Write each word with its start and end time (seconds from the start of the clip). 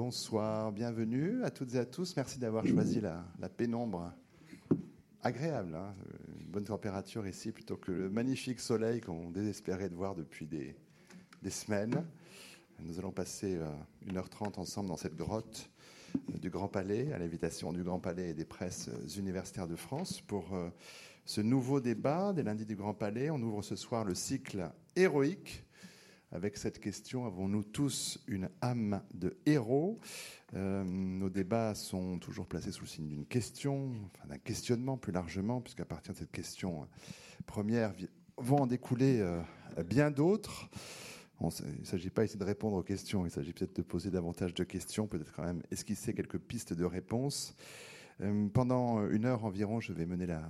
Bonsoir, 0.00 0.70
bienvenue 0.70 1.42
à 1.42 1.50
toutes 1.50 1.74
et 1.74 1.78
à 1.78 1.84
tous. 1.84 2.14
Merci 2.14 2.38
d'avoir 2.38 2.64
choisi 2.64 3.00
la, 3.00 3.48
pénombre 3.48 4.12
agréable, 5.24 5.74
hein. 5.74 5.92
une 6.38 6.46
bonne 6.46 6.62
température 6.62 7.26
ici 7.26 7.50
plutôt 7.50 7.76
que 7.76 7.90
le 7.90 8.08
magnifique 8.08 8.60
soleil 8.60 9.00
qu'on 9.00 9.30
désespérait 9.30 9.88
de 9.88 9.96
voir 9.96 10.14
depuis 10.14 10.46
des, 10.46 10.76
semaines. 11.50 12.06
Nous 12.78 13.00
allons 13.00 13.10
passer 13.10 13.58
1h30 14.06 14.58
euh, 14.58 14.60
ensemble 14.60 14.88
dans 14.88 14.96
cette 14.96 15.16
grotte 15.16 15.68
euh, 16.14 16.38
du 16.38 16.48
Grand 16.48 16.68
Palais, 16.68 17.12
à 17.12 17.18
l'invitation 17.18 17.72
du 17.72 17.82
Grand 17.82 17.98
Palais 17.98 18.30
et 18.30 18.34
des 18.34 18.44
presses 18.44 18.90
universitaires 19.16 19.66
de 19.66 19.74
France, 19.74 20.20
pour 20.20 20.54
euh, 20.54 20.70
ce 21.24 21.40
nouveau 21.40 21.80
débat 21.80 22.32
des 22.32 22.44
lundis 22.44 22.66
du 22.66 22.76
Grand 22.76 22.94
Palais. 22.94 23.30
On 23.30 23.42
ouvre 23.42 23.62
ce 23.62 23.74
soir 23.74 24.04
le 24.04 24.14
cycle 24.14 24.70
héroïque 24.94 25.64
avec 26.30 26.56
cette 26.56 26.78
question 26.78 27.24
avons-nous 27.26 27.64
tous 27.64 28.22
une 28.26 28.50
âme 28.60 29.02
de 29.14 29.38
héros? 29.46 29.98
Euh, 30.54 30.84
Nos 30.84 31.30
débats 31.30 31.74
sont 31.74 32.18
toujours 32.18 32.46
placés 32.46 32.70
sous 32.70 32.82
le 32.82 32.88
signe 32.88 33.08
d'une 33.08 33.26
question, 33.26 33.92
d'un 34.28 34.38
questionnement 34.38 34.98
plus 34.98 35.12
largement, 35.12 35.60
puisqu'à 35.60 35.84
partir 35.84 36.12
de 36.12 36.18
cette 36.18 36.30
question 36.30 36.86
première 37.46 37.94
vont 38.36 38.58
en 38.58 38.66
découler 38.66 39.20
euh, 39.20 39.40
bien 39.84 40.10
d'autres. 40.10 40.68
il 41.40 41.80
ne 41.80 41.84
s'agit 41.84 42.10
pas 42.10 42.24
ici 42.24 42.36
de 42.36 42.44
répondre 42.44 42.76
aux 42.76 42.82
questions, 42.82 43.24
il 43.24 43.30
s'agit 43.30 43.52
peut-être 43.52 43.76
de 43.76 43.82
poser 43.82 44.10
davantage 44.10 44.52
de 44.52 44.64
questions, 44.64 45.06
peut-être 45.06 45.32
quand 45.32 45.44
même 45.44 45.62
esquisser 45.70 46.12
quelques 46.12 46.38
pistes 46.38 46.74
de 46.74 46.84
réponse. 46.84 47.56
Euh, 48.20 48.48
pendant 48.48 49.08
une 49.08 49.24
heure 49.24 49.44
environ, 49.44 49.80
je 49.80 49.92
vais 49.92 50.04
mener 50.04 50.26
la 50.26 50.42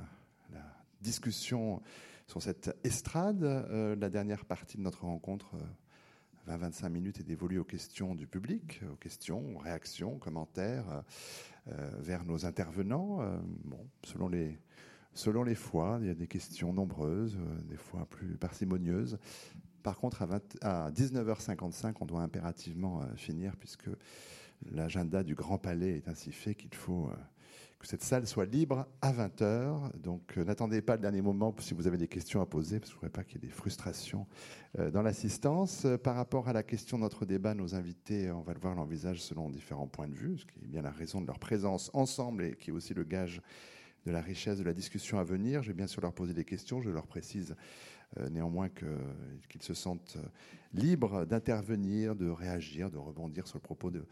discussion 1.00 1.80
sur 2.28 2.42
cette 2.42 2.76
estrade. 2.84 3.42
Euh, 3.42 3.96
la 3.96 4.10
dernière 4.10 4.44
partie 4.44 4.76
de 4.76 4.82
notre 4.82 5.04
rencontre, 5.04 5.56
20-25 6.46 6.84
euh, 6.84 6.88
minutes, 6.90 7.20
est 7.20 7.24
dévolue 7.24 7.58
aux 7.58 7.64
questions 7.64 8.14
du 8.14 8.26
public, 8.26 8.82
aux 8.92 8.96
questions, 8.96 9.56
aux 9.56 9.58
réactions, 9.58 10.18
commentaires 10.18 11.02
euh, 11.68 11.90
vers 11.98 12.24
nos 12.24 12.44
intervenants. 12.44 13.20
bon, 13.64 13.80
selon 14.04 14.28
les, 14.28 14.58
selon 15.14 15.42
les 15.42 15.54
fois, 15.54 15.98
il 16.02 16.06
y 16.06 16.10
a 16.10 16.14
des 16.14 16.26
questions 16.26 16.72
nombreuses, 16.72 17.38
des 17.64 17.76
fois 17.76 18.06
plus 18.10 18.36
parcimonieuses. 18.36 19.18
Par 19.82 19.96
contre, 19.96 20.22
à, 20.22 20.86
à 20.86 20.90
19h55, 20.90 21.94
on 22.00 22.04
doit 22.04 22.20
impérativement 22.20 23.02
finir 23.16 23.56
puisque 23.56 23.88
l'agenda 24.70 25.22
du 25.22 25.34
Grand 25.34 25.56
Palais 25.56 25.96
est 25.96 26.08
ainsi 26.08 26.32
fait 26.32 26.54
qu'il 26.54 26.74
faut 26.74 27.10
que 27.78 27.86
cette 27.86 28.02
salle 28.02 28.26
soit 28.26 28.44
libre 28.44 28.86
à 29.00 29.12
20h. 29.12 29.96
Donc 30.00 30.36
euh, 30.36 30.44
n'attendez 30.44 30.82
pas 30.82 30.96
le 30.96 31.02
dernier 31.02 31.22
moment 31.22 31.54
si 31.60 31.74
vous 31.74 31.86
avez 31.86 31.96
des 31.96 32.08
questions 32.08 32.40
à 32.40 32.46
poser, 32.46 32.80
parce 32.80 32.90
que 32.90 32.94
je 32.94 32.96
ne 32.96 33.00
voudrais 33.00 33.22
pas 33.22 33.24
qu'il 33.24 33.40
y 33.40 33.44
ait 33.44 33.48
des 33.48 33.54
frustrations 33.54 34.26
euh, 34.78 34.90
dans 34.90 35.02
l'assistance. 35.02 35.84
Euh, 35.84 35.96
par 35.96 36.16
rapport 36.16 36.48
à 36.48 36.52
la 36.52 36.62
question 36.62 36.96
de 36.96 37.02
notre 37.02 37.24
débat, 37.24 37.54
nos 37.54 37.74
invités, 37.74 38.30
on 38.32 38.42
va 38.42 38.52
le 38.52 38.60
voir, 38.60 38.74
l'envisage 38.74 39.22
selon 39.22 39.48
différents 39.48 39.86
points 39.86 40.08
de 40.08 40.14
vue, 40.14 40.38
ce 40.38 40.44
qui 40.44 40.58
est 40.64 40.66
bien 40.66 40.82
la 40.82 40.90
raison 40.90 41.20
de 41.20 41.26
leur 41.26 41.38
présence 41.38 41.90
ensemble 41.94 42.44
et 42.44 42.56
qui 42.56 42.70
est 42.70 42.72
aussi 42.72 42.94
le 42.94 43.04
gage 43.04 43.40
de 44.06 44.12
la 44.12 44.20
richesse 44.20 44.58
de 44.58 44.64
la 44.64 44.74
discussion 44.74 45.18
à 45.18 45.24
venir. 45.24 45.62
Je 45.62 45.68
vais 45.68 45.74
bien 45.74 45.86
sûr 45.86 46.00
leur 46.00 46.12
poser 46.12 46.34
des 46.34 46.44
questions. 46.44 46.80
Je 46.80 46.90
leur 46.90 47.06
précise 47.06 47.54
néanmoins 48.30 48.68
qu'ils 48.68 49.62
se 49.62 49.74
sentent 49.74 50.16
euh, 50.16 50.28
libres 50.74 51.24
d'intervenir, 51.24 52.14
de 52.14 52.28
réagir, 52.28 52.90
de 52.90 52.98
rebondir 52.98 53.46
sur 53.46 53.58
le 53.58 53.62
propos 53.62 53.90
de, 53.90 54.04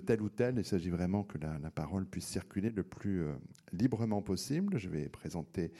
tel 0.00 0.22
ou 0.22 0.28
tel. 0.28 0.56
Il 0.58 0.64
s'agit 0.64 0.90
vraiment 0.90 1.22
que 1.22 1.38
la, 1.38 1.70
parole 1.70 2.06
puisse 2.06 2.26
circuler 2.26 2.70
le 2.70 2.82
plus 2.82 3.22
euh, 3.22 3.34
librement 3.72 4.22
possible. 4.22 4.78
Je 4.78 4.88
vais 4.88 5.08
présenter 5.08 5.72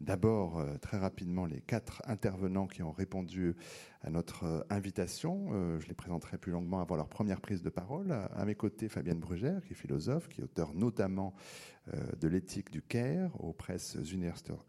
d'abord 0.00 0.64
très 0.80 0.98
rapidement 0.98 1.46
les 1.46 1.60
quatre 1.60 2.02
intervenants 2.06 2.66
qui 2.66 2.82
ont 2.82 2.92
répondu 2.92 3.54
à 4.02 4.10
notre 4.10 4.66
invitation. 4.70 5.78
Je 5.80 5.86
les 5.88 5.94
présenterai 5.94 6.38
plus 6.38 6.52
longuement 6.52 6.80
avant 6.80 6.96
leur 6.96 7.08
première 7.08 7.40
prise 7.40 7.62
de 7.62 7.70
parole. 7.70 8.12
À 8.12 8.44
mes 8.44 8.54
côtés, 8.54 8.88
Fabienne 8.88 9.18
Brugère, 9.18 9.62
qui 9.64 9.72
est 9.72 9.76
philosophe, 9.76 10.28
qui 10.28 10.40
est 10.40 10.44
auteur 10.44 10.72
notamment 10.74 11.34
de 12.20 12.28
l'éthique 12.28 12.70
du 12.70 12.82
Caire 12.82 13.30
aux 13.40 13.52
presses 13.52 13.96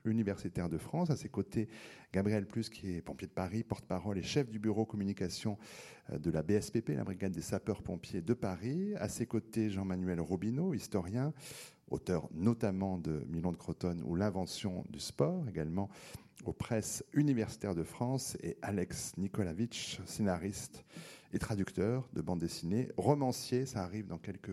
universitaires 0.05 0.69
de 0.69 0.77
France. 0.77 1.09
À 1.09 1.15
ses 1.15 1.29
côtés, 1.29 1.67
Gabriel 2.11 2.47
Plus, 2.47 2.69
qui 2.69 2.95
est 2.95 3.01
pompier 3.01 3.27
de 3.27 3.33
Paris, 3.33 3.63
porte-parole 3.63 4.17
et 4.17 4.23
chef 4.23 4.49
du 4.49 4.57
bureau 4.57 4.85
communication 4.85 5.57
euh, 6.11 6.17
de 6.17 6.31
la 6.31 6.41
BSPP, 6.41 6.89
la 6.89 7.03
Brigade 7.03 7.31
des 7.31 7.41
sapeurs-pompiers 7.41 8.21
de 8.21 8.33
Paris. 8.33 8.93
À 8.95 9.09
ses 9.09 9.25
côtés, 9.25 9.69
Jean-Manuel 9.69 10.19
Robineau, 10.19 10.73
historien, 10.73 11.33
auteur 11.89 12.27
notamment 12.33 12.97
de 12.97 13.23
Milan 13.29 13.51
de 13.51 13.57
Croton 13.57 13.97
ou 14.05 14.15
L'invention 14.15 14.85
du 14.89 14.99
sport, 14.99 15.47
également 15.49 15.89
aux 16.45 16.53
presses 16.53 17.03
universitaires 17.13 17.75
de 17.75 17.83
France, 17.83 18.37
et 18.41 18.57
Alex 18.61 19.17
Nikolavitch, 19.17 19.99
scénariste 20.05 20.85
et 21.33 21.39
traducteur 21.39 22.07
de 22.13 22.21
bande 22.21 22.39
dessinée, 22.39 22.89
romancier, 22.97 23.65
ça 23.65 23.83
arrive 23.83 24.07
dans 24.07 24.17
quelques 24.17 24.51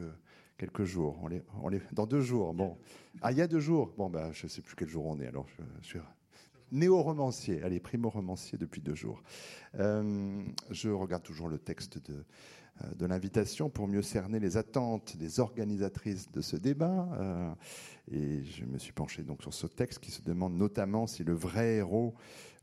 quelques 0.59 0.85
jours. 0.85 1.19
On 1.23 1.29
les, 1.29 1.43
on 1.63 1.69
les, 1.69 1.81
dans 1.93 2.07
deux 2.07 2.21
jours. 2.21 2.55
Bon. 2.55 2.79
Ah, 3.21 3.33
il 3.33 3.39
y 3.39 3.43
a 3.43 3.47
deux 3.47 3.61
jours. 3.61 3.93
Bon, 3.97 4.09
bah, 4.09 4.31
je 4.33 4.47
ne 4.47 4.49
sais 4.49 4.63
plus 4.63 4.75
quel 4.75 4.89
jour 4.89 5.05
on 5.07 5.21
est. 5.21 5.27
Alors, 5.27 5.47
je, 5.83 5.87
suis 5.87 5.99
néo-romancier, 6.73 7.63
allez, 7.63 7.81
primo-romancier 7.81 8.59
depuis 8.59 8.81
deux 8.81 8.95
jours. 8.95 9.23
Euh, 9.79 10.43
je 10.71 10.89
regarde 10.89 11.23
toujours 11.23 11.49
le 11.49 11.59
texte 11.59 11.99
de, 12.11 12.25
de 12.97 13.06
l'invitation 13.06 13.70
pour 13.70 13.88
mieux 13.88 14.03
cerner 14.03 14.38
les 14.38 14.56
attentes 14.56 15.16
des 15.16 15.41
organisatrices 15.41 16.31
de 16.31 16.41
ce 16.41 16.56
débat. 16.56 17.09
Euh, 17.19 17.54
et 18.10 18.44
je 18.44 18.64
me 18.64 18.78
suis 18.78 18.92
penché 18.92 19.22
donc 19.22 19.42
sur 19.42 19.54
ce 19.54 19.66
texte 19.66 20.00
qui 20.00 20.10
se 20.10 20.22
demande 20.22 20.54
notamment 20.54 21.06
si 21.06 21.25
le 21.25 21.34
vrai 21.34 21.76
héros, 21.76 22.14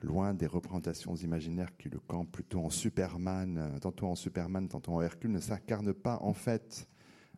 loin 0.01 0.33
des 0.33 0.47
représentations 0.47 1.15
imaginaires 1.15 1.75
qui 1.77 1.89
le 1.89 1.99
campent 1.99 2.31
plutôt 2.31 2.59
en 2.59 2.69
Superman, 2.69 3.77
tantôt 3.81 4.07
en 4.07 4.15
Superman, 4.15 4.67
tantôt 4.67 4.93
en 4.93 5.01
Hercule, 5.01 5.31
ne 5.31 5.39
s'incarne 5.39 5.93
pas 5.93 6.19
en 6.21 6.33
fait 6.33 6.87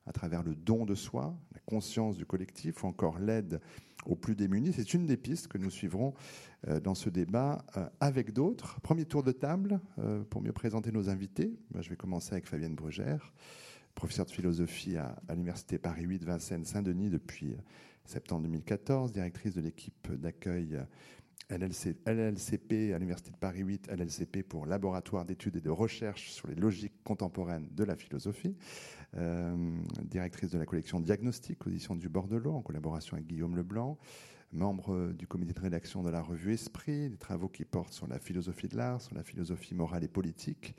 à 0.05 0.11
travers 0.11 0.43
le 0.43 0.55
don 0.55 0.85
de 0.85 0.95
soi, 0.95 1.35
la 1.53 1.59
conscience 1.65 2.15
du 2.15 2.25
collectif 2.25 2.83
ou 2.83 2.87
encore 2.87 3.19
l'aide 3.19 3.59
aux 4.05 4.15
plus 4.15 4.35
démunis. 4.35 4.73
C'est 4.73 4.93
une 4.93 5.05
des 5.05 5.17
pistes 5.17 5.47
que 5.47 5.57
nous 5.57 5.71
suivrons 5.71 6.13
euh, 6.13 6.54
dans 6.83 6.95
ce 6.95 7.09
débat 7.09 7.63
euh, 7.77 7.87
avec 7.99 8.33
d'autres. 8.33 8.79
Premier 8.81 9.05
tour 9.05 9.23
de 9.23 9.31
table 9.31 9.79
euh, 9.99 10.23
pour 10.23 10.41
mieux 10.41 10.53
présenter 10.53 10.91
nos 10.91 11.09
invités. 11.09 11.53
Je 11.79 11.89
vais 11.89 11.95
commencer 11.95 12.33
avec 12.33 12.47
Fabienne 12.47 12.75
Brugère, 12.75 13.33
professeure 13.93 14.25
de 14.25 14.31
philosophie 14.31 14.97
à, 14.97 15.15
l'Université 15.29 15.77
Paris 15.77 16.03
8 16.03 16.23
Vincennes 16.23 16.65
Saint-Denis 16.65 17.09
depuis 17.09 17.55
septembre 18.05 18.43
2014, 18.43 19.11
directrice 19.11 19.53
de 19.53 19.61
l'équipe 19.61 20.11
d'accueil 20.11 20.79
LLCP 21.49 22.93
à 22.93 22.97
l'Université 22.97 23.31
de 23.31 23.37
Paris 23.37 23.61
8, 23.61 23.89
LLCP 23.91 24.41
pour 24.43 24.65
Laboratoire 24.65 25.25
d'études 25.25 25.57
et 25.57 25.61
de 25.61 25.69
recherche 25.69 26.31
sur 26.31 26.47
les 26.47 26.55
logiques 26.55 27.03
contemporaines 27.03 27.67
de 27.71 27.83
la 27.83 27.95
philosophie, 27.95 28.55
directrice 30.03 30.49
de 30.49 30.57
la 30.57 30.65
collection 30.65 30.99
Diagnostic, 30.99 31.65
audition 31.67 31.95
du 31.95 32.09
Bordelot, 32.09 32.53
en 32.53 32.61
collaboration 32.61 33.15
avec 33.15 33.27
Guillaume 33.27 33.55
Leblanc, 33.55 33.99
membre 34.55 35.11
du 35.13 35.27
comité 35.27 35.53
de 35.53 35.59
rédaction 35.59 36.01
de 36.01 36.09
la 36.09 36.21
revue 36.21 36.53
Esprit, 36.53 37.09
des 37.09 37.17
travaux 37.17 37.49
qui 37.49 37.65
portent 37.65 37.93
sur 37.93 38.07
la 38.07 38.19
philosophie 38.19 38.67
de 38.67 38.77
l'art, 38.77 39.01
sur 39.01 39.15
la 39.15 39.23
philosophie 39.23 39.75
morale 39.75 40.03
et 40.03 40.07
politique, 40.07 40.75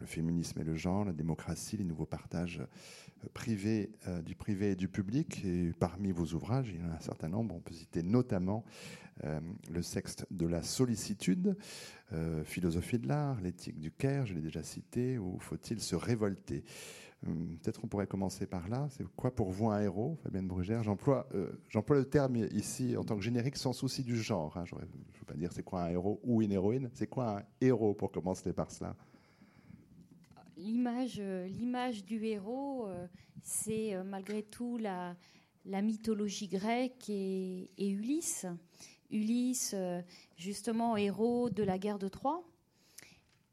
le 0.00 0.06
féminisme 0.06 0.60
et 0.60 0.64
le 0.64 0.76
genre, 0.76 1.04
la 1.04 1.12
démocratie, 1.12 1.76
les 1.76 1.84
nouveaux 1.84 2.06
partages 2.06 2.60
euh, 2.60 3.28
privés, 3.34 3.90
euh, 4.06 4.22
du 4.22 4.34
privé 4.34 4.72
et 4.72 4.76
du 4.76 4.88
public. 4.88 5.44
Et 5.44 5.72
parmi 5.78 6.12
vos 6.12 6.26
ouvrages, 6.34 6.70
il 6.70 6.80
y 6.80 6.84
en 6.84 6.90
a 6.90 6.94
un 6.94 7.00
certain 7.00 7.28
nombre. 7.28 7.54
On 7.54 7.60
peut 7.60 7.74
citer 7.74 8.02
notamment 8.02 8.64
euh, 9.24 9.40
le 9.70 9.82
sexe 9.82 10.16
de 10.30 10.46
la 10.46 10.62
sollicitude, 10.62 11.56
philosophie 12.44 12.98
de 12.98 13.06
l'art, 13.06 13.38
l'éthique 13.42 13.78
du 13.78 13.90
Caire, 13.90 14.24
je 14.24 14.32
l'ai 14.32 14.40
déjà 14.40 14.62
cité, 14.62 15.18
ou 15.18 15.38
faut-il 15.40 15.78
se 15.78 15.94
révolter? 15.94 16.64
Peut-être 17.22 17.80
on 17.84 17.88
pourrait 17.88 18.06
commencer 18.06 18.46
par 18.46 18.68
là. 18.68 18.86
C'est 18.90 19.04
quoi 19.16 19.34
pour 19.34 19.50
vous 19.50 19.68
un 19.70 19.80
héros, 19.80 20.16
Fabienne 20.22 20.46
Brugère? 20.46 20.84
J'emploie 20.84 21.28
j'emploie 21.68 21.96
le 21.96 22.04
terme 22.04 22.36
ici 22.36 22.96
en 22.96 23.04
tant 23.04 23.16
que 23.16 23.22
générique 23.22 23.56
sans 23.56 23.72
souci 23.72 24.04
du 24.04 24.16
genre. 24.16 24.56
Hein. 24.56 24.64
Je 24.64 24.76
ne 24.76 24.80
veux 24.80 24.86
pas 25.26 25.34
dire 25.34 25.52
c'est 25.52 25.64
quoi 25.64 25.82
un 25.82 25.88
héros 25.90 26.20
ou 26.22 26.42
une 26.42 26.52
héroïne. 26.52 26.90
C'est 26.94 27.08
quoi 27.08 27.38
un 27.38 27.42
héros 27.60 27.94
pour 27.94 28.12
commencer 28.12 28.52
par 28.52 28.70
cela? 28.70 28.94
L'image, 30.58 31.18
euh, 31.20 31.46
l'image 31.46 32.04
du 32.04 32.24
héros, 32.24 32.88
euh, 32.88 33.06
c'est 33.42 33.94
euh, 33.94 34.02
malgré 34.02 34.42
tout 34.42 34.76
la 34.76 35.14
mythologie 35.64 36.48
grecque 36.48 37.08
et, 37.08 37.70
Ulysse. 37.78 38.46
Ulysse, 39.10 39.74
justement, 40.36 40.96
héros 40.96 41.48
de 41.48 41.62
la 41.62 41.78
guerre 41.78 41.98
de 41.98 42.08
Troie, 42.08 42.42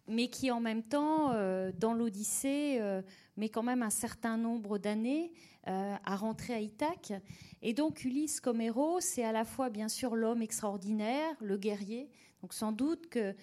mais 0.08 0.28
qui 0.28 0.52
en 0.52 0.60
même 0.60 0.84
temps, 0.84 1.34
dans 1.80 1.94
l'Odyssée, 1.94 2.80
met 3.38 3.50
quand 3.50 3.64
même 3.64 3.82
un 3.82 3.90
certain 3.90 4.38
nombre 4.38 4.78
d'années 4.78 5.32
à 5.66 6.16
rentrer 6.16 6.54
à 6.54 6.60
Ithaque. 6.60 7.14
Et 7.62 7.74
donc 7.74 8.06
Ulysse 8.06 8.40
comme 8.40 8.62
héros, 8.62 9.00
c'est 9.00 9.24
à 9.24 9.32
la 9.32 9.46
fois 9.46 9.70
bien 9.70 9.88
sûr 9.88 10.16
l'homme 10.16 10.42
extraordinaire, 10.42 11.36
le 11.42 11.58
guerrier. 11.58 12.10
Donc 12.42 12.54
sans 12.54 12.72
doute 12.72 13.08
que 13.10 13.36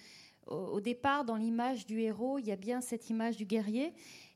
au 0.47 0.81
départ, 0.81 1.25
dans 1.25 1.35
l'image 1.35 1.85
du 1.85 2.01
héros, 2.01 2.37
il 2.39 2.45
y 2.45 2.51
a 2.51 2.55
bien 2.55 2.81
cette 2.81 3.09
image 3.09 3.37
du 3.37 3.45
guerrier. 3.45 3.93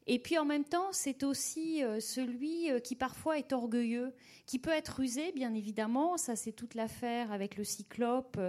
Et 0.10 0.20
puis 0.20 0.38
en 0.38 0.46
même 0.46 0.64
temps, 0.64 0.94
c'est 0.94 1.24
aussi 1.24 1.84
euh, 1.84 2.00
celui 2.00 2.72
euh, 2.72 2.80
qui 2.80 2.96
parfois 2.96 3.38
est 3.38 3.52
orgueilleux, 3.52 4.14
qui 4.46 4.58
peut 4.58 4.72
être 4.72 5.00
rusé, 5.00 5.34
bien 5.34 5.54
évidemment. 5.54 6.16
Ça, 6.16 6.38
c'est 6.38 6.54
toute 6.54 6.76
l'affaire 6.76 7.34
avec 7.34 7.58
le 7.58 7.66
cyclope. 7.66 8.40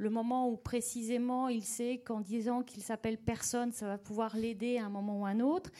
Euh, 0.00 0.04
le 0.04 0.10
moment 0.10 0.48
où 0.48 0.56
précisément 0.56 1.48
il 1.48 1.62
sait 1.62 1.98
qu'en 2.04 2.20
disant 2.20 2.62
qu'il 2.62 2.82
s'appelle 2.82 3.18
personne, 3.18 3.72
ça 3.72 3.86
va 3.86 3.98
pouvoir 3.98 4.36
l'aider 4.36 4.78
à 4.78 4.86
un 4.86 4.90
moment 4.90 5.20
ou 5.20 5.26
à 5.26 5.30
un 5.30 5.40
autre. 5.40 5.70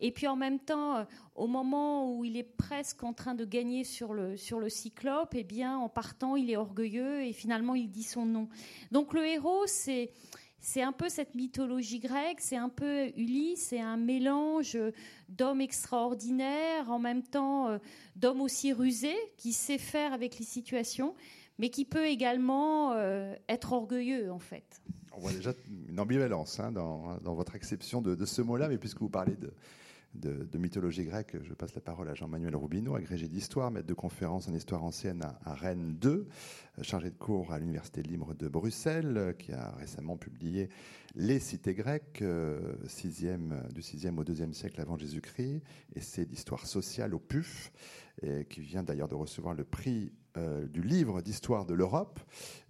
Et 0.00 0.12
puis 0.12 0.26
en 0.26 0.36
même 0.36 0.58
temps, 0.58 1.06
au 1.34 1.46
moment 1.46 2.14
où 2.14 2.24
il 2.24 2.36
est 2.36 2.42
presque 2.42 3.02
en 3.02 3.12
train 3.12 3.34
de 3.34 3.44
gagner 3.44 3.84
sur 3.84 4.14
le, 4.14 4.36
sur 4.36 4.58
le 4.58 4.70
cyclope, 4.70 5.34
eh 5.34 5.44
bien, 5.44 5.76
en 5.76 5.90
partant, 5.90 6.36
il 6.36 6.50
est 6.50 6.56
orgueilleux 6.56 7.22
et 7.22 7.34
finalement, 7.34 7.74
il 7.74 7.90
dit 7.90 8.02
son 8.02 8.24
nom. 8.24 8.48
Donc 8.92 9.12
le 9.12 9.26
héros, 9.26 9.66
c'est 9.66 10.10
c'est 10.60 10.82
un 10.82 10.92
peu 10.92 11.08
cette 11.08 11.34
mythologie 11.34 12.00
grecque, 12.00 12.40
c'est 12.40 12.56
un 12.56 12.68
peu 12.68 13.08
Ulysse, 13.16 13.68
c'est 13.68 13.80
un 13.80 13.96
mélange 13.96 14.78
d'homme 15.28 15.62
extraordinaire, 15.62 16.90
en 16.90 16.98
même 16.98 17.22
temps 17.22 17.68
euh, 17.68 17.78
d'homme 18.14 18.42
aussi 18.42 18.72
rusé, 18.72 19.14
qui 19.38 19.54
sait 19.54 19.78
faire 19.78 20.12
avec 20.12 20.38
les 20.38 20.44
situations, 20.44 21.14
mais 21.60 21.68
qui 21.68 21.84
peut 21.84 22.06
également 22.06 22.92
euh, 22.94 23.34
être 23.48 23.74
orgueilleux, 23.74 24.32
en 24.32 24.38
fait. 24.38 24.80
On 25.12 25.20
voit 25.20 25.32
déjà 25.32 25.52
une 25.88 26.00
ambivalence 26.00 26.58
hein, 26.58 26.72
dans, 26.72 27.18
votre 27.34 27.54
acception 27.54 28.00
de, 28.00 28.24
ce 28.24 28.40
mot-là, 28.40 28.68
mais 28.68 28.78
puisque 28.78 29.00
vous 29.00 29.10
parlez 29.10 29.36
de, 29.36 29.52
de, 30.14 30.58
mythologie 30.58 31.04
grecque, 31.04 31.36
je 31.42 31.52
passe 31.52 31.74
la 31.74 31.82
parole 31.82 32.08
à 32.08 32.14
Jean-Manuel 32.14 32.56
Roubineau, 32.56 32.94
agrégé 32.94 33.28
d'histoire, 33.28 33.70
maître 33.70 33.86
de 33.86 33.94
conférence 33.94 34.48
en 34.48 34.54
histoire 34.54 34.82
ancienne 34.82 35.22
à, 35.44 35.54
Rennes 35.54 35.96
2, 36.00 36.10
euh, 36.10 36.24
chargé 36.82 37.10
de 37.10 37.16
cours 37.16 37.52
à 37.52 37.58
l'Université 37.58 38.02
libre 38.02 38.34
de 38.34 38.48
Bruxelles, 38.48 39.16
euh, 39.16 39.32
qui 39.32 39.52
a 39.52 39.72
récemment 39.72 40.16
publié 40.16 40.68
Les 41.14 41.38
cités 41.38 41.74
grecques, 41.74 42.22
euh, 42.22 42.74
du 43.74 43.82
6e 43.82 44.18
au 44.18 44.24
2e 44.24 44.52
siècle 44.52 44.80
avant 44.80 44.96
Jésus-Christ, 44.96 45.62
et 45.94 46.00
c'est 46.00 46.24
d'histoire 46.26 46.66
sociale 46.66 47.14
au 47.14 47.18
PUF, 47.18 47.72
et 48.22 48.44
qui 48.44 48.60
vient 48.60 48.82
d'ailleurs 48.82 49.08
de 49.08 49.14
recevoir 49.14 49.54
le 49.54 49.64
prix 49.64 50.12
euh, 50.36 50.66
du 50.68 50.82
livre 50.82 51.22
d'histoire 51.22 51.66
de 51.66 51.74
l'Europe. 51.74 52.20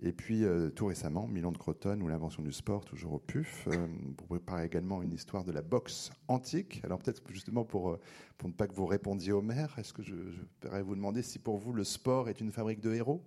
Et 0.03 0.13
puis, 0.13 0.45
tout 0.75 0.87
récemment, 0.87 1.27
Milan 1.27 1.53
de 1.53 1.59
Croton 1.59 2.01
ou 2.01 2.09
l'invention 2.09 2.43
du 2.43 2.53
sport, 2.53 2.85
toujours 2.85 3.15
au 3.15 3.19
PUF. 3.19 3.69
Euh, 3.69 3.87
vous 4.19 4.27
préparez 4.27 4.65
également 4.65 5.03
une 5.03 5.13
histoire 5.13 5.45
de 5.45 5.53
la 5.53 5.63
boxe 5.63 6.11
antique. 6.29 6.81
Alors, 6.85 6.99
peut-être 6.99 7.23
justement 7.31 7.65
pour, 7.65 7.99
pour 8.39 8.49
ne 8.49 8.55
pas 8.55 8.67
que 8.67 8.75
vous 8.75 8.87
répondiez 8.87 9.33
au 9.33 9.43
maire, 9.43 9.75
est-ce 9.79 9.93
que 9.93 10.03
je 10.03 10.15
pourrais 10.61 10.83
vous 10.83 10.95
demander 10.95 11.23
si 11.23 11.39
pour 11.39 11.59
vous 11.59 11.73
le 11.73 11.85
sport 11.85 12.29
est 12.29 12.41
une 12.41 12.53
fabrique 12.53 12.81
de 12.81 12.95
héros? 12.95 13.23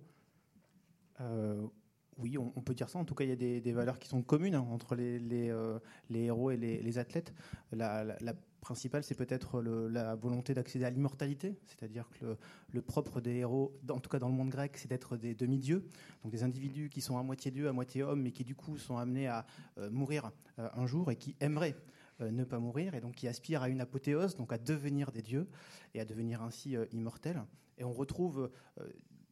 Oui, 2.18 2.38
on, 2.38 2.60
peut 2.60 2.74
dire 2.74 2.88
ça. 2.88 2.98
En 2.98 3.04
tout 3.04 3.14
cas, 3.14 3.24
il 3.24 3.30
y 3.30 3.32
a 3.32 3.60
des, 3.60 3.72
valeurs 3.72 3.98
qui 3.98 4.08
sont 4.08 4.22
communes 4.22 4.54
hein, 4.54 4.66
entre 4.70 4.94
les, 4.94 5.18
les, 5.18 6.20
héros 6.20 6.50
et 6.50 6.56
les, 6.56 6.98
athlètes. 6.98 7.34
La, 7.72 8.04
la, 8.04 8.34
principal, 8.64 9.04
c'est 9.04 9.14
peut-être 9.14 9.60
la 9.60 10.16
volonté 10.16 10.54
d'accéder 10.54 10.86
à 10.86 10.90
l'immortalité, 10.90 11.54
c'est-à-dire 11.66 12.08
que 12.18 12.36
le, 12.72 12.82
propre 12.82 13.20
des 13.20 13.36
héros, 13.36 13.78
en 13.90 14.00
tout 14.00 14.08
cas 14.08 14.18
dans 14.18 14.28
le 14.28 14.34
monde 14.34 14.48
grec, 14.48 14.76
c'est 14.76 14.88
d'être 14.88 15.16
des 15.16 15.34
demi-dieux, 15.34 15.86
donc 16.22 16.32
des 16.32 16.42
individus 16.42 16.88
qui 16.88 17.02
sont 17.02 17.18
à 17.18 17.22
moitié 17.22 17.50
dieux, 17.50 17.68
à 17.68 17.72
moitié 17.72 18.02
hommes, 18.02 18.22
mais 18.22 18.32
qui 18.32 18.42
du 18.42 18.56
coup 18.56 18.78
sont 18.78 18.96
amenés 18.96 19.28
à 19.28 19.46
euh, 19.78 19.90
mourir 19.90 20.32
euh, 20.58 20.68
un 20.74 20.86
jour 20.86 21.10
et 21.10 21.16
qui 21.16 21.36
aimeraient 21.40 21.76
euh, 22.22 22.30
ne 22.30 22.42
pas 22.42 22.58
mourir, 22.58 22.94
et 22.94 23.00
donc 23.00 23.14
qui 23.14 23.28
aspirent 23.28 23.62
à 23.62 23.68
une 23.68 23.82
apothéose, 23.82 24.34
donc 24.34 24.52
à 24.52 24.58
devenir 24.58 25.12
des 25.12 25.22
dieux, 25.22 25.46
et 25.92 26.00
à 26.00 26.06
devenir 26.06 26.42
ainsi 26.42 26.74
immortels. 26.90 27.44
Et 27.76 27.84
on 27.84 27.92
retrouve 27.92 28.50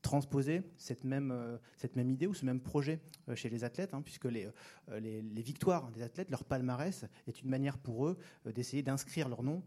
transposer 0.02 0.62
cette 0.76 1.04
même, 1.04 1.30
euh, 1.30 1.56
cette 1.76 1.96
même 1.96 2.10
idée 2.10 2.26
ou 2.26 2.34
ce 2.34 2.44
même 2.44 2.60
projet 2.60 3.00
euh, 3.28 3.34
chez 3.34 3.48
les 3.48 3.64
athlètes, 3.64 3.94
hein, 3.94 4.02
puisque 4.02 4.26
les, 4.26 4.46
euh, 4.90 5.00
les, 5.00 5.22
les, 5.22 5.42
victoires 5.42 5.90
des 5.92 6.02
athlètes, 6.02 6.28
leur 6.28 6.44
palmarès, 6.44 7.06
est 7.26 7.40
une 7.40 7.48
manière 7.48 7.78
pour 7.78 8.06
eux 8.06 8.18
d'essayer 8.44 8.82
d'inscrire 8.82 9.28
leur 9.28 9.42
nom 9.42 9.62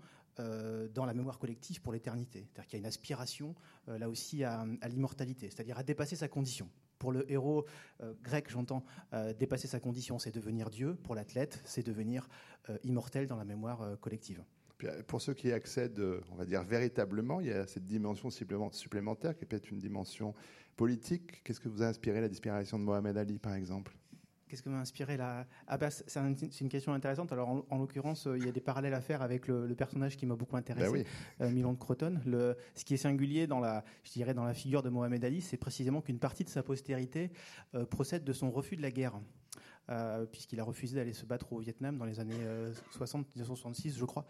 dans 0.93 1.05
la 1.05 1.13
mémoire 1.13 1.39
collective 1.39 1.81
pour 1.81 1.93
l'éternité. 1.93 2.45
C'est-à-dire 2.49 2.65
qu'il 2.65 2.73
y 2.73 2.79
a 2.79 2.81
une 2.81 2.85
aspiration, 2.85 3.55
là 3.87 4.09
aussi, 4.09 4.43
à 4.43 4.65
l'immortalité, 4.89 5.49
c'est-à-dire 5.49 5.77
à 5.77 5.83
dépasser 5.83 6.17
sa 6.17 6.27
condition. 6.27 6.69
Pour 6.99 7.13
le 7.13 7.31
héros 7.31 7.65
grec, 8.21 8.49
j'entends 8.49 8.83
dépasser 9.39 9.69
sa 9.69 9.79
condition, 9.79 10.19
c'est 10.19 10.35
devenir 10.35 10.69
Dieu. 10.69 10.95
Pour 10.95 11.15
l'athlète, 11.15 11.61
c'est 11.63 11.85
devenir 11.85 12.27
immortel 12.83 13.27
dans 13.27 13.37
la 13.37 13.45
mémoire 13.45 13.97
collective. 14.01 14.43
Euh, 14.83 15.03
pour 15.07 15.21
ceux 15.21 15.33
qui 15.33 15.51
accèdent, 15.51 15.99
euh, 15.99 16.21
on 16.31 16.35
va 16.35 16.45
dire 16.45 16.63
véritablement, 16.63 17.39
il 17.39 17.47
y 17.47 17.51
a 17.51 17.65
cette 17.67 17.85
dimension 17.85 18.29
supplémentaire 18.29 19.35
qui 19.35 19.45
peut 19.45 19.55
être 19.55 19.71
une 19.71 19.79
dimension 19.79 20.33
politique. 20.75 21.41
Qu'est-ce 21.43 21.59
que 21.59 21.69
vous 21.69 21.81
a 21.81 21.87
inspiré 21.87 22.21
la 22.21 22.27
disparition 22.27 22.77
de 22.77 22.83
Mohamed 22.83 23.17
Ali, 23.17 23.39
par 23.39 23.53
exemple? 23.53 23.95
Qu'est-ce 24.47 24.61
que 24.61 24.69
m'a 24.69 24.79
inspiré 24.79 25.17
la 25.17 25.47
ah 25.67 25.77
bah, 25.77 25.89
C'est 25.89 26.19
une 26.61 26.69
question 26.69 26.93
intéressante. 26.93 27.31
Alors, 27.31 27.65
en, 27.67 27.77
l'occurrence, 27.79 28.27
euh, 28.27 28.37
il 28.37 28.45
y 28.45 28.49
a 28.49 28.51
des 28.51 28.61
parallèles 28.61 28.93
à 28.93 29.01
faire 29.01 29.21
avec 29.21 29.47
le, 29.47 29.73
personnage 29.75 30.17
qui 30.17 30.25
m'a 30.25 30.35
beaucoup 30.35 30.55
intéressé, 30.55 31.05
ben 31.39 31.51
Milan 31.51 31.73
de 31.73 31.79
Croton. 31.79 32.19
Le, 32.25 32.55
ce 32.75 32.85
qui 32.85 32.93
est 32.93 32.97
singulier 32.97 33.47
dans 33.47 33.59
la, 33.59 33.83
je 34.03 34.11
dirais, 34.11 34.33
dans 34.33 34.43
la 34.43 34.53
figure 34.53 34.83
de 34.83 34.89
Mohamed 34.89 35.23
Ali, 35.25 35.41
c'est 35.41 35.57
précisément 35.57 36.01
qu'une 36.01 36.19
partie 36.19 36.43
de 36.43 36.49
sa 36.49 36.61
postérité 36.61 37.31
procède 37.89 38.23
de 38.23 38.33
son 38.33 38.51
refus 38.51 38.75
de 38.75 38.83
la 38.83 38.91
guerre. 38.91 39.19
Euh, 39.89 40.25
puisqu'il 40.25 40.59
a 40.59 40.63
refusé 40.63 40.95
d'aller 40.95 41.13
se 41.13 41.25
battre 41.25 41.53
au 41.53 41.59
Vietnam 41.59 41.97
dans 41.97 42.05
les 42.05 42.19
années 42.19 42.33
60, 42.91 43.25
euh, 43.25 43.29
1966, 43.35 43.97
je 43.97 44.05
crois, 44.05 44.25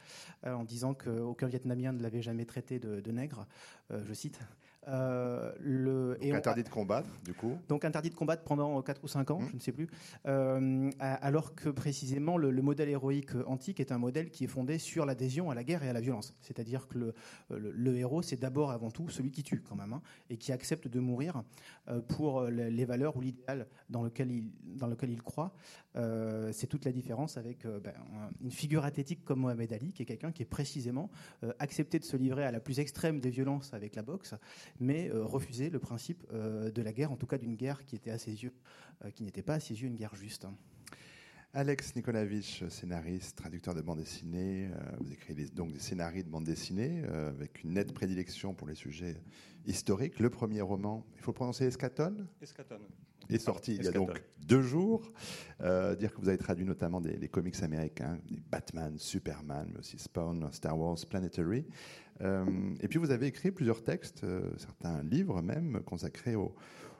euh, 0.45 0.53
en 0.53 0.65
disant 0.65 0.93
qu'aucun 0.93 1.47
Vietnamien 1.47 1.93
ne 1.93 2.01
l'avait 2.01 2.21
jamais 2.21 2.45
traité 2.45 2.77
de, 2.77 2.99
de 2.99 3.11
nègre, 3.11 3.47
je 3.89 4.13
cite. 4.13 4.39
Euh, 4.87 5.51
le, 5.59 6.17
donc 6.21 6.35
interdit 6.35 6.63
de 6.63 6.69
combattre, 6.69 7.09
du 7.23 7.33
coup 7.33 7.57
Donc 7.67 7.85
interdit 7.85 8.09
de 8.09 8.15
combattre 8.15 8.43
pendant 8.43 8.79
4 8.81 9.03
ou 9.03 9.07
5 9.07 9.31
ans, 9.31 9.39
mmh. 9.39 9.47
je 9.49 9.55
ne 9.55 9.59
sais 9.59 9.71
plus. 9.71 9.87
Euh, 10.27 10.91
alors 10.99 11.55
que 11.55 11.69
précisément, 11.69 12.37
le, 12.37 12.51
modèle 12.61 12.89
héroïque 12.89 13.31
antique 13.47 13.79
est 13.79 13.91
un 13.91 13.97
modèle 13.97 14.29
qui 14.29 14.43
est 14.43 14.47
fondé 14.47 14.77
sur 14.77 15.05
l'adhésion 15.05 15.49
à 15.49 15.55
la 15.55 15.63
guerre 15.63 15.83
et 15.83 15.89
à 15.89 15.93
la 15.93 16.01
violence. 16.01 16.35
C'est-à-dire 16.41 16.87
que 16.87 16.97
le, 16.97 17.13
le, 17.49 17.97
héros, 17.97 18.21
c'est 18.21 18.39
d'abord 18.39 18.71
avant 18.71 18.91
tout 18.91 19.09
celui 19.09 19.31
qui 19.31 19.43
tue, 19.43 19.61
quand 19.61 19.75
même, 19.75 19.93
hein, 19.93 20.01
et 20.29 20.37
qui 20.37 20.51
accepte 20.51 20.87
de 20.87 20.99
mourir 20.99 21.43
euh, 21.87 22.01
pour 22.01 22.43
les 22.43 22.85
valeurs 22.85 23.15
ou 23.17 23.21
l'idéal 23.21 23.67
dans 23.89 24.03
lequel 24.03 24.31
il, 24.31 24.51
dans 24.63 24.87
lequel 24.87 25.09
il 25.09 25.21
croit. 25.21 25.53
C'est 26.51 26.67
toute 26.67 26.85
la 26.85 26.91
différence 26.91 27.37
avec 27.37 27.65
ben, 27.65 27.93
une 28.41 28.51
figure 28.51 28.83
athlétique 28.85 29.23
comme 29.23 29.39
Mohamed 29.39 29.71
Ali, 29.73 29.93
qui 29.93 30.03
est 30.03 30.05
quelqu'un 30.05 30.31
qui 30.31 30.43
est 30.43 30.45
précisément 30.47 31.09
accepté 31.59 31.99
de 31.99 32.03
se 32.03 32.17
livrer 32.17 32.45
à 32.45 32.51
la 32.51 32.59
plus 32.59 32.79
extrême 32.79 33.19
des 33.19 33.29
violences 33.29 33.73
avec 33.73 33.95
la 33.95 34.01
boxe 34.01 34.35
mais 34.79 35.09
euh, 35.09 35.23
refuser 35.23 35.69
le 35.69 35.79
principe 35.79 36.25
euh, 36.33 36.71
de 36.71 36.81
la 36.81 36.93
guerre, 36.93 37.11
en 37.11 37.17
tout 37.17 37.27
cas 37.27 37.37
d'une 37.37 37.55
guerre 37.55 37.85
qui 37.85 37.95
était 37.95 38.11
à 38.11 38.17
ses 38.17 38.43
yeux, 38.43 38.53
euh, 39.03 39.11
qui 39.11 39.23
n'était 39.23 39.41
pas 39.41 39.55
à 39.55 39.59
ses 39.59 39.81
yeux 39.81 39.87
une 39.87 39.95
guerre 39.95 40.15
juste. 40.15 40.47
Alex 41.53 41.95
Nikolavitch, 41.95 42.67
scénariste, 42.67 43.37
traducteur 43.37 43.73
de 43.73 43.81
bande 43.81 43.99
dessinée, 43.99 44.69
vous 44.99 45.13
écrivez 45.13 45.45
donc 45.45 45.71
des 45.71 45.79
scénarios 45.79 46.23
de 46.23 46.27
bande 46.27 46.43
dessinée 46.43 47.05
avec 47.05 47.63
une 47.63 47.75
nette 47.75 47.93
prédilection 47.93 48.53
pour 48.53 48.67
les 48.67 48.75
sujets 48.75 49.15
historiques. 49.65 50.19
Le 50.19 50.29
premier 50.29 50.59
roman, 50.59 51.05
il 51.15 51.21
faut 51.21 51.31
prononcer 51.31 51.63
Escaton 51.63 52.27
Escaton. 52.41 52.81
Est 53.29 53.39
sorti 53.39 53.75
il 53.75 53.83
y 53.83 53.87
a 53.87 53.91
donc 53.91 54.21
deux 54.39 54.61
jours. 54.61 55.11
dire 55.59 56.13
que 56.13 56.21
vous 56.21 56.29
avez 56.29 56.37
traduit 56.37 56.65
notamment 56.65 57.01
des, 57.01 57.17
des, 57.17 57.27
comics 57.29 57.61
américains, 57.63 58.19
des 58.29 58.39
Batman, 58.51 58.95
Superman, 58.97 59.69
mais 59.71 59.79
aussi 59.79 59.97
Spawn, 59.97 60.47
Star 60.51 60.77
Wars, 60.77 60.97
Planetary. 61.09 61.65
Euh, 62.21 62.45
et 62.79 62.87
puis 62.87 62.99
vous 62.99 63.11
avez 63.11 63.27
écrit 63.27 63.51
plusieurs 63.51 63.83
textes, 63.83 64.23
euh, 64.23 64.51
certains 64.57 65.03
livres 65.03 65.41
même, 65.41 65.81
consacrés 65.85 66.35
aux, 66.35 66.55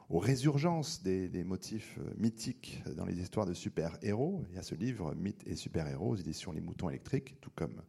résurgences 0.10 1.02
des, 1.02 1.44
motifs 1.44 1.98
euh, 2.00 2.14
mythiques 2.18 2.84
dans 2.96 3.06
les 3.06 3.20
histoires 3.20 3.46
de 3.46 3.54
super-héros. 3.54 4.44
Il 4.50 4.56
y 4.56 4.60
a 4.60 4.64
ce 4.64 4.76
livre, 4.76 5.16
Mythes 5.16 5.44
et 5.48 5.56
super-héros, 5.56 6.12
aux 6.12 6.16
éditions 6.16 6.52
Les 6.52 6.62
Moutons 6.62 6.90
électriques, 6.90 7.40
tout 7.42 7.52
comme 7.56 7.82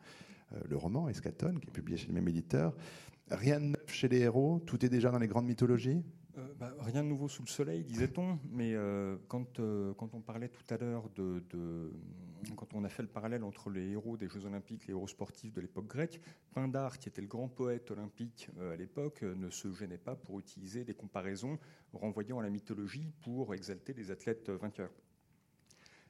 le 0.68 0.76
roman 0.76 1.08
Escaton, 1.08 1.56
qui 1.60 1.68
est 1.68 1.72
publié 1.72 1.98
chez 1.98 2.06
le 2.06 2.14
même 2.14 2.28
éditeur. 2.28 2.72
Rien 3.32 3.58
de 3.58 3.64
neuf 3.64 3.88
chez 3.88 4.06
les 4.06 4.20
héros, 4.20 4.62
tout 4.64 4.84
est 4.84 4.88
déjà 4.88 5.10
dans 5.10 5.18
les 5.18 5.26
grandes 5.26 5.46
mythologies? 5.46 6.04
Euh, 6.38 6.54
bah, 6.58 6.74
rien 6.80 7.02
de 7.02 7.08
nouveau 7.08 7.28
sous 7.28 7.42
le 7.42 7.48
soleil, 7.48 7.84
disait-on, 7.84 8.38
mais 8.50 8.74
euh, 8.74 9.16
quand, 9.28 9.58
euh, 9.60 9.94
quand 9.94 10.14
on 10.14 10.20
parlait 10.20 10.48
tout 10.48 10.62
à 10.68 10.76
l'heure 10.76 11.08
de, 11.10 11.42
Quand 12.56 12.74
on 12.74 12.84
a 12.84 12.88
fait 12.88 13.02
le 13.02 13.08
parallèle 13.08 13.44
entre 13.44 13.70
les 13.70 13.90
héros 13.90 14.16
des 14.16 14.28
Jeux 14.28 14.44
Olympiques, 14.44 14.86
les 14.86 14.92
héros 14.92 15.08
sportifs 15.08 15.52
de 15.52 15.60
l'époque 15.60 15.86
grecque, 15.86 16.20
Pindare, 16.52 16.98
qui 16.98 17.08
était 17.08 17.22
le 17.22 17.26
grand 17.26 17.48
poète 17.48 17.90
olympique 17.90 18.50
à 18.72 18.76
l'époque, 18.76 19.22
ne 19.22 19.50
se 19.50 19.72
gênait 19.72 19.98
pas 19.98 20.14
pour 20.14 20.38
utiliser 20.38 20.84
des 20.84 20.94
comparaisons 20.94 21.58
renvoyant 21.92 22.38
à 22.38 22.42
la 22.42 22.50
mythologie 22.50 23.12
pour 23.22 23.54
exalter 23.54 23.94
les 23.94 24.10
athlètes 24.10 24.50
vainqueurs. 24.50 24.92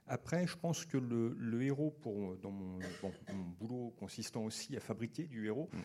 Après, 0.08 0.46
je 0.46 0.56
pense 0.56 0.84
que 0.84 0.98
le, 0.98 1.62
héros, 1.62 1.94
dans 2.40 2.52
mon, 2.52 2.78
boulot 3.58 3.92
consistant 3.98 4.44
aussi 4.44 4.76
à 4.76 4.80
fabriquer 4.80 5.26
du 5.26 5.46
héros, 5.46 5.68
mm. 5.72 5.78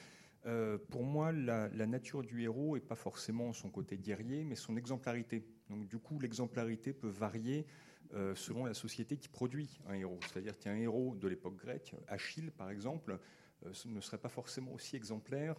Euh, 0.47 0.77
pour 0.89 1.03
moi, 1.03 1.31
la, 1.31 1.69
nature 1.69 2.23
du 2.23 2.43
héros 2.43 2.75
n'est 2.75 2.81
pas 2.81 2.95
forcément 2.95 3.53
son 3.53 3.69
côté 3.69 3.97
guerrier, 3.97 4.43
mais 4.43 4.55
son 4.55 4.75
exemplarité. 4.75 5.45
Donc, 5.69 5.87
du 5.87 5.99
coup, 5.99 6.19
l'exemplarité 6.19 6.93
peut 6.93 7.09
varier 7.09 7.65
euh, 8.13 8.33
selon 8.35 8.65
la 8.65 8.73
société 8.73 9.17
qui 9.17 9.29
produit 9.29 9.79
un 9.87 9.93
héros. 9.93 10.19
C'est-à-dire 10.27 10.57
qu'un 10.57 10.75
héros 10.75 11.15
de 11.15 11.27
l'époque 11.27 11.57
grecque, 11.57 11.95
Achille 12.07 12.51
par 12.51 12.69
exemple, 12.69 13.19
euh, 13.65 13.73
ne 13.85 14.01
serait 14.01 14.17
pas 14.17 14.29
forcément 14.29 14.73
aussi 14.73 14.95
exemplaire. 14.95 15.55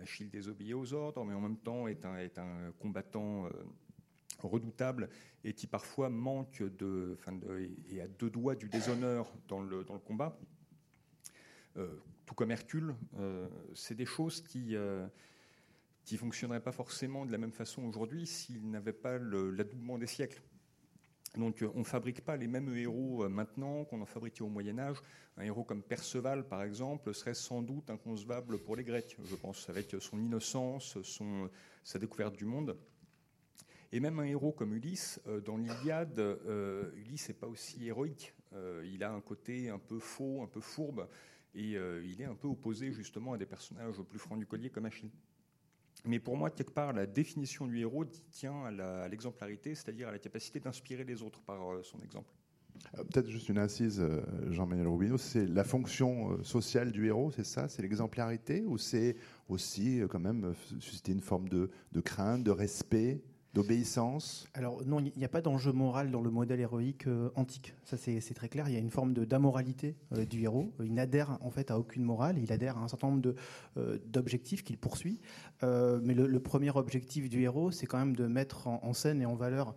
Achille 0.00 0.28
désobéit 0.28 0.74
aux 0.74 0.92
ordres, 0.92 1.24
mais 1.24 1.34
en 1.34 1.40
même 1.40 1.58
temps 1.58 1.88
est 1.88 2.04
un, 2.06 2.72
combattant 2.78 3.48
redoutable 4.40 5.08
et 5.42 5.52
qui 5.52 5.66
parfois 5.66 6.08
manque 6.08 6.62
de, 6.62 7.18
et 7.90 8.00
à 8.00 8.06
deux 8.06 8.30
doigts 8.30 8.54
du 8.54 8.68
déshonneur 8.68 9.34
dans 9.48 9.60
le 9.60 9.82
combat 9.98 10.38
tout 12.28 12.34
comme 12.34 12.50
Hercule, 12.50 12.94
euh, 13.18 13.48
c'est 13.74 13.94
des 13.94 14.04
choses 14.04 14.42
qui 14.42 14.72
ne 14.72 14.76
euh, 14.76 15.08
fonctionneraient 16.18 16.62
pas 16.62 16.72
forcément 16.72 17.24
de 17.24 17.32
la 17.32 17.38
même 17.38 17.52
façon 17.52 17.82
aujourd'hui 17.84 18.26
s'il 18.26 18.70
n'avait 18.70 18.92
pas 18.92 19.16
l'adoubement 19.16 19.96
des 19.96 20.06
siècles. 20.06 20.42
Donc 21.38 21.64
on 21.74 21.78
ne 21.78 21.84
fabrique 21.84 22.22
pas 22.22 22.36
les 22.36 22.46
mêmes 22.46 22.74
héros 22.76 23.26
maintenant 23.30 23.84
qu'on 23.86 24.02
en 24.02 24.06
fabriquait 24.06 24.42
au 24.42 24.48
Moyen 24.48 24.78
Âge. 24.78 24.98
Un 25.38 25.44
héros 25.44 25.64
comme 25.64 25.82
Perceval, 25.82 26.46
par 26.46 26.62
exemple, 26.62 27.14
serait 27.14 27.32
sans 27.32 27.62
doute 27.62 27.88
inconcevable 27.88 28.58
pour 28.58 28.76
les 28.76 28.84
Grecs, 28.84 29.16
je 29.24 29.34
pense, 29.34 29.70
avec 29.70 29.96
son 29.98 30.20
innocence, 30.20 30.98
sa 31.82 31.98
découverte 31.98 32.36
du 32.36 32.44
monde. 32.44 32.76
Et 33.90 34.00
même 34.00 34.18
un 34.18 34.24
héros 34.24 34.52
comme 34.52 34.74
Ulysse, 34.74 35.18
dans 35.46 35.56
l'Iliade, 35.56 36.38
Ulysse 36.94 37.28
n'est 37.28 37.34
pas 37.34 37.46
aussi 37.46 37.86
héroïque. 37.86 38.34
il 38.84 39.02
a 39.02 39.12
un 39.12 39.20
côté 39.20 39.70
un 39.70 39.78
peu 39.78 39.98
faux, 39.98 40.42
un 40.42 40.48
peu 40.48 40.60
fourbe. 40.60 41.08
Et 41.58 41.76
euh, 41.76 42.00
il 42.06 42.22
est 42.22 42.24
un 42.24 42.36
peu 42.36 42.46
opposé 42.46 42.92
justement 42.92 43.32
à 43.32 43.36
des 43.36 43.44
personnages 43.44 44.00
plus 44.08 44.20
francs 44.20 44.38
du 44.38 44.46
collier 44.46 44.70
comme 44.70 44.86
Achille. 44.86 45.10
Mais 46.04 46.20
pour 46.20 46.36
moi, 46.36 46.50
quelque 46.50 46.70
part, 46.70 46.92
la 46.92 47.04
définition 47.04 47.66
du 47.66 47.80
héros 47.80 48.04
tient 48.30 48.64
à 48.64 49.08
l'exemplarité, 49.08 49.74
c'est-à-dire 49.74 50.06
à 50.06 50.12
la 50.12 50.20
capacité 50.20 50.60
d'inspirer 50.60 51.02
les 51.02 51.20
autres 51.20 51.42
par 51.42 51.72
euh, 51.72 51.82
son 51.82 52.00
exemple. 52.00 52.32
Euh, 52.96 53.02
peut-être 53.02 53.28
juste 53.28 53.48
une 53.48 53.58
incise, 53.58 54.00
Jean-Manuel 54.50 54.86
Rubino, 54.86 55.18
c'est 55.18 55.46
la 55.46 55.64
fonction 55.64 56.40
sociale 56.44 56.92
du 56.92 57.06
héros, 57.06 57.32
c'est 57.32 57.44
ça? 57.44 57.68
C'est 57.68 57.82
l'exemplarité? 57.82 58.64
Ou 58.64 58.78
c'est 58.78 59.16
aussi 59.48 60.00
quand 60.08 60.20
même 60.20 60.54
susciter 60.78 61.10
une 61.10 61.20
forme 61.20 61.48
de 61.48 62.00
crainte, 62.00 62.44
de 62.44 62.52
respect? 62.52 63.20
D'obéissance 63.54 64.46
Alors 64.54 64.84
non, 64.84 65.00
il 65.00 65.12
n'y 65.16 65.24
a 65.24 65.28
pas 65.28 65.40
d'enjeu 65.40 65.72
moral 65.72 66.10
dans 66.10 66.20
le 66.20 66.30
modèle 66.30 66.60
héroïque 66.60 67.06
euh, 67.06 67.30
antique. 67.34 67.74
Ça 67.84 67.96
c'est 67.96 68.34
très 68.34 68.48
clair. 68.48 68.68
Il 68.68 68.74
y 68.74 68.76
a 68.76 68.80
une 68.80 68.90
forme 68.90 69.14
d'amoralité 69.14 69.96
euh, 70.12 70.24
du 70.24 70.42
héros. 70.42 70.72
Il 70.82 70.94
n'adhère 70.94 71.38
en 71.40 71.50
fait 71.50 71.70
à 71.70 71.78
aucune 71.78 72.02
morale. 72.04 72.38
Il 72.38 72.52
adhère 72.52 72.76
à 72.76 72.82
un 72.82 72.88
certain 72.88 73.08
nombre 73.08 73.34
euh, 73.76 73.98
d'objectifs 74.06 74.62
qu'il 74.62 74.76
poursuit. 74.76 75.20
mais 75.62 76.14
le, 76.14 76.40
premier 76.40 76.70
objectif 76.70 77.28
du 77.28 77.42
héros, 77.42 77.70
c'est 77.70 77.86
quand 77.86 77.98
même 77.98 78.16
de 78.16 78.26
mettre 78.26 78.68
en, 78.68 78.92
scène 78.92 79.20
et 79.20 79.26
en 79.26 79.34
valeur 79.34 79.74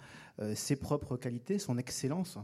ses 0.53 0.75
propres 0.75 1.17
qualités, 1.17 1.59
son 1.59 1.77
excellence. 1.77 2.37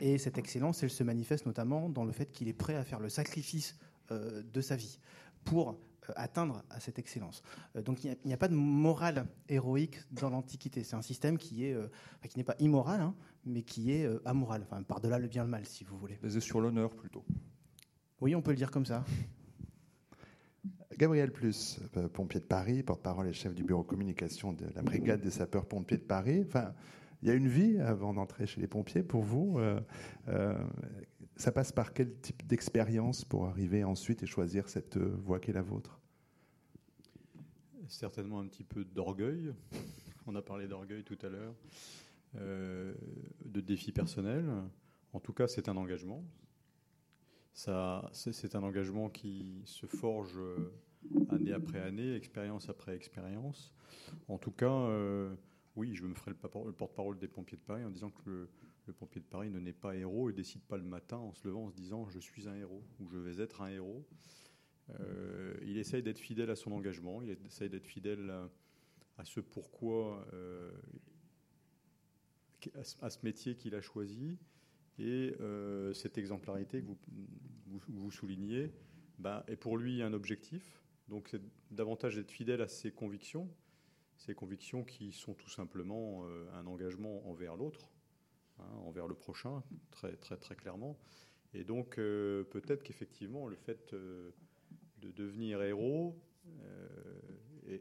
et 0.00 0.18
cette 0.18 0.38
excellence, 0.38 0.82
elle 0.82 0.90
se 0.90 1.04
manifeste 1.04 1.46
notamment 1.46 1.88
dans 1.88 2.04
le 2.04 2.12
fait 2.12 2.32
qu'il 2.32 2.48
est 2.48 2.54
prêt 2.54 2.74
à 2.74 2.82
faire 2.82 2.98
le 2.98 3.08
sacrifice 3.08 3.76
de 4.10 4.60
sa 4.60 4.74
vie 4.74 4.98
pour 5.44 5.78
atteindre 6.16 6.62
à 6.70 6.80
cette 6.80 6.98
excellence. 6.98 7.42
Euh, 7.76 7.82
donc 7.82 8.04
il 8.04 8.16
n'y 8.24 8.32
a, 8.32 8.36
pas 8.36 8.48
de 8.48 8.54
morale 8.54 9.26
héroïque 9.48 9.98
dans 10.12 10.30
l'Antiquité. 10.30 10.84
C'est 10.84 10.96
un 10.96 11.02
système 11.02 11.38
qui 11.38 11.66
est, 11.66 11.74
euh, 11.74 11.88
qui 12.28 12.38
n'est 12.38 12.44
pas 12.44 12.56
immoral, 12.58 13.00
hein, 13.00 13.14
mais 13.44 13.62
qui 13.62 13.92
est 13.92 14.08
amoral. 14.24 14.62
Enfin, 14.62 14.82
par-delà 14.82 15.18
le 15.18 15.28
bien 15.28 15.42
et 15.42 15.46
le 15.46 15.50
mal, 15.50 15.66
si 15.66 15.84
vous 15.84 15.96
voulez. 15.98 16.18
Basé 16.22 16.40
sur 16.40 16.60
l'honneur 16.60 16.94
plutôt. 16.94 17.24
Oui, 18.20 18.34
on 18.34 18.42
peut 18.42 18.50
le 18.50 18.56
dire 18.56 18.70
comme 18.70 18.86
ça. 18.86 19.04
Gabriel 20.98 21.32
Plus, 21.32 21.80
pompier 22.12 22.40
de 22.40 22.44
Paris, 22.44 22.82
porte-parole 22.82 23.26
et 23.28 23.32
chef 23.32 23.54
du 23.54 23.64
bureau 23.64 23.82
communication 23.82 24.52
de 24.52 24.66
la 24.74 24.82
brigade 24.82 25.22
des 25.22 25.30
sapeurs-pompiers 25.30 25.96
de 25.96 26.02
Paris. 26.02 26.44
Enfin, 26.46 26.74
il 27.22 27.28
y 27.28 27.30
a 27.30 27.34
une 27.34 27.48
vie 27.48 27.78
avant 27.78 28.12
d'entrer 28.12 28.46
chez 28.46 28.60
les 28.60 28.66
pompiers 28.66 29.02
pour 29.02 29.22
vous. 29.22 29.58
Ça 31.40 31.52
passe 31.52 31.72
par 31.72 31.94
quel 31.94 32.14
type 32.20 32.46
d'expérience 32.46 33.24
pour 33.24 33.46
arriver 33.46 33.82
ensuite 33.82 34.22
et 34.22 34.26
choisir 34.26 34.68
cette 34.68 34.98
euh, 34.98 35.16
voie 35.24 35.40
qui 35.40 35.50
est 35.50 35.54
la 35.54 35.62
vôtre? 35.62 35.98
Certainement 37.90 38.38
un 38.38 38.46
petit 38.46 38.62
peu 38.62 38.84
d'orgueil. 38.84 39.52
On 40.26 40.36
a 40.36 40.42
parlé 40.42 40.68
d'orgueil 40.68 41.02
tout 41.02 41.18
à 41.22 41.28
l'heure. 41.28 41.54
Euh, 42.36 42.94
de 43.44 43.60
défis 43.60 43.90
personnels. 43.90 44.48
En 45.12 45.18
tout 45.18 45.32
cas, 45.32 45.48
c'est 45.48 45.68
un 45.68 45.76
engagement. 45.76 46.24
C'est 47.52 48.54
un 48.54 48.62
engagement 48.62 49.10
qui 49.10 49.60
se 49.64 49.86
forge 49.86 50.38
euh, 50.38 50.72
année 51.30 51.52
après 51.52 51.80
année, 51.80 52.14
expérience 52.14 52.68
après 52.68 52.94
expérience. 52.94 53.74
En 54.28 54.38
tout 54.38 54.52
cas, 54.52 54.88
oui, 55.74 55.96
je 55.96 56.04
me 56.04 56.14
ferai 56.14 56.30
le 56.30 56.72
porte-parole 56.72 57.18
des 57.18 57.26
pompiers 57.26 57.58
de 57.58 57.62
Paris 57.62 57.84
en 57.84 57.90
disant 57.90 58.10
que 58.10 58.48
le, 58.86 58.92
pompier 58.92 59.20
de 59.20 59.26
Paris 59.26 59.50
ne 59.50 59.58
naît 59.58 59.72
pas 59.72 59.96
héros 59.96 60.30
et 60.30 60.32
décide 60.32 60.62
pas 60.62 60.76
le 60.76 60.84
matin 60.84 61.16
en 61.16 61.32
se 61.32 61.46
levant 61.46 61.64
en 61.64 61.70
se 61.70 61.76
disant 61.76 62.08
je 62.08 62.20
suis 62.20 62.48
un 62.48 62.54
héros 62.54 62.82
ou 63.00 63.08
je 63.08 63.18
vais 63.18 63.42
être 63.42 63.62
un 63.62 63.68
héros. 63.68 64.06
Euh, 65.00 65.54
il 65.62 65.78
essaye 65.78 66.02
d'être 66.02 66.18
fidèle 66.18 66.50
à 66.50 66.56
son 66.56 66.72
engagement, 66.72 67.22
il 67.22 67.36
essaye 67.46 67.68
d'être 67.68 67.86
fidèle 67.86 68.32
à, 69.18 69.24
ce 69.24 69.40
pourquoi, 69.40 70.26
euh, 70.32 70.70
à, 73.00 73.10
ce 73.10 73.18
métier 73.22 73.54
qu'il 73.54 73.74
a 73.74 73.80
choisi. 73.80 74.38
Et 74.98 75.34
euh, 75.40 75.94
cette 75.94 76.18
exemplarité 76.18 76.82
que 76.82 76.88
vous, 77.88 78.10
soulignez 78.10 78.72
bah, 79.18 79.44
est 79.48 79.56
pour 79.56 79.78
lui 79.78 80.02
un 80.02 80.12
objectif. 80.12 80.82
Donc 81.08 81.28
c'est 81.30 81.40
davantage 81.70 82.16
d'être 82.16 82.30
fidèle 82.30 82.60
à 82.60 82.68
ses 82.68 82.90
convictions, 82.90 83.48
ses 84.16 84.34
convictions 84.34 84.84
qui 84.84 85.12
sont 85.12 85.34
tout 85.34 85.48
simplement 85.48 86.24
un 86.52 86.66
engagement 86.66 87.26
envers 87.28 87.56
l'autre, 87.56 87.90
Hein, 88.60 88.76
envers 88.86 89.06
le 89.06 89.14
prochain, 89.14 89.62
très, 89.90 90.16
très, 90.16 90.36
très 90.36 90.54
clairement. 90.54 90.98
Et 91.54 91.64
donc, 91.64 91.96
peut-être 91.96 92.82
qu'effectivement, 92.82 93.48
le 93.48 93.56
fait 93.56 93.94
de 95.00 95.10
devenir 95.10 95.62
héros, 95.62 96.18
euh, 96.46 97.18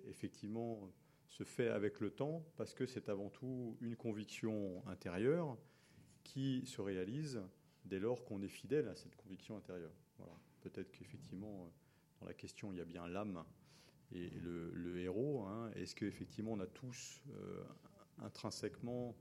effectivement, 0.07 0.91
se 1.27 1.43
fait 1.43 1.69
avec 1.69 1.99
le 1.99 2.11
temps, 2.11 2.43
parce 2.57 2.73
que 2.73 2.85
c'est 2.85 3.09
avant 3.09 3.29
tout 3.29 3.77
une 3.81 3.95
conviction 3.95 4.83
intérieure 4.88 5.57
qui 6.23 6.65
se 6.65 6.81
réalise 6.81 7.41
dès 7.85 7.99
lors 7.99 8.23
qu'on 8.25 8.41
est 8.41 8.49
fidèle 8.49 8.88
à 8.88 8.95
cette 8.95 9.15
conviction 9.15 9.57
intérieure. 9.57 9.93
Peut-être 10.61 10.91
qu'effectivement, 10.91 11.71
dans 12.19 12.25
la 12.25 12.33
question, 12.33 12.73
il 12.73 12.77
y 12.77 12.81
a 12.81 12.85
bien 12.85 13.07
l'âme 13.07 13.45
et 14.11 14.29
le, 14.29 14.99
héros. 14.99 15.45
Hein. 15.45 15.71
Est-ce 15.75 15.95
qu'effectivement, 15.95 16.51
on 16.51 16.59
a 16.59 16.67
tous 16.67 17.21
intrinsèquement 18.17 19.15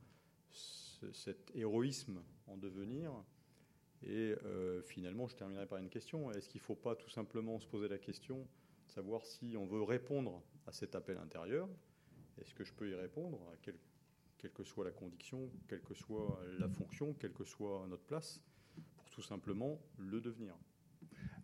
cet 0.51 1.53
héroïsme 1.55 2.21
en 2.47 2.57
devenir? 2.57 3.13
Et 4.03 4.35
euh, 4.45 4.81
finalement, 4.83 5.27
je 5.27 5.37
terminerai 5.37 5.67
par 5.67 5.79
une 5.79 5.89
question. 5.89 6.31
Est-ce 6.31 6.49
qu'il 6.49 6.61
ne 6.61 6.65
faut 6.65 6.77
pas 6.77 6.95
tout 6.95 7.11
simplement 7.11 7.59
se 7.59 7.67
poser 7.67 7.89
la 7.89 7.99
question 7.99 8.39
de 8.87 8.93
savoir 8.93 9.27
si 9.27 9.57
on 9.57 9.67
veut 9.67 9.83
répondre 9.83 10.43
à 10.67 10.73
cet 10.73 10.95
appel 10.95 11.19
intérieur? 11.19 11.69
Est-ce 12.41 12.55
que 12.55 12.65
je 12.65 12.73
peux 12.73 12.89
y 12.89 12.95
répondre, 12.95 13.41
quelle 13.63 14.53
que 14.53 14.63
soit 14.63 14.85
la 14.85 14.93
condition, 14.93 15.51
quelle 15.69 15.83
que 15.83 15.95
soit 15.95 16.41
la 16.59 16.69
fonction, 16.69 17.13
quelle 17.15 17.33
que 17.33 17.45
soit 17.45 17.85
notre 17.89 18.05
place, 18.05 18.41
pour 18.97 19.11
tout 19.11 19.23
simplement 19.23 19.81
le 19.99 20.21
devenir? 20.21 20.55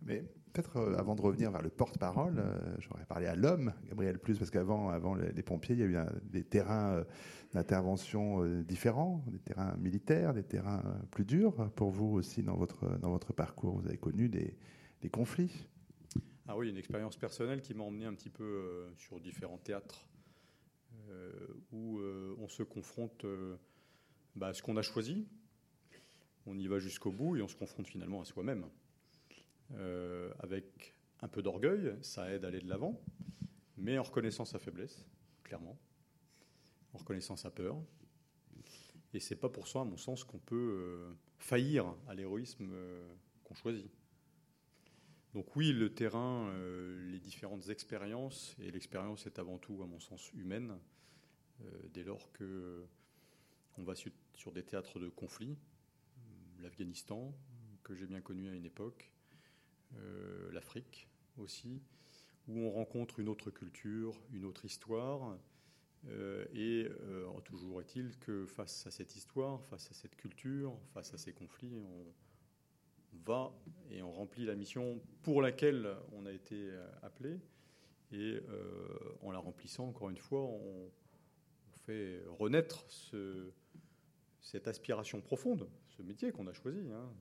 Mais 0.05 0.25
peut-être 0.53 0.77
euh, 0.77 0.97
avant 0.97 1.15
de 1.15 1.21
revenir 1.21 1.51
vers 1.51 1.63
le 1.63 1.71
porte-parole, 1.71 2.39
euh, 2.39 2.77
j'aurais 2.79 3.05
parlé 3.07 3.27
à 3.27 3.35
l'homme, 3.35 3.73
Gabriel 3.89 4.19
Plus, 4.19 4.39
parce 4.39 4.51
qu'avant 4.51 4.89
avant 4.89 5.15
les, 5.15 5.43
pompiers, 5.43 5.75
il 5.75 5.81
y 5.81 5.83
a 5.83 5.87
eu 5.87 5.97
des 6.25 6.45
terrains 6.45 6.95
euh, 6.95 7.05
d'intervention 7.53 8.45
différents, 8.63 9.25
des 9.29 9.39
terrains 9.39 9.77
militaires, 9.77 10.35
des 10.35 10.43
terrains 10.43 10.83
plus 11.11 11.25
durs. 11.25 11.71
Pour 11.73 11.91
vous 11.91 12.15
aussi, 12.15 12.43
dans 12.43 12.57
votre, 12.57 12.99
dans 12.99 13.11
votre 13.11 13.33
parcours, 13.33 13.79
vous 13.79 13.87
avez 13.87 13.97
connu 13.99 14.29
des, 14.29 14.57
conflits 15.13 15.69
Ah 16.49 16.57
oui, 16.57 16.71
une 16.71 16.79
expérience 16.79 17.17
personnelle 17.17 17.61
qui 17.61 17.75
m'a 17.75 17.85
emmené 17.85 18.07
un 18.07 18.15
petit 18.15 18.31
peu 18.31 18.87
sur 18.97 19.21
différents 19.21 19.59
théâtres 19.59 20.09
où 21.71 22.01
on 22.41 22.49
se 22.49 22.65
confronte 22.65 23.25
bah, 24.35 24.49
à 24.49 24.55
ce 24.55 24.63
qu'on 24.63 24.77
a 24.79 24.83
choisi. 24.83 25.29
On 26.47 26.59
y 26.59 26.67
va 26.67 26.81
jusqu'au 26.81 27.13
bout 27.13 27.37
et 27.37 27.43
on 27.43 27.49
se 27.49 27.55
confronte 27.55 27.87
finalement 27.87 28.21
à 28.21 28.25
soi-même. 28.25 28.65
Euh, 29.73 30.33
avec 30.39 30.95
un 31.21 31.29
peu 31.29 31.43
d'orgueil, 31.43 31.97
ça 32.03 32.31
aide 32.31 32.45
à 32.45 32.49
aller 32.49 32.61
de 32.61 32.69
l'avant, 32.69 33.01
mais 33.77 33.99
en 33.99 34.03
reconnaissant 34.03 34.45
sa 34.45 34.59
faiblesse, 34.59 35.07
clairement, 35.43 35.79
en 36.93 36.99
reconnaissant 36.99 37.37
sa 37.37 37.51
peur. 37.51 37.81
Et 39.15 39.21
c'est 39.21 39.37
pas 39.37 39.49
pour 39.49 39.69
ça, 39.69 39.81
à 39.81 39.85
mon 39.85 39.97
sens, 39.97 40.25
qu'on 40.25 40.39
peut 40.39 40.57
euh, 40.57 41.13
faillir 41.39 41.95
à 42.09 42.15
l'héroïsme 42.15 42.69
euh, 42.73 43.09
qu'on 43.45 43.55
choisit. 43.55 43.91
Donc 45.35 45.57
oui, 45.57 45.73
le 45.73 45.93
terrain, 45.93 46.53
les 47.11 47.19
différentes 47.19 47.69
expériences, 47.69 48.55
et 48.61 48.71
l'expérience 48.71 49.27
est 49.27 49.41
avant 49.41 49.59
tout, 49.59 49.83
à 49.83 49.87
mon 49.87 49.99
sens, 49.99 50.31
humaine, 50.33 50.79
dès 51.93 52.05
lors 52.05 52.31
que 52.31 52.87
on 53.77 53.83
va 53.83 53.97
sur, 53.97 54.13
sur 54.35 54.53
des 54.53 54.63
théâtres 54.63 55.01
de 55.01 55.09
conflit, 55.09 55.57
l'Afghanistan, 56.61 57.35
que 57.83 57.95
j'ai 57.95 58.07
bien 58.07 58.21
connu 58.21 58.49
à 58.49 58.55
une 58.55 58.65
époque, 58.65 59.11
euh, 59.99 60.51
l'Afrique 60.53 61.09
aussi, 61.39 61.83
où 62.49 62.59
on 62.59 62.71
rencontre 62.71 63.21
une 63.21 63.29
autre 63.29 63.51
culture, 63.51 64.21
une 64.33 64.45
autre 64.45 64.65
histoire. 64.65 65.39
Euh, 66.09 66.45
et 66.53 66.87
euh, 67.01 67.27
toujours 67.45 67.81
est-il 67.81 68.19
que 68.19 68.47
face 68.47 68.87
à 68.87 68.91
cette 68.91 69.17
histoire, 69.17 69.65
face 69.65 69.91
à 69.91 69.95
cette 69.95 70.17
culture, 70.17 70.77
face 70.93 71.15
à 71.15 71.19
ces 71.19 71.33
conflits, 71.33 71.75
on, 71.75 72.13
va 73.27 73.53
et 73.91 74.03
on 74.03 74.13
remplit 74.13 74.45
la 74.45 74.55
mission 74.55 75.01
pour 75.23 75.41
laquelle 75.41 75.89
on 76.13 76.27
a 76.27 76.33
été 76.33 76.69
appelé. 77.03 77.39
Et 78.11 78.41
en 79.23 79.31
la 79.31 79.39
remplissant, 79.39 79.89
encore 79.89 80.11
une 80.11 80.19
fois, 80.19 80.43
on, 80.43 80.91
fait 81.87 82.23
renaître 82.39 82.85
ce, 82.89 83.51
cette 84.41 84.69
aspiration 84.69 85.21
profonde, 85.21 85.69
ce 85.97 86.03
métier 86.03 86.33
qu'on 86.33 86.47
a 86.47 86.53
choisi, 86.53 86.91
hein, 86.91 87.13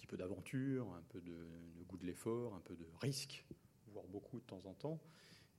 petit 0.00 0.06
peu 0.06 0.16
d'aventure, 0.16 0.90
un 0.94 1.02
peu 1.10 1.20
de, 1.20 1.36
goût 1.86 1.98
de 1.98 2.06
l'effort, 2.06 2.54
un 2.54 2.60
peu 2.60 2.74
de 2.74 2.86
risque, 3.02 3.44
voire 3.88 4.06
beaucoup 4.06 4.40
de 4.40 4.44
temps 4.44 4.64
en 4.64 4.72
temps, 4.72 4.98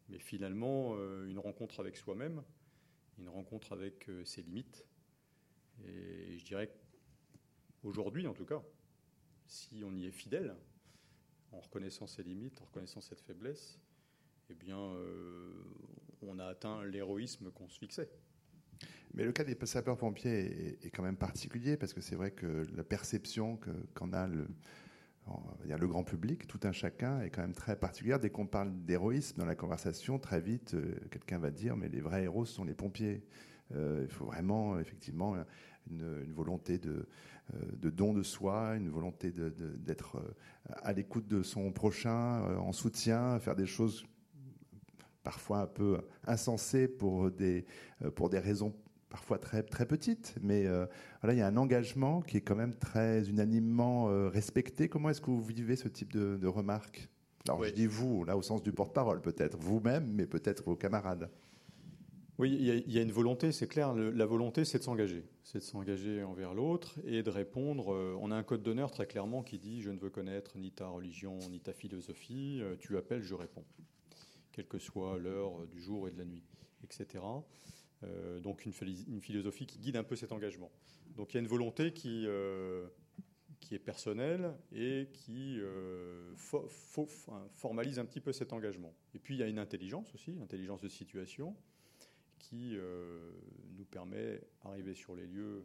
mais 0.10 0.17
finalement 0.17 0.95
euh, 0.95 1.27
une 1.27 1.38
rencontre 1.38 1.79
avec 1.79 1.95
soi-même, 1.95 2.41
une 3.19 3.29
rencontre 3.29 3.71
avec 3.71 4.10
euh, 4.10 4.25
ses 4.25 4.41
limites, 4.41 4.83
Et 5.86 6.39
je 6.39 6.45
dirais 6.45 6.71
qu'aujourd'hui, 7.81 8.25
en 8.25 8.33
tout 8.33 8.45
cas, 8.45 8.63
si 9.45 9.83
on 9.83 9.93
y 9.95 10.05
est 10.05 10.12
fidèle, 10.12 10.55
en 11.51 11.60
reconnaissant 11.60 12.07
ses 12.07 12.24
limites, 12.24 12.60
en 12.62 12.65
reconnaissant 12.65 13.01
cette 13.01 13.21
faiblesse, 13.21 13.79
eh 14.50 14.55
bien, 14.55 14.79
euh, 14.79 15.53
on 16.24 16.39
a 16.39 16.45
atteint 16.45 16.83
l'héroïsme 16.83 17.51
qu'on 17.51 17.69
se 17.69 17.77
fixait. 17.77 18.10
Mais 19.13 19.23
le 19.25 19.31
cas 19.31 19.43
des 19.43 19.57
sapeurs-pompiers 19.65 20.77
est, 20.83 20.89
quand 20.89 21.03
même 21.03 21.17
particulier 21.17 21.75
parce 21.75 21.93
que 21.93 22.01
c'est 22.01 22.15
vrai 22.15 22.31
que 22.31 22.65
la 22.75 22.83
perception 22.83 23.59
qu'en 23.93 24.13
a 24.13 24.27
le, 24.27 24.47
grand 25.87 26.03
public, 26.03 26.47
tout 26.47 26.59
un 26.63 26.71
chacun, 26.71 27.21
est 27.21 27.29
quand 27.29 27.41
même 27.41 27.53
très 27.53 27.75
particulière. 27.75 28.19
Dès 28.19 28.29
qu'on 28.29 28.47
parle 28.47 28.71
d'héroïsme 28.85 29.37
dans 29.37 29.45
la 29.45 29.55
conversation, 29.55 30.17
très 30.17 30.39
vite, 30.39 30.75
euh, 30.75 30.95
quelqu'un 31.09 31.39
va 31.39 31.51
dire 31.51 31.75
mais 31.75 31.89
les 31.89 31.99
vrais 31.99 32.23
héros, 32.23 32.45
sont 32.45 32.63
les 32.63 32.73
pompiers. 32.73 33.23
Euh, 33.75 34.05
il 34.05 34.11
faut 34.11 34.25
vraiment, 34.25 34.79
effectivement, 34.79 35.35
une, 35.89 36.33
volonté 36.33 36.77
de, 36.77 37.07
euh, 37.53 37.59
de, 37.73 37.89
don 37.89 38.13
de 38.13 38.23
soi, 38.23 38.75
une 38.77 38.89
volonté 38.89 39.31
d'être 39.31 40.21
à 40.67 40.93
l'écoute 40.93 41.27
de 41.27 41.43
son 41.43 41.71
prochain, 41.73 42.57
en 42.57 42.71
soutien, 42.71 43.39
faire 43.39 43.55
des 43.55 43.65
choses 43.65 44.05
parfois 45.23 45.59
un 45.59 45.67
peu 45.67 45.99
insensées 46.25 46.87
pour 46.87 47.29
des 47.29 47.65
raisons 48.33 48.73
parfois 49.11 49.37
très, 49.37 49.61
très 49.61 49.85
petite, 49.85 50.35
mais 50.41 50.65
euh, 50.65 50.85
voilà, 51.21 51.33
il 51.35 51.39
y 51.39 51.41
a 51.41 51.47
un 51.47 51.57
engagement 51.57 52.21
qui 52.21 52.37
est 52.37 52.41
quand 52.41 52.55
même 52.55 52.73
très 52.73 53.29
unanimement 53.29 54.09
euh, 54.09 54.29
respecté. 54.29 54.87
Comment 54.87 55.09
est-ce 55.09 55.21
que 55.21 55.29
vous 55.29 55.43
vivez 55.43 55.75
ce 55.75 55.89
type 55.89 56.13
de, 56.13 56.47
remarques? 56.47 57.09
Alors 57.47 57.63
je 57.63 57.71
dis 57.71 57.87
vous, 57.87 58.23
là 58.23 58.37
au 58.37 58.41
sens 58.41 58.63
du 58.63 58.71
porte-parole 58.71 59.21
peut-être, 59.21 59.57
vous-même, 59.57 60.11
mais 60.13 60.25
peut-être 60.25 60.63
vos 60.63 60.75
camarades. 60.75 61.29
Oui, 62.37 62.55
il 62.59 62.91
y, 62.91 62.97
a 62.97 63.01
une 63.01 63.11
volonté, 63.11 63.51
c'est 63.51 63.67
clair. 63.67 63.93
la 63.93 64.25
volonté, 64.25 64.65
c'est 64.65 64.79
de 64.79 64.83
s'engager. 64.83 65.23
C'est 65.43 65.59
de 65.59 65.63
s'engager 65.63 66.23
envers 66.23 66.55
l'autre 66.55 66.97
et 67.05 67.21
de 67.21 67.29
répondre. 67.29 67.93
Euh, 67.93 68.17
on 68.19 68.31
a 68.31 68.35
un 68.35 68.41
code 68.41 68.63
d'honneur 68.63 68.89
très 68.89 69.05
clairement 69.05 69.43
qui 69.43 69.59
dit 69.59 69.81
Je 69.81 69.91
ne 69.91 69.99
veux 69.99 70.09
connaître 70.09 70.57
ni 70.57 70.71
ta 70.71 70.87
religion, 70.87 71.37
ni 71.51 71.59
ta 71.59 71.73
philosophie. 71.73 72.63
tu 72.79 72.97
appelles, 72.97 73.21
je 73.21 73.35
réponds. 73.35 73.65
Quelle 74.53 74.67
que 74.67 74.79
soit 74.79 75.19
l'heure 75.19 75.67
du 75.67 75.79
jour 75.81 76.07
et 76.07 76.11
de 76.11 76.17
la 76.17 76.25
nuit, 76.25 76.43
etc. 76.83 77.19
Euh, 78.03 78.39
donc 78.39 78.65
une, 78.65 78.74
philosophie 78.74 79.65
qui 79.65 79.79
guide 79.79 79.96
un 79.96 80.03
peu 80.03 80.15
cet 80.15 80.31
engagement. 80.31 80.72
Donc 81.15 81.34
il 81.34 81.36
y 81.36 81.38
a 81.38 81.41
une 81.41 81.48
volonté 81.48 81.93
qui, 81.93 82.25
euh, 82.25 82.88
qui 83.60 83.75
est 83.75 83.79
personnelle 83.79 84.53
et 84.74 85.10
qui 85.13 85.60
euh, 85.60 86.34
formalise 86.36 88.00
un 88.00 88.05
petit 88.05 88.22
peu 88.22 88.34
cet 88.34 88.53
engagement. 88.53 88.93
Et 89.13 89.20
puis 89.20 89.36
il 89.36 89.39
y 89.39 89.43
a 89.43 89.48
une 89.48 89.60
intelligence 89.60 90.13
aussi, 90.15 90.36
intelligence 90.41 90.81
de 90.81 90.89
situation, 90.89 91.55
qui 92.39 92.75
nous 93.77 93.86
permet, 93.86 94.41
d'arriver 94.63 94.96
sur 94.96 95.15
les 95.15 95.27
lieux 95.27 95.63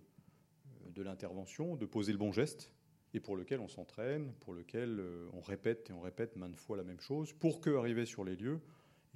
de 0.90 1.02
l'intervention, 1.02 1.74
de 1.74 1.86
poser 1.86 2.12
le 2.12 2.18
bon 2.18 2.32
geste, 2.32 2.70
et 3.14 3.18
pour 3.18 3.34
lequel 3.34 3.60
on 3.60 3.68
s'entraîne, 3.68 4.34
pour 4.40 4.52
lequel 4.52 5.02
on 5.32 5.40
répète 5.40 5.88
et 5.88 5.94
on 5.94 6.00
répète 6.00 6.36
maintes 6.36 6.54
fois 6.54 6.76
la 6.76 6.84
même 6.84 7.00
chose, 7.00 7.32
pour 7.32 7.62
que, 7.62 8.04
sur 8.04 8.24
les 8.24 8.36
lieux, 8.36 8.60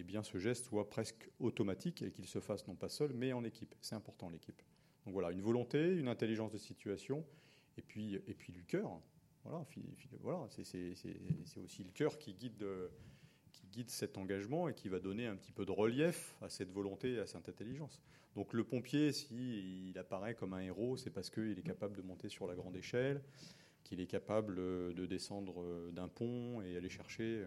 eh 0.00 0.04
bien, 0.04 0.23
ce 0.23 0.38
geste 0.38 0.66
soit 0.66 0.88
presque 0.88 1.28
automatique 1.38 2.02
et 2.02 2.11
qu'il 2.11 2.26
se 2.26 2.40
fasse 2.40 2.66
non 2.66 2.75
pas 2.75 2.88
seul, 2.88 3.12
mais 3.12 3.33
en 3.33 3.45
équipe. 3.45 3.75
C'est 3.80 3.95
important, 3.95 4.30
l'équipe. 4.30 4.62
Donc 5.04 5.14
voilà, 5.14 5.30
une 5.30 5.42
volonté, 5.42 5.97
une 5.97 6.09
intelligence 6.09 6.52
de 6.52 6.59
situation, 6.59 7.25
et 7.76 7.83
puis, 7.83 8.14
et 8.14 8.35
puis 8.35 8.52
du 8.52 8.64
cœur. 8.64 9.00
Voilà, 9.45 9.64
voilà 10.21 10.47
c'est 10.50 11.61
aussi 11.62 11.85
le 11.85 11.90
cœur 11.92 12.19
qui 12.19 12.35
guide, 12.35 12.66
qui 13.52 13.66
guide 13.69 13.90
cet 13.90 14.19
engagement 14.19 14.69
et 14.69 14.75
qui 14.75 14.88
va 14.88 14.99
donner 14.99 15.26
un 15.26 15.37
petit 15.37 15.52
peu 15.52 15.64
de 15.64 15.71
relief 15.71 16.37
à 16.42 16.50
cette 16.50 16.71
volonté 16.71 17.14
et 17.14 17.21
à 17.21 17.26
cette 17.26 17.49
intelligence. 17.49 18.00
Donc 18.35 18.52
le 18.52 18.64
pompier, 18.64 19.12
s'il 19.12 19.97
apparaît 19.99 20.35
comme 20.35 20.52
un 20.52 20.61
héros, 20.61 20.97
c'est 20.97 21.11
parce 21.11 21.30
qu'il 21.30 21.59
est 21.59 21.66
capable 21.66 21.97
de 21.97 22.02
monter 22.02 22.28
sur 22.28 22.47
la 22.47 22.54
grande 22.54 22.76
échelle, 22.76 23.23
qu'il 23.83 24.00
est 24.00 24.07
capable 24.07 24.57
de 24.95 25.07
descendre 25.07 25.90
d'un 25.90 26.09
pont 26.09 26.61
et 26.61 26.76
aller 26.76 26.90
chercher 26.90 27.45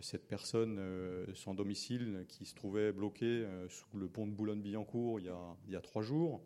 cette 0.00 0.26
personne 0.26 0.78
euh, 0.78 1.26
sans 1.34 1.54
domicile 1.54 2.24
qui 2.28 2.44
se 2.44 2.54
trouvait 2.54 2.92
bloquée 2.92 3.44
euh, 3.44 3.68
sous 3.68 3.96
le 3.96 4.08
pont 4.08 4.26
de 4.26 4.32
Boulogne-Billancourt 4.32 5.20
il, 5.20 5.32
y 5.68 5.76
a 5.76 5.80
trois 5.80 6.02
jours. 6.02 6.40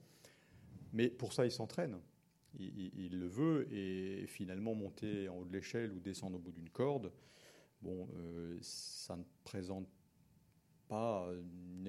Mais 0.92 1.08
pour 1.08 1.32
ça, 1.32 1.44
il 1.44 1.50
s'entraîne. 1.50 1.98
Il, 2.58 3.18
le 3.18 3.26
veut 3.26 3.70
et 3.70 4.26
finalement 4.26 4.74
monter 4.74 5.28
en 5.28 5.36
haut 5.36 5.44
de 5.44 5.52
l'échelle 5.52 5.92
ou 5.92 6.00
descendre 6.00 6.36
au 6.36 6.38
bout 6.38 6.52
d'une 6.52 6.70
corde, 6.70 7.12
bon, 7.82 8.08
ça 8.62 9.14
ne 9.14 9.24
présente 9.44 9.86
pas 10.88 11.28
une 11.34 11.86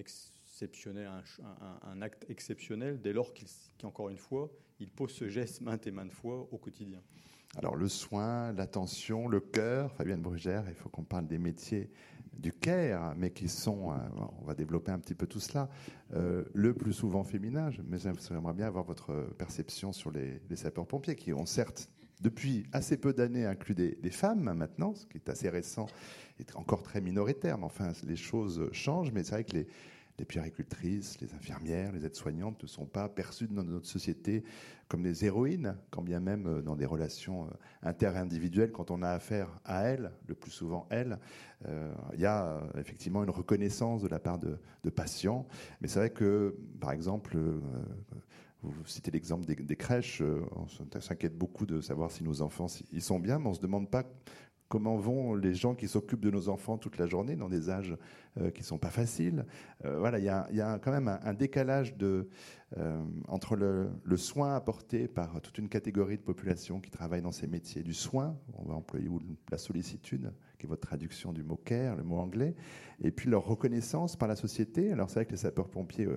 un, 1.05 1.23
un, 1.83 2.01
acte 2.01 2.25
exceptionnel 2.29 2.99
dès 2.99 3.13
lors 3.13 3.33
qu'encore 3.79 4.09
une 4.09 4.17
fois, 4.17 4.51
il 4.81 4.89
pose 4.89 5.11
ce 5.11 5.29
geste 5.29 5.61
maintes 5.61 5.87
et 5.87 5.91
maintes 5.91 6.11
fois 6.11 6.49
au 6.51 6.57
quotidien. 6.57 7.01
Alors 7.55 7.75
le 7.75 7.87
soin, 7.87 8.51
l'attention, 8.53 9.27
le 9.27 9.39
cœur, 9.39 9.91
Fabienne 9.93 10.21
Brugère, 10.21 10.65
il 10.67 10.75
faut 10.75 10.89
qu'on 10.89 11.03
parle 11.03 11.27
des 11.27 11.37
métiers 11.37 11.89
du 12.33 12.51
care, 12.51 13.15
mais 13.15 13.31
qui 13.31 13.49
sont, 13.49 13.91
euh, 13.91 13.95
on 14.41 14.45
va 14.45 14.53
développer 14.53 14.91
un 14.91 14.99
petit 14.99 15.15
peu 15.15 15.25
tout 15.25 15.39
cela, 15.39 15.69
euh, 16.13 16.43
le 16.53 16.73
plus 16.73 16.93
souvent 16.93 17.23
féminin. 17.23 17.71
Mais 17.87 17.97
j'aimerais 17.97 18.53
bien 18.53 18.67
avoir 18.67 18.83
votre 18.83 19.29
perception 19.37 19.91
sur 19.91 20.11
les, 20.11 20.39
sapeurs-pompiers, 20.55 21.15
qui 21.15 21.33
ont 21.33 21.45
certes, 21.45 21.89
depuis 22.21 22.65
assez 22.73 22.97
peu 22.97 23.13
d'années, 23.13 23.45
inclus 23.45 23.75
des, 23.75 23.95
des, 23.95 24.11
femmes 24.11 24.53
maintenant, 24.53 24.93
ce 24.93 25.05
qui 25.05 25.17
est 25.17 25.29
assez 25.29 25.49
récent 25.49 25.87
et 26.39 26.45
encore 26.55 26.83
très 26.83 27.01
minoritaire. 27.01 27.57
Mais 27.57 27.65
enfin, 27.65 27.91
les 28.05 28.15
choses 28.15 28.69
changent, 28.71 29.11
mais 29.11 29.23
c'est 29.23 29.31
vrai 29.31 29.43
que 29.43 29.53
les, 29.53 29.67
les 30.19 30.25
puéricultrices, 30.25 31.19
les 31.21 31.33
infirmières, 31.33 31.91
les 31.91 32.05
aides-soignantes 32.05 32.63
ne 32.63 32.67
sont 32.67 32.85
pas 32.85 33.07
perçues 33.07 33.47
dans 33.47 33.63
notre 33.63 33.85
société 33.85 34.43
comme 34.87 35.03
des 35.03 35.25
héroïnes, 35.25 35.75
quand 35.91 36.01
bien 36.01 36.19
même 36.19 36.47
euh, 36.47 36.61
dans 36.61 36.75
des 36.75 36.85
relations 36.85 37.45
euh, 37.45 37.49
interindividuelles, 37.83 38.71
quand 38.71 38.89
on 38.89 39.01
a 39.01 39.09
affaire 39.09 39.59
à 39.65 39.83
elles, 39.83 40.11
le 40.27 40.33
plus 40.33 40.51
souvent 40.51 40.87
elles, 40.89 41.19
euh, 41.67 41.93
il 42.13 42.21
y 42.21 42.25
a 42.25 42.61
effectivement 42.77 43.23
une 43.23 43.29
reconnaissance 43.29 44.01
de 44.01 44.07
la 44.07 44.19
part 44.19 44.39
de, 44.39 44.57
patients. 44.89 45.45
Mais 45.81 45.89
c'est 45.89 45.99
vrai 45.99 46.09
que, 46.11 46.55
par 46.79 46.93
exemple, 46.93 47.37
vous 48.63 48.85
citez 48.85 49.11
l'exemple 49.11 49.45
des, 49.45 49.75
crèches, 49.75 50.23
on 50.55 50.65
s'inquiète 51.01 51.37
beaucoup 51.37 51.65
de 51.65 51.81
savoir 51.81 52.09
si 52.09 52.23
nos 52.23 52.41
enfants 52.41 52.67
ils 52.93 53.01
sont 53.01 53.19
bien, 53.19 53.37
mais 53.37 53.47
on 53.47 53.49
ne 53.49 53.55
se 53.55 53.61
demande 53.61 53.91
pas 53.91 54.05
comment 54.69 54.97
vont 54.97 55.35
les 55.35 55.53
gens 55.53 55.75
qui 55.75 55.87
s'occupent 55.87 56.21
de 56.21 56.31
nos 56.31 56.49
enfants 56.49 56.77
toute 56.77 56.97
la 56.97 57.07
journée 57.07 57.35
dans 57.35 57.49
des 57.49 57.69
âges 57.69 57.95
euh, 58.39 58.51
qui 58.51 58.63
sont 58.63 58.77
pas 58.77 58.89
faciles. 58.89 59.45
Euh, 59.85 59.97
voilà, 59.99 60.19
il 60.19 60.25
y 60.25 60.61
a, 60.61 60.79
quand 60.79 60.91
même 60.91 61.07
un, 61.07 61.33
décalage 61.33 61.95
euh, 62.01 62.23
entre 63.27 63.55
le, 63.55 64.17
soin 64.17 64.55
apporté 64.55 65.07
par 65.07 65.41
toute 65.41 65.57
une 65.57 65.69
catégorie 65.69 66.17
de 66.17 66.21
population 66.21 66.79
qui 66.79 66.91
travaille 66.91 67.21
dans 67.21 67.31
ces 67.31 67.47
métiers 67.47 67.83
du 67.83 67.93
soin, 67.93 68.37
on 68.53 68.63
va 68.63 68.75
employer 68.75 69.09
la 69.51 69.57
sollicitude, 69.57 70.33
qui 70.59 70.65
est 70.65 70.69
votre 70.69 70.87
traduction 70.87 71.33
du 71.33 71.43
mot 71.43 71.55
care, 71.55 71.95
le 71.95 72.03
mot 72.03 72.17
anglais, 72.17 72.55
et 73.01 73.11
puis 73.11 73.29
leur 73.29 73.45
reconnaissance 73.45 74.15
par 74.15 74.27
la 74.27 74.35
société. 74.35 74.91
Alors 74.91 75.09
c'est 75.09 75.15
vrai 75.15 75.25
que 75.25 75.31
les 75.31 75.37
sapeurs-pompiers 75.37 76.07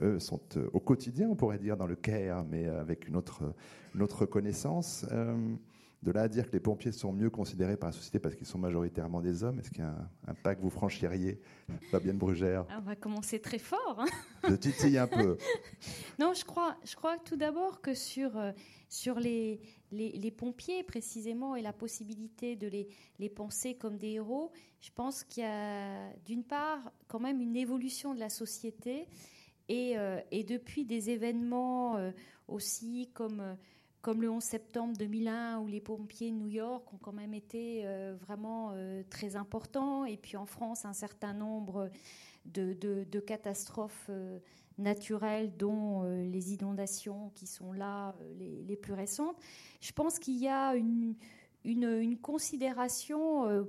eux 0.00 0.18
sont 0.18 0.40
au 0.72 0.80
quotidien, 0.80 1.28
on 1.30 1.36
pourrait 1.36 1.58
dire, 1.58 1.76
dans 1.76 1.86
le 1.86 1.96
care, 1.96 2.44
mais 2.44 2.66
avec 2.66 3.08
une 3.08 3.16
autre, 3.16 3.54
une 3.94 4.02
autre 4.02 4.20
reconnaissance. 4.20 5.06
De 6.02 6.12
là 6.12 6.22
à 6.22 6.28
dire 6.28 6.46
que 6.46 6.52
les 6.52 6.60
pompiers 6.60 6.92
sont 6.92 7.12
mieux 7.12 7.28
considérés 7.28 7.76
par 7.76 7.88
la 7.88 7.92
société 7.92 8.20
parce 8.20 8.36
qu'ils 8.36 8.46
sont 8.46 8.58
majoritairement 8.58 9.20
des 9.20 9.42
hommes, 9.42 9.58
est-ce 9.58 9.70
qu'il 9.70 9.80
y 9.80 9.86
a 9.86 9.96
un, 10.28 10.34
pas 10.34 10.54
que 10.54 10.62
vous 10.62 10.70
franchiriez, 10.70 11.40
Fabienne 11.90 12.18
Brugère 12.18 12.66
ah, 12.70 12.78
On 12.78 12.82
va 12.82 12.94
commencer 12.94 13.40
très 13.40 13.58
fort. 13.58 13.96
Hein 13.98 14.06
Je 14.48 14.54
titille 14.54 14.96
un 14.96 15.08
peu. 15.08 15.36
non, 16.20 16.34
je 16.34 16.44
crois, 16.44 16.76
je 16.84 16.94
crois 16.94 17.18
tout 17.18 17.36
d'abord 17.36 17.80
que 17.80 17.94
sur, 17.94 18.36
euh, 18.36 18.52
sur 18.88 19.18
les, 19.18 19.60
les, 19.90 20.30
pompiers 20.30 20.84
précisément 20.84 21.56
et 21.56 21.62
la 21.62 21.72
possibilité 21.72 22.54
de 22.54 22.68
les, 22.68 22.88
les 23.18 23.28
penser 23.28 23.74
comme 23.74 23.96
des 23.96 24.10
héros, 24.10 24.52
je 24.80 24.90
pense 24.94 25.24
qu'il 25.24 25.42
y 25.42 25.46
a 25.46 26.12
d'une 26.24 26.44
part 26.44 26.92
quand 27.08 27.18
même 27.18 27.40
une 27.40 27.56
évolution 27.56 28.14
de 28.14 28.20
la 28.20 28.28
société 28.28 29.08
et, 29.68 29.98
euh, 29.98 30.20
et 30.30 30.44
depuis 30.44 30.84
des 30.84 31.10
événements 31.10 31.96
euh, 31.96 32.12
aussi 32.46 33.10
comme 33.14 33.56
comme 34.02 34.22
le 34.22 34.30
11 34.30 34.42
septembre 34.42 34.96
2001 34.96 35.58
où 35.58 35.66
les 35.66 35.80
pompiers 35.80 36.30
de 36.30 36.36
New 36.36 36.48
York 36.48 36.92
ont 36.92 36.98
quand 36.98 37.12
même 37.12 37.34
été 37.34 37.82
euh, 37.84 38.16
vraiment 38.20 38.70
euh, 38.72 39.02
très 39.10 39.36
importants. 39.36 40.04
Et 40.04 40.16
puis 40.16 40.36
en 40.36 40.46
France, 40.46 40.84
un 40.84 40.92
certain 40.92 41.32
nombre 41.32 41.90
de, 42.44 43.20
catastrophes 43.20 44.06
euh, 44.08 44.38
naturelles, 44.78 45.56
dont 45.56 46.04
les 46.04 46.54
inondations 46.54 47.30
qui 47.34 47.46
sont 47.46 47.72
là, 47.72 48.14
les, 48.38 48.76
plus 48.76 48.92
récentes. 48.92 49.36
Je 49.80 49.92
pense 49.92 50.18
qu'il 50.18 50.38
y 50.38 50.48
a 50.48 50.76
une, 50.76 51.14
une 51.64 52.16
considération 52.16 53.66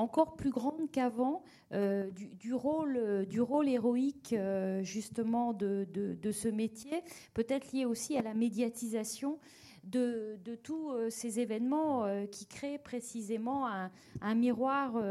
encore 0.00 0.34
plus 0.34 0.50
grande 0.50 0.90
qu'avant 0.90 1.42
euh, 1.72 2.10
du, 2.10 2.54
rôle, 2.54 3.26
du 3.28 3.40
rôle 3.40 3.68
héroïque 3.68 4.32
euh, 4.32 4.82
justement 4.82 5.52
de, 5.52 5.86
ce 6.32 6.48
métier, 6.48 7.02
peut-être 7.34 7.72
lié 7.72 7.84
aussi 7.84 8.16
à 8.16 8.22
la 8.22 8.34
médiatisation 8.34 9.38
de, 9.84 10.38
tous 10.62 10.92
ces 11.08 11.40
événements 11.40 12.26
qui 12.30 12.46
créent 12.46 12.78
précisément 12.78 13.66
un, 14.20 14.34
miroir 14.34 15.02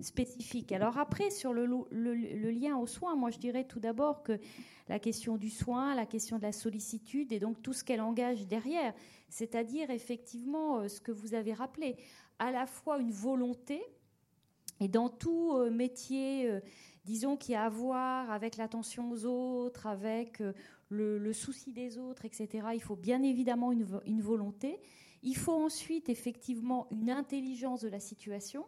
spécifique. 0.00 0.72
Alors 0.72 0.96
après, 0.96 1.30
sur 1.30 1.52
le, 1.52 1.66
le, 1.90 2.50
lien 2.50 2.78
aux 2.78 2.86
soins, 2.86 3.14
moi 3.14 3.30
je 3.30 3.38
dirais 3.38 3.64
tout 3.64 3.78
d'abord 3.78 4.22
que 4.22 4.38
la 4.88 4.98
question 4.98 5.36
du 5.36 5.50
soin, 5.50 5.94
la 5.94 6.06
question 6.06 6.38
de 6.38 6.42
la 6.42 6.52
sollicitude 6.52 7.32
et 7.32 7.40
donc 7.40 7.60
tout 7.60 7.74
ce 7.74 7.84
qu'elle 7.84 8.00
engage 8.00 8.46
derrière, 8.46 8.94
c'est-à-dire 9.28 9.90
effectivement 9.90 10.88
ce 10.88 11.00
que 11.00 11.12
vous 11.12 11.34
avez 11.34 11.52
rappelé, 11.52 11.96
à 12.38 12.50
la 12.50 12.66
fois 12.66 12.98
une 12.98 13.12
volonté, 13.12 13.82
et 14.80 14.88
dans 14.88 15.08
tout 15.08 15.56
métier 15.70 16.60
disons, 17.06 17.36
qui 17.36 17.54
a 17.54 17.64
à 17.64 17.68
voir 17.68 18.30
avec 18.30 18.56
l'attention 18.56 19.10
aux 19.10 19.24
autres, 19.24 19.86
avec 19.86 20.40
euh, 20.40 20.52
le, 20.90 21.32
souci 21.32 21.72
des 21.72 21.98
autres, 21.98 22.24
etc. 22.24 22.68
Il 22.74 22.82
faut 22.82 22.96
bien 22.96 23.22
évidemment 23.22 23.72
une, 23.72 23.86
une, 24.04 24.20
volonté. 24.20 24.80
Il 25.22 25.36
faut 25.36 25.52
ensuite 25.52 26.08
effectivement 26.08 26.88
une 26.90 27.10
intelligence 27.10 27.80
de 27.80 27.88
la 27.88 28.00
situation. 28.00 28.66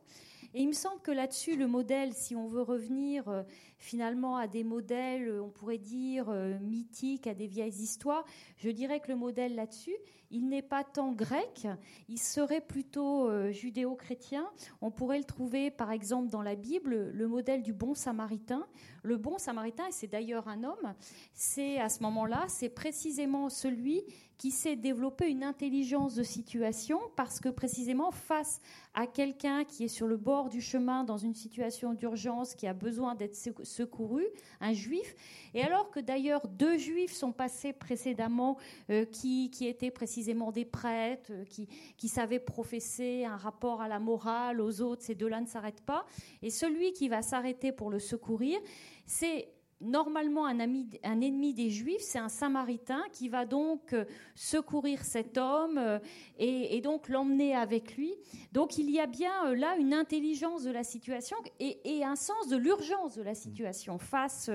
Et 0.54 0.62
il 0.62 0.68
me 0.68 0.72
semble 0.72 1.02
que 1.02 1.10
là-dessus, 1.10 1.56
le 1.56 1.66
modèle, 1.66 2.14
si 2.14 2.34
on 2.34 2.46
veut 2.46 2.62
revenir 2.62 3.28
euh, 3.28 3.42
finalement 3.76 4.36
à 4.36 4.46
des 4.46 4.64
modèles, 4.64 5.40
on 5.40 5.50
pourrait 5.50 5.78
dire 5.78 6.30
euh, 6.30 6.58
mythiques, 6.60 7.26
à 7.26 7.34
des 7.34 7.48
vieilles 7.48 7.82
histoires, 7.82 8.24
je 8.56 8.70
dirais 8.70 9.00
que 9.00 9.08
le 9.08 9.16
modèle 9.16 9.56
là-dessus, 9.56 9.96
il 10.30 10.48
n'est 10.48 10.62
pas 10.62 10.84
tant 10.84 11.12
grec, 11.12 11.66
il 12.08 12.18
serait 12.18 12.60
plutôt 12.60 13.28
euh, 13.28 13.50
judéo-chrétien. 13.50 14.48
On 14.80 14.90
pourrait 14.90 15.18
le 15.18 15.24
trouver 15.24 15.70
par 15.70 15.90
exemple 15.90 16.28
dans 16.28 16.42
la 16.42 16.54
Bible, 16.54 17.10
le 17.12 17.28
modèle 17.28 17.62
du 17.62 17.72
bon 17.72 17.94
samaritain. 17.94 18.66
Le 19.02 19.16
bon 19.16 19.38
samaritain, 19.38 19.86
et 19.86 19.92
c'est 19.92 20.08
d'ailleurs 20.08 20.48
un 20.48 20.64
homme, 20.64 20.94
c'est 21.32 21.78
à 21.78 21.88
ce 21.88 22.02
moment-là, 22.02 22.44
c'est 22.48 22.68
précisément 22.68 23.48
celui 23.48 24.02
qui 24.38 24.50
sait 24.52 24.76
développer 24.76 25.28
une 25.28 25.42
intelligence 25.42 26.14
de 26.14 26.22
situation 26.22 27.00
parce 27.16 27.40
que 27.40 27.48
précisément 27.48 28.12
face 28.12 28.60
à 28.94 29.06
quelqu'un 29.06 29.64
qui 29.64 29.84
est 29.84 29.88
sur 29.88 30.06
le 30.06 30.16
bord 30.16 30.48
du 30.48 30.60
chemin 30.60 31.04
dans 31.04 31.16
une 31.16 31.34
situation 31.34 31.92
d'urgence, 31.92 32.54
qui 32.54 32.66
a 32.66 32.72
besoin 32.72 33.14
d'être 33.14 33.36
secouru, 33.64 34.24
un 34.60 34.72
juif, 34.72 35.14
et 35.54 35.62
alors 35.62 35.90
que 35.90 36.00
d'ailleurs 36.00 36.46
deux 36.46 36.78
juifs 36.78 37.12
sont 37.12 37.32
passés 37.32 37.72
précédemment 37.72 38.58
euh, 38.90 39.04
qui, 39.04 39.50
qui 39.50 39.66
étaient 39.66 39.90
précisément 39.90 40.17
des 40.52 40.64
prêtres 40.64 41.30
euh, 41.32 41.44
qui, 41.44 41.68
qui 41.96 42.08
savaient 42.08 42.38
professer 42.38 43.24
un 43.24 43.36
rapport 43.36 43.80
à 43.80 43.88
la 43.88 43.98
morale, 43.98 44.60
aux 44.60 44.80
autres. 44.80 45.02
Ces 45.02 45.14
deux-là 45.14 45.40
ne 45.40 45.46
s'arrêtent 45.46 45.84
pas. 45.84 46.04
Et 46.42 46.50
celui 46.50 46.92
qui 46.92 47.08
va 47.08 47.22
s'arrêter 47.22 47.72
pour 47.72 47.90
le 47.90 47.98
secourir, 47.98 48.58
c'est 49.06 49.48
normalement 49.80 50.46
un, 50.46 50.58
ami, 50.60 50.88
un, 51.04 51.20
ennemi 51.20 51.54
des 51.54 51.70
Juifs, 51.70 52.00
c'est 52.00 52.18
un 52.18 52.28
Samaritain 52.28 53.02
qui 53.12 53.28
va 53.28 53.44
donc 53.46 53.92
euh, 53.92 54.04
secourir 54.34 55.04
cet 55.04 55.38
homme 55.38 55.78
euh, 55.78 55.98
et, 56.38 56.80
donc 56.80 57.08
l'emmener 57.08 57.54
avec 57.54 57.96
lui. 57.96 58.14
Donc 58.52 58.78
il 58.78 58.90
y 58.90 58.98
a 58.98 59.06
bien 59.06 59.46
euh, 59.46 59.54
là 59.54 59.76
une 59.76 59.94
intelligence 59.94 60.64
de 60.64 60.70
la 60.70 60.82
situation 60.82 61.36
et, 61.60 62.04
un 62.04 62.16
sens 62.16 62.48
de 62.48 62.56
l'urgence 62.56 63.16
de 63.16 63.22
la 63.22 63.34
situation 63.34 63.98
face 63.98 64.50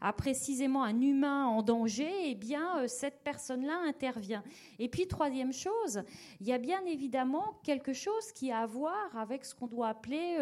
à 0.00 0.12
précisément 0.12 0.82
un 0.82 1.00
humain 1.00 1.46
en 1.46 1.62
danger. 1.62 2.10
Eh 2.24 2.34
bien 2.34 2.86
cette 2.86 3.22
personne-là 3.22 3.78
intervient. 3.86 4.42
Et 4.78 4.88
puis 4.88 5.06
troisième 5.06 5.52
chose, 5.52 6.02
il 6.40 6.46
y 6.46 6.52
a 6.52 6.58
bien 6.58 6.84
évidemment 6.86 7.60
quelque 7.62 7.92
chose 7.92 8.32
qui 8.34 8.50
a 8.50 8.60
à 8.60 8.66
voir 8.66 9.16
avec 9.16 9.44
ce 9.44 9.54
qu'on 9.54 9.66
doit 9.66 9.88
appeler 9.88 10.36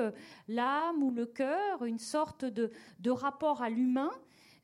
l'âme 0.49 1.03
ou 1.03 1.11
le 1.11 1.27
cœur, 1.27 1.85
une 1.85 1.99
sorte 1.99 2.45
de 2.45 2.71
rapport 3.11 3.61
à 3.61 3.69
l'humain 3.69 4.11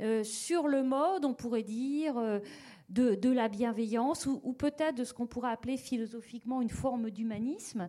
euh, 0.02 0.24
sur 0.24 0.68
le 0.68 0.82
mode, 0.82 1.24
on 1.24 1.34
pourrait 1.34 1.62
dire, 1.62 2.18
euh, 2.18 2.40
de, 2.88 3.30
la 3.30 3.48
bienveillance 3.48 4.26
ou, 4.26 4.40
ou 4.42 4.52
peut-être 4.52 4.96
de 4.96 5.04
ce 5.04 5.14
qu'on 5.14 5.26
pourrait 5.26 5.52
appeler 5.52 5.76
philosophiquement 5.76 6.60
une 6.60 6.68
forme 6.68 7.10
d'humanisme. 7.10 7.88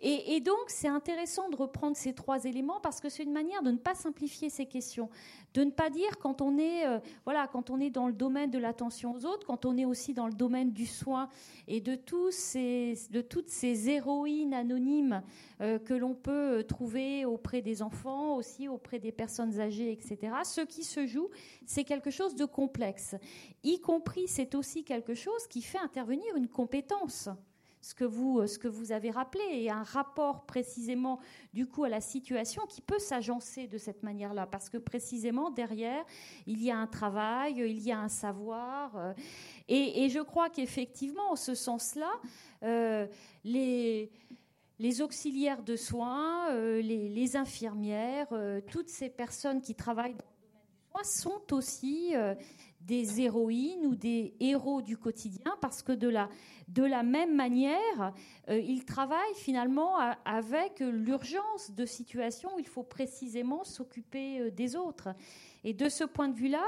Et, 0.00 0.40
donc, 0.40 0.56
c'est 0.68 0.88
intéressant 0.88 1.48
de 1.48 1.56
reprendre 1.56 1.96
ces 1.96 2.12
trois 2.12 2.44
éléments 2.44 2.78
parce 2.80 3.00
que 3.00 3.08
c'est 3.08 3.24
une 3.24 3.32
manière 3.32 3.62
de 3.62 3.72
ne 3.72 3.76
pas 3.76 3.94
simplifier 3.94 4.48
ces 4.48 4.66
questions, 4.66 5.10
de 5.54 5.64
ne 5.64 5.70
pas 5.70 5.90
dire 5.90 6.18
quand 6.18 6.40
on 6.40 6.56
est, 6.56 6.86
euh, 6.86 7.00
voilà, 7.24 7.48
quand 7.48 7.70
on 7.70 7.80
est 7.80 7.90
dans 7.90 8.06
le 8.06 8.12
domaine 8.12 8.50
de 8.50 8.58
l'attention 8.58 9.12
aux 9.14 9.26
autres, 9.26 9.46
quand 9.46 9.64
on 9.64 9.76
est 9.76 9.84
aussi 9.84 10.14
dans 10.14 10.28
le 10.28 10.32
domaine 10.32 10.72
du 10.72 10.86
soin 10.86 11.28
et 11.66 11.80
de 11.80 11.96
tous 11.96 12.30
ces, 12.30 12.94
de 13.10 13.20
toutes 13.20 13.48
ces 13.48 13.88
héroïnes 13.88 14.54
anonymes 14.54 15.22
euh, 15.60 15.80
que 15.80 15.94
l'on 15.94 16.14
peut 16.14 16.64
trouver 16.68 17.24
auprès 17.24 17.60
des 17.60 17.82
enfants, 17.82 18.36
aussi 18.36 18.68
auprès 18.68 19.00
des 19.00 19.12
personnes 19.12 19.58
âgées, 19.58 19.90
etc. 19.90 20.32
Ce 20.44 20.60
qui 20.60 20.84
se 20.84 21.06
joue, 21.06 21.28
c'est 21.66 21.84
quelque 21.84 22.10
chose 22.10 22.36
de 22.36 22.44
complexe. 22.44 23.16
Y 23.64 23.80
compris, 23.80 24.28
c'est 24.28 24.54
aussi 24.54 24.84
quelque 24.84 25.14
chose 25.14 25.46
qui 25.48 25.62
fait 25.62 25.78
intervenir 25.78 26.36
une 26.36 26.48
compétence 26.48 27.28
ce 27.88 27.94
que 27.94 28.04
vous, 28.04 28.40
euh, 28.40 28.46
ce 28.46 28.58
que 28.58 28.68
vous 28.68 28.92
avez 28.92 29.10
rappelé, 29.10 29.42
et 29.50 29.70
un 29.70 29.82
rapport 29.82 30.44
précisément 30.44 31.20
du 31.54 31.66
coup 31.66 31.84
à 31.84 31.88
la 31.88 32.02
situation 32.02 32.66
qui 32.66 32.82
peut 32.82 32.98
s'agencer 32.98 33.66
de 33.66 33.78
cette 33.78 34.02
manière-là, 34.02 34.46
parce 34.46 34.68
que 34.68 34.76
précisément 34.76 35.50
derrière, 35.50 36.04
il 36.46 36.62
y 36.62 36.70
a 36.70 36.76
un 36.76 36.86
travail, 36.86 37.54
il 37.66 37.80
y 37.80 37.90
a 37.90 37.98
un 37.98 38.10
savoir, 38.10 38.94
euh, 38.96 39.14
et, 39.68 40.10
je 40.10 40.20
crois 40.20 40.50
qu'effectivement, 40.50 41.32
en 41.32 41.36
ce 41.36 41.54
sens-là, 41.54 42.12
euh, 42.62 43.06
les 43.44 44.10
les 44.80 45.02
auxiliaires 45.02 45.64
de 45.64 45.74
soins, 45.74 46.54
les, 46.54 47.36
infirmières, 47.36 48.28
toutes 48.70 48.88
ces 48.88 49.08
personnes 49.08 49.60
qui 49.60 49.74
travaillent 49.74 50.14
dans 50.14 50.24
le 50.24 50.40
domaine 50.40 50.68
du 50.70 50.78
soin 50.92 51.02
sont 51.02 51.52
aussi 51.52 52.14
des 52.88 53.20
héroïnes 53.20 53.84
ou 53.84 53.94
des 53.94 54.34
héros 54.40 54.80
du 54.80 54.96
quotidien 54.96 55.54
parce 55.60 55.82
que 55.82 55.92
de 55.92 56.08
la, 56.08 56.30
de 56.68 56.82
la 56.82 57.02
même 57.02 57.36
manière, 57.36 58.14
euh, 58.48 58.58
ils 58.58 58.86
travaillent 58.86 59.34
finalement 59.34 59.98
avec 60.24 60.80
l'urgence 60.80 61.70
de 61.70 61.84
situations 61.84 62.56
où 62.56 62.58
il 62.58 62.66
faut 62.66 62.82
précisément 62.82 63.62
s'occuper 63.62 64.40
euh, 64.40 64.50
des 64.50 64.74
autres. 64.74 65.10
Et 65.64 65.74
de 65.74 65.90
ce 65.90 66.04
point 66.04 66.28
de 66.28 66.34
vue-là, 66.34 66.64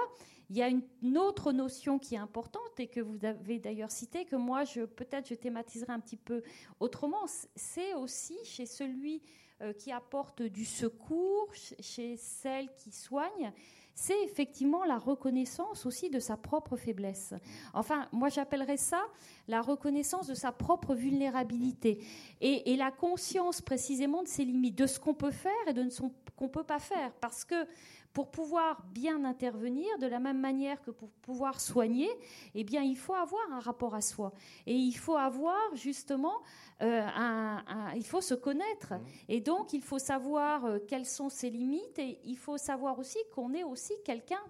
il 0.51 0.59
y 0.59 0.63
a 0.63 0.69
une, 0.69 1.17
autre 1.17 1.53
notion 1.53 1.99
qui 1.99 2.17
est 2.17 2.19
importante 2.19 2.79
et 2.79 2.89
que 2.89 3.01
vous 3.01 3.25
avez 3.25 3.59
d'ailleurs 3.59 3.91
citée, 3.91 4.27
que 4.27 4.37
moi, 4.37 4.65
je, 4.65 4.83
peut-être 4.83 5.29
je 5.29 5.35
thématiserai 5.35 5.93
un 5.93 6.01
petit 6.01 6.19
peu 6.19 6.43
autrement. 6.81 7.25
C'est 7.55 7.95
aussi 7.95 8.37
chez 8.45 8.67
celui 8.67 9.23
euh, 9.63 9.73
qui 9.73 9.91
apporte 9.91 10.43
du 10.43 10.67
secours, 10.67 11.49
chez 11.55 12.17
celle 12.17 12.75
qui 12.75 12.91
soigne, 12.91 13.53
c'est 14.01 14.25
effectivement 14.25 14.87
la 14.87 14.97
reconnaissance 14.97 15.85
aussi 15.85 16.09
de 16.09 16.21
sa 16.21 16.39
propre 16.39 16.75
faiblesse. 16.75 17.35
Enfin, 17.75 18.09
moi 18.13 18.31
j'appellerais 18.31 18.79
ça 18.79 19.03
la 19.47 19.61
reconnaissance 19.61 20.27
de 20.27 20.33
sa 20.33 20.53
propre 20.53 20.95
vulnérabilité 20.95 22.03
et, 22.41 22.77
la 22.77 22.93
conscience 22.93 23.61
précisément 23.61 24.23
de 24.23 24.29
ses 24.29 24.47
limites, 24.47 24.79
de 24.79 24.87
ce 24.87 24.99
qu'on 24.99 25.13
peut 25.13 25.31
faire 25.31 25.53
et 25.67 25.75
de 25.75 25.87
ce 25.91 26.01
qu'on 26.01 26.45
ne 26.45 26.49
peut 26.49 26.65
pas 26.65 26.79
faire. 26.79 27.13
Parce 27.21 27.45
que 27.45 27.67
pour 28.13 28.31
pouvoir 28.31 28.83
bien 28.93 29.25
intervenir, 29.25 29.87
de 29.99 30.07
la 30.07 30.19
même 30.19 30.41
manière 30.41 30.81
que 30.83 30.91
pour 30.91 31.11
pouvoir 31.23 31.61
soigner, 31.61 32.11
eh 32.55 32.65
bien, 32.65 32.83
il 32.83 32.97
faut 32.97 33.15
avoir 33.15 33.43
un 33.53 33.61
rapport 33.61 33.95
à 33.95 34.01
soi. 34.01 34.33
Et 34.67 34.75
il 34.75 34.97
faut 34.97 35.17
avoir 35.17 35.59
justement 35.75 36.35
euh, 36.83 37.07
il 37.95 38.05
faut 38.05 38.21
se 38.21 38.35
connaître. 38.35 38.95
Mmh. 38.95 39.05
Et 39.29 39.41
donc, 39.41 39.73
il 39.73 39.83
faut 39.83 39.99
savoir 39.99 40.65
euh, 40.65 40.79
quelles 40.89 41.07
sont 41.07 41.29
ses 41.29 41.51
limites 41.51 41.99
et 41.99 42.19
il 42.25 42.37
faut 42.37 42.57
savoir 42.57 42.99
aussi 42.99 43.19
qu'on 43.35 43.53
est 43.53 43.65
aussi 43.65 43.93
quelqu'un 44.05 44.41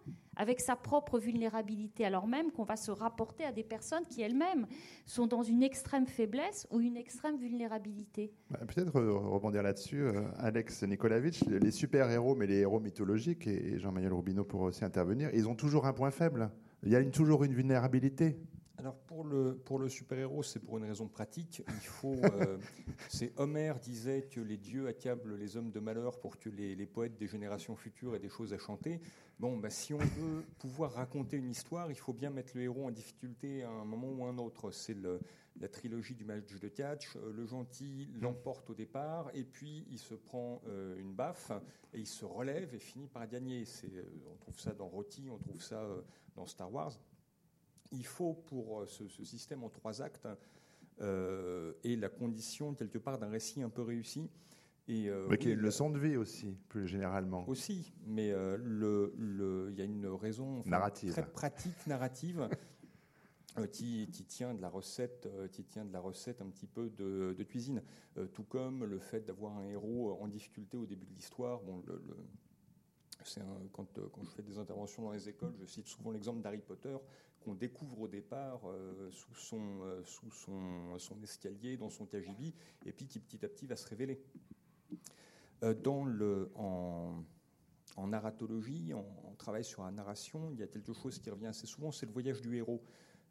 avec 0.41 0.61
sa 0.61 0.75
propre 0.75 1.19
vulnérabilité, 1.19 2.07
alors 2.07 2.27
même 2.27 2.51
qu'on 2.51 2.65
va 2.65 2.77
se 2.77 2.91
rapporter 2.91 3.45
à 3.45 3.53
des 3.53 3.63
personnes 3.63 4.07
qui 4.09 4.23
elles-mêmes 4.23 4.67
sont 5.05 5.27
dans 5.27 5.43
une 5.43 5.63
extrême 5.63 6.07
faiblesse 6.07 6.67
ou 6.71 6.81
une 6.81 6.97
extrême 6.97 7.37
vulnérabilité. 7.37 8.33
Bah, 8.49 8.61
peut-être 8.67 8.97
euh, 8.97 9.19
rebondir 9.19 9.63
là-dessus, 9.63 10.07
Alex 10.39 10.83
Nikolavitch, 10.83 11.45
les 11.45 11.71
super-héros, 11.71 12.35
mais 12.35 12.47
les 12.47 12.61
héros 12.61 12.81
mythologiques, 12.81 13.47
et 13.47 13.79
Jean-Manuel 13.79 14.15
Rubineau 14.15 14.45
pourrait 14.45 14.69
aussi 14.69 14.83
intervenir, 14.83 15.29
ils 15.35 15.47
ont 15.47 15.55
toujours 15.55 15.85
un 15.85 15.93
point 15.93 16.11
faible. 16.11 16.51
Il 16.85 16.91
y 16.91 16.97
a 16.97 17.05
toujours 17.05 17.45
une 17.45 17.53
vulnérabilité. 17.53 18.39
Alors 18.81 18.97
pour 18.97 19.25
le, 19.25 19.57
pour 19.57 19.79
le 19.79 19.91
super-héros, 19.91 20.43
c'est 20.43 20.59
pour 20.59 20.79
une 20.79 20.85
raison 20.85 21.07
pratique. 21.07 21.63
Il 21.69 21.87
faut, 21.87 22.15
euh, 22.25 22.57
c'est 23.11 23.39
Homère 23.39 23.79
disait 23.79 24.23
que 24.23 24.41
les 24.41 24.57
dieux 24.57 24.89
accablent 24.89 25.37
les 25.37 25.59
hommes 25.59 25.71
de 25.71 25.81
malheur 25.81 26.19
pour 26.19 26.39
que 26.39 26.49
les, 26.49 26.75
les 26.75 26.87
poètes 26.87 27.19
des 27.19 27.27
générations 27.27 27.77
futures 27.77 28.15
aient 28.15 28.21
des 28.21 28.31
choses 28.31 28.55
à 28.55 28.59
chanter. 28.59 29.03
Bon, 29.39 29.59
bah, 29.59 29.69
si 29.69 29.93
on 29.93 29.99
veut 29.99 30.47
pouvoir 30.59 30.93
raconter 30.93 31.37
une 31.37 31.51
histoire, 31.51 31.91
il 31.91 31.99
faut 31.99 32.15
bien 32.15 32.31
mettre 32.31 32.53
le 32.57 32.63
héros 32.63 32.87
en 32.87 32.91
difficulté 32.91 33.65
à 33.65 33.69
un 33.69 33.85
moment 33.85 34.09
ou 34.13 34.25
à 34.25 34.31
un 34.31 34.39
autre. 34.39 34.71
C'est 34.71 34.97
la 34.97 35.69
trilogie 35.69 36.15
du 36.15 36.25
match 36.25 36.59
de 36.59 36.69
catch. 36.69 37.17
Euh, 37.17 37.35
le 37.35 37.45
gentil 37.45 38.09
l'emporte 38.19 38.71
au 38.71 38.75
départ 38.75 39.31
et 39.35 39.45
puis 39.45 39.85
il 39.91 39.99
se 39.99 40.15
prend 40.15 40.63
euh, 40.69 40.97
une 40.97 41.13
baffe 41.13 41.53
et 41.93 41.99
il 41.99 42.07
se 42.07 42.25
relève 42.25 42.75
et 42.75 42.79
finit 42.79 43.09
par 43.09 43.29
gagner. 43.29 43.67
C'est, 43.67 43.93
on 44.33 44.37
trouve 44.37 44.59
ça 44.59 44.73
dans 44.73 44.89
Rocky, 44.89 45.29
on 45.31 45.37
trouve 45.37 45.61
ça 45.61 45.87
dans 46.35 46.47
Star 46.47 46.73
Wars 46.73 46.99
il 47.93 48.07
faut 48.07 48.35
pour 48.35 48.81
euh, 48.81 48.87
ce, 48.87 49.25
système 49.25 49.65
en 49.65 49.69
trois 49.69 50.03
actes 50.03 50.29
euh, 51.01 51.73
et 51.85 51.97
la 51.97 52.09
condition 52.09 52.75
quelque 52.75 52.99
part 52.99 53.19
d'un 53.19 53.29
récit 53.29 53.63
un 53.63 53.71
peu 53.71 53.83
réussi. 53.83 54.29
Et, 54.89 55.09
euh, 55.09 55.27
mais 55.31 55.39
qui 55.39 55.49
est 55.49 55.53
une 55.53 55.61
leçon 55.61 55.91
de 55.91 55.99
vie 55.99 56.17
aussi, 56.17 56.57
plus 56.69 56.89
généralement. 56.89 57.49
Aussi, 57.49 57.93
mais 58.07 58.29
il 58.29 58.35
le, 58.35 59.73
y 59.77 59.81
a 59.81 59.85
une 59.85 60.07
raison 60.07 60.63
narrative. 60.67 61.13
très 61.13 61.27
pratique, 61.27 61.87
narrative. 61.87 62.49
qui, 63.73 64.09
tient 64.27 64.55
de 64.55 64.63
la 64.63 64.69
recette, 64.69 65.29
qui 65.53 65.65
tient 65.65 65.85
de 65.85 65.93
la 65.93 66.01
recette 66.01 66.41
un 66.41 66.47
petit 66.47 66.67
peu 66.67 66.89
de, 66.89 67.43
cuisine. 67.45 67.83
tout 68.33 68.45
comme 68.45 68.85
le 68.85 68.99
fait 68.99 69.21
d'avoir 69.21 69.59
un 69.59 69.65
héros 69.65 70.19
en 70.21 70.27
difficulté 70.29 70.77
au 70.77 70.87
début 70.87 71.07
de 71.07 71.15
l'histoire. 71.15 71.61
Bon, 71.61 71.83
le, 71.87 72.01
quand, 73.73 73.87
quand, 74.11 74.25
je 74.25 74.31
fais 74.31 74.43
des 74.43 74.59
interventions 74.59 75.03
dans 75.03 75.13
les 75.13 75.29
écoles, 75.29 75.55
je 75.61 75.67
cite 75.67 75.87
souvent 75.87 76.11
l'exemple 76.11 76.41
d'Harry 76.41 76.63
Potter 76.63 76.97
qu'on 77.41 77.55
découvre 77.55 78.01
au 78.03 78.09
départ 78.09 78.61
sous, 79.11 79.35
son, 79.35 80.03
sous 80.05 80.31
son, 80.31 80.99
son, 80.99 81.23
escalier, 81.23 81.77
dans 81.77 81.91
son 81.91 82.07
cagibi, 82.07 82.55
et 82.85 82.93
puis 82.93 83.07
qui 83.07 83.19
petit 83.19 83.45
à 83.45 83.49
petit 83.49 83.67
va 83.67 83.77
se 83.77 83.89
révéler. 83.89 84.23
le, 85.63 86.51
en, 86.55 87.25
en 87.97 88.07
narratologie, 88.09 88.93
on, 88.95 89.35
travaille 89.37 89.65
sur 89.65 89.83
la 89.85 89.91
narration. 89.91 90.51
Il 90.53 90.59
y 90.59 90.63
a 90.63 90.67
quelque 90.67 90.93
chose 90.93 91.19
qui 91.19 91.31
revient 91.31 91.47
assez 91.47 91.67
souvent, 91.67 91.93
c'est 91.93 92.05
le 92.05 92.13
voyage 92.13 92.43
du 92.43 92.57
héros, 92.57 92.83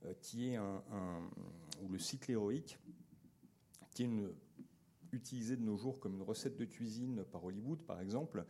euh, 0.06 0.13
qui 0.22 0.50
est 0.50 0.56
un, 0.56 0.82
ou 1.84 1.89
le 1.89 2.00
cycle 2.00 2.32
héroïque, 2.32 2.80
qui 3.91 4.04
est 4.04 4.10
utilisé 5.12 5.56
de 5.56 5.62
nos 5.62 5.78
jours 5.78 6.00
comme 6.00 6.15
une 6.15 6.24
recette 6.24 6.58
de 6.58 6.65
cuisine 6.65 7.24
par 7.32 7.43
Hollywood, 7.43 7.84
par 7.84 8.02
exemple, 8.02 8.43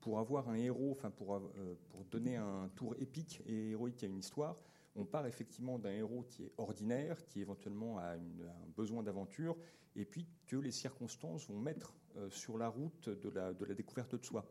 pour 0.00 0.18
avoir 0.18 0.48
un 0.48 0.54
héros, 0.54 0.92
enfin 0.92 1.08
euh, 1.08 1.74
pour 1.88 2.04
donner 2.04 2.36
un 2.36 2.68
tour 2.74 2.94
épique 2.98 3.42
et 3.46 3.70
héroïque 3.70 4.02
à 4.04 4.06
une 4.06 4.18
histoire. 4.18 4.56
On 4.96 5.04
part 5.04 5.26
effectivement 5.26 5.78
d'un 5.78 5.92
héros 5.92 6.22
qui 6.22 6.44
est 6.44 6.52
ordinaire, 6.56 7.24
qui 7.26 7.40
éventuellement 7.40 7.98
a, 7.98 8.14
un 8.14 8.68
besoin 8.76 9.02
d'aventure, 9.02 9.56
et 9.94 10.04
puis 10.04 10.26
que 10.46 10.56
les 10.56 10.70
circonstances 10.70 11.48
vont 11.48 11.58
mettre 11.58 11.94
euh, 12.16 12.30
sur 12.30 12.56
la 12.56 12.68
route 12.68 13.08
de 13.08 13.28
la, 13.28 13.52
découverte 13.74 14.14
de 14.14 14.24
soi. 14.24 14.46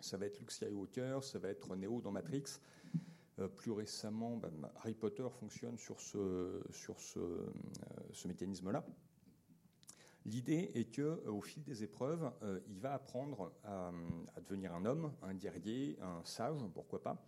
Ça 0.00 0.16
va 0.16 0.26
être 0.26 0.38
Luke 0.38 0.52
Skywalker, 0.52 1.20
ça 1.22 1.40
va 1.40 1.48
être 1.48 1.74
Neo 1.74 2.00
dans 2.00 2.12
Matrix. 2.12 2.44
Euh, 3.40 3.48
plus 3.48 3.72
récemment, 3.72 4.36
bah, 4.36 4.50
Harry 4.76 4.94
Potter 4.94 5.26
fonctionne 5.40 5.76
sur 5.76 6.00
ce, 6.00 6.18
euh, 6.18 7.42
mécanisme-là. 8.26 8.86
L'idée 10.24 10.70
est 10.74 10.92
que, 10.92 11.26
au 11.26 11.40
fil 11.40 11.62
des 11.64 11.82
épreuves, 11.82 12.30
il 12.68 12.78
va 12.80 12.92
apprendre 12.92 13.52
à, 13.64 13.90
devenir 14.46 14.74
un 14.74 14.84
homme, 14.84 15.12
un 15.22 15.32
guerrier, 15.32 15.96
un 16.02 16.22
sage, 16.24 16.60
pourquoi 16.74 17.02
pas. 17.02 17.24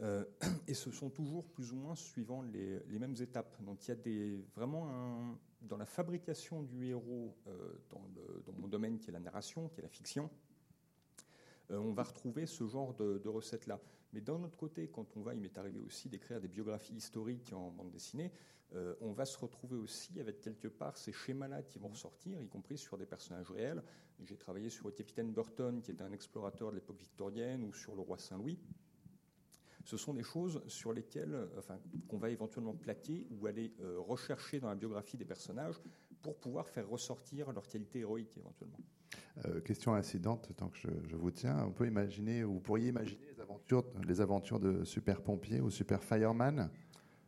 et 0.66 0.74
ce 0.74 0.90
sont 0.90 1.10
toujours 1.10 1.44
plus 1.44 1.72
ou 1.72 1.76
moins 1.76 1.94
suivant 1.94 2.42
les, 2.42 2.98
mêmes 2.98 3.16
étapes. 3.20 3.60
Donc 3.62 3.86
il 3.86 3.90
y 3.90 4.34
a 4.34 4.38
vraiment 4.54 4.88
un, 4.88 5.38
dans 5.62 5.76
la 5.76 5.86
fabrication 5.86 6.62
du 6.62 6.86
héros, 6.86 7.36
dans, 7.90 8.02
le, 8.14 8.42
dans 8.46 8.52
mon 8.52 8.68
domaine 8.68 8.98
qui 8.98 9.10
est 9.10 9.12
la 9.12 9.20
narration, 9.20 9.68
qui 9.68 9.80
est 9.80 9.82
la 9.82 9.88
fiction, 9.88 10.30
euh, 11.70 11.78
on 11.78 11.92
va 11.92 12.02
retrouver 12.02 12.46
ce 12.46 12.66
genre 12.66 12.94
de, 12.94 13.28
recettes-là. 13.28 13.80
Mais 14.12 14.20
d'un 14.20 14.42
autre 14.42 14.56
côté, 14.56 14.88
quand 14.88 15.16
on 15.16 15.20
va, 15.20 15.34
il 15.34 15.40
m'est 15.40 15.56
arrivé 15.56 15.80
aussi 15.80 16.08
d'écrire 16.08 16.40
des 16.40 16.48
biographies 16.48 16.94
historiques 16.94 17.52
en 17.52 17.70
bande 17.70 17.90
dessinée, 17.90 18.32
euh, 18.74 18.94
on 19.00 19.12
va 19.12 19.24
se 19.24 19.38
retrouver 19.38 19.76
aussi 19.76 20.20
avec 20.20 20.40
quelque 20.40 20.68
part 20.68 20.96
ces 20.96 21.12
schémas-là 21.12 21.62
qui 21.62 21.78
vont 21.78 21.88
ressortir, 21.88 22.40
y 22.40 22.48
compris 22.48 22.78
sur 22.78 22.96
des 22.98 23.06
personnages 23.06 23.50
réels. 23.50 23.82
J'ai 24.24 24.36
travaillé 24.36 24.68
sur 24.68 24.86
le 24.86 24.92
capitaine 24.92 25.32
Burton, 25.32 25.80
qui 25.80 25.90
était 25.90 26.02
un 26.02 26.12
explorateur 26.12 26.70
de 26.70 26.76
l'époque 26.76 26.98
victorienne, 26.98 27.64
ou 27.64 27.72
sur 27.72 27.94
le 27.94 28.02
roi 28.02 28.18
Saint-Louis. 28.18 28.58
Ce 29.90 29.96
sont 29.96 30.14
des 30.14 30.22
choses 30.22 30.62
sur 30.68 30.92
lesquelles, 30.92 31.48
enfin, 31.58 31.76
qu'on 32.06 32.18
va 32.18 32.30
éventuellement 32.30 32.74
plaquer 32.74 33.26
ou 33.32 33.48
aller 33.48 33.74
euh, 33.80 33.98
rechercher 33.98 34.60
dans 34.60 34.68
la 34.68 34.76
biographie 34.76 35.16
des 35.16 35.24
personnages 35.24 35.80
pour 36.22 36.38
pouvoir 36.38 36.68
faire 36.68 36.88
ressortir 36.88 37.50
leur 37.52 37.66
qualité 37.66 37.98
héroïque 37.98 38.38
éventuellement. 38.38 38.78
Euh, 39.46 39.60
question 39.60 39.92
incidente, 39.94 40.52
tant 40.56 40.68
que 40.68 40.78
je, 40.78 41.16
vous 41.16 41.32
tiens, 41.32 41.64
on 41.66 41.72
peut 41.72 41.88
imaginer, 41.88 42.44
vous 42.44 42.60
pourriez 42.60 42.90
imaginer 42.90 43.26
les 43.34 43.40
aventures, 43.40 43.84
les 44.06 44.20
aventures 44.20 44.60
de 44.60 44.84
super 44.84 45.22
pompier 45.22 45.60
ou 45.60 45.70
super 45.70 46.04
fireman 46.04 46.70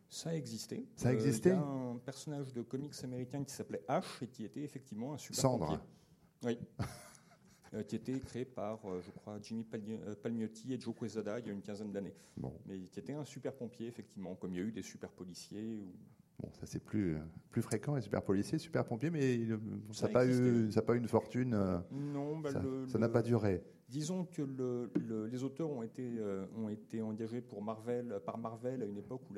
ça 0.07 0.29
a 0.29 0.33
existé. 0.35 0.87
Ça. 0.95 1.09
Euh, 1.09 1.19
il 1.19 1.47
y 1.47 1.49
a 1.49 1.57
un 1.57 1.97
personnage 1.97 2.53
de 2.53 2.61
comics 2.61 2.93
américain 3.03 3.43
qui 3.43 3.51
s'appelait 3.51 3.83
Ash 3.87 4.21
et 4.21 4.27
qui 4.27 4.45
était 4.45 4.61
effectivement 4.61 5.15
un 5.15 5.17
super 5.17 5.57
pompier. 5.57 5.79
Oui. 6.43 6.59
Euh, 7.73 7.81
qui 7.81 7.95
était 7.95 8.19
créé 8.19 8.45
par, 8.45 8.79
je 9.01 9.09
crois, 9.09 9.39
Jimmy 9.41 9.65
Palmiotti 10.21 10.73
et 10.73 10.79
Joe 10.79 10.93
Quesada 10.95 11.39
il 11.39 11.47
y 11.47 11.49
a 11.49 11.53
une 11.53 11.61
quinzaine 11.63 11.91
d'années. 11.91 12.13
Bon. 12.37 12.53
Mais 12.67 12.77
qui 12.91 12.99
était 12.99 13.13
un 13.13 13.25
super 13.25 13.53
pompier, 13.53 13.87
effectivement, 13.87 14.35
comme 14.35 14.53
il 14.53 14.57
y 14.57 14.61
a 14.61 14.63
eu 14.63 14.71
des 14.71 14.83
super 14.83 15.09
policiers. 15.11 15.79
Ou... 15.79 15.91
Bon, 16.39 16.51
ça 16.53 16.65
c'est 16.65 16.83
plus, 16.83 17.17
plus 17.49 17.61
fréquent, 17.61 17.95
les 17.95 18.01
super 18.01 18.23
policiers, 18.23 18.57
super 18.57 18.85
pompiers, 18.85 19.09
mais 19.09 19.39
ça 19.91 20.07
n'a 20.07 20.13
pas, 20.13 20.27
eu, 20.27 20.69
pas 20.85 20.93
eu 20.93 20.97
une 20.97 21.07
fortune. 21.07 21.53
Euh, 21.53 21.77
non, 21.91 22.39
bah, 22.39 22.49
ça 22.87 22.99
n'a 22.99 23.09
pas 23.09 23.21
duré. 23.21 23.63
Disons 23.89 24.25
que 24.25 24.41
le, 24.41 24.91
les 25.27 25.43
auteurs 25.43 25.69
ont 25.69 25.83
été, 25.83 26.17
euh, 26.17 26.45
ont 26.57 26.69
été 26.69 27.01
engagés 27.01 27.41
pour 27.41 27.61
Marvel, 27.61 28.19
par 28.25 28.37
Marvel 28.37 28.81
à 28.81 28.85
une 28.85 28.97
époque 28.97 29.21
où 29.29 29.35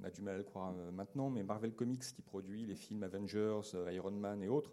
on 0.00 0.04
a 0.04 0.10
du 0.10 0.22
mal 0.22 0.34
à 0.34 0.38
le 0.38 0.44
croire 0.44 0.74
euh, 0.76 0.90
maintenant, 0.90 1.30
mais 1.30 1.42
Marvel 1.42 1.74
Comics, 1.74 2.02
qui 2.02 2.22
produit 2.22 2.64
les 2.64 2.76
films 2.76 3.02
Avengers, 3.02 3.60
Iron 3.90 4.12
Man 4.12 4.42
et 4.42 4.48
autres, 4.48 4.72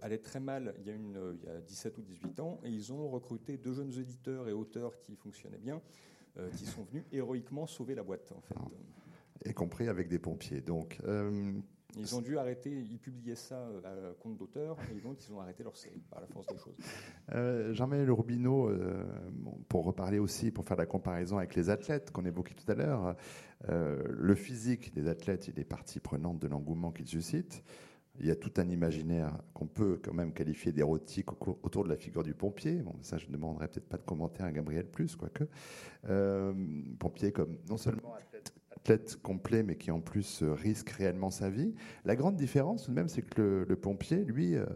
allait 0.00 0.18
très 0.18 0.40
mal 0.40 0.74
il 0.80 0.86
y, 0.86 0.90
a 0.90 0.94
une, 0.94 1.36
il 1.40 1.48
y 1.48 1.50
a 1.50 1.60
17 1.60 1.98
ou 1.98 2.02
18 2.02 2.40
ans, 2.40 2.60
et 2.64 2.70
ils 2.70 2.92
ont 2.92 3.08
recruté 3.08 3.56
deux 3.56 3.74
jeunes 3.74 3.92
éditeurs 3.98 4.48
et 4.48 4.52
auteurs 4.52 4.98
qui 5.00 5.16
fonctionnaient 5.16 5.58
bien, 5.58 5.80
qui 6.56 6.64
sont 6.64 6.84
venus 6.84 7.04
héroïquement 7.12 7.66
sauver 7.66 7.94
la 7.94 8.02
boîte, 8.02 8.32
en 8.32 8.40
fait. 8.40 8.54
Ah 8.56 8.68
y 9.46 9.54
compris 9.54 9.88
avec 9.88 10.08
des 10.08 10.18
pompiers. 10.18 10.60
Donc, 10.60 10.98
euh, 11.04 11.52
ils 11.96 12.14
ont 12.14 12.22
dû 12.22 12.38
arrêter, 12.38 12.70
ils 12.70 12.98
publiaient 12.98 13.34
ça 13.34 13.56
euh, 13.56 14.12
à 14.12 14.14
compte 14.14 14.36
d'auteur, 14.36 14.76
et 14.94 15.00
donc 15.00 15.18
ils 15.26 15.32
ont 15.32 15.40
arrêté 15.40 15.62
leur 15.62 15.76
série 15.76 16.02
par 16.10 16.20
la 16.20 16.26
force 16.26 16.46
des 16.46 16.58
choses. 16.58 16.76
Euh, 17.32 17.72
Jean-Maël 17.74 18.10
Rubino, 18.10 18.70
pour 19.68 19.84
reparler 19.84 20.18
aussi, 20.18 20.50
pour 20.50 20.64
faire 20.64 20.76
la 20.76 20.86
comparaison 20.86 21.38
avec 21.38 21.54
les 21.54 21.70
athlètes 21.70 22.10
qu'on 22.10 22.24
évoquait 22.24 22.54
tout 22.54 22.70
à 22.70 22.74
l'heure, 22.74 23.16
le 23.68 24.34
physique 24.34 24.94
des 24.94 25.08
athlètes, 25.08 25.48
il 25.48 25.58
est 25.58 25.64
partie 25.64 26.00
prenante 26.00 26.38
de 26.40 26.48
l'engouement 26.48 26.92
qu'ils 26.92 27.08
suscitent. 27.08 27.62
Il 28.20 28.26
y 28.26 28.30
a 28.30 28.36
tout 28.36 28.52
un 28.58 28.68
imaginaire 28.68 29.36
qu'on 29.54 29.66
peut 29.66 29.98
quand 30.02 30.12
même 30.12 30.32
qualifier 30.32 30.70
d'érotique 30.70 31.32
autour 31.46 31.84
de 31.84 31.88
la 31.88 31.96
figure 31.96 32.22
du 32.22 32.34
pompier. 32.34 32.82
Bon, 32.82 32.94
ça, 33.00 33.16
je 33.18 33.26
ne 33.26 33.32
demanderai 33.32 33.68
peut-être 33.68 33.88
pas 33.88 33.96
de 33.96 34.02
commentaire 34.02 34.46
à 34.46 34.52
Gabriel 34.52 34.86
Plus, 34.86 35.16
quoique. 35.16 35.44
pompier 36.98 37.32
comme 37.32 37.56
non 37.68 37.78
seulement 37.78 38.14
athlète 38.82 39.16
complet, 39.22 39.62
mais 39.62 39.76
qui 39.76 39.90
en 39.90 40.00
plus 40.00 40.42
euh, 40.42 40.54
risque 40.54 40.90
réellement 40.90 41.30
sa 41.30 41.48
vie. 41.48 41.72
La 42.04 42.16
grande 42.16 42.36
différence, 42.36 42.84
tout 42.84 42.90
de 42.90 42.96
même, 42.96 43.08
c'est 43.08 43.22
que 43.22 43.64
le, 43.68 43.76
pompier, 43.76 44.24
lui, 44.24 44.52
n'a 44.52 44.60
euh, 44.60 44.66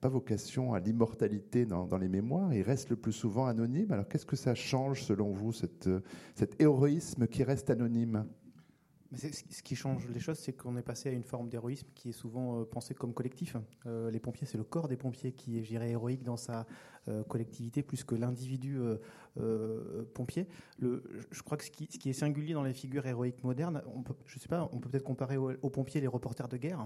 pas 0.00 0.08
vocation 0.08 0.72
à 0.72 0.80
l'immortalité 0.80 1.66
dans, 1.66 1.98
les 1.98 2.08
mémoires. 2.08 2.54
Il 2.54 2.62
reste 2.62 2.88
le 2.88 2.96
plus 2.96 3.12
souvent 3.12 3.46
anonyme. 3.46 3.92
Alors, 3.92 4.08
qu'est-ce 4.08 4.26
que 4.26 4.36
ça 4.36 4.54
change, 4.54 5.02
selon 5.02 5.32
vous, 5.32 5.52
euh, 5.86 6.00
cet 6.34 6.60
héroïsme 6.60 7.26
qui 7.26 7.44
reste 7.44 7.68
anonyme? 7.68 8.24
Ce 9.14 9.62
qui 9.62 9.76
change 9.76 10.08
les 10.08 10.20
choses, 10.20 10.38
c'est 10.38 10.52
qu'on 10.52 10.76
est 10.76 10.82
passé 10.82 11.08
à 11.08 11.12
une 11.12 11.24
forme 11.24 11.48
d'héroïsme 11.48 11.86
qui 11.94 12.08
est 12.08 12.12
souvent 12.12 12.64
pensé 12.64 12.94
comme 12.94 13.14
collectif. 13.14 13.56
les 13.84 14.20
pompiers, 14.20 14.46
c'est 14.46 14.58
le 14.58 14.64
corps 14.64 14.88
des 14.88 14.96
pompiers 14.96 15.32
qui 15.32 15.58
est, 15.58 15.64
je 15.64 15.74
héroïque 15.74 16.22
dans 16.22 16.36
sa 16.36 16.66
euh, 17.08 17.22
collectivité 17.22 17.84
plus 17.84 18.02
que 18.02 18.16
l'individu 18.16 18.80
euh, 18.80 18.96
euh, 19.38 20.04
pompier. 20.12 20.48
Je 20.80 21.42
crois 21.44 21.56
que 21.56 21.62
ce 21.62 21.70
qui, 21.70 22.08
est 22.08 22.12
singulier 22.12 22.52
dans 22.52 22.64
les 22.64 22.72
figures 22.72 23.06
héroïques 23.06 23.44
modernes, 23.44 23.80
on 23.94 24.02
peut, 24.02 24.14
sais 24.26 24.48
pas, 24.48 24.68
on 24.72 24.80
peut 24.80 24.88
peut-être 24.88 25.04
comparer 25.04 25.36
aux, 25.36 25.70
pompiers 25.70 26.00
les 26.00 26.08
reporters 26.08 26.48
de 26.48 26.56
guerre, 26.56 26.80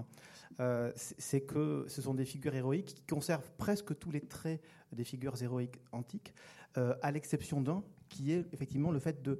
hein. 0.59 0.91
c'est 0.95 1.41
que 1.41 1.85
ce 1.87 2.03
sont 2.03 2.13
des 2.13 2.25
figures 2.25 2.53
héroïques 2.53 2.93
qui 2.93 3.03
conservent 3.07 3.49
presque 3.57 3.97
tous 3.97 4.11
les 4.11 4.21
traits 4.21 4.61
des 4.91 5.03
figures 5.03 5.41
héroïques 5.41 5.79
antiques, 5.91 6.35
à 6.75 7.11
l'exception 7.11 7.61
d'un 7.61 7.83
qui 8.07 8.33
est 8.33 8.45
effectivement 8.53 8.91
le 8.91 8.99
fait 8.99 9.23
de 9.23 9.39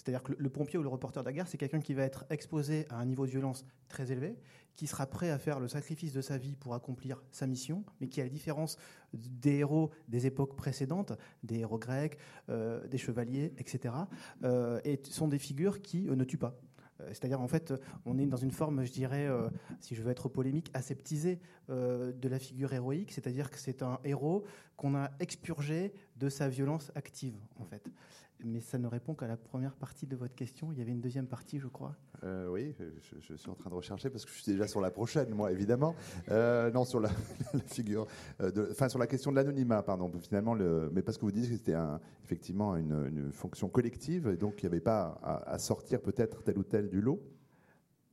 C'est-à-dire 0.00 0.22
que 0.22 0.32
le, 0.36 0.48
pompier 0.48 0.78
ou 0.78 0.82
le 0.82 0.88
reporter 0.88 1.22
de 1.22 1.28
la 1.28 1.32
guerre, 1.32 1.48
c'est 1.48 1.58
quelqu'un 1.58 1.80
qui 1.80 1.94
va 1.94 2.02
être 2.04 2.24
exposé 2.30 2.86
à 2.88 2.96
un 2.96 3.04
niveau 3.04 3.26
de 3.26 3.30
violence 3.30 3.64
très 3.88 4.10
élevé, 4.10 4.36
qui 4.76 4.86
sera 4.86 5.06
prêt 5.06 5.30
à 5.30 5.38
faire 5.38 5.60
le 5.60 5.68
sacrifice 5.68 6.12
de 6.12 6.22
sa 6.22 6.38
vie 6.38 6.56
pour 6.56 6.74
accomplir 6.74 7.22
sa 7.30 7.46
mission, 7.46 7.84
mais 8.00 8.08
qui, 8.08 8.20
à 8.20 8.24
la 8.24 8.30
différence 8.30 8.78
des 9.12 9.58
héros 9.58 9.90
des 10.08 10.26
époques 10.26 10.56
précédentes, 10.56 11.12
des 11.42 11.58
héros 11.58 11.78
grecs, 11.78 12.16
euh, 12.48 12.86
des 12.88 12.98
chevaliers, 12.98 13.52
etc., 13.58 13.94
euh, 14.44 14.80
et 14.84 15.00
sont 15.04 15.28
des 15.28 15.38
figures 15.38 15.82
qui 15.82 16.08
euh, 16.08 16.16
ne 16.16 16.24
tuent 16.24 16.38
pas. 16.38 16.58
C'est-à-dire, 17.08 17.40
en 17.40 17.48
fait, 17.48 17.72
on 18.04 18.18
est 18.18 18.26
dans 18.26 18.36
une 18.36 18.50
forme, 18.50 18.84
je 18.84 18.92
dirais, 18.92 19.26
si 19.80 19.94
je 19.94 20.02
veux 20.02 20.10
être 20.10 20.28
polémique, 20.28 20.70
aseptisée 20.74 21.40
de 21.70 22.28
la 22.28 22.38
figure 22.38 22.74
héroïque. 22.74 23.10
C'est-à-dire 23.10 23.50
que 23.50 23.58
c'est 23.58 23.82
un 23.82 23.98
héros 24.04 24.44
qu'on 24.76 24.94
a 24.94 25.10
expurgé 25.18 25.94
de 26.16 26.28
sa 26.28 26.50
violence 26.50 26.92
active, 26.94 27.38
en 27.58 27.64
fait 27.64 27.90
mais 28.44 28.60
ça 28.60 28.78
ne 28.78 28.86
répond 28.86 29.14
qu'à 29.14 29.26
la 29.26 29.36
première 29.36 29.74
partie 29.74 30.06
de 30.06 30.16
votre 30.16 30.34
question. 30.34 30.72
Il 30.72 30.78
y 30.78 30.82
avait 30.82 30.92
une 30.92 31.00
deuxième 31.00 31.26
partie, 31.26 31.58
je 31.58 31.68
crois. 31.68 31.96
Euh, 32.24 32.48
oui, 32.48 32.74
je, 33.20 33.34
suis 33.34 33.50
en 33.50 33.54
train 33.54 33.70
de 33.70 33.74
rechercher 33.74 34.10
parce 34.10 34.24
que 34.24 34.30
je 34.30 34.42
suis 34.42 34.52
déjà 34.52 34.66
sur 34.66 34.80
la 34.80 34.90
prochaine, 34.90 35.30
moi, 35.30 35.52
évidemment. 35.52 35.94
Euh, 36.30 36.70
non, 36.70 36.84
sur 36.84 37.00
la, 37.00 37.10
figure, 37.66 38.06
euh, 38.40 38.68
enfin 38.70 38.88
sur 38.88 38.98
la 38.98 39.06
question 39.06 39.30
de 39.30 39.36
l'anonymat, 39.36 39.82
pardon. 39.82 40.10
Finalement, 40.20 40.54
le, 40.54 40.90
mais 40.92 41.02
parce 41.02 41.18
que 41.18 41.22
vous 41.22 41.32
dites 41.32 41.48
que 41.48 41.56
c'était 41.56 41.76
effectivement 42.24 42.76
une, 42.76 43.30
fonction 43.32 43.68
collective, 43.68 44.28
et 44.28 44.36
donc 44.36 44.62
il 44.62 44.66
n'y 44.66 44.72
avait 44.72 44.80
pas 44.80 45.18
à, 45.22 45.58
sortir 45.58 46.00
peut-être 46.00 46.42
tel 46.42 46.58
ou 46.58 46.64
tel 46.64 46.88
du 46.88 47.00
lot. 47.00 47.22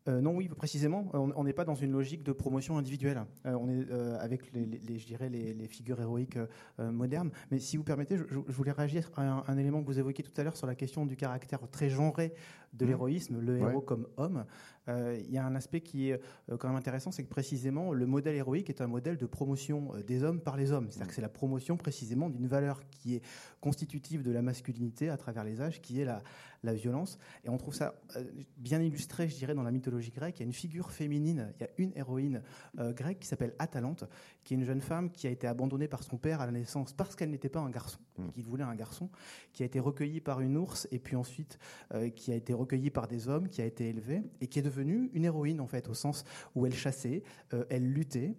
Euh, 0.07 0.21
non, 0.21 0.35
oui, 0.35 0.47
précisément, 0.47 1.09
on 1.13 1.43
n'est 1.43 1.53
pas 1.53 1.65
dans 1.65 1.75
une 1.75 1.91
logique 1.91 2.23
de 2.23 2.31
promotion 2.31 2.77
individuelle. 2.77 3.23
Euh, 3.45 3.57
on 3.59 3.69
est 3.69 3.89
euh, 3.91 4.17
avec, 4.19 4.53
les, 4.53 4.97
je 4.97 5.05
dirais, 5.05 5.29
les, 5.29 5.67
figures 5.67 5.99
héroïques 5.99 6.37
modernes. 6.79 7.29
Mais 7.51 7.59
si 7.59 7.75
vous 7.77 7.83
permettez, 7.83 8.17
je, 8.17 8.23
voulais 8.47 8.71
réagir 8.71 9.11
à 9.15 9.43
un, 9.51 9.57
élément 9.57 9.81
que 9.81 9.87
vous 9.87 9.99
évoquiez 9.99 10.23
tout 10.23 10.31
à 10.39 10.43
l'heure 10.43 10.55
sur 10.55 10.67
la 10.67 10.75
question 10.75 11.05
du 11.05 11.17
caractère 11.17 11.59
très 11.69 11.89
genré 11.89 12.33
de 12.73 12.85
mmh. 12.85 12.87
l'héroïsme, 12.87 13.39
le 13.41 13.57
héros 13.57 13.81
comme 13.81 14.07
homme. 14.17 14.45
Il 14.87 15.31
y 15.31 15.37
a 15.37 15.45
un 15.45 15.55
aspect 15.55 15.81
qui 15.81 16.11
est 16.11 16.21
quand 16.47 16.67
même 16.67 16.77
intéressant, 16.77 17.11
c'est 17.11 17.23
que 17.23 17.29
précisément, 17.29 17.93
le 17.93 18.05
modèle 18.05 18.35
héroïque 18.35 18.69
est 18.69 18.81
un 18.81 18.87
modèle 18.87 19.17
de 19.17 19.25
promotion 19.25 19.91
des 20.05 20.23
hommes 20.23 20.39
par 20.39 20.57
les 20.57 20.71
hommes. 20.71 20.87
C'est-à-dire 20.89 21.05
mmh. 21.05 21.09
que 21.09 21.15
c'est 21.15 21.21
la 21.21 21.29
promotion 21.29 21.77
précisément 21.77 22.29
d'une 22.29 22.47
valeur 22.47 22.81
qui 22.89 23.15
est 23.15 23.21
constitutive 23.59 24.23
de 24.23 24.31
la 24.31 24.41
masculinité 24.41 25.09
à 25.09 25.17
travers 25.17 25.43
les 25.43 25.61
âges, 25.61 25.81
qui 25.81 25.99
est 25.99 26.05
la, 26.05 26.21
la 26.63 26.73
violence. 26.73 27.17
Et 27.43 27.49
on 27.49 27.57
trouve 27.57 27.73
ça 27.73 27.95
euh, 28.15 28.23
bien 28.57 28.81
illustré, 28.81 29.27
je 29.27 29.35
dirais, 29.35 29.53
dans 29.53 29.63
la 29.63 29.71
mythologie 29.71 30.11
grecque. 30.11 30.37
Il 30.37 30.39
y 30.41 30.43
a 30.43 30.47
une 30.47 30.53
figure 30.53 30.91
féminine, 30.91 31.53
il 31.59 31.63
y 31.63 31.65
a 31.65 31.69
une 31.77 31.91
héroïne 31.95 32.41
euh, 32.79 32.93
grecque 32.93 33.19
qui 33.19 33.27
s'appelle 33.27 33.53
Atalante, 33.59 34.03
qui 34.43 34.53
est 34.53 34.57
une 34.57 34.63
jeune 34.63 34.81
femme 34.81 35.11
qui 35.11 35.27
a 35.27 35.29
été 35.29 35.47
abandonnée 35.47 35.87
par 35.87 36.03
son 36.03 36.17
père 36.17 36.41
à 36.41 36.45
la 36.45 36.51
naissance 36.51 36.93
parce 36.93 37.15
qu'elle 37.15 37.29
n'était 37.29 37.49
pas 37.49 37.59
un 37.59 37.69
garçon, 37.69 37.99
mm. 38.17 38.29
qu'il 38.29 38.43
voulait 38.43 38.63
un 38.63 38.75
garçon, 38.75 39.09
qui 39.53 39.63
a 39.63 39.65
été 39.65 39.79
recueillie 39.79 40.21
par 40.21 40.41
une 40.41 40.57
ours 40.57 40.87
et 40.91 40.99
puis 40.99 41.15
ensuite 41.15 41.59
euh, 41.93 42.09
qui 42.09 42.31
a 42.31 42.35
été 42.35 42.53
recueillie 42.53 42.89
par 42.89 43.07
des 43.07 43.27
hommes, 43.27 43.49
qui 43.49 43.61
a 43.61 43.65
été 43.65 43.89
élevée 43.89 44.23
et 44.41 44.47
qui 44.47 44.59
est 44.59 44.63
devenue 44.63 44.76
une 44.77 45.25
héroïne 45.25 45.61
en 45.61 45.67
fait, 45.67 45.89
au 45.89 45.93
sens 45.93 46.23
où 46.55 46.65
elle 46.65 46.73
chassait, 46.73 47.23
elle 47.69 47.91
luttait, 47.91 48.35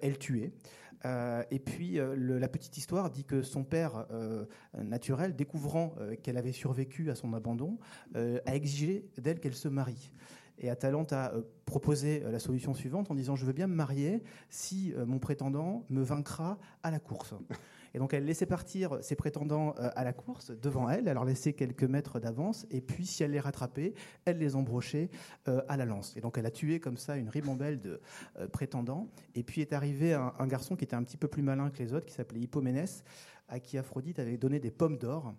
elle 0.00 0.18
tuait. 0.18 0.52
Euh, 1.04 1.42
et 1.50 1.58
puis 1.58 1.98
euh, 1.98 2.14
la 2.16 2.48
petite 2.48 2.76
histoire 2.76 3.10
dit 3.10 3.24
que 3.24 3.42
son 3.42 3.64
père 3.64 4.06
euh, 4.10 4.44
naturel, 4.80 5.34
découvrant 5.34 5.94
qu'elle 6.22 6.36
avait 6.36 6.52
survécu 6.52 7.10
à 7.10 7.14
son 7.14 7.32
abandon, 7.34 7.78
a 8.14 8.54
exigé 8.54 9.06
d'elle 9.18 9.40
qu'elle 9.40 9.54
se 9.54 9.68
marie. 9.68 10.12
Et 10.58 10.70
Atalante 10.70 11.12
a 11.12 11.32
proposé 11.64 12.20
la 12.20 12.38
solution 12.38 12.74
suivante 12.74 13.10
en 13.10 13.14
disant 13.14 13.36
Je 13.36 13.44
veux 13.44 13.52
bien 13.52 13.66
me 13.66 13.74
marier 13.74 14.22
si 14.50 14.94
mon 15.06 15.18
prétendant 15.18 15.84
me 15.88 16.02
vaincra 16.02 16.58
à 16.82 16.90
la 16.90 17.00
course. 17.00 17.34
Et 17.94 17.98
donc 17.98 18.14
elle 18.14 18.24
laissait 18.24 18.46
partir 18.46 18.98
ses 19.02 19.16
prétendants 19.16 19.74
euh, 19.78 19.90
à 19.94 20.04
la 20.04 20.12
course 20.12 20.50
devant 20.50 20.88
elle, 20.88 21.08
elle 21.08 21.14
leur 21.14 21.24
laissait 21.24 21.52
quelques 21.52 21.84
mètres 21.84 22.20
d'avance, 22.20 22.66
et 22.70 22.80
puis 22.80 23.06
si 23.06 23.22
elle 23.22 23.32
les 23.32 23.40
rattrapait, 23.40 23.94
elle 24.24 24.38
les 24.38 24.56
embrochait 24.56 25.10
euh, 25.48 25.62
à 25.68 25.76
la 25.76 25.84
lance. 25.84 26.16
Et 26.16 26.20
donc 26.20 26.38
elle 26.38 26.46
a 26.46 26.50
tué 26.50 26.80
comme 26.80 26.96
ça 26.96 27.16
une 27.16 27.28
ribambelle 27.28 27.80
de 27.80 28.00
euh, 28.38 28.48
prétendants. 28.48 29.08
Et 29.34 29.42
puis 29.42 29.60
est 29.60 29.72
arrivé 29.72 30.14
un, 30.14 30.32
un, 30.38 30.46
garçon 30.46 30.76
qui 30.76 30.84
était 30.84 30.96
un 30.96 31.02
petit 31.02 31.16
peu 31.16 31.28
plus 31.28 31.42
malin 31.42 31.70
que 31.70 31.78
les 31.78 31.94
autres, 31.94 32.06
qui 32.06 32.14
s'appelait 32.14 32.40
Hippoménès, 32.40 33.04
à 33.48 33.60
qui 33.60 33.76
Aphrodite 33.78 34.18
avait 34.18 34.38
donné 34.38 34.58
des 34.58 34.70
pommes 34.70 34.96
d'or. 34.96 35.34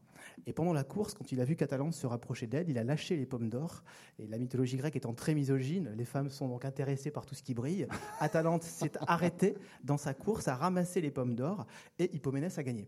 Et 0.46 0.54
pendant 0.54 0.74
la 0.74 0.84
course, 0.84 1.14
quand 1.14 1.32
il 1.32 1.42
a 1.42 1.46
vu 1.46 1.56
qu'Atalante 1.56 1.94
se 1.94 2.06
rapprocher 2.06 2.48
d'elle, 2.48 2.70
il 2.70 2.78
a 2.78 2.84
lâché 2.84 3.16
les 3.16 3.26
pommes 3.26 3.50
d'or. 3.50 3.84
Et 4.20 4.28
la 4.28 4.38
mythologie 4.38 4.78
grecque 4.78 4.96
étant 4.96 5.14
très 5.14 5.34
misogyne, 5.34 5.94
les 5.98 6.06
femmes 6.06 6.30
sont 6.30 6.48
donc 6.48 6.66
intéressées 6.66 7.12
par 7.12 7.26
tout 7.26 7.36
ce 7.36 7.44
qui 7.44 7.54
brille. 7.54 7.88
Atalante 8.20 8.64
s'est 8.64 8.92
arrêtée 9.08 9.56
dans 9.84 9.98
sa 9.98 10.14
course, 10.14 10.48
a 10.48 10.56
ramassé 10.56 11.02
les 11.02 11.12
pommes 11.12 11.36
d'or, 11.36 11.66
et 12.00 12.16
Hippoménès 12.16 12.58
a 12.58 12.64
gagné. 12.64 12.88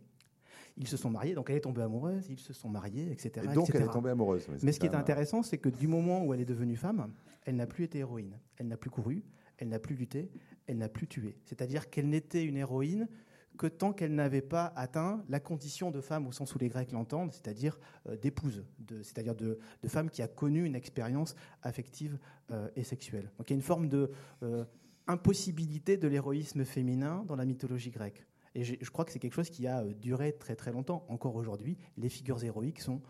Ils 0.77 0.87
se 0.87 0.97
sont 0.97 1.09
mariés, 1.09 1.33
donc 1.33 1.49
elle 1.49 1.55
est 1.55 1.61
tombée 1.61 1.81
amoureuse, 1.81 2.27
ils 2.29 2.39
se 2.39 2.51
sont 2.51 2.67
mariés, 2.67 3.09
etc. 3.09 3.47
Et 3.49 3.53
donc 3.53 3.73
elle 3.73 3.83
est 3.83 3.87
tombée 3.87 4.09
amoureuse. 4.09 4.47
Mais, 4.61 4.73
ce 4.73 4.79
qui 4.79 4.85
est 4.85 4.95
intéressant, 4.95 5.41
c'est 5.41 5.57
que 5.57 5.69
du 5.69 5.87
moment 5.87 6.23
où 6.25 6.33
elle 6.33 6.41
est 6.41 6.45
devenue 6.45 6.75
femme, 6.75 7.13
elle 7.45 7.55
n'a 7.55 7.65
plus 7.65 7.85
été 7.85 7.99
héroïne. 7.99 8.37
Elle 8.57 8.67
n'a 8.67 8.75
plus 8.75 8.89
couru, 8.89 9.23
elle 9.57 9.69
n'a 9.69 9.79
plus 9.79 9.95
lutté, 9.95 10.29
elle 10.67 10.77
n'a 10.77 10.89
plus 10.89 11.07
tué. 11.07 11.37
C'est-à-dire 11.45 11.89
qu'elle 11.89 12.09
n'était 12.09 12.43
une 12.43 12.57
héroïne 12.57 13.07
que 13.55 13.67
tant 13.67 13.93
qu'elle 13.93 14.13
n'avait 14.13 14.41
pas 14.41 14.73
atteint 14.75 15.23
la 15.29 15.39
condition 15.39 15.91
de 15.91 16.01
femme 16.01 16.27
au 16.27 16.31
sens 16.31 16.53
où 16.55 16.59
les 16.59 16.69
Grecs 16.69 16.91
l'entendent, 16.91 17.31
c'est-à-dire 17.31 17.79
euh, 18.07 18.17
d'épouse, 18.17 18.63
c'est-à-dire 19.01 19.35
de, 19.35 19.59
femme 19.87 20.09
qui 20.09 20.21
a 20.21 20.27
connu 20.27 20.65
une 20.65 20.75
expérience 20.75 21.35
affective 21.63 22.17
euh, 22.51 22.67
et 22.75 22.83
sexuelle. 22.83 23.31
Donc 23.37 23.49
il 23.49 23.53
y 23.53 23.55
a 23.55 23.57
une 23.57 23.61
forme 23.61 23.87
de 23.89 24.11
euh, 24.43 24.65
impossibilité 25.07 25.97
de 25.97 26.07
l'héroïsme 26.07 26.65
féminin 26.65 27.23
dans 27.27 27.35
la 27.35 27.45
mythologie 27.45 27.91
grecque. 27.91 28.25
Et 28.57 28.63
je 28.63 28.89
crois 28.89 29.03
que 29.03 29.11
c'est 29.11 29.19
quelque 29.19 29.33
chose 29.33 29.49
qui 29.49 29.67
a 29.67 29.83
duré 29.83 30.31
très 30.31 30.55
très 30.55 30.71
longtemps. 30.71 31.05
Encore 31.09 31.35
aujourd'hui, 31.35 31.77
les 31.97 32.07
figures 32.07 32.41
héroïques 32.41 32.79
sont 32.79 33.01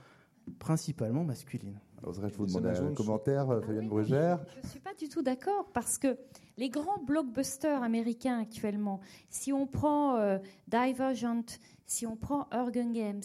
principalement 0.60 1.24
masculines. 1.24 1.80
Oserais-je 2.04 2.36
vous 2.36 2.46
demander 2.46 2.70
un 2.70 2.94
commentaire, 2.94 3.50
ah 3.50 3.62
Fabienne 3.62 3.88
Brugère 3.88 4.40
Je 4.56 4.68
ne 4.68 4.72
suis 4.72 4.80
pas 4.80 4.94
du 4.94 5.10
tout 5.10 5.22
d'accord 5.22 5.70
parce 5.74 5.98
que 5.98 6.18
les 6.58 6.70
grands 6.70 7.02
blockbusters 7.04 7.82
américains 7.82 8.40
actuellement, 8.40 9.00
si 9.30 9.52
on 9.52 9.66
prend 9.66 10.18
euh, 10.18 10.38
Divergent, 10.68 11.58
si 11.86 12.06
on 12.06 12.16
prend 12.16 12.48
Urgen 12.54 12.92
Games, 12.94 13.24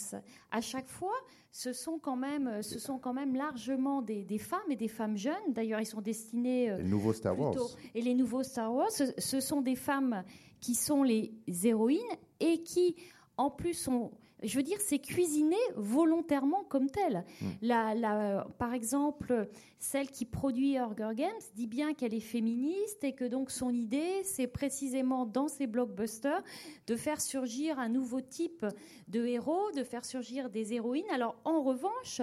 à 0.50 0.60
chaque 0.60 0.88
fois, 0.88 1.14
ce 1.52 1.72
sont 1.72 1.98
quand 1.98 2.16
même, 2.16 2.62
ce 2.62 2.78
sont 2.78 2.98
quand 2.98 3.12
même 3.12 3.34
largement 3.34 4.02
des, 4.02 4.24
femmes 4.38 4.70
et 4.70 4.76
des 4.76 4.88
femmes 4.88 5.16
jeunes. 5.16 5.52
D'ailleurs, 5.52 5.80
ils 5.80 5.86
sont 5.86 6.00
destinés. 6.00 6.70
Euh, 6.70 6.78
les 6.78 6.84
nouveaux 6.84 7.12
Star 7.12 7.38
Wars. 7.38 7.54
et 7.94 8.02
les 8.02 8.14
nouveaux 8.14 8.42
Star 8.42 8.72
Wars, 8.72 8.90
ce, 8.90 9.40
sont 9.40 9.60
des 9.60 9.76
femmes 9.76 10.24
qui 10.60 10.74
sont 10.74 11.02
les 11.02 11.32
héroïnes 11.64 12.00
et 12.38 12.62
qui, 12.62 12.96
en 13.36 13.50
plus, 13.50 13.74
sont 13.74 14.12
je 14.42 14.56
veux 14.56 14.62
dire, 14.62 14.78
c'est 14.80 14.98
cuisiné 14.98 15.56
volontairement 15.76 16.64
comme 16.64 16.90
tel. 16.90 17.24
La, 17.62 18.46
par 18.58 18.74
exemple, 18.74 19.48
celle 19.78 20.10
qui 20.10 20.24
produit 20.24 20.78
Hunger 20.78 21.10
Games 21.14 21.30
dit 21.54 21.66
bien 21.66 21.94
qu'elle 21.94 22.14
est 22.14 22.20
féministe 22.20 23.04
et 23.04 23.12
que 23.12 23.24
donc 23.24 23.50
son 23.50 23.70
idée, 23.70 24.22
c'est 24.24 24.46
précisément 24.46 25.26
dans 25.26 25.48
ces 25.48 25.66
blockbusters 25.66 26.42
de 26.86 26.96
faire 26.96 27.20
surgir 27.20 27.78
un 27.78 27.88
nouveau 27.88 28.20
type 28.20 28.64
de 29.08 29.24
héros, 29.26 29.70
de 29.72 29.84
faire 29.84 30.04
surgir 30.04 30.50
des 30.50 30.74
héroïnes. 30.74 31.10
Alors 31.12 31.36
en 31.44 31.62
revanche, 31.62 32.22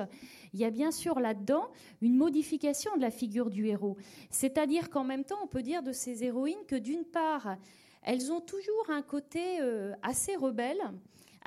il 0.53 0.59
y 0.59 0.65
a 0.65 0.71
bien 0.71 0.91
sûr 0.91 1.19
là-dedans 1.19 1.69
une 2.01 2.15
modification 2.15 2.95
de 2.95 3.01
la 3.01 3.11
figure 3.11 3.49
du 3.49 3.67
héros. 3.67 3.97
C'est-à-dire 4.29 4.89
qu'en 4.89 5.03
même 5.03 5.23
temps, 5.23 5.39
on 5.43 5.47
peut 5.47 5.63
dire 5.63 5.83
de 5.83 5.91
ces 5.91 6.23
héroïnes 6.23 6.65
que 6.67 6.75
d'une 6.75 7.05
part, 7.05 7.57
elles 8.03 8.31
ont 8.31 8.41
toujours 8.41 8.89
un 8.89 9.01
côté 9.01 9.59
euh, 9.59 9.93
assez 10.01 10.35
rebelle 10.35 10.81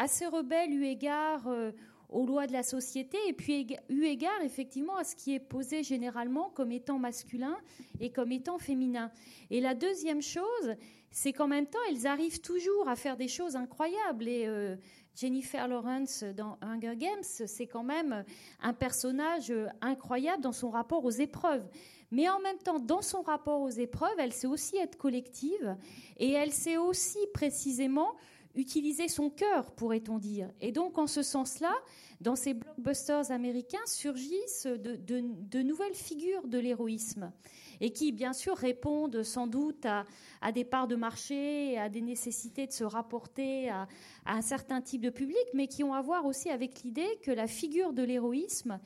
assez 0.00 0.26
rebelle 0.26 0.72
eu 0.72 0.86
égard 0.86 1.46
euh, 1.46 1.72
aux 2.08 2.24
lois 2.24 2.46
de 2.46 2.52
la 2.52 2.62
société 2.62 3.18
et 3.28 3.34
puis 3.34 3.76
eu 3.90 4.04
égard 4.04 4.40
effectivement 4.42 4.96
à 4.96 5.04
ce 5.04 5.14
qui 5.14 5.34
est 5.34 5.40
posé 5.40 5.82
généralement 5.82 6.50
comme 6.54 6.72
étant 6.72 6.98
masculin 6.98 7.56
et 8.00 8.10
comme 8.10 8.32
étant 8.32 8.58
féminin. 8.58 9.10
Et 9.50 9.60
la 9.60 9.74
deuxième 9.74 10.22
chose, 10.22 10.74
c'est 11.10 11.32
qu'en 11.34 11.48
même 11.48 11.66
temps, 11.66 11.78
elles 11.90 12.06
arrivent 12.06 12.40
toujours 12.40 12.88
à 12.88 12.96
faire 12.96 13.16
des 13.18 13.28
choses 13.28 13.56
incroyables. 13.56 14.26
Et 14.26 14.46
euh, 14.46 14.74
Jennifer 15.14 15.68
Lawrence 15.68 16.24
dans 16.24 16.56
Hunger 16.62 16.96
Games, 16.96 17.22
c'est 17.22 17.66
quand 17.66 17.84
même 17.84 18.24
un 18.62 18.72
personnage 18.72 19.50
euh, 19.50 19.66
incroyable 19.82 20.42
dans 20.42 20.52
son 20.52 20.70
rapport 20.70 21.04
aux 21.04 21.10
épreuves. 21.10 21.68
Mais 22.10 22.28
en 22.28 22.40
même 22.40 22.58
temps, 22.58 22.80
dans 22.80 23.02
son 23.02 23.20
rapport 23.20 23.60
aux 23.60 23.68
épreuves, 23.68 24.18
elle 24.18 24.32
sait 24.32 24.46
aussi 24.46 24.78
être 24.78 24.96
collective 24.96 25.76
et 26.16 26.32
elle 26.32 26.52
sait 26.52 26.78
aussi 26.78 27.18
précisément 27.34 28.16
utiliser 28.54 29.08
son 29.08 29.30
cœur, 29.30 29.72
pourrait-on 29.72 30.18
dire. 30.18 30.50
Et 30.60 30.72
donc, 30.72 30.98
en 30.98 31.06
ce 31.06 31.22
sens-là, 31.22 31.74
dans 32.20 32.36
ces 32.36 32.54
blockbusters 32.54 33.30
américains 33.30 33.78
surgissent 33.86 34.66
de, 34.66 35.62
nouvelles 35.62 35.94
figures 35.94 36.46
de 36.46 36.58
l'héroïsme 36.58 37.32
et 37.80 37.92
qui, 37.92 38.12
bien 38.12 38.32
sûr, 38.32 38.56
répondent 38.56 39.22
sans 39.22 39.46
doute 39.46 39.86
à, 39.86 40.52
des 40.52 40.64
parts 40.64 40.88
de 40.88 40.96
marché, 40.96 41.78
à 41.78 41.88
des 41.88 42.02
nécessités 42.02 42.66
de 42.66 42.72
se 42.72 42.84
rapporter 42.84 43.70
à, 43.70 43.88
à 44.26 44.34
un 44.34 44.42
certain 44.42 44.80
type 44.80 45.00
de 45.00 45.10
public, 45.10 45.44
mais 45.54 45.66
qui 45.66 45.82
ont 45.82 45.94
à 45.94 46.02
voir 46.02 46.26
aussi 46.26 46.50
avec 46.50 46.82
l'idée 46.82 47.18
que 47.22 47.30
la 47.30 47.46
figure 47.46 47.92
de 47.92 48.02
l'héroïsme 48.02 48.80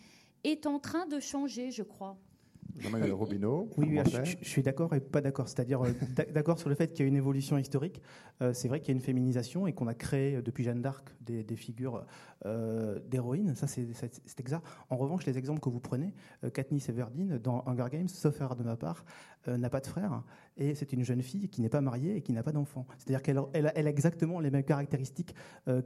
est 0.45 0.67
en 0.67 0.79
train 0.79 1.07
de 1.07 1.19
changer, 1.19 1.71
je 1.71 1.83
crois. 1.83 2.17
Jean-Manuel 2.79 3.13
Robineau. 3.13 3.69
Oui, 3.77 3.99
je, 4.05 4.49
suis 4.49 4.63
d'accord 4.63 4.95
et 4.95 5.01
pas 5.01 5.21
d'accord. 5.21 5.49
C'est-à-dire 5.49 5.83
euh, 5.85 5.93
d'accord 6.33 6.59
sur 6.59 6.69
le 6.69 6.75
fait 6.75 6.93
qu'il 6.93 7.05
y 7.05 7.07
a 7.07 7.09
une 7.09 7.17
évolution 7.17 7.57
historique. 7.57 8.01
Euh, 8.43 8.53
c'est 8.53 8.69
vrai 8.69 8.81
qu'il 8.81 8.89
y 8.89 8.93
a 8.93 8.97
une 8.97 9.03
féminisation 9.03 9.67
et 9.67 9.73
qu'on 9.73 9.87
a 9.87 9.95
créé 9.95 10.37
euh, 10.37 10.43
depuis 10.43 10.65
Jeanne 10.65 10.83
d'Arc 10.83 11.15
des, 11.21 11.45
figures 11.57 12.05
d'héroïnes. 13.07 13.55
Ça, 13.55 13.67
c'est 13.67 13.87
exact. 14.39 14.67
En 14.91 14.97
revanche, 14.97 15.25
les 15.25 15.39
exemples 15.39 15.61
que 15.61 15.71
vous 15.71 15.81
prenez, 15.81 16.13
Katniss 16.53 16.89
Everdeen 16.89 17.39
dans 17.39 17.63
Hunger 17.67 17.87
Games, 17.91 18.09
sauf 18.09 18.39
erreur 18.41 18.57
de 18.57 18.63
ma 18.63 18.77
part, 18.77 19.05
n'a 19.47 19.71
pas 19.71 19.81
de 19.81 19.87
frère 19.87 20.23
et 20.57 20.75
c'est 20.75 20.93
une 20.93 21.05
jeune 21.05 21.23
fille 21.23 21.49
qui 21.49 21.63
n'est 21.63 21.69
pas 21.69 21.81
mariée 21.81 22.17
et 22.17 22.23
qui 22.23 22.33
n'a 22.33 22.43
pas 22.43 22.53
d'enfant. 22.53 22.87
C'est-à-dire 22.99 23.23
qu'elle 23.23 23.41
elle 23.55 23.87
a, 23.87 23.91
exactement 23.91 24.41
les 24.41 24.51
mêmes 24.51 24.65
caractéristiques 24.65 25.35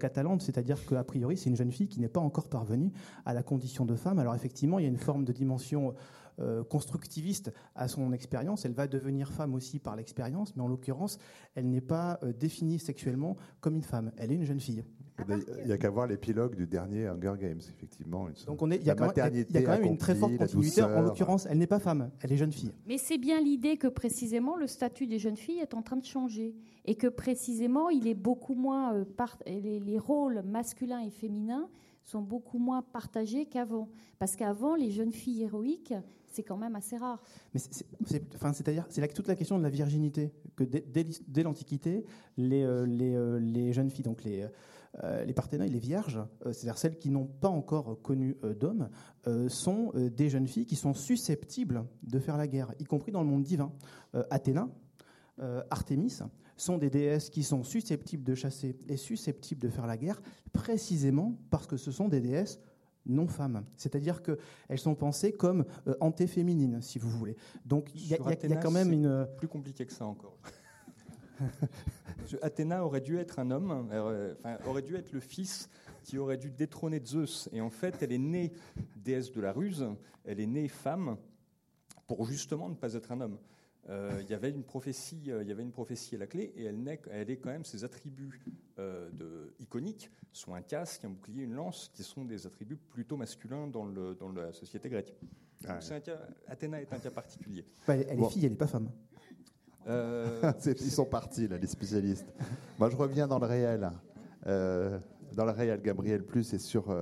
qu'Atalante, 0.00 0.42
c'est-à-dire 0.42 0.84
qu'a 0.84 1.04
priori, 1.04 1.36
c'est 1.36 1.50
une 1.50 1.56
jeune 1.56 1.70
fille 1.70 1.88
qui 1.88 2.00
n'est 2.00 2.08
pas 2.08 2.20
encore 2.20 2.48
parvenue 2.48 2.90
à 3.24 3.34
la 3.34 3.42
condition 3.42 3.84
de 3.84 3.94
femme. 3.94 4.18
Alors 4.18 4.34
effectivement, 4.34 4.78
il 4.80 4.82
y 4.82 4.86
a 4.86 4.90
une 4.90 4.98
forme 4.98 5.24
de 5.24 5.32
dimension 5.32 5.94
euh, 6.40 6.64
constructiviste 6.64 7.52
à 7.74 7.88
son 7.88 8.12
expérience. 8.12 8.64
Elle 8.64 8.72
va 8.72 8.86
devenir 8.86 9.32
femme 9.32 9.54
aussi 9.54 9.78
par 9.78 9.96
l'expérience, 9.96 10.54
mais 10.56 10.62
en 10.62 10.68
l'occurrence, 10.68 11.18
elle 11.54 11.68
n'est 11.68 11.80
pas 11.80 12.18
euh, 12.22 12.32
définie 12.32 12.78
sexuellement 12.78 13.36
comme 13.60 13.76
une 13.76 13.82
femme. 13.82 14.12
Elle 14.16 14.32
est 14.32 14.36
une 14.36 14.44
jeune 14.44 14.60
fille. 14.60 14.84
Il 15.28 15.66
n'y 15.66 15.72
a 15.72 15.78
qu'à 15.78 15.90
voir 15.90 16.06
l'épilogue 16.06 16.54
du 16.54 16.66
dernier 16.66 17.06
Hunger 17.06 17.34
Games, 17.40 17.60
effectivement. 17.68 18.28
Donc 18.46 18.62
on 18.62 18.70
est, 18.70 18.76
il 18.76 18.86
y 18.86 18.90
a 18.90 18.94
quand 18.94 19.12
même, 19.16 19.84
une 19.84 19.98
très 19.98 20.14
forte 20.14 20.36
continuité. 20.36 20.82
En 20.82 21.02
l'occurrence, 21.02 21.46
elle 21.46 21.58
n'est 21.58 21.66
pas 21.66 21.80
femme, 21.80 22.10
elle 22.20 22.32
est 22.32 22.36
jeune 22.36 22.52
fille. 22.52 22.72
Mais 22.86 22.98
c'est 22.98 23.18
bien 23.18 23.40
l'idée 23.40 23.76
que 23.76 23.88
précisément 23.88 24.56
le 24.56 24.66
statut 24.66 25.06
des 25.06 25.18
jeunes 25.18 25.36
filles 25.36 25.58
est 25.58 25.74
en 25.74 25.82
train 25.82 25.96
de 25.96 26.04
changer 26.04 26.54
et 26.84 26.94
que 26.94 27.08
précisément 27.08 27.90
il 27.90 28.06
est 28.06 28.14
beaucoup 28.14 28.54
moins 28.54 28.94
euh, 28.94 29.04
les, 29.46 29.98
rôles 29.98 30.42
masculins 30.42 31.00
et 31.00 31.10
féminins 31.10 31.68
sont 32.02 32.22
beaucoup 32.22 32.58
moins 32.58 32.82
partagés 32.82 33.46
qu'avant. 33.46 33.88
Parce 34.18 34.36
qu'avant, 34.36 34.74
les 34.74 34.90
jeunes 34.90 35.12
filles 35.12 35.42
héroïques 35.42 35.94
c'est 36.30 36.42
quand 36.42 36.56
même 36.56 36.76
assez 36.76 36.96
rare. 36.96 37.20
Mais 37.54 37.60
c'est-à-dire, 37.60 38.86
c'est 38.88 39.00
là 39.00 39.08
toute 39.08 39.28
la 39.28 39.36
question 39.36 39.58
de 39.58 39.62
la 39.62 39.70
virginité. 39.70 40.32
Que 40.56 40.64
dès, 40.64 41.42
l'Antiquité, 41.42 42.04
les, 42.36 42.62
euh, 42.62 42.86
euh, 42.86 43.38
les, 43.38 43.72
jeunes 43.72 43.90
filles, 43.90 44.04
donc 44.04 44.24
les, 44.24 44.46
euh, 45.04 45.24
les 45.24 45.68
les 45.68 45.78
vierges, 45.78 46.20
c'est-à-dire 46.44 46.78
celles 46.78 46.98
qui 46.98 47.10
n'ont 47.10 47.26
pas 47.26 47.48
encore 47.48 48.00
connu 48.02 48.36
d'hommes, 48.58 48.88
sont 49.48 49.92
des 49.94 50.28
jeunes 50.28 50.46
filles 50.46 50.66
qui 50.66 50.76
sont 50.76 50.94
susceptibles 50.94 51.84
de 52.02 52.18
faire 52.18 52.36
la 52.36 52.48
guerre, 52.48 52.72
y 52.78 52.84
compris 52.84 53.12
dans 53.12 53.22
le 53.22 53.28
monde 53.28 53.42
divin. 53.42 53.72
Athéna, 54.30 54.68
Artémis 55.70 56.20
sont 56.56 56.78
des 56.78 56.90
déesses 56.90 57.30
qui 57.30 57.44
sont 57.44 57.62
susceptibles 57.62 58.24
de 58.24 58.34
chasser 58.34 58.76
et 58.88 58.96
susceptibles 58.96 59.60
de 59.60 59.68
faire 59.68 59.86
la 59.86 59.96
guerre, 59.96 60.20
précisément 60.52 61.38
parce 61.50 61.66
que 61.66 61.76
ce 61.76 61.92
sont 61.92 62.08
des 62.08 62.20
déesses 62.20 62.58
non 63.08 63.26
femmes. 63.26 63.64
C'est-à-dire 63.76 64.22
qu'elles 64.22 64.78
sont 64.78 64.94
pensées 64.94 65.32
comme 65.32 65.64
euh, 65.86 65.94
antéféminines, 66.00 66.80
si 66.82 66.98
vous 66.98 67.10
voulez. 67.10 67.36
Donc 67.64 67.90
il 67.94 68.06
y, 68.06 68.14
a 68.14 68.56
quand 68.56 68.70
même 68.70 68.92
une... 68.92 69.06
Euh, 69.06 69.24
plus 69.24 69.48
compliqué 69.48 69.86
que 69.86 69.92
ça 69.92 70.06
encore. 70.06 70.38
Athéna 72.42 72.84
aurait 72.84 73.00
dû 73.00 73.16
être 73.18 73.38
un 73.38 73.50
homme, 73.50 73.88
euh, 73.92 74.34
aurait 74.66 74.82
dû 74.82 74.96
être 74.96 75.12
le 75.12 75.20
fils 75.20 75.68
qui 76.02 76.18
aurait 76.18 76.36
dû 76.36 76.50
détrôner 76.50 77.00
Zeus. 77.04 77.48
Et 77.52 77.60
en 77.60 77.70
fait, 77.70 78.02
elle 78.02 78.12
est 78.12 78.18
née 78.18 78.52
déesse 78.96 79.32
de 79.32 79.40
la 79.40 79.52
ruse, 79.52 79.86
elle 80.24 80.40
est 80.40 80.46
née 80.46 80.68
femme 80.68 81.16
pour 82.06 82.24
justement 82.26 82.68
ne 82.68 82.74
pas 82.74 82.94
être 82.94 83.12
un 83.12 83.20
homme. 83.20 83.38
Euh, 83.88 84.20
il 84.22 84.30
y 84.30 84.34
avait 84.34 84.50
une 84.50 84.64
prophétie, 84.64 85.22
euh, 85.28 85.42
il 85.42 85.48
y 85.48 85.52
avait 85.52 85.62
une 85.62 85.72
prophétie 85.72 86.14
à 86.16 86.18
la 86.18 86.26
clé, 86.26 86.52
et 86.56 86.64
elle, 86.64 86.86
est, 86.86 87.00
elle 87.10 87.30
est 87.30 87.36
quand 87.38 87.50
même 87.50 87.64
ses 87.64 87.84
attributs 87.84 88.40
euh, 88.78 89.08
de, 89.12 89.54
iconiques 89.60 90.10
sont 90.30 90.54
un 90.54 90.60
casque, 90.60 91.04
un 91.04 91.08
bouclier, 91.08 91.44
une 91.44 91.54
lance, 91.54 91.90
qui 91.94 92.02
sont 92.02 92.24
des 92.24 92.46
attributs 92.46 92.76
plutôt 92.76 93.16
masculins 93.16 93.66
dans, 93.66 93.86
le, 93.86 94.14
dans 94.14 94.30
la 94.30 94.52
société 94.52 94.88
grecque. 94.88 95.14
Ah 95.66 95.78
Athéna 96.46 96.80
est 96.80 96.92
un 96.92 96.98
cas 96.98 97.10
particulier. 97.10 97.64
elle 97.88 98.00
est 98.02 98.28
fille, 98.28 98.44
elle 98.44 98.52
n'est 98.52 98.56
pas 98.56 98.68
femme. 98.68 98.90
Ils 100.66 100.90
sont 100.90 101.06
partis 101.06 101.48
là, 101.48 101.56
les 101.56 101.66
spécialistes. 101.66 102.26
Moi, 102.78 102.90
je 102.90 102.96
reviens 102.96 103.26
dans 103.26 103.38
le 103.38 103.46
réel 103.46 103.90
dans 105.38 105.44
le 105.44 105.52
réel, 105.52 105.80
Gabriel 105.80 106.24
Plus, 106.24 106.52
et 106.52 106.58
sur 106.58 106.92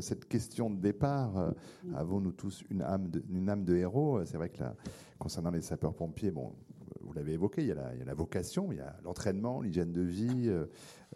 cette 0.00 0.28
question 0.28 0.68
de 0.68 0.78
départ. 0.78 1.54
Avons-nous 1.94 2.32
tous 2.32 2.62
une 2.68 2.82
âme 2.82 3.08
de, 3.08 3.24
une 3.30 3.48
âme 3.48 3.64
de 3.64 3.74
héros? 3.74 4.22
C'est 4.26 4.36
vrai 4.36 4.50
que 4.50 4.60
là, 4.60 4.74
concernant 5.18 5.50
les 5.50 5.62
sapeurs-pompiers, 5.62 6.30
bon, 6.30 6.52
vous 7.00 7.14
l'avez 7.14 7.32
évoqué, 7.32 7.62
il 7.62 7.68
y, 7.68 7.72
a 7.72 7.74
la, 7.74 7.94
il 7.94 8.00
y, 8.00 8.02
a 8.02 8.04
la, 8.04 8.12
vocation, 8.12 8.70
il 8.70 8.76
y 8.76 8.80
a 8.82 8.94
l'entraînement, 9.02 9.62
l'hygiène 9.62 9.92
de 9.92 10.02
vie, 10.02 10.48
euh, 10.48 10.66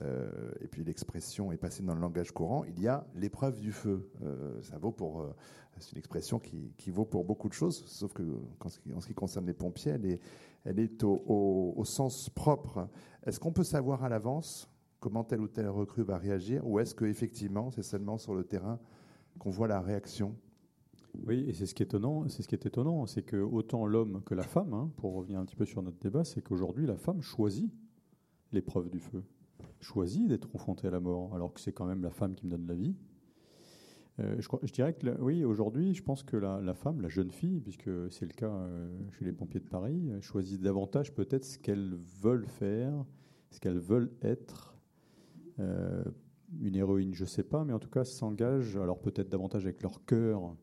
euh, 0.00 0.52
et 0.62 0.68
puis 0.68 0.82
l'expression 0.82 1.52
est 1.52 1.58
passée 1.58 1.82
dans 1.82 1.94
le 1.94 2.00
langage 2.00 2.32
courant. 2.32 2.64
Il 2.64 2.80
y 2.80 2.88
a 2.88 3.06
l'épreuve 3.14 3.60
du 3.60 3.72
feu. 3.72 4.10
Euh, 4.22 4.62
ça 4.62 4.78
vaut 4.78 4.90
pour, 4.90 5.26
c'est 5.80 5.92
une 5.92 5.98
expression 5.98 6.38
qui, 6.38 6.72
qui, 6.78 6.90
vaut 6.90 7.04
pour 7.04 7.26
beaucoup 7.26 7.50
de 7.50 7.54
choses, 7.54 7.84
sauf 7.88 8.14
que 8.14 8.22
en 8.64 9.00
ce 9.00 9.06
qui 9.06 9.14
concerne 9.14 9.44
les 9.44 9.52
pompiers, 9.52 9.92
elle 9.92 10.06
est, 10.06 10.20
elle 10.64 10.78
est 10.78 11.04
au, 11.04 11.74
au 11.76 11.84
sens 11.84 12.30
propre. 12.30 12.88
Est-ce 13.26 13.38
qu'on 13.38 13.52
peut 13.52 13.64
savoir 13.64 14.02
à 14.02 14.08
l'avance? 14.08 14.66
Comment 15.00 15.24
telle 15.24 15.40
ou 15.40 15.48
telle 15.48 15.68
recrue 15.68 16.02
va 16.02 16.18
réagir, 16.18 16.66
ou 16.66 16.78
est-ce 16.78 16.94
que 16.94 17.06
effectivement 17.06 17.70
c'est 17.70 17.82
seulement 17.82 18.18
sur 18.18 18.34
le 18.34 18.44
terrain 18.44 18.78
qu'on 19.38 19.50
voit 19.50 19.68
la 19.68 19.80
réaction? 19.80 20.36
Oui, 21.26 21.44
et 21.48 21.54
c'est 21.54 21.66
ce 21.66 21.74
qui 21.74 21.82
est 21.82 21.86
étonnant, 21.86 22.28
c'est 22.28 22.42
ce 22.42 22.48
qui 22.48 22.54
est 22.54 22.66
étonnant, 22.66 23.06
c'est 23.06 23.22
que 23.22 23.36
autant 23.36 23.86
l'homme 23.86 24.22
que 24.24 24.34
la 24.34 24.44
femme, 24.44 24.72
hein, 24.74 24.90
pour 24.96 25.14
revenir 25.14 25.40
un 25.40 25.44
petit 25.44 25.56
peu 25.56 25.64
sur 25.64 25.82
notre 25.82 25.98
débat, 25.98 26.24
c'est 26.24 26.42
qu'aujourd'hui 26.42 26.86
la 26.86 26.96
femme 26.96 27.20
choisit 27.20 27.72
l'épreuve 28.52 28.90
du 28.90 29.00
feu, 29.00 29.24
choisit 29.80 30.28
d'être 30.28 30.48
confrontée 30.48 30.86
à 30.86 30.90
la 30.90 31.00
mort, 31.00 31.34
alors 31.34 31.52
que 31.52 31.60
c'est 31.60 31.72
quand 31.72 31.86
même 31.86 32.02
la 32.02 32.10
femme 32.10 32.34
qui 32.34 32.46
me 32.46 32.50
donne 32.50 32.66
la 32.66 32.74
vie. 32.74 32.94
Euh, 34.20 34.36
je, 34.38 34.72
dirais 34.72 34.92
que 34.92 35.20
oui, 35.20 35.44
aujourd'hui, 35.44 35.94
je 35.94 36.02
pense 36.02 36.22
que 36.22 36.36
la, 36.36 36.74
femme, 36.74 37.00
la 37.00 37.08
jeune 37.08 37.30
fille, 37.30 37.60
puisque 37.60 37.90
c'est 38.10 38.26
le 38.26 38.32
cas 38.32 38.50
euh, 38.50 38.90
chez 39.18 39.24
les 39.24 39.32
pompiers 39.32 39.60
de 39.60 39.68
Paris, 39.68 40.10
choisit 40.20 40.60
davantage 40.60 41.14
peut-être 41.14 41.44
ce 41.44 41.58
qu'elles 41.58 41.96
veulent 42.20 42.46
faire, 42.46 43.04
ce 43.50 43.60
qu'elles 43.60 43.78
veulent 43.78 44.12
être. 44.22 44.69
Euh, 45.60 46.02
une 46.60 46.74
héroïne, 46.74 47.14
je 47.14 47.22
ne 47.22 47.28
sais 47.28 47.42
pas, 47.42 47.64
mais 47.64 47.72
en 47.72 47.78
tout 47.78 47.90
cas 47.90 48.04
s'engage, 48.04 48.76
alors 48.76 48.98
peut-être 48.98 49.28
davantage 49.28 49.64
avec 49.64 49.82
leur 49.82 50.04
cœur 50.04 50.56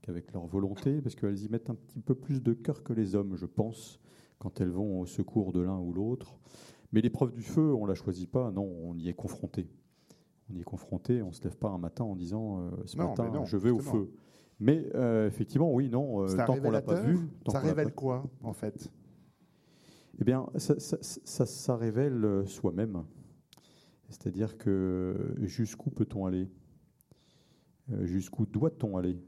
qu'avec 0.00 0.32
leur 0.32 0.46
volonté, 0.46 1.00
parce 1.00 1.14
qu'elles 1.14 1.42
y 1.44 1.48
mettent 1.48 1.70
un 1.70 1.74
petit 1.74 2.00
peu 2.00 2.14
plus 2.14 2.42
de 2.42 2.52
cœur 2.52 2.82
que 2.82 2.92
les 2.92 3.14
hommes, 3.14 3.36
je 3.36 3.46
pense, 3.46 4.00
quand 4.38 4.60
elles 4.60 4.70
vont 4.70 5.00
au 5.00 5.06
secours 5.06 5.52
de 5.52 5.60
l'un 5.60 5.78
ou 5.78 5.92
l'autre. 5.92 6.38
Mais 6.92 7.00
l'épreuve 7.00 7.32
du 7.32 7.42
feu, 7.42 7.72
on 7.74 7.84
ne 7.84 7.88
la 7.88 7.94
choisit 7.94 8.30
pas, 8.30 8.50
non, 8.50 8.70
on 8.84 8.96
y 8.98 9.08
est 9.08 9.14
confronté. 9.14 9.68
On 10.50 10.54
y 10.54 10.60
est 10.60 10.64
confronté, 10.64 11.22
on 11.22 11.28
ne 11.28 11.32
se 11.32 11.42
lève 11.42 11.56
pas 11.56 11.68
un 11.68 11.78
matin 11.78 12.04
en 12.04 12.16
disant 12.16 12.60
euh, 12.60 12.70
ce 12.84 12.96
matin, 12.96 13.44
je 13.44 13.56
vais 13.56 13.70
au 13.70 13.78
feu. 13.78 14.12
Mais 14.60 14.86
euh, 14.94 15.26
effectivement, 15.26 15.72
oui, 15.72 15.88
non, 15.88 16.22
euh, 16.22 16.36
tant 16.46 16.56
qu'on 16.56 16.70
l'a 16.70 16.82
pas 16.82 17.00
vu. 17.00 17.18
Ça 17.50 17.60
révèle 17.60 17.94
quoi, 17.94 18.24
en 18.42 18.52
fait? 18.52 18.92
Eh 20.20 20.24
bien, 20.24 20.46
ça, 20.56 20.78
ça 20.78 21.76
révèle 21.76 22.44
soi-même. 22.46 23.02
C'est-à-dire 24.12 24.56
que 24.56 25.34
jusqu'où 25.40 25.90
peut-on 25.90 26.26
aller? 26.26 26.48
Jusqu'où 28.04 28.46
doit-on 28.46 28.96
aller? 28.96 29.18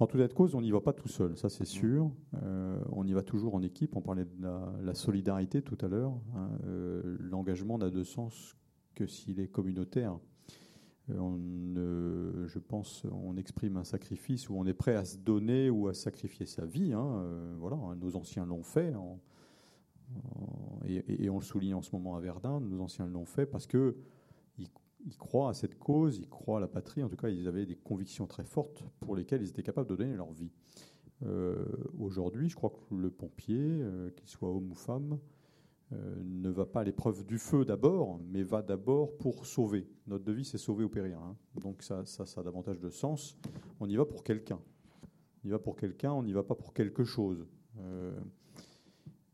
En 0.00 0.06
tout 0.06 0.16
état 0.16 0.28
de 0.28 0.32
cause, 0.32 0.54
on 0.54 0.62
n'y 0.62 0.70
va 0.70 0.80
pas 0.80 0.94
tout 0.94 1.08
seul, 1.08 1.36
ça 1.36 1.50
c'est 1.50 1.66
sûr. 1.66 2.10
Euh, 2.42 2.82
on 2.90 3.06
y 3.06 3.12
va 3.12 3.22
toujours 3.22 3.54
en 3.54 3.60
équipe. 3.60 3.96
On 3.96 4.00
parlait 4.00 4.24
de 4.24 4.46
la, 4.82 4.94
solidarité 4.94 5.60
tout 5.60 5.76
à 5.82 5.88
l'heure. 5.88 6.18
Hein. 6.34 6.48
Euh, 6.64 7.18
l'engagement 7.20 7.76
n'a 7.76 7.90
de 7.90 8.02
sens 8.02 8.56
que 8.94 9.06
s'il 9.06 9.40
est 9.40 9.48
communautaire. 9.48 10.18
Euh, 11.10 11.18
on, 11.18 12.46
je 12.46 12.58
pense, 12.58 13.04
on 13.12 13.36
exprime 13.36 13.76
un 13.76 13.84
sacrifice 13.84 14.48
où 14.48 14.54
on 14.56 14.64
est 14.64 14.72
prêt 14.72 14.96
à 14.96 15.04
se 15.04 15.18
donner 15.18 15.68
ou 15.68 15.86
à 15.88 15.92
sacrifier 15.92 16.46
sa 16.46 16.64
vie. 16.64 16.94
Hein. 16.94 17.22
voilà, 17.58 17.76
hein. 17.76 17.94
nos 17.96 18.16
anciens 18.16 18.46
l'ont 18.46 18.62
fait. 18.62 18.94
Et, 20.86 21.30
on 21.30 21.38
le 21.38 21.44
souligne 21.44 21.74
en 21.74 21.82
ce 21.82 21.94
moment 21.94 22.16
à 22.16 22.20
Verdun. 22.20 22.60
Nos 22.60 22.80
anciens 22.80 23.06
l'ont 23.06 23.26
fait 23.26 23.46
parce 23.46 23.66
que 23.66 23.96
ils 25.06 25.16
croient 25.16 25.50
à 25.50 25.54
cette 25.54 25.78
cause, 25.78 26.18
ils 26.18 26.28
croient 26.28 26.58
à 26.58 26.60
la 26.60 26.68
patrie. 26.68 27.02
En 27.02 27.08
tout 27.08 27.16
cas, 27.16 27.28
ils 27.28 27.48
avaient 27.48 27.66
des 27.66 27.76
convictions 27.76 28.26
très 28.26 28.44
fortes 28.44 28.84
pour 29.00 29.16
lesquelles 29.16 29.42
ils 29.42 29.48
étaient 29.48 29.62
capables 29.62 29.88
de 29.88 29.96
donner 29.96 30.16
leur 30.16 30.32
vie. 30.32 30.50
Euh, 31.24 31.64
aujourd'hui, 31.98 32.48
je 32.48 32.56
crois 32.56 32.70
que 32.70 32.94
le 32.94 33.10
pompier, 33.10 33.58
euh, 33.58 34.10
qu'il 34.10 34.28
soit 34.28 34.50
homme 34.50 34.70
ou 34.70 34.74
femme, 34.74 35.18
euh, 35.92 36.22
ne 36.24 36.48
va 36.50 36.66
pas 36.66 36.80
à 36.80 36.84
l'épreuve 36.84 37.26
du 37.26 37.38
feu 37.38 37.64
d'abord, 37.64 38.20
mais 38.30 38.42
va 38.42 38.62
d'abord 38.62 39.16
pour 39.18 39.46
sauver. 39.46 39.88
Notre 40.06 40.24
devise, 40.24 40.50
c'est 40.50 40.58
sauver 40.58 40.84
ou 40.84 40.88
périr. 40.88 41.18
Hein. 41.18 41.36
Donc 41.60 41.82
ça, 41.82 42.04
ça, 42.04 42.24
a 42.40 42.44
davantage 42.44 42.80
de 42.80 42.90
sens. 42.90 43.36
On 43.80 43.88
y 43.88 43.96
va 43.96 44.04
pour 44.04 44.22
quelqu'un. 44.22 44.60
On 45.44 45.48
y 45.48 45.50
va 45.50 45.58
pour 45.58 45.76
quelqu'un, 45.76 46.12
on 46.12 46.22
n'y 46.22 46.32
va 46.32 46.42
pas 46.42 46.54
pour 46.54 46.74
quelque 46.74 47.04
chose. 47.04 47.46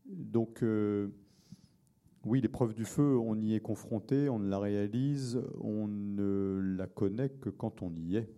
Donc 0.07 0.63
oui, 2.27 2.41
l'épreuve 2.41 2.73
du 2.73 2.83
feu, 2.83 3.17
on 3.17 3.39
y 3.39 3.53
est 3.53 3.61
confronté, 3.61 4.27
on 4.27 4.39
la 4.39 4.59
réalise, 4.59 5.41
on 5.61 5.87
ne 5.87 6.59
la 6.77 6.85
connaît 6.85 7.29
que 7.29 7.49
quand 7.49 7.81
on 7.81 7.95
y 7.95 8.17
est. 8.17 8.29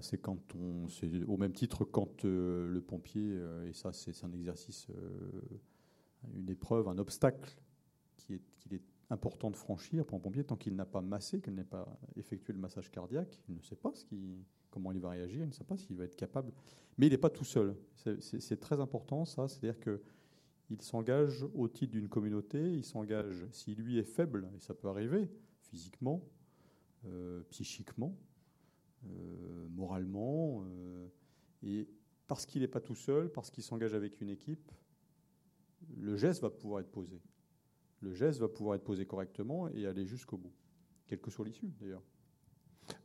c'est 0.00 0.16
quand 0.18 0.38
on, 0.54 0.86
au 1.28 1.36
même 1.36 1.52
titre 1.52 1.84
quand 1.84 2.24
euh, 2.24 2.66
le 2.66 2.80
pompier, 2.80 3.22
euh, 3.22 3.68
et 3.68 3.74
ça 3.74 3.92
c'est 3.92 4.24
un 4.24 4.32
exercice, 4.32 4.86
euh, 4.90 5.42
une 6.34 6.48
épreuve, 6.48 6.88
un 6.88 6.96
obstacle 6.96 7.54
qui 8.16 8.34
est, 8.34 8.42
qu'il 8.60 8.72
est 8.72 8.82
important 9.10 9.50
de 9.50 9.56
franchir 9.56 10.06
pour 10.06 10.16
un 10.16 10.20
pompier 10.20 10.42
tant 10.42 10.56
qu'il 10.56 10.74
n'a 10.74 10.86
pas 10.86 11.02
massé, 11.02 11.42
qu'il 11.42 11.54
n'a 11.54 11.64
pas 11.64 11.86
effectué 12.16 12.54
le 12.54 12.60
massage 12.60 12.90
cardiaque, 12.90 13.42
il 13.50 13.56
ne 13.56 13.62
sait 13.62 13.76
pas 13.76 13.92
ce 13.94 14.06
qui, 14.06 14.38
comment 14.70 14.90
il 14.90 15.00
va 15.00 15.10
réagir, 15.10 15.42
il 15.42 15.48
ne 15.48 15.52
sait 15.52 15.64
pas 15.64 15.76
s'il 15.76 15.96
va 15.96 16.04
être 16.04 16.16
capable. 16.16 16.50
Mais 16.96 17.08
il 17.08 17.10
n'est 17.10 17.18
pas 17.18 17.30
tout 17.30 17.44
seul. 17.44 17.76
C'est 17.94 18.58
très 18.60 18.80
important 18.80 19.24
ça, 19.24 19.48
c'est-à-dire 19.48 19.80
que 19.80 20.00
il 20.70 20.80
s'engage 20.82 21.44
au 21.54 21.68
titre 21.68 21.92
d'une 21.92 22.08
communauté, 22.08 22.72
il 22.72 22.84
s'engage, 22.84 23.46
si 23.50 23.74
lui 23.74 23.98
est 23.98 24.04
faible, 24.04 24.48
et 24.56 24.60
ça 24.60 24.74
peut 24.74 24.88
arriver, 24.88 25.28
physiquement, 25.60 26.24
euh, 27.06 27.42
psychiquement, 27.50 28.16
euh, 29.06 29.68
moralement, 29.70 30.64
euh, 30.64 31.06
et 31.62 31.88
parce 32.26 32.46
qu'il 32.46 32.62
n'est 32.62 32.68
pas 32.68 32.80
tout 32.80 32.94
seul, 32.94 33.30
parce 33.30 33.50
qu'il 33.50 33.62
s'engage 33.62 33.94
avec 33.94 34.20
une 34.20 34.30
équipe, 34.30 34.70
le 35.96 36.16
geste 36.16 36.40
va 36.40 36.50
pouvoir 36.50 36.80
être 36.80 36.90
posé. 36.90 37.20
Le 38.00 38.14
geste 38.14 38.40
va 38.40 38.48
pouvoir 38.48 38.76
être 38.76 38.84
posé 38.84 39.04
correctement 39.06 39.68
et 39.68 39.86
aller 39.86 40.06
jusqu'au 40.06 40.38
bout, 40.38 40.52
quelle 41.06 41.20
que 41.20 41.30
soit 41.30 41.44
l'issue 41.44 41.70
d'ailleurs. 41.80 42.02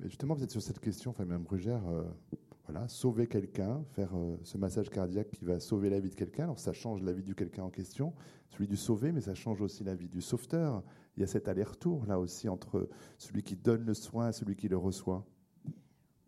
Justement, 0.02 0.34
vous 0.34 0.44
êtes 0.44 0.52
sur 0.52 0.62
cette 0.62 0.80
question, 0.80 1.14
Mme 1.18 1.44
Brugère, 1.44 1.84
sauver 2.88 3.28
quelqu'un, 3.28 3.84
faire 3.92 4.16
euh, 4.16 4.38
ce 4.44 4.58
massage 4.58 4.90
cardiaque 4.90 5.30
qui 5.32 5.46
va 5.46 5.60
sauver 5.60 5.90
la 5.90 6.00
vie 6.00 6.10
de 6.10 6.16
quelqu'un. 6.16 6.44
Alors 6.44 6.60
ça 6.60 6.74
change 6.74 7.02
la 7.02 7.14
vie 7.14 7.24
du 7.24 7.36
quelqu'un 7.36 7.64
en 7.64 7.70
question, 7.70 8.14
celui 8.50 8.68
du 8.68 8.78
sauvé, 8.78 9.12
mais 9.12 9.22
ça 9.22 9.36
change 9.36 9.62
aussi 9.62 9.84
la 9.84 9.96
vie 9.96 10.10
du 10.10 10.22
sauveteur. 10.22 10.84
Il 11.16 11.22
y 11.22 11.24
a 11.24 11.28
cet 11.28 11.48
aller-retour 11.48 12.06
là 12.06 12.20
aussi 12.20 12.50
entre 12.50 12.90
celui 13.18 13.44
qui 13.44 13.56
donne 13.56 13.86
le 13.86 13.94
soin 13.94 14.30
et 14.30 14.34
celui 14.34 14.56
qui 14.56 14.68
le 14.68 14.78
reçoit. 14.78 15.26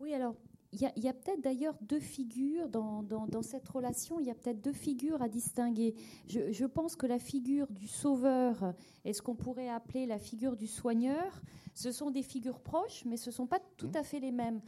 Oui, 0.00 0.14
alors 0.14 0.34
il 0.72 0.80
y 0.80 1.08
a, 1.08 1.12
peut-être 1.12 1.42
d'ailleurs 1.42 1.76
deux 1.82 2.00
figures 2.00 2.68
dans, 2.68 3.02
dans, 3.02 3.42
cette 3.42 3.68
relation, 3.68 4.20
il 4.20 4.26
y 4.26 4.30
a 4.30 4.34
peut-être 4.34 4.62
deux 4.62 4.72
figures 4.72 5.20
à 5.20 5.28
distinguer. 5.28 5.94
Je, 6.28 6.50
je, 6.50 6.64
pense 6.64 6.96
que 6.96 7.06
la 7.06 7.18
figure 7.18 7.70
du 7.70 7.86
sauveur 7.86 8.74
et 9.04 9.12
ce 9.12 9.20
qu'on 9.20 9.34
pourrait 9.34 9.68
appeler 9.68 10.06
la 10.06 10.18
figure 10.18 10.56
du 10.56 10.66
soigneur, 10.66 11.42
ce 11.74 11.92
sont 11.92 12.10
des 12.10 12.22
figures 12.22 12.60
proches, 12.60 13.04
mais 13.04 13.16
ce 13.16 13.30
ne 13.30 13.34
sont 13.34 13.46
pas 13.46 13.60
tout 13.76 13.90
à 13.94 14.02
fait 14.02 14.20
les 14.20 14.32
mêmes. 14.32 14.60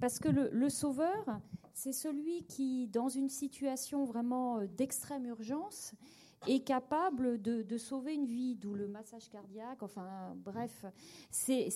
Parce 0.00 0.18
que 0.18 0.28
le, 0.28 0.68
sauveur, 0.68 1.40
c'est 1.74 1.92
celui 1.92 2.44
qui, 2.44 2.88
dans 2.88 3.08
une 3.08 3.28
situation 3.28 4.04
vraiment 4.04 4.58
euh, 4.58 4.66
d'extrême 4.66 5.26
urgence, 5.26 5.94
est 6.46 6.60
capable 6.60 7.40
de, 7.40 7.76
sauver 7.78 8.14
une 8.14 8.26
vie, 8.26 8.54
d'où 8.56 8.74
le 8.74 8.88
massage 8.88 9.28
cardiaque. 9.28 9.82
Enfin, 9.82 10.34
bref, 10.36 10.84
c'est, 11.30 11.68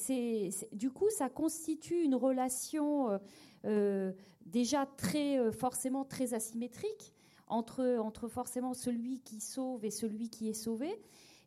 du 0.72 0.90
coup, 0.90 1.10
ça 1.10 1.28
constitue 1.28 2.02
une 2.02 2.14
relation 2.14 3.10
euh, 3.10 3.18
euh, 3.64 4.12
déjà 4.44 4.86
très 4.86 5.52
forcément 5.52 6.04
très 6.04 6.34
asymétrique 6.34 7.12
entre, 7.46 7.98
entre 7.98 8.28
forcément 8.28 8.74
celui 8.74 9.20
qui 9.20 9.40
sauve 9.40 9.84
et 9.84 9.90
celui 9.90 10.30
qui 10.30 10.48
est 10.48 10.54
sauvé. 10.54 11.00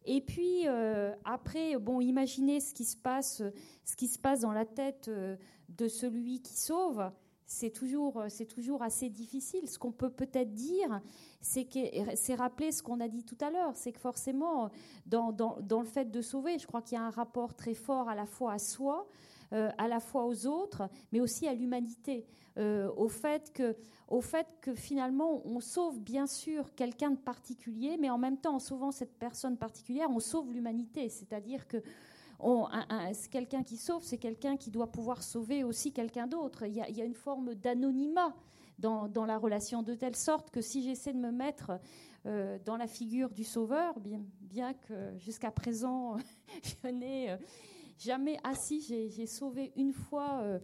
Et 0.06 0.22
puis 0.22 0.66
après, 1.26 1.78
bon, 1.78 2.02
imaginez 2.02 2.60
ce 2.62 2.74
qui 2.74 2.86
se 2.86 2.98
passe, 2.98 3.44
ce 3.84 3.96
qui 3.96 4.08
se 4.08 4.18
passe 4.18 4.42
dans 4.42 4.54
la 4.54 4.66
tête 4.66 5.10
de 5.10 5.88
celui 5.88 6.42
qui 6.42 6.58
sauve 6.58 7.12
c'est 7.52 7.72
toujours, 7.72 8.24
c'est 8.30 8.46
toujours 8.46 8.84
assez 8.84 9.10
difficile. 9.10 9.68
Ce 9.68 9.80
qu'on 9.80 9.92
peut 9.92 10.12
peut-être 10.12 10.54
dire, 10.54 11.02
c'est, 11.42 11.66
rappeler 12.36 12.72
ce 12.72 12.84
qu'on 12.84 13.00
a 13.00 13.08
dit 13.08 13.24
tout 13.24 13.38
à 13.42 13.50
l'heure, 13.50 13.72
c'est 13.74 13.92
que 13.92 14.00
forcément, 14.00 14.70
dans, 15.08 15.32
dans, 15.32 15.80
le 15.80 15.88
fait 15.88 16.12
de 16.12 16.22
sauver, 16.22 16.60
je 16.60 16.68
crois 16.68 16.84
qu'il 16.84 16.96
y 16.96 17.02
a 17.02 17.04
un 17.04 17.10
rapport 17.10 17.56
très 17.56 17.74
fort 17.74 18.08
à 18.08 18.14
la 18.14 18.28
fois 18.28 18.54
à 18.54 18.60
soi, 18.60 19.08
euh, 19.54 19.72
à 19.80 19.88
la 19.88 20.00
fois 20.00 20.28
aux 20.28 20.46
autres, 20.46 20.88
mais 21.12 21.22
aussi 21.22 21.48
à 21.48 21.56
l'humanité, 21.56 22.28
euh, 22.60 22.92
au, 22.96 23.08
fait 23.08 23.52
que, 23.52 23.76
au 24.10 24.22
fait 24.22 24.46
que 24.62 24.76
finalement, 24.76 25.42
on 25.44 25.60
sauve 25.60 26.00
bien 26.00 26.28
sûr 26.28 26.76
quelqu'un 26.76 27.10
de 27.10 27.18
particulier, 27.18 27.98
mais 28.00 28.12
en 28.12 28.20
même 28.20 28.38
temps, 28.38 28.56
en 28.56 28.60
sauvant 28.60 28.92
cette 28.92 29.18
personne 29.18 29.58
particulière, 29.58 30.12
on 30.12 30.20
sauve 30.20 30.52
l'humanité. 30.52 31.10
C'est-à-dire 31.10 31.68
que 31.68 31.82
quelqu'un 33.32 33.64
qui 33.64 33.78
sauve, 33.78 34.04
c'est 34.04 34.18
quelqu'un 34.18 34.58
qui 34.58 34.72
doit 34.72 34.92
pouvoir 34.92 35.24
sauver 35.24 35.64
aussi 35.64 35.92
quelqu'un 35.92 36.28
d'autre. 36.28 36.66
Il, 36.66 36.74
y 36.74 37.02
a 37.02 37.06
une 37.06 37.14
forme 37.14 37.56
d'anonymat 37.56 38.34
dans, 38.78 39.26
la 39.26 39.38
relation, 39.38 39.84
de 39.84 39.94
telle 39.94 40.16
sorte 40.16 40.50
que 40.52 40.62
si 40.62 40.84
j'essaie 40.84 41.14
de 41.14 41.20
me 41.20 41.32
mettre 41.32 41.80
euh, 42.26 42.58
dans 42.66 42.78
la 42.78 42.88
figure 42.88 43.30
du 43.30 43.44
sauveur, 43.44 44.00
bien, 44.00 44.22
bien 44.42 44.74
que 44.74 45.18
jusqu'à 45.18 45.52
présent, 45.52 46.18
je 46.84 46.90
n'ai... 46.90 47.32
Euh, 47.32 47.38
jamais. 48.00 48.38
Ah 48.44 48.54
si, 48.56 48.82
j'ai 48.82 49.26
sauvé 49.28 49.72
une 49.76 49.94
fois 49.94 50.40
euh, 50.42 50.60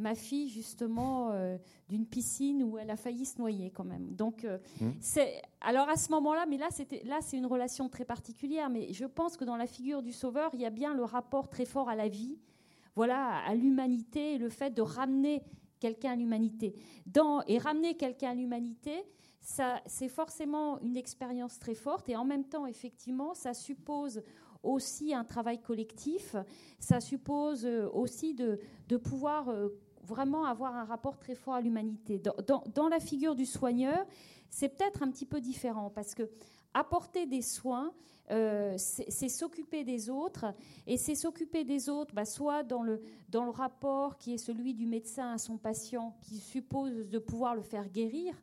ma 0.00 0.14
fille 0.14 0.48
justement 0.48 1.30
euh, 1.32 1.56
d'une 1.88 2.06
piscine 2.06 2.62
où 2.62 2.78
elle 2.78 2.90
a 2.90 2.96
failli 2.96 3.24
se 3.24 3.38
noyer 3.38 3.70
quand 3.70 3.84
même. 3.84 4.14
Donc 4.14 4.44
euh, 4.44 4.58
mmh. 4.80 4.90
c'est 5.00 5.42
alors 5.60 5.88
à 5.88 5.96
ce 5.96 6.10
moment-là, 6.12 6.46
mais 6.48 6.56
là 6.56 6.68
c'était 6.70 7.02
là 7.04 7.18
c'est 7.20 7.36
une 7.36 7.46
relation 7.46 7.88
très 7.88 8.04
particulière. 8.04 8.70
Mais 8.70 8.92
je 8.92 9.04
pense 9.04 9.36
que 9.36 9.44
dans 9.44 9.56
la 9.56 9.66
figure 9.66 10.02
du 10.02 10.12
sauveur, 10.12 10.50
il 10.54 10.60
y 10.60 10.66
a 10.66 10.70
bien 10.70 10.94
le 10.94 11.04
rapport 11.04 11.48
très 11.48 11.64
fort 11.64 11.88
à 11.88 11.94
la 11.94 12.08
vie, 12.08 12.38
voilà, 12.96 13.38
à 13.46 13.54
l'humanité, 13.54 14.38
le 14.38 14.48
fait 14.48 14.70
de 14.70 14.82
ramener 14.82 15.42
quelqu'un 15.78 16.12
à 16.12 16.16
l'humanité. 16.16 16.74
Dans 17.06 17.42
et 17.46 17.58
ramener 17.58 17.96
quelqu'un 17.96 18.30
à 18.30 18.34
l'humanité. 18.34 19.04
Ça, 19.42 19.80
c'est 19.86 20.10
forcément 20.10 20.78
une 20.80 20.98
expérience 20.98 21.58
très 21.58 21.74
forte 21.74 22.10
et 22.10 22.16
en 22.16 22.26
même 22.26 22.44
temps, 22.44 22.66
effectivement, 22.66 23.32
ça 23.32 23.54
suppose 23.54 24.22
aussi 24.62 25.14
un 25.14 25.24
travail 25.24 25.60
collectif. 25.60 26.36
Ça 26.78 27.00
suppose 27.00 27.64
euh, 27.64 27.88
aussi 27.92 28.34
de, 28.34 28.58
pouvoir 28.98 29.48
euh, 29.48 29.68
vraiment 30.10 30.44
avoir 30.44 30.74
un 30.74 30.84
rapport 30.84 31.16
très 31.16 31.34
fort 31.34 31.54
à 31.54 31.60
l'humanité. 31.60 32.20
Dans, 32.74 32.88
la 32.88 33.00
figure 33.00 33.34
du 33.34 33.46
soigneur, 33.46 34.04
c'est 34.50 34.68
peut-être 34.68 35.02
un 35.02 35.10
petit 35.10 35.24
peu 35.24 35.40
différent 35.40 35.90
parce 35.94 36.14
que 36.14 36.28
apporter 36.74 37.26
des 37.26 37.42
soins, 37.42 37.92
euh, 38.30 38.74
c'est 38.76 39.28
s'occuper 39.28 39.82
des 39.82 40.08
autres, 40.08 40.54
et 40.86 40.96
c'est 40.96 41.14
s'occuper 41.14 41.64
des 41.64 41.88
autres, 41.88 42.14
bah, 42.14 42.24
soit 42.24 42.62
dans 42.62 42.82
le, 42.82 43.02
dans 43.28 43.44
le 43.44 43.50
rapport 43.50 44.16
qui 44.18 44.34
est 44.34 44.38
celui 44.38 44.74
du 44.74 44.86
médecin 44.86 45.32
à 45.32 45.38
son 45.38 45.56
patient, 45.56 46.16
qui 46.20 46.38
suppose 46.38 47.08
de 47.08 47.18
pouvoir 47.18 47.54
le 47.54 47.62
faire 47.62 47.88
guérir, 47.88 48.34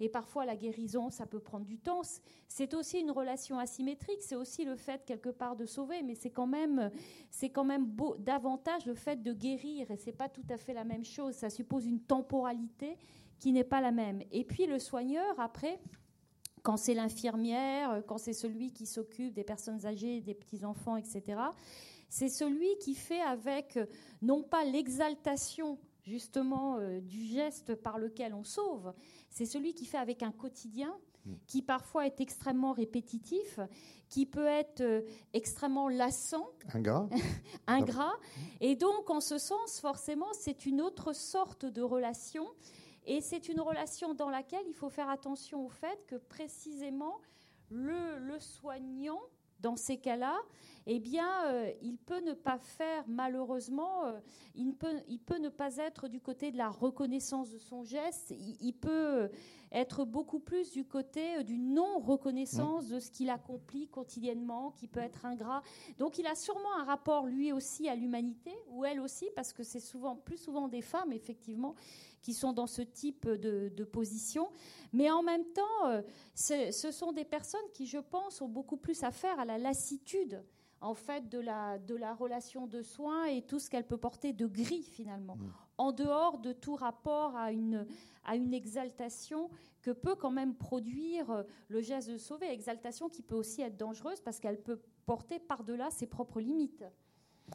et 0.00 0.08
parfois, 0.08 0.44
la 0.44 0.56
guérison, 0.56 1.10
ça 1.10 1.26
peut 1.26 1.40
prendre 1.40 1.66
du 1.66 1.78
temps. 1.78 2.02
C'est 2.48 2.74
aussi 2.74 3.00
une 3.00 3.10
relation 3.10 3.58
asymétrique. 3.58 4.22
C'est 4.22 4.34
aussi 4.34 4.64
le 4.64 4.76
fait, 4.76 5.04
quelque 5.04 5.28
part, 5.28 5.56
de 5.56 5.66
sauver. 5.66 6.02
Mais 6.02 6.14
c'est 6.14 6.30
quand 6.30 6.46
même, 6.46 6.90
c'est 7.30 7.50
quand 7.50 7.64
même 7.64 7.94
davantage 8.18 8.86
le 8.86 8.94
fait 8.94 9.22
de 9.22 9.32
guérir. 9.32 9.90
Et 9.90 9.96
c'est 9.96 10.12
pas 10.12 10.28
tout 10.28 10.44
à 10.50 10.56
fait 10.56 10.74
la 10.74 10.84
même 10.84 11.04
chose. 11.04 11.34
Ça 11.34 11.50
suppose 11.50 11.86
une 11.86 12.00
temporalité 12.00 12.96
qui 13.38 13.52
n'est 13.52 13.64
pas 13.64 13.80
la 13.80 13.92
même. 13.92 14.22
Et 14.32 14.44
puis, 14.44 14.66
le 14.66 14.78
soigneur, 14.78 15.38
après, 15.38 15.78
quand 16.64 16.78
c'est 16.78 16.94
l'infirmière, 16.94 18.02
quand 18.08 18.18
c'est 18.18 18.32
celui 18.32 18.72
qui 18.72 18.86
s'occupe 18.86 19.34
des 19.34 19.44
personnes 19.44 19.86
âgées, 19.86 20.20
des 20.20 20.34
petits-enfants, 20.34 20.96
etc., 20.96 21.40
c'est 22.08 22.28
celui 22.28 22.76
qui 22.78 22.94
fait 22.94 23.20
avec, 23.20 23.78
non 24.22 24.42
pas 24.42 24.64
l'exaltation 24.64 25.78
justement 26.04 26.78
euh, 26.78 27.00
du 27.00 27.24
geste 27.24 27.74
par 27.74 27.98
lequel 27.98 28.34
on 28.34 28.44
sauve, 28.44 28.92
c'est 29.30 29.46
celui 29.46 29.74
qui 29.74 29.84
fait 29.84 29.98
avec 29.98 30.22
un 30.22 30.30
quotidien 30.30 30.94
hmm. 31.26 31.34
qui 31.46 31.62
parfois 31.62 32.06
est 32.06 32.20
extrêmement 32.20 32.72
répétitif, 32.72 33.58
qui 34.08 34.26
peut 34.26 34.46
être 34.46 34.80
euh, 34.80 35.02
extrêmement 35.32 35.88
lassant, 35.88 36.48
ingrat. 36.72 37.08
ingrat. 37.66 38.14
Et 38.60 38.76
donc, 38.76 39.10
en 39.10 39.20
ce 39.20 39.38
sens, 39.38 39.80
forcément, 39.80 40.32
c'est 40.32 40.66
une 40.66 40.80
autre 40.80 41.14
sorte 41.14 41.66
de 41.66 41.82
relation. 41.82 42.46
Et 43.06 43.20
c'est 43.20 43.48
une 43.48 43.60
relation 43.60 44.14
dans 44.14 44.30
laquelle 44.30 44.64
il 44.66 44.74
faut 44.74 44.88
faire 44.88 45.08
attention 45.08 45.64
au 45.64 45.68
fait 45.68 46.04
que 46.06 46.16
précisément 46.16 47.20
le, 47.70 48.18
le 48.18 48.38
soignant 48.40 49.20
dans 49.60 49.76
ces 49.76 49.98
cas-là, 49.98 50.36
eh 50.86 51.00
bien, 51.00 51.46
euh, 51.46 51.72
il 51.82 51.96
peut 51.96 52.20
ne 52.20 52.34
pas 52.34 52.58
faire, 52.58 53.04
malheureusement, 53.08 54.04
euh, 54.04 54.20
il, 54.54 54.74
peut, 54.74 55.38
ne 55.38 55.48
pas 55.48 55.76
être 55.78 56.08
du 56.08 56.20
côté 56.20 56.50
de 56.52 56.58
la 56.58 56.68
reconnaissance 56.68 57.50
de 57.50 57.58
son 57.58 57.84
geste, 57.84 58.34
il, 58.60 58.72
peut 58.74 59.30
être 59.72 60.04
beaucoup 60.04 60.40
plus 60.40 60.72
du 60.72 60.84
côté 60.84 61.38
euh, 61.38 61.42
du 61.42 61.58
non-reconnaissance 61.58 62.88
de 62.88 63.00
ce 63.00 63.10
qu'il 63.10 63.30
accomplit 63.30 63.88
quotidiennement, 63.88 64.72
qui 64.72 64.86
peut 64.86 65.00
être 65.00 65.24
ingrat. 65.24 65.62
Donc, 65.98 66.18
il 66.18 66.26
a 66.26 66.34
sûrement 66.34 66.76
un 66.78 66.84
rapport, 66.84 67.26
lui 67.26 67.52
aussi, 67.52 67.88
à 67.88 67.94
l'humanité, 67.94 68.52
ou 68.68 68.84
elle 68.84 69.00
aussi, 69.00 69.26
parce 69.34 69.54
que 69.54 69.62
c'est 69.62 69.80
souvent, 69.80 70.16
plus 70.16 70.36
souvent 70.36 70.68
des 70.68 70.82
femmes, 70.82 71.12
effectivement, 71.12 71.74
qui 72.20 72.34
sont 72.34 72.52
dans 72.52 72.66
ce 72.66 72.82
type 72.82 73.26
de, 73.28 73.84
position. 73.84 74.48
Mais 74.92 75.10
en 75.10 75.22
même 75.22 75.44
temps, 75.52 75.86
euh, 75.86 76.02
ce 76.34 76.90
sont 76.90 77.12
des 77.12 77.24
personnes 77.24 77.68
qui, 77.72 77.86
je 77.86 77.98
pense, 77.98 78.40
ont 78.40 78.48
beaucoup 78.48 78.76
plus 78.76 79.02
affaire 79.02 79.38
à 79.38 79.44
la 79.44 79.58
lassitude 79.58 80.42
en 80.84 80.94
fait 80.94 81.30
de 81.30 81.38
la, 81.38 81.78
de 81.78 81.94
la 81.94 82.14
relation 82.14 82.66
de 82.66 82.82
soins 82.82 83.24
et 83.24 83.42
tout 83.42 83.58
ce 83.58 83.70
qu'elle 83.70 83.86
peut 83.86 83.96
porter 83.96 84.34
de 84.34 84.46
gris 84.46 84.82
finalement, 84.82 85.36
mmh. 85.36 85.48
en 85.78 85.92
dehors 85.92 86.38
de 86.38 86.52
tout 86.52 86.76
rapport 86.76 87.34
à 87.36 87.52
une, 87.52 87.86
à 88.24 88.36
une 88.36 88.52
exaltation 88.52 89.48
que 89.80 89.90
peut 89.90 90.14
quand 90.14 90.30
même 90.30 90.54
produire 90.54 91.30
euh, 91.30 91.42
le 91.68 91.80
geste 91.80 92.10
de 92.10 92.18
sauver, 92.18 92.50
exaltation 92.52 93.08
qui 93.08 93.22
peut 93.22 93.34
aussi 93.34 93.62
être 93.62 93.78
dangereuse 93.78 94.20
parce 94.20 94.40
qu'elle 94.40 94.60
peut 94.60 94.78
porter 95.06 95.38
par-delà 95.38 95.90
ses 95.90 96.06
propres 96.06 96.40
limites. 96.40 96.84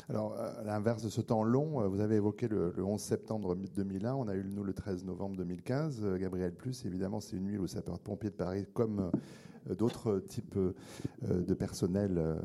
Alors, 0.07 0.35
à 0.35 0.63
l'inverse 0.63 1.03
de 1.03 1.09
ce 1.09 1.21
temps 1.21 1.43
long, 1.43 1.81
euh, 1.81 1.87
vous 1.87 1.99
avez 1.99 2.15
évoqué 2.15 2.47
le, 2.47 2.73
11 2.77 2.99
septembre 2.99 3.55
2001, 3.55 4.15
on 4.15 4.27
a 4.27 4.35
eu 4.35 4.43
nous 4.43 4.63
le 4.63 4.73
13 4.73 5.05
novembre 5.05 5.35
2015. 5.37 6.03
Euh, 6.03 6.17
Gabriel 6.17 6.53
Plus, 6.53 6.83
évidemment, 6.85 7.19
c'est 7.19 7.37
une 7.37 7.45
nuit 7.45 7.57
où 7.59 7.63
le 7.63 7.67
sapeur-pompier 7.67 8.31
de 8.31 8.35
Paris, 8.35 8.65
comme 8.73 9.11
d'autres 9.77 10.19
types 10.19 10.57
de 11.21 11.53
personnel 11.53 12.39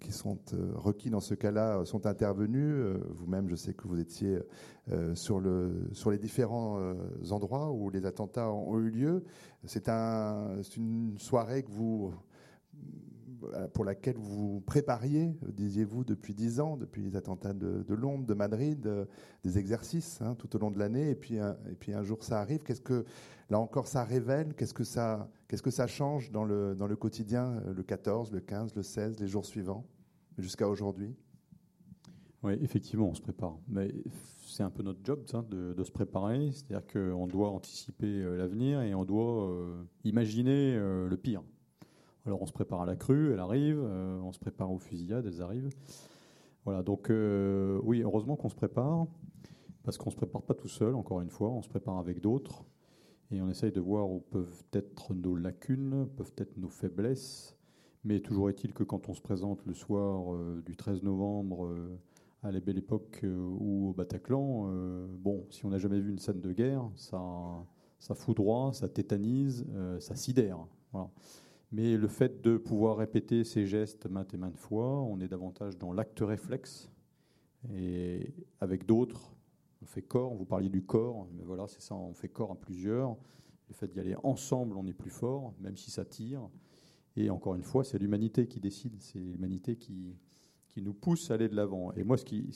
qui 0.00 0.12
sont 0.12 0.38
requis 0.74 1.10
dans 1.10 1.20
ce 1.20 1.34
cas-là, 1.34 1.84
sont 1.84 2.06
intervenus. 2.06 2.84
Vous-même, 3.10 3.48
je 3.48 3.56
sais 3.56 3.74
que 3.74 3.86
vous 3.88 3.98
étiez 3.98 4.38
sur, 5.14 5.40
le, 5.40 5.88
sur 5.92 6.10
les 6.10 6.18
différents 6.18 6.78
endroits 7.30 7.70
où 7.70 7.90
les 7.90 8.06
attentats 8.06 8.50
ont 8.50 8.78
eu 8.78 8.90
lieu. 8.90 9.24
C'est 9.64 9.88
un, 9.88 10.56
une 10.76 11.18
soirée 11.18 11.62
que 11.62 11.70
vous 11.70 12.12
euh, 12.12 12.29
pour 13.72 13.84
laquelle 13.84 14.16
vous 14.16 14.60
prépariez, 14.60 15.34
disiez-vous, 15.42 16.04
depuis 16.04 16.34
dix 16.34 16.60
ans, 16.60 16.76
depuis 16.76 17.02
les 17.02 17.16
attentats 17.16 17.52
de, 17.52 17.94
Londres, 17.94 18.26
de 18.26 18.34
Madrid, 18.34 18.86
euh, 18.86 19.04
des 19.42 19.58
exercices 19.58 20.20
hein, 20.20 20.34
tout 20.34 20.54
au 20.56 20.58
long 20.58 20.70
de 20.70 20.78
l'année, 20.78 21.10
et 21.10 21.14
puis, 21.14 21.38
un, 21.38 21.56
et 21.70 21.74
puis 21.74 21.92
un 21.92 22.02
jour 22.02 22.22
ça 22.22 22.40
arrive. 22.40 22.62
Qu'est-ce 22.62 22.80
que, 22.80 23.04
là 23.48 23.58
encore, 23.58 23.86
ça 23.86 24.04
révèle? 24.04 24.54
Qu'est-ce 24.54 24.74
que 24.74 24.84
ça, 24.84 25.28
qu'est-ce 25.48 25.62
que 25.62 25.70
ça 25.70 25.86
change 25.86 26.30
dans 26.30 26.44
le, 26.44 26.74
dans 26.74 26.86
le 26.86 26.96
quotidien, 26.96 27.60
euh, 27.66 27.74
le 27.74 27.82
14, 27.82 28.32
le 28.32 28.40
15, 28.40 28.74
le 28.74 28.82
16, 28.82 29.20
les 29.20 29.26
jours 29.26 29.46
suivants, 29.46 29.86
jusqu'à 30.38 30.68
aujourd'hui? 30.68 31.14
Oui, 32.42 32.54
effectivement, 32.62 33.08
on 33.08 33.14
se 33.14 33.20
prépare. 33.20 33.58
Mais 33.68 33.92
c'est 34.46 34.62
un 34.62 34.70
peu 34.70 34.82
notre 34.82 35.00
job 35.04 35.24
de, 35.48 35.74
de, 35.74 35.84
se 35.84 35.90
préparer. 35.90 36.50
C'est-à-dire 36.52 36.86
qu'on 36.86 37.26
doit 37.26 37.50
anticiper 37.50 38.22
l'avenir 38.36 38.80
et 38.80 38.94
on 38.94 39.04
doit 39.04 39.54
imaginer 40.04 40.74
le 40.74 41.16
pire. 41.16 41.42
Alors 42.30 42.42
on 42.42 42.46
se 42.46 42.52
prépare 42.52 42.82
à 42.82 42.86
la 42.86 42.94
crue, 42.94 43.32
elle 43.32 43.40
arrive, 43.40 43.80
euh, 43.82 44.20
on 44.20 44.30
se 44.30 44.38
prépare 44.38 44.70
aux 44.70 44.78
fusillades, 44.78 45.26
elles 45.26 45.42
arrivent. 45.42 45.68
Voilà, 46.64 46.84
donc 46.84 47.10
euh, 47.10 47.80
oui, 47.82 48.02
heureusement 48.02 48.36
qu'on 48.36 48.48
se 48.48 48.54
prépare, 48.54 49.08
parce 49.82 49.98
qu'on 49.98 50.10
ne 50.10 50.12
se 50.12 50.16
prépare 50.16 50.42
pas 50.42 50.54
tout 50.54 50.68
seul, 50.68 50.94
encore 50.94 51.22
une 51.22 51.28
fois, 51.28 51.48
on 51.48 51.60
se 51.60 51.68
prépare 51.68 51.98
avec 51.98 52.20
d'autres, 52.20 52.64
et 53.32 53.42
on 53.42 53.48
essaye 53.48 53.72
de 53.72 53.80
voir 53.80 54.08
où 54.08 54.20
peuvent 54.20 54.62
être 54.72 55.12
nos 55.12 55.34
lacunes, 55.34 56.06
peuvent 56.16 56.32
être 56.38 56.56
nos 56.56 56.68
faiblesses, 56.68 57.58
mais 58.04 58.20
toujours 58.20 58.48
est-il 58.48 58.74
que 58.74 58.84
quand 58.84 59.08
on 59.08 59.12
se 59.12 59.20
présente 59.20 59.66
le 59.66 59.74
soir 59.74 60.32
euh, 60.32 60.62
du 60.64 60.76
13 60.76 61.02
novembre 61.02 61.68
à 62.44 62.52
la 62.52 62.60
belle 62.60 62.78
époque 62.78 63.24
ou 63.24 63.88
au 63.88 63.92
Bataclan, 63.92 64.70
bon, 65.18 65.48
si 65.50 65.66
on 65.66 65.70
n'a 65.70 65.78
jamais 65.78 65.98
vu 65.98 66.10
une 66.10 66.20
scène 66.20 66.40
de 66.40 66.52
guerre, 66.52 66.88
ça 66.94 67.20
ça 67.98 68.14
foudroie, 68.14 68.72
ça 68.72 68.88
tétanise, 68.88 69.66
ça 69.98 70.14
sidère. 70.14 70.64
Mais 71.72 71.96
le 71.96 72.08
fait 72.08 72.40
de 72.42 72.56
pouvoir 72.56 72.96
répéter 72.96 73.44
ces 73.44 73.66
gestes 73.66 74.06
maintes 74.06 74.34
et 74.34 74.36
maintes 74.36 74.56
fois, 74.56 75.00
on 75.02 75.20
est 75.20 75.28
davantage 75.28 75.78
dans 75.78 75.92
l'acte 75.92 76.20
réflexe. 76.20 76.90
Et 77.72 78.34
avec 78.60 78.86
d'autres, 78.86 79.36
on 79.82 79.86
fait 79.86 80.02
corps, 80.02 80.34
vous 80.34 80.44
parliez 80.44 80.68
du 80.68 80.82
corps, 80.82 81.28
mais 81.36 81.44
voilà, 81.44 81.68
c'est 81.68 81.80
ça, 81.80 81.94
on 81.94 82.12
fait 82.12 82.28
corps 82.28 82.52
à 82.52 82.56
plusieurs. 82.56 83.16
Le 83.68 83.74
fait 83.74 83.88
d'y 83.88 84.00
aller 84.00 84.16
ensemble, 84.24 84.76
on 84.76 84.86
est 84.86 84.92
plus 84.92 85.10
fort, 85.10 85.54
même 85.60 85.76
si 85.76 85.90
ça 85.90 86.04
tire. 86.04 86.48
Et 87.16 87.30
encore 87.30 87.54
une 87.54 87.62
fois, 87.62 87.84
c'est 87.84 87.98
l'humanité 87.98 88.46
qui 88.48 88.60
décide, 88.60 89.00
c'est 89.00 89.18
l'humanité 89.18 89.76
qui, 89.76 90.16
qui 90.68 90.82
nous 90.82 90.94
pousse 90.94 91.30
à 91.30 91.34
aller 91.34 91.48
de 91.48 91.54
l'avant. 91.54 91.92
Et 91.92 92.02
moi, 92.02 92.16
ce 92.16 92.24
qui, 92.24 92.50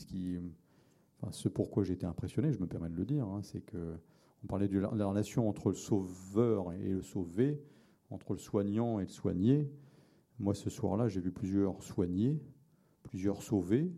ce 1.30 1.48
pourquoi 1.48 1.84
j'ai 1.84 1.94
été 1.94 2.06
impressionné, 2.06 2.52
je 2.52 2.58
me 2.58 2.66
permets 2.66 2.88
de 2.88 2.96
le 2.96 3.04
dire, 3.04 3.26
hein, 3.26 3.42
c'est 3.42 3.60
que 3.60 3.96
on 4.42 4.46
parlait 4.46 4.68
de 4.68 4.78
la 4.78 5.06
relation 5.06 5.48
entre 5.48 5.70
le 5.70 5.74
sauveur 5.74 6.72
et 6.74 6.90
le 6.90 7.02
sauvé, 7.02 7.62
entre 8.10 8.32
le 8.32 8.38
soignant 8.38 9.00
et 9.00 9.04
le 9.04 9.10
soigné. 9.10 9.70
Moi, 10.38 10.54
ce 10.54 10.70
soir-là, 10.70 11.08
j'ai 11.08 11.20
vu 11.20 11.32
plusieurs 11.32 11.82
soignés, 11.82 12.40
plusieurs 13.02 13.42
sauvés, 13.42 13.92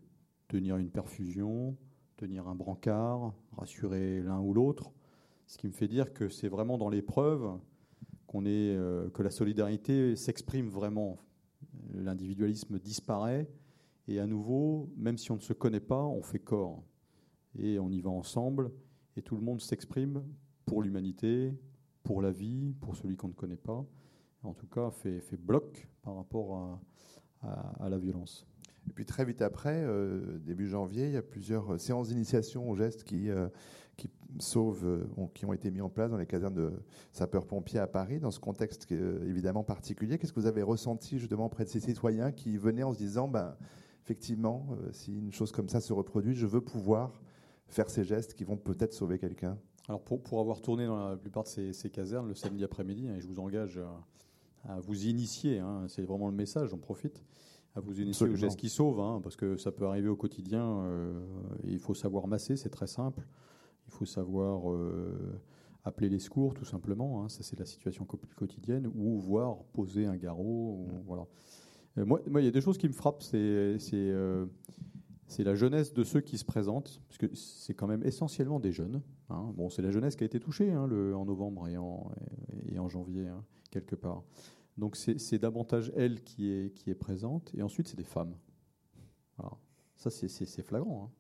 tenir 0.49 0.77
une 0.77 0.91
perfusion, 0.91 1.77
tenir 2.17 2.49
un 2.49 2.55
brancard, 2.55 3.35
rassurer 3.53 4.23
l'un 4.23 4.41
ou 4.41 4.55
l'autre. 4.55 4.93
Ce 5.47 5.59
qui 5.59 5.67
me 5.67 5.73
fait 5.73 5.89
dire 5.89 6.13
que 6.13 6.29
c'est 6.29 6.49
vraiment 6.49 6.79
dans 6.79 6.89
l'épreuve 6.89 7.59
qu'on 8.27 8.45
euh, 8.47 9.09
que 9.11 9.23
la 9.23 9.31
solidarité 9.31 10.17
s'exprime 10.17 10.69
vraiment. 10.69 11.19
L'individualisme 11.95 12.79
disparaît 12.79 13.49
et 14.09 14.21
à 14.21 14.27
nouveau, 14.27 14.91
même 14.97 15.19
si 15.19 15.31
on 15.31 15.37
ne 15.37 15.41
se 15.41 15.53
connaît 15.53 15.81
pas, 15.81 16.03
on 16.03 16.23
fait 16.23 16.39
corps 16.39 16.83
et 17.59 17.79
on 17.79 17.91
y 17.91 18.01
va 18.01 18.11
ensemble 18.11 18.71
et 19.17 19.23
tout 19.23 19.37
le 19.37 19.43
monde 19.43 19.61
s'exprime 19.61 20.23
pour 20.65 20.83
l'humanité, 20.83 21.55
pour 22.07 22.23
la 22.23 22.31
vie, 22.31 22.73
pour 22.81 22.97
celui 22.97 23.17
qu'on 23.17 23.29
ne 23.29 23.35
connaît 23.35 23.57
pas. 23.57 23.85
En 24.43 24.55
tout 24.55 24.69
cas, 24.69 24.91
fait, 24.91 25.21
bloc 25.37 25.89
par 26.03 26.17
rapport 26.17 26.81
à 27.43 27.89
la 27.89 27.99
violence. 27.99 28.47
Et 28.89 28.93
puis 28.93 29.05
très 29.05 29.25
vite 29.25 29.43
après, 29.43 29.83
euh, 29.85 30.39
début 30.39 30.69
janvier, 30.69 31.07
il 31.07 31.13
y 31.13 31.17
a 31.17 31.23
plusieurs 31.23 31.75
euh, 31.75 31.79
séances 31.79 32.09
d'initiation 32.09 32.71
au 32.71 32.77
geste 32.77 33.05
qui, 33.05 33.31
euh, 33.31 33.49
sauvent, 34.39 35.07
qui 35.35 35.47
ont 35.47 35.53
été 35.53 35.71
mis 35.71 35.81
en 35.81 35.89
place 35.89 36.11
dans 36.11 36.19
les 36.19 36.27
casernes 36.27 36.55
de 36.55 36.73
sapeurs-pompiers 37.13 37.81
à 37.81 37.87
Paris, 37.87 38.21
dans 38.21 38.31
ce 38.31 38.39
contexte 38.39 38.87
évidemment 38.93 39.65
particulier. 39.65 40.19
Qu'est-ce 40.19 40.35
que 40.35 40.41
vous 40.41 40.47
avez 40.47 40.63
ressenti 40.63 41.19
justement 41.19 41.47
auprès 41.47 41.65
de 41.65 41.71
ces 41.71 41.81
citoyens 41.81 42.31
qui 42.33 42.59
venaient 42.59 42.83
en 42.83 42.93
se 42.93 42.99
disant, 42.99 43.27
ben, 43.27 43.57
effectivement, 44.05 44.69
si 44.93 45.17
une 45.17 45.33
chose 45.33 45.51
comme 45.53 45.71
ça 45.71 45.81
se 45.81 45.95
reproduit, 45.95 46.35
je 46.35 46.47
veux 46.47 46.61
pouvoir 46.61 47.23
faire 47.69 47.89
ces 47.89 48.05
gestes 48.05 48.35
qui 48.35 48.45
vont 48.45 48.59
peut-être 48.59 48.93
sauver 48.93 49.19
quelqu'un? 49.19 49.57
Alors 49.89 50.03
pour, 50.03 50.23
pour, 50.23 50.41
avoir 50.41 50.61
tourné 50.61 50.87
dans 50.87 51.11
la 51.11 51.17
plupart 51.17 51.45
de 51.45 51.49
ces, 51.49 51.73
ces 51.73 51.91
casernes 51.91 52.29
le 52.29 52.35
samedi 52.35 52.65
après-midi, 52.65 53.09
hein, 53.09 53.15
et 53.17 53.21
je 53.21 53.27
vous 53.27 53.39
engage 53.39 53.81
à, 54.65 54.81
vous 54.81 55.07
initier, 55.07 55.61
hein, 55.61 55.85
c'est 55.89 56.03
vraiment 56.03 56.29
le 56.29 56.35
message, 56.35 56.71
j'en 56.71 56.79
profite 56.79 57.23
à 57.77 57.81
vous 57.81 58.01
initier 58.01 58.27
au 58.27 58.35
geste 58.35 58.59
qui 58.59 58.71
sauve, 58.71 59.01
hein, 59.01 59.21
parce 59.23 59.37
que 59.37 59.57
ça 59.57 59.71
peut 59.71 59.87
arriver 59.87 60.09
au 60.09 60.17
quotidien. 60.17 60.81
Euh, 60.81 61.13
il 61.65 61.79
faut 61.79 61.95
savoir 61.95 62.27
masser, 62.27 62.57
c'est 62.57 62.71
très 62.71 62.87
simple. 62.87 63.27
Il 63.87 63.93
faut 63.93 64.07
savoir 64.07 64.73
euh, 64.73 65.39
appeler 65.85 66.09
les 66.09 66.19
secours, 66.19 66.55
tout 66.55 66.65
simplement. 66.65 67.29
Ça, 67.29 67.43
c'est 67.43 67.59
la 67.59 67.67
situation 67.67 68.07
quotidienne, 68.07 68.91
ou 68.95 69.19
voir 69.19 69.59
poser 69.75 70.07
un 70.07 70.17
garrot. 70.17 70.89
voilà. 71.07 71.27
Euh, 71.99 72.07
moi, 72.07 72.21
il 72.41 72.45
y 72.45 72.49
a 72.49 72.51
des 72.51 72.63
choses 72.63 72.79
qui 72.79 72.89
me 72.89 72.95
frappent. 72.95 73.23
C'est 73.23 73.79
c'est 75.27 75.45
la 75.45 75.55
jeunesse 75.55 75.93
de 75.93 76.05
ceux 76.05 76.21
qui 76.21 76.39
se 76.39 76.45
présentent, 76.45 77.01
parce 77.09 77.19
que 77.19 77.35
c'est 77.35 77.75
quand 77.75 77.87
même 77.87 78.03
essentiellement 78.05 78.61
des 78.61 78.73
jeunes. 78.73 79.03
Hein. 79.29 79.53
Bon, 79.57 79.69
c'est 79.69 79.83
la 79.83 79.91
jeunesse 79.91 80.17
qui 80.17 80.25
a 80.25 80.27
été 80.27 80.39
touchée 80.39 80.71
le, 80.89 81.17
en 81.17 81.25
novembre 81.25 81.69
et 81.69 81.77
en, 81.77 82.89
janvier, 82.89 83.27
quelque 83.71 83.97
part. 83.97 84.23
Donc 84.79 84.97
c'est 84.97 85.39
davantage 85.39 85.93
elle 85.97 86.23
qui 86.23 86.51
est, 86.51 86.95
présente, 86.95 87.51
et 87.55 87.63
ensuite 87.63 87.89
c'est 87.89 87.97
des 87.97 88.05
femmes. 88.05 88.35
Ça 89.97 90.11
c'est 90.11 90.63
flagrant. 90.63 91.07
Hein. 91.07 91.11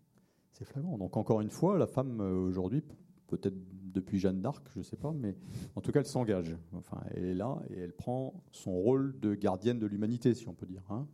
C'est 0.53 0.65
flagrant. 0.65 0.99
Donc 0.99 1.17
encore 1.17 1.41
une 1.41 1.51
fois, 1.51 1.79
la 1.79 1.87
femme 1.87 2.21
euh, 2.21 2.39
aujourd'hui, 2.39 2.83
peut-être 3.27 3.57
depuis 3.93 4.19
Jeanne 4.19 4.41
d'Arc, 4.41 4.67
je 4.73 4.79
ne 4.79 4.85
sais 4.85 4.97
pas, 4.97 5.13
mais 5.13 5.35
en 5.75 5.81
tout 5.81 5.91
cas 5.91 6.01
elle 6.01 6.07
s'engage. 6.07 6.57
Enfin, 6.73 7.03
elle 7.11 7.25
est 7.25 7.35
là 7.35 7.63
et 7.71 7.79
elle 7.79 7.93
prend 7.93 8.43
son 8.53 8.73
rôle 8.73 9.19
de 9.19 9.35
gardienne 9.35 9.79
de 9.79 9.87
l'humanité, 9.87 10.35
si 10.35 10.49
on 10.49 10.55
peut 10.55 10.67
dire. 10.67 10.83
Hein. 10.91 11.07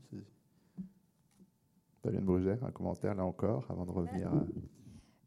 Fabienne 2.02 2.24
Brugère, 2.24 2.64
un 2.64 2.70
commentaire 2.70 3.14
là 3.14 3.24
encore, 3.24 3.66
avant 3.70 3.84
de 3.86 3.92
revenir. 3.92 4.28
À... 4.28 4.44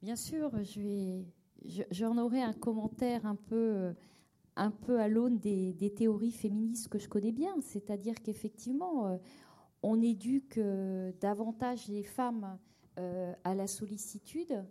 Bien 0.02 0.16
sûr, 0.16 0.52
j'en 1.92 2.18
aurais 2.18 2.42
un 2.42 2.54
commentaire 2.54 3.26
un 3.26 3.36
peu 3.36 3.56
euh, 3.56 3.94
un 4.56 4.72
peu 4.72 5.00
à 5.00 5.08
l'aune 5.08 5.38
des, 5.38 5.94
théories 5.96 6.32
féministes 6.32 6.88
que 6.88 7.00
je 7.00 7.10
connais 7.10 7.32
bien, 7.32 7.56
c'est-à-dire 7.62 8.22
qu'effectivement, 8.22 9.08
euh, 9.08 9.18
on 9.84 10.02
éduque 10.02 10.58
euh, 10.58 11.12
davantage 11.20 11.88
les 11.88 12.04
femmes 12.04 12.58
euh, 12.98 13.34
à 13.44 13.56
la 13.56 13.68
sollicitude 13.68 14.64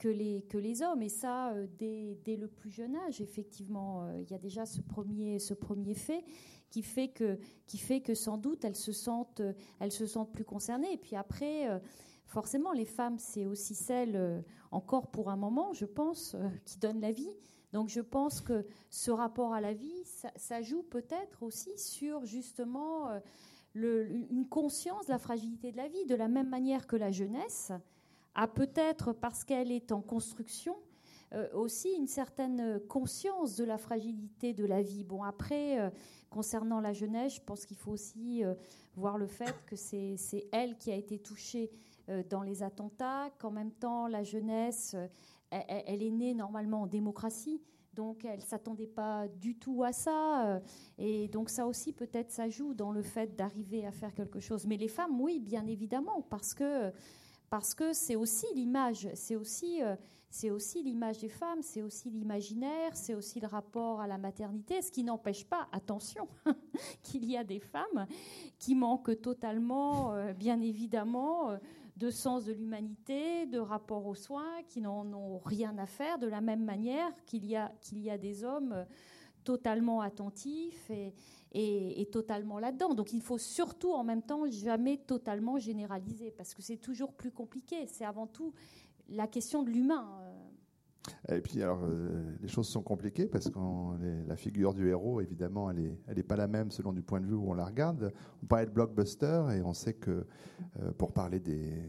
que 0.00 0.08
les, 0.08 0.82
hommes, 0.82 1.02
et 1.02 1.08
ça 1.08 1.54
dès, 1.78 2.16
le 2.26 2.48
plus 2.48 2.70
jeune 2.70 2.96
âge, 2.96 3.20
effectivement, 3.20 4.10
il 4.18 4.30
y 4.30 4.34
a 4.34 4.38
déjà 4.38 4.66
ce 4.66 4.80
premier, 4.80 5.38
ce 5.38 5.54
premier 5.54 5.94
fait 5.94 6.24
qui 6.70 6.82
fait, 6.82 7.08
que, 7.08 7.38
qui 7.66 7.78
fait 7.78 8.00
que 8.00 8.14
sans 8.14 8.38
doute 8.38 8.64
elles 8.64 8.76
se 8.76 8.92
sentent, 8.92 9.42
elles 9.78 9.92
se 9.92 10.06
sentent 10.06 10.32
plus 10.32 10.44
concernées, 10.44 10.94
et 10.94 10.96
puis 10.96 11.16
après 11.16 11.68
forcément, 12.24 12.72
les 12.72 12.84
femmes, 12.84 13.18
c'est 13.18 13.44
aussi 13.44 13.74
celles, 13.74 14.42
encore 14.70 15.10
pour 15.10 15.30
un 15.30 15.36
moment, 15.36 15.72
je 15.72 15.84
pense, 15.84 16.36
qui 16.64 16.78
donnent 16.78 17.00
la 17.00 17.12
vie. 17.12 17.34
Donc 17.72 17.88
je 17.88 18.00
pense 18.00 18.40
que 18.40 18.66
ce 18.88 19.10
rapport 19.10 19.54
à 19.54 19.60
la 19.60 19.72
vie, 19.72 20.04
ça, 20.36 20.62
joue 20.62 20.82
peut-être 20.82 21.42
aussi 21.42 21.76
sur 21.78 22.24
justement 22.24 23.08
euh, 23.74 24.26
une 24.30 24.46
conscience 24.48 25.06
de 25.06 25.12
la 25.12 25.18
fragilité 25.18 25.70
de 25.70 25.76
la 25.76 25.88
vie, 25.88 26.04
de 26.06 26.14
la 26.14 26.28
même 26.28 26.48
manière 26.48 26.86
que 26.86 26.96
la 26.96 27.10
jeunesse 27.10 27.72
a 28.34 28.48
peut-être, 28.48 29.12
parce 29.12 29.44
qu'elle 29.44 29.72
est 29.72 29.92
en 29.92 30.00
construction, 30.00 30.76
euh, 31.32 31.48
aussi 31.54 31.90
une 31.92 32.06
certaine 32.06 32.80
conscience 32.88 33.56
de 33.56 33.64
la 33.64 33.78
fragilité 33.78 34.52
de 34.52 34.64
la 34.64 34.82
vie. 34.82 35.04
Bon, 35.04 35.22
après, 35.22 35.80
euh, 35.80 35.90
concernant 36.28 36.80
la 36.80 36.92
jeunesse, 36.92 37.36
je 37.36 37.40
pense 37.40 37.66
qu'il 37.66 37.76
faut 37.76 37.92
aussi 37.92 38.42
voir 38.94 39.18
le 39.18 39.26
fait 39.26 39.54
que 39.66 39.76
c'est 39.76 40.16
elle 40.52 40.76
qui 40.76 40.92
a 40.92 40.96
été 40.96 41.18
touchée 41.18 41.70
dans 42.28 42.42
les 42.42 42.62
attentats, 42.62 43.30
qu'en 43.38 43.50
même 43.50 43.72
temps, 43.72 44.06
la 44.06 44.22
jeunesse, 44.22 44.96
elle, 45.50 46.02
est 46.02 46.10
née 46.10 46.34
normalement 46.34 46.82
en 46.82 46.86
démocratie. 46.86 47.60
Donc 47.94 48.24
elle 48.24 48.38
ne 48.38 48.44
s'attendait 48.44 48.86
pas 48.86 49.26
du 49.28 49.56
tout 49.56 49.82
à 49.82 49.92
ça. 49.92 50.46
Euh, 50.46 50.60
et 50.98 51.28
donc 51.28 51.50
ça 51.50 51.66
aussi, 51.66 51.92
peut-être, 51.92 52.30
ça 52.30 52.48
joue 52.48 52.72
dans 52.72 52.92
le 52.92 53.02
fait 53.02 53.34
d'arriver 53.34 53.86
à 53.86 53.92
faire 53.92 54.14
quelque 54.14 54.40
chose. 54.40 54.66
Mais 54.66 54.76
les 54.76 54.88
femmes, 54.88 55.20
oui, 55.20 55.40
bien 55.40 55.66
évidemment, 55.66 56.22
parce 56.22 56.54
que 56.54 56.92
parce 57.50 57.74
que 57.74 57.92
c'est 57.92 58.16
aussi 58.16 58.46
l'image, 58.54 59.08
c'est 59.14 59.34
aussi, 59.34 59.82
euh, 59.82 59.96
aussi 60.52 60.82
l'image 60.82 61.18
des 61.18 61.28
femmes, 61.28 61.62
c'est 61.62 61.82
aussi 61.82 62.08
l'imaginaire, 62.08 62.96
c'est 62.96 63.14
aussi 63.14 63.40
le 63.40 63.48
rapport 63.48 64.00
à 64.00 64.06
la 64.06 64.18
maternité, 64.18 64.80
ce 64.80 64.92
qui 64.92 65.02
n'empêche 65.02 65.44
pas, 65.44 65.68
attention, 65.72 66.28
qu'il 67.02 67.24
y 67.24 67.36
a 67.36 67.42
des 67.42 67.58
femmes 67.58 68.06
qui 68.58 68.76
manquent 68.76 69.20
totalement, 69.20 70.12
euh, 70.12 70.32
bien 70.32 70.60
évidemment, 70.60 71.58
de 72.00 72.08
sens 72.08 72.46
de 72.46 72.52
l'humanité, 72.52 73.44
de 73.46 73.58
rapport 73.58 74.06
aux 74.06 74.14
soins, 74.14 74.62
qui 74.68 74.80
n'en 74.80 75.12
ont 75.12 75.38
rien 75.38 75.76
à 75.76 75.86
faire, 75.86 76.18
de 76.18 76.26
la 76.26 76.40
même 76.40 76.64
manière 76.64 77.12
qu'il 77.26 77.44
y 77.44 77.56
a, 77.56 77.72
y 77.92 78.10
a 78.10 78.16
des 78.16 78.42
hommes 78.42 78.72
euh, 78.72 78.84
totalement 79.44 80.00
attentifs 80.00 80.90
et, 81.52 82.08
totalement 82.12 82.58
là-dedans. 82.58 82.94
Donc 82.94 83.12
il 83.12 83.22
faut 83.22 83.38
surtout 83.38 83.92
en 83.92 84.04
même 84.04 84.22
temps 84.22 84.48
jamais 84.50 84.98
totalement 84.98 85.58
généraliser, 85.58 86.30
parce 86.30 86.54
que 86.54 86.62
c'est 86.62 86.76
toujours 86.76 87.12
plus 87.12 87.30
compliqué. 87.30 87.86
C'est 87.86 88.04
avant 88.04 88.26
tout 88.26 88.52
la 89.08 89.26
question 89.26 89.62
de 89.62 89.70
l'humain. 89.70 90.08
Euh, 91.30 91.36
et 91.36 91.40
puis, 91.40 91.62
alors, 91.62 91.80
euh, 91.84 92.36
les 92.40 92.48
choses 92.48 92.68
sont 92.68 92.82
compliquées 92.82 93.26
parce 93.26 93.48
que 93.48 93.58
la 94.26 94.36
figure 94.36 94.74
du 94.74 94.88
héros, 94.88 95.20
évidemment, 95.20 95.70
elle 95.70 95.76
n'est 95.78 95.98
elle 96.06 96.24
pas 96.24 96.36
la 96.36 96.46
même 96.46 96.70
selon 96.70 96.92
du 96.92 97.02
point 97.02 97.20
de 97.20 97.26
vue 97.26 97.34
où 97.34 97.50
on 97.50 97.54
la 97.54 97.64
regarde. 97.64 98.12
On 98.42 98.46
parlait 98.46 98.66
de 98.66 98.70
blockbuster 98.70 99.42
et 99.56 99.62
on 99.62 99.72
sait 99.72 99.94
que 99.94 100.26
euh, 100.80 100.92
pour 100.96 101.12
parler 101.12 101.40
des, 101.40 101.82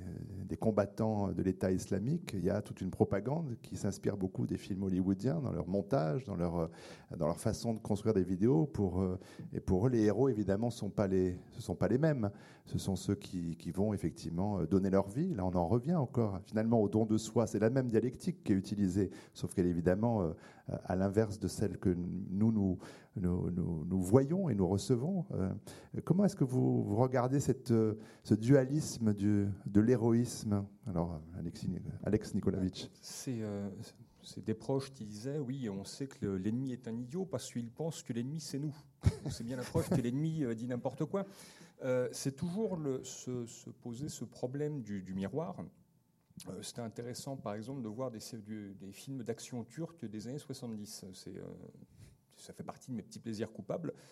des 0.45 0.57
combattants 0.57 1.31
de 1.31 1.41
l'État 1.41 1.71
islamique, 1.71 2.31
il 2.33 2.43
y 2.43 2.49
a 2.49 2.61
toute 2.61 2.81
une 2.81 2.91
propagande 2.91 3.55
qui 3.61 3.75
s'inspire 3.75 4.17
beaucoup 4.17 4.45
des 4.45 4.57
films 4.57 4.83
hollywoodiens 4.83 5.39
dans 5.39 5.51
leur 5.51 5.67
montage, 5.67 6.25
dans 6.25 6.35
leur, 6.35 6.69
dans 7.17 7.27
leur 7.27 7.39
façon 7.39 7.73
de 7.73 7.79
construire 7.79 8.13
des 8.13 8.23
vidéos. 8.23 8.65
Pour, 8.65 9.01
euh, 9.01 9.19
et 9.53 9.59
pour 9.59 9.87
eux, 9.87 9.89
les 9.89 10.03
héros, 10.03 10.29
évidemment, 10.29 10.69
sont 10.69 10.89
pas 10.89 11.07
les, 11.07 11.37
ce 11.51 11.57
ne 11.57 11.61
sont 11.61 11.75
pas 11.75 11.87
les 11.87 11.97
mêmes. 11.97 12.29
Ce 12.71 12.79
sont 12.79 12.95
ceux 12.95 13.15
qui, 13.15 13.71
vont 13.71 13.93
effectivement 13.93 14.63
donner 14.63 14.89
leur 14.89 15.09
vie. 15.09 15.33
Là, 15.33 15.45
on 15.45 15.53
en 15.55 15.67
revient 15.67 15.95
encore 15.95 16.39
finalement 16.45 16.81
au 16.81 16.87
don 16.87 17.05
de 17.05 17.17
soi. 17.17 17.45
C'est 17.45 17.59
la 17.59 17.69
même 17.69 17.87
dialectique 17.87 18.43
qui 18.43 18.53
est 18.53 18.55
utilisée 18.55 19.11
sauf 19.33 19.53
qu'elle 19.53 19.65
est 19.65 19.71
évidemment 19.71 20.21
euh, 20.21 20.33
à 20.85 20.95
l'inverse 20.95 21.39
de 21.39 21.47
celle 21.47 21.77
que 21.77 21.89
nous 21.89 22.51
nous, 22.51 24.01
voyons 24.01 24.49
et 24.49 24.55
nous 24.55 24.67
recevons. 24.67 25.25
Euh, 25.33 25.51
comment 26.03 26.25
est-ce 26.25 26.35
que 26.35 26.43
vous, 26.43 26.95
regardez 26.95 27.39
euh, 27.71 27.93
ce 28.23 28.33
dualisme 28.35 29.13
du, 29.13 29.47
de 29.65 29.81
l'héroïsme? 29.81 30.65
Alors, 30.87 31.19
Alex, 32.03 32.33
Nikolavitch. 32.33 32.89
C'est 33.01 33.39
c'est 34.23 34.45
des 34.45 34.53
proches 34.53 34.93
qui 34.93 35.03
disaient 35.03 35.39
oui, 35.39 35.67
on 35.67 35.83
sait 35.83 36.05
que 36.05 36.27
l'ennemi 36.27 36.73
est 36.73 36.87
un 36.87 36.95
idiot 36.95 37.25
parce 37.25 37.51
qu'il 37.51 37.71
pense 37.71 38.03
que 38.03 38.13
l'ennemi 38.13 38.39
c'est 38.39 38.59
nous. 38.59 38.75
c'est 39.31 39.43
bien 39.43 39.57
la 39.57 39.63
preuve 39.63 39.89
que 39.89 39.99
l'ennemi 39.99 40.43
dit 40.55 40.67
n'importe 40.67 41.05
quoi. 41.05 41.25
C'est 42.11 42.35
toujours 42.35 42.77
le, 42.77 43.03
se, 43.03 43.69
poser 43.81 44.09
ce 44.09 44.25
problème 44.25 44.81
du, 44.81 45.13
miroir. 45.13 45.57
C'était 46.61 46.81
intéressant, 46.81 47.37
par 47.37 47.53
exemple, 47.53 47.81
de 47.81 47.87
voir 47.87 48.11
des, 48.11 48.19
des 48.79 48.91
films 48.91 49.23
d'action 49.23 49.63
turcs 49.63 50.05
des 50.05 50.27
années 50.27 50.39
70. 50.39 51.05
C'est 51.13 51.33
ça 52.41 52.53
fait 52.53 52.63
partie 52.63 52.91
de 52.91 52.95
mes 52.95 53.03
petits 53.03 53.19
plaisirs 53.19 53.51
coupables. 53.51 53.93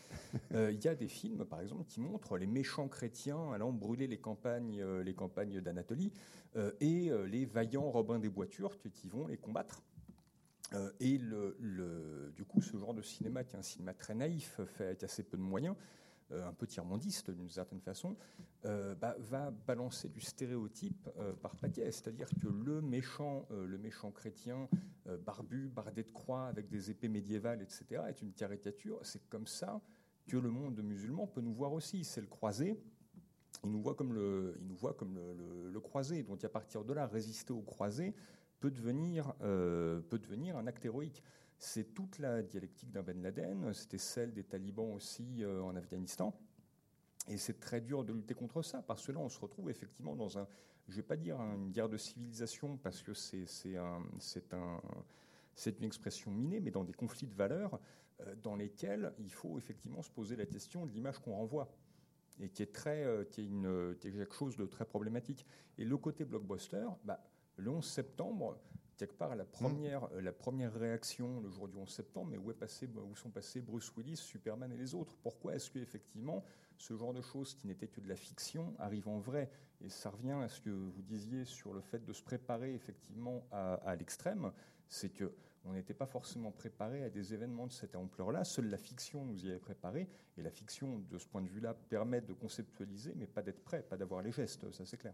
Euh, 0.54 0.72
il 0.72 0.84
y 0.84 0.88
a 0.88 0.94
des 0.94 1.08
films, 1.08 1.44
par 1.44 1.60
exemple, 1.60 1.86
qui 1.86 2.00
montrent 2.00 2.38
les 2.38 2.46
méchants 2.46 2.88
chrétiens 2.88 3.52
allant 3.52 3.72
brûler 3.72 4.06
les 4.06 4.20
campagnes, 4.20 4.80
euh, 4.80 5.04
les 5.04 5.16
campagnes 5.16 5.60
d'Anatolie 5.60 6.12
euh, 6.56 6.72
et 6.82 7.10
les 7.28 7.46
vaillants 7.46 7.90
Robins 7.90 8.20
des 8.20 8.30
Bois 8.30 8.46
turcs 8.46 8.92
qui 8.94 9.10
vont 9.10 9.26
les 9.26 9.38
combattre. 9.38 9.82
et 11.00 11.18
le, 11.18 12.32
du 12.36 12.46
coup, 12.46 12.62
ce 12.62 12.78
genre 12.78 12.94
de 12.94 13.02
cinéma, 13.02 13.44
qui 13.44 13.56
est 13.56 13.60
un 13.60 13.64
cinéma 13.64 13.96
très 13.96 14.14
naïf, 14.14 14.62
fait 14.66 14.86
avec 14.86 15.04
assez 15.04 15.24
peu 15.24 15.36
de 15.36 15.42
moyens, 15.42 15.76
euh, 15.76 16.09
un 16.32 16.54
peu 16.54 16.68
tiers-mondiste 16.68 17.32
d'une 17.32 17.50
certaine 17.50 17.82
façon, 17.82 18.16
euh, 18.66 18.96
bah, 18.96 19.16
va 19.20 19.52
balancer 19.52 20.10
du 20.10 20.22
stéréotype 20.22 21.10
euh, 21.18 21.34
par 21.34 21.56
paquet. 21.56 21.92
C'est-à-dire 21.92 22.30
que 22.42 22.48
le 22.48 22.82
méchant, 22.82 23.48
le 23.50 23.78
méchant 23.78 24.12
chrétien, 24.12 24.68
barbu, 25.26 25.70
bardé 25.70 26.04
de 26.04 26.12
croix, 26.12 26.48
avec 26.48 26.70
des 26.70 26.92
épées 26.92 27.08
médiévales, 27.08 27.62
etc., 27.62 28.04
est 28.08 28.22
une 28.22 28.34
caricature. 28.34 29.00
C'est 29.04 29.28
comme 29.30 29.48
ça 29.48 29.82
que 30.28 30.38
le 30.38 30.50
monde 30.50 30.82
musulman 30.84 31.26
peut 31.26 31.42
nous 31.42 31.54
voir 31.54 31.74
aussi. 31.74 32.04
C'est 32.04 32.22
le 32.22 32.28
croisé. 32.28 32.80
Il 33.64 33.72
nous 33.72 33.82
voit 33.82 33.96
comme 33.96 34.14
le, 34.14 34.56
il 34.60 34.68
nous 34.68 34.76
voit 34.76 34.94
comme 34.94 35.16
le, 35.16 35.80
croisé. 35.80 36.24
Donc 36.24 36.44
à 36.44 36.50
partir 36.50 36.84
de 36.84 36.94
là, 36.94 37.08
résister 37.08 37.54
au 37.54 37.62
croisé 37.62 38.14
peut 38.60 38.70
devenir, 38.70 39.34
peut 39.40 40.20
devenir 40.20 40.58
un 40.58 40.68
acte 40.68 40.86
héroïque. 40.86 41.24
C'est 41.60 41.94
toute 41.94 42.20
la 42.20 42.42
dialectique 42.42 42.90
d'un 42.90 43.04
Ben 43.04 43.22
Laden, 43.22 43.74
c'était 43.74 43.98
celle 43.98 44.34
des 44.34 44.46
talibans 44.46 44.94
aussi 44.94 45.44
euh, 45.44 45.62
en 45.62 45.76
Afghanistan. 45.76 46.34
Et 47.28 47.38
c'est 47.38 47.60
très 47.60 47.82
dur 47.82 48.06
de 48.06 48.14
lutter 48.14 48.34
contre 48.34 48.62
ça, 48.62 48.82
parce 48.82 49.06
que 49.06 49.12
là, 49.12 49.20
on 49.20 49.28
se 49.28 49.40
retrouve 49.40 49.70
effectivement 49.70 50.16
dans 50.16 50.38
un, 50.38 50.48
je 50.88 50.94
ne 50.94 50.96
vais 50.96 51.04
pas 51.04 51.18
dire 51.18 51.40
une 51.42 51.70
guerre 51.70 51.90
de 51.90 51.98
civilisation, 51.98 52.78
parce 52.78 53.04
que 53.04 53.14
c'est 53.14 53.76
un, 53.76 54.02
un, 54.54 54.82
une 55.66 55.84
expression 55.84 56.32
minée, 56.32 56.62
mais 56.62 56.72
dans 56.72 56.86
des 56.86 56.94
conflits 56.94 57.28
de 57.28 57.36
valeurs 57.36 57.78
euh, 58.22 58.36
dans 58.42 58.56
lesquels 58.56 59.14
il 59.20 59.32
faut 59.32 59.58
effectivement 59.58 60.02
se 60.02 60.10
poser 60.10 60.38
la 60.38 60.46
question 60.46 60.86
de 60.86 60.92
l'image 60.94 61.20
qu'on 61.20 61.36
renvoie 61.36 61.70
et 62.40 62.48
qui 62.48 62.64
est, 62.64 62.88
euh, 62.88 63.94
quelque 63.96 64.34
chose 64.34 64.56
de 64.56 64.66
très 64.66 64.86
problématique. 64.86 65.46
Et 65.78 65.84
le 65.84 65.98
côté 65.98 66.24
blockbuster, 66.24 66.88
bah, 67.04 67.22
le 67.58 67.70
11 67.70 67.86
septembre, 67.86 68.58
quelque 69.00 69.18
part 69.18 69.36
la 69.36 69.46
première, 69.46 70.04
euh, 70.14 70.22
la 70.22 70.34
première 70.34 70.74
réaction 70.74 71.40
le 71.40 71.50
jour 71.50 71.68
du 71.68 71.78
11 71.78 71.90
septembre, 71.90 72.30
mais 72.32 72.38
où, 72.38 72.52
est 72.52 72.56
passé, 72.56 72.88
où 72.88 73.16
sont 73.16 73.30
passés 73.30 73.62
Bruce 73.62 73.92
Willis, 73.96 74.18
Superman 74.18 74.72
et 74.72 74.78
les 74.78 74.94
autres? 74.94 75.16
Pourquoi 75.24 75.56
est-ce 75.56 75.72
qu'effectivement, 75.72 76.44
ce 76.78 76.96
genre 76.96 77.14
de 77.14 77.22
choses 77.22 77.56
qui 77.56 77.66
n'étaient 77.68 77.88
que 77.88 78.02
de 78.02 78.10
la 78.10 78.18
fiction 78.18 78.76
arrivent 78.78 79.08
en 79.08 79.20
vrai? 79.20 79.50
Et 79.82 79.90
ça 79.90 80.10
revient 80.10 80.38
à 80.44 80.50
ce 80.50 80.60
que 80.60 80.70
vous 80.70 81.02
disiez 81.02 81.46
sur 81.46 81.74
le 81.74 81.80
fait 81.80 82.04
de 82.04 82.12
se 82.12 82.22
préparer 82.22 82.76
effectivement 82.76 83.48
à, 83.52 83.96
l'extrême, 83.96 84.52
c'est 84.90 85.10
que 85.10 85.34
on 85.66 85.74
n'était 85.74 85.94
pas 85.94 86.06
forcément 86.06 86.52
préparé 86.52 87.04
à 87.04 87.10
des 87.10 87.34
événements 87.34 87.68
de 87.68 87.72
cette 87.72 87.96
ampleur-là. 87.96 88.44
Seule 88.44 88.70
la 88.70 88.78
fiction 88.78 89.26
nous 89.26 89.46
y 89.46 89.50
avait 89.50 89.60
préparé. 89.60 90.08
Et 90.38 90.42
la 90.42 90.52
fiction, 90.52 91.00
de 91.00 91.18
ce 91.18 91.28
point 91.28 91.42
de 91.42 91.50
vue-là, 91.50 91.74
permet 91.74 92.22
de 92.22 92.34
conceptualiser, 92.34 93.14
mais 93.16 93.28
pas 93.28 93.42
d'être 93.42 93.62
prêt, 93.62 93.84
pas 93.84 93.98
d'avoir 93.98 94.22
les 94.22 94.32
gestes, 94.32 94.72
ça 94.72 94.86
c'est 94.86 94.98
clair. 94.98 95.14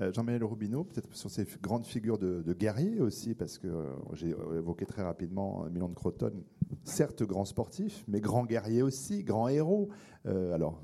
Euh, 0.00 0.10
Jean-Manuel 0.12 0.44
Robineau, 0.44 0.84
peut-être 0.84 1.14
sur 1.14 1.30
ces 1.30 1.46
grandes 1.60 1.84
figures 1.84 2.18
de, 2.18 2.52
guerriers 2.54 3.00
aussi, 3.00 3.34
parce 3.34 3.58
que 3.58 3.66
euh, 3.66 3.92
j'ai 4.14 4.30
évoqué 4.30 4.86
très 4.86 5.02
rapidement 5.02 5.66
Milan 5.70 5.88
de 5.88 5.94
Croton, 5.94 6.32
certes 6.84 7.22
grand 7.24 7.44
sportif, 7.44 8.04
mais 8.08 8.20
grand 8.20 8.44
guerrier 8.46 8.82
aussi, 8.82 9.22
grand 9.22 9.48
héros. 9.48 9.90
Euh, 10.26 10.54
alors, 10.54 10.82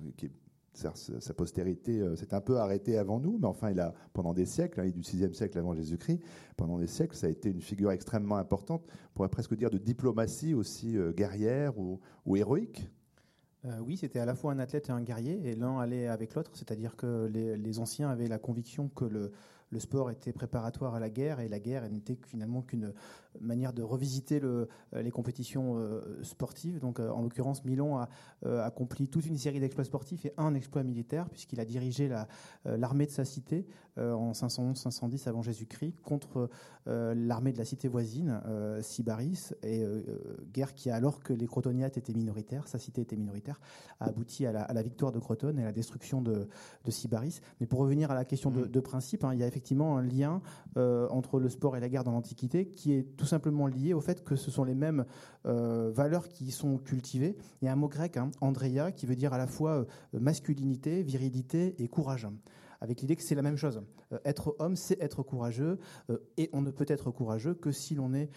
sa, 0.75 0.93
postérité 1.35 2.05
s'est 2.17 2.35
un 2.35 2.41
peu 2.41 2.59
arrêtée 2.59 2.99
avant 2.99 3.19
nous, 3.19 3.39
mais 3.39 3.47
enfin, 3.47 3.71
il 3.71 3.81
a, 3.81 3.95
pendant 4.13 4.35
des 4.35 4.47
siècles, 4.47 4.81
hein, 4.81 4.85
il 4.85 4.91
est 4.91 4.93
du 4.93 5.01
6e 5.01 5.33
siècle 5.33 5.59
avant 5.59 5.75
Jésus-Christ, 5.75 6.21
pendant 6.57 6.79
des 6.79 6.87
siècles, 6.87 7.17
ça 7.17 7.29
a 7.29 7.31
été 7.31 7.51
une 7.51 7.63
figure 7.63 7.91
extrêmement 7.91 8.37
importante, 8.37 8.83
on 8.87 9.15
pourrait 9.15 9.29
presque 9.31 9.57
dire 9.57 9.71
de 9.71 9.79
diplomatie 9.79 10.55
aussi 10.55 10.97
guerrière 11.17 11.79
ou 11.79 12.37
héroïque. 12.37 12.89
Euh, 13.69 13.81
oui, 13.81 13.97
c'était 13.97 14.19
à 14.19 14.25
la 14.25 14.35
fois 14.35 14.53
un 14.53 14.59
athlète 14.59 14.89
et 14.89 14.93
un 14.93 15.03
guerrier, 15.03 15.41
et 15.45 15.55
l'un 15.55 15.79
allait 15.79 16.09
avec 16.09 16.35
l'autre, 16.35 16.53
c'est-à-dire 16.55 16.97
que 16.97 17.27
les, 17.27 17.79
anciens 17.79 18.09
avaient 18.09 18.29
la 18.29 18.39
conviction 18.39 18.89
que 18.89 19.05
le, 19.05 19.33
le 19.71 19.81
sport 19.81 20.11
était 20.11 20.33
préparatoire 20.33 20.95
à 20.95 21.01
la 21.01 21.11
guerre 21.11 21.41
et 21.41 21.49
la 21.49 21.61
guerre 21.61 21.89
n'était 21.91 22.19
finalement 22.27 22.63
qu'une 22.63 22.95
manière 23.41 23.73
de 23.73 23.83
revisiter 23.83 24.41
le, 24.41 24.69
euh, 24.95 25.03
les 25.03 25.11
compétitions 25.11 25.77
euh, 25.77 26.23
sportives. 26.23 26.79
Donc, 26.79 27.01
euh, 27.01 27.11
en 27.11 27.23
l'occurrence, 27.23 27.65
Milan 27.65 27.99
a 27.99 28.09
accompli 28.65 29.09
toute 29.09 29.27
une 29.27 29.37
série 29.37 29.61
d'exploits 29.61 29.85
sportifs 29.85 30.25
et 30.25 30.33
un 30.37 30.55
exploit 30.55 30.83
militaire, 30.83 31.29
puisqu'il 31.29 31.61
a 31.61 31.65
dirigé 31.65 32.09
l'armée 32.65 33.07
de 33.07 33.11
sa 33.11 33.25
cité 33.25 33.67
en 33.97 34.31
511-510 34.31 35.29
avant 35.29 35.43
Jésus-Christ 35.43 35.99
contre 36.01 36.49
l'armée 36.87 37.53
de 37.53 37.59
la 37.59 37.65
cité 37.65 37.89
voisine, 37.89 38.41
Sybaris, 38.81 39.55
et 39.65 39.85
guerre 40.53 40.75
qui, 40.75 40.91
alors 40.91 41.21
que 41.21 41.33
les 41.33 41.47
Crotoniates 41.47 41.97
étaient 41.99 42.13
minoritaires, 42.13 42.69
sa 42.69 42.79
cité 42.79 43.01
était 43.01 43.17
minoritaire, 43.17 43.61
a 43.99 44.07
abouti 44.07 44.47
à 44.47 44.53
la, 44.53 44.83
victoire 44.83 45.11
de 45.11 45.19
Crotone 45.19 45.59
et 45.59 45.63
à 45.63 45.67
la 45.67 45.73
destruction 45.73 46.23
de, 46.23 46.49
de 46.85 46.91
Sybaris. 46.91 47.41
Mais 47.61 47.67
pour 47.67 47.81
revenir 47.81 48.13
à 48.13 48.15
la 48.15 48.25
question 48.25 48.51
de, 48.51 48.79
mmh. 48.79 48.83
principe, 48.83 49.25
hein, 49.25 49.35
il 49.35 49.41
y 49.41 49.43
a 49.43 49.49
effectivement 49.49 49.99
un 49.99 50.03
lien 50.03 50.41
entre 50.77 51.41
le 51.41 51.49
sport 51.49 51.77
et 51.77 51.81
la 51.81 51.89
guerre 51.89 52.05
dans 52.05 52.13
l'Antiquité 52.13 52.69
qui 52.69 52.93
est 52.93 53.17
tout 53.17 53.27
simplement 53.29 53.67
lié 53.67 53.95
au 53.95 54.01
fait 54.01 54.25
que 54.25 54.37
ce 54.37 54.51
sont 54.51 54.65
les 54.65 54.75
mêmes 54.75 55.05
euh, 55.47 55.91
valeurs 55.93 56.29
qui 56.29 56.51
sont 56.51 56.79
cultivées. 56.79 57.37
Il 57.61 57.67
y 57.67 57.69
a 57.69 57.73
un 57.73 57.77
mot 57.77 57.89
grec, 57.89 58.17
hein, 58.17 58.31
Andrea, 58.41 58.93
qui 58.93 59.07
veut 59.07 59.17
dire 59.17 59.33
à 59.33 59.39
la 59.39 59.47
fois 59.47 59.71
euh, 59.71 59.85
masculinité, 60.13 61.03
virilité 61.03 61.75
et 61.83 61.89
courage 61.89 62.27
avec 62.81 63.01
l'idée 63.01 63.17
que 63.17 63.25
c'est 63.25 63.35
la 63.35 63.43
même 63.43 63.57
chose. 63.57 63.83
Euh, 64.13 64.19
être 64.25 64.55
homme, 64.61 64.77
c'est 64.77 65.01
être 65.03 65.25
courageux, 65.25 65.81
et 66.37 66.49
on 66.53 66.63
ne 66.63 66.71
peut 66.71 66.85
être 66.87 67.11
courageux 67.11 67.55
que 67.55 67.73
si 67.73 67.97
l'on 67.97 68.15
est 68.15 68.31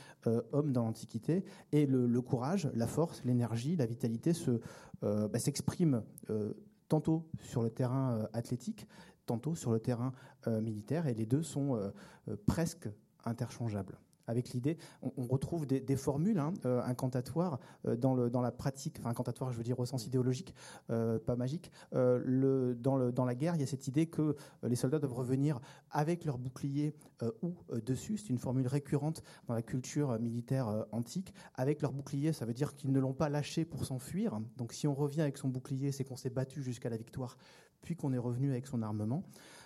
homme 0.51 0.71
dans 0.71 0.83
l'Antiquité. 0.83 1.45
Et 1.71 1.85
le, 1.85 2.21
courage, 2.21 2.67
la 2.73 2.87
force, 2.87 3.23
l'énergie, 3.23 3.75
la 3.75 3.85
vitalité 3.85 4.33
se, 4.33 4.59
bah, 5.01 5.37
s'expriment 5.37 6.01
tantôt 6.87 7.29
sur 7.39 7.61
le 7.61 7.69
terrain 7.69 8.27
athlétique, 8.33 8.87
tantôt 9.27 9.53
sur 9.53 9.71
le 9.71 9.79
terrain 9.79 10.11
militaire, 10.47 11.05
et 11.05 11.13
les 11.13 11.27
deux 11.27 11.43
sont 11.43 11.79
presque 12.47 12.89
interchangeables 13.25 13.99
avec 14.27 14.49
l'idée, 14.49 14.77
on, 15.01 15.23
retrouve 15.23 15.65
des, 15.65 15.95
formules 15.95 16.39
hein, 16.39 16.53
euh, 16.65 16.81
incantatoires 16.83 17.59
euh, 17.85 17.95
dans, 17.95 18.13
le, 18.15 18.29
dans 18.29 18.41
la 18.41 18.51
pratique, 18.51 18.97
enfin 18.99 19.09
incantatoires, 19.09 19.51
je 19.51 19.57
veux 19.57 19.63
dire 19.63 19.79
au 19.79 19.85
sens 19.85 20.05
idéologique, 20.05 20.53
euh, 20.89 21.19
pas 21.19 21.35
magique. 21.35 21.71
Le, 21.93 22.75
dans, 22.79 22.95
le, 22.97 23.11
dans 23.11 23.25
la 23.25 23.35
guerre, 23.35 23.55
il 23.55 23.61
y 23.61 23.63
a 23.63 23.67
cette 23.67 23.87
idée 23.87 24.07
que 24.07 24.35
les 24.63 24.75
soldats 24.75 24.99
doivent 24.99 25.13
revenir 25.13 25.59
avec 25.89 26.25
leur 26.25 26.37
bouclier 26.37 26.95
ou 27.41 27.55
dessus. 27.85 28.17
C'est 28.17 28.29
une 28.29 28.37
formule 28.37 28.67
récurrente 28.67 29.23
dans 29.47 29.53
la 29.53 29.61
culture 29.61 30.19
militaire 30.19 30.85
antique. 30.91 31.33
Avec 31.55 31.81
leur 31.81 31.93
bouclier, 31.93 32.33
ça 32.33 32.45
veut 32.45 32.53
dire 32.53 32.75
qu'ils 32.75 32.91
ne 32.91 32.99
l'ont 32.99 33.13
pas 33.13 33.29
lâché 33.29 33.65
pour 33.65 33.85
s'enfuir. 33.85 34.39
Donc 34.57 34.73
si 34.73 34.87
on 34.87 34.93
revient 34.93 35.21
avec 35.21 35.37
son 35.37 35.49
bouclier, 35.49 35.91
c'est 35.91 36.03
qu'on 36.03 36.15
s'est 36.15 36.29
battu 36.29 36.63
jusqu'à 36.63 36.89
la 36.89 36.97
victoire, 36.97 37.37
puis 37.81 37.95
qu'on 37.95 38.13
est 38.13 38.17
revenu 38.17 38.51
avec 38.51 38.67
son 38.67 38.81
armement. 38.81 39.23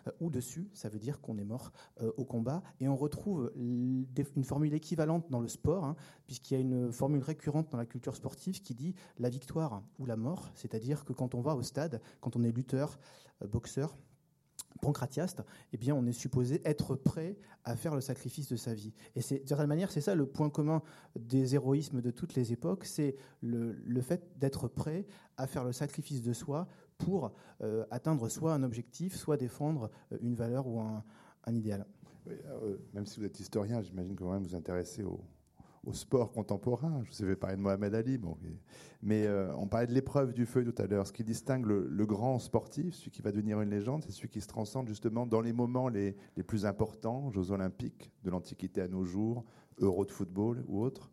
Euh, 0.08 0.12
ou 0.20 0.30
dessus, 0.30 0.70
ça 0.74 0.90
veut 0.90 1.00
dire 1.00 1.20
qu'on 1.22 1.38
est 1.38 1.44
mort 1.44 1.72
euh, 2.02 2.12
au 2.18 2.26
combat. 2.26 2.64
Et 2.80 2.88
on 2.88 2.96
retrouve 2.96 3.52
une 3.56 4.06
formule 4.44 4.74
équivalente 4.74 5.30
dans 5.30 5.40
le 5.40 5.48
sport, 5.48 5.86
hein, 5.86 5.96
puisqu'il 6.28 6.54
y 6.54 6.58
a 6.58 6.60
une 6.60 6.92
formule 6.92 7.22
récurrente 7.22 7.72
dans 7.72 7.78
la 7.78 7.86
culture 7.86 8.16
sportive 8.16 8.62
qui 8.62 8.74
dit 8.74 8.96
la 9.20 9.30
victoire 9.30 9.84
ou 10.00 10.06
la 10.06 10.16
mort, 10.16 10.52
c'est-à-dire 10.56 11.06
que 11.06 11.14
quand 11.14 11.36
on 11.36 11.42
va 11.42 11.56
au 11.56 11.64
stade, 11.64 12.02
quand 12.22 12.36
on 12.36 12.44
est 12.44 12.52
lutteur, 12.52 13.00
euh, 13.42 13.48
boxeur, 13.48 13.98
pancratiaste, 14.82 15.42
eh 15.72 15.78
bien, 15.78 15.96
on 15.96 16.06
est 16.06 16.12
supposé 16.12 16.62
être 16.66 16.96
prêt 16.96 17.38
à 17.64 17.78
faire 17.78 17.96
le 17.96 18.02
sacrifice 18.02 18.50
de 18.50 18.58
sa 18.58 18.74
vie. 18.74 18.94
Et 19.16 19.22
c'est, 19.22 19.40
d'une 19.40 19.48
certaine 19.48 19.68
manière, 19.68 19.90
c'est 19.90 20.02
ça 20.02 20.16
le 20.16 20.26
point 20.26 20.50
commun 20.50 20.82
des 21.18 21.56
héroïsmes 21.56 22.02
de 22.02 22.12
toutes 22.12 22.36
les 22.36 22.52
époques, 22.52 22.84
c'est 22.84 23.16
le 23.42 24.02
fait 24.02 24.38
d'être 24.38 24.68
prêt 24.68 25.08
à 25.38 25.48
faire 25.48 25.64
le 25.64 25.72
sacrifice 25.72 26.22
de 26.22 26.34
soi 26.34 26.68
pour 26.98 27.32
euh, 27.62 27.86
atteindre 27.92 28.30
soit 28.30 28.54
un 28.54 28.64
objectif, 28.64 29.16
soit 29.16 29.38
défendre 29.38 29.90
euh, 30.12 30.18
une 30.22 30.36
valeur 30.36 30.68
ou 30.68 30.80
un, 30.80 31.04
idéal. 31.48 31.86
Euh, 32.28 32.78
même 32.94 33.06
si 33.06 33.20
vous 33.20 33.26
êtes 33.26 33.40
historien, 33.40 33.82
j'imagine 33.82 34.16
que 34.16 34.24
vous 34.24 34.40
vous 34.40 34.56
intéressez 34.56 35.04
au, 35.04 35.20
sport 35.94 36.32
contemporain. 36.32 37.04
Je 37.04 37.12
vous 37.12 37.24
avais 37.24 37.36
parlé 37.36 37.58
de 37.58 37.62
Mohamed 37.62 37.94
Ali, 37.94 38.20
mais 39.04 39.30
on 39.56 39.68
parlait 39.68 39.86
de 39.86 39.92
l'épreuve 39.92 40.34
du 40.34 40.48
feu 40.48 40.64
tout 40.64 40.82
à 40.82 40.88
l'heure. 40.88 41.06
Ce 41.06 41.14
qui 41.14 41.24
distingue 41.24 41.68
le, 41.68 42.06
grand 42.08 42.40
sportif, 42.40 42.96
celui 42.96 43.12
qui 43.12 43.22
va 43.22 43.32
devenir 43.32 43.62
une 43.62 43.70
légende, 43.70 44.04
c'est 44.04 44.12
celui 44.12 44.30
qui 44.30 44.42
se 44.42 44.48
transcende 44.48 44.88
justement 44.88 45.28
dans 45.28 45.42
les 45.42 45.54
moments 45.54 45.88
les, 45.88 46.18
les 46.38 46.42
plus 46.42 46.66
importants, 46.66 47.30
Jeux 47.30 47.52
olympiques 47.52 48.12
de 48.24 48.32
l'Antiquité 48.32 48.82
à 48.82 48.88
nos 48.88 49.06
jours, 49.06 49.46
Euro 49.78 50.06
de 50.06 50.12
football 50.12 50.66
ou 50.68 50.82
autres. 50.82 51.12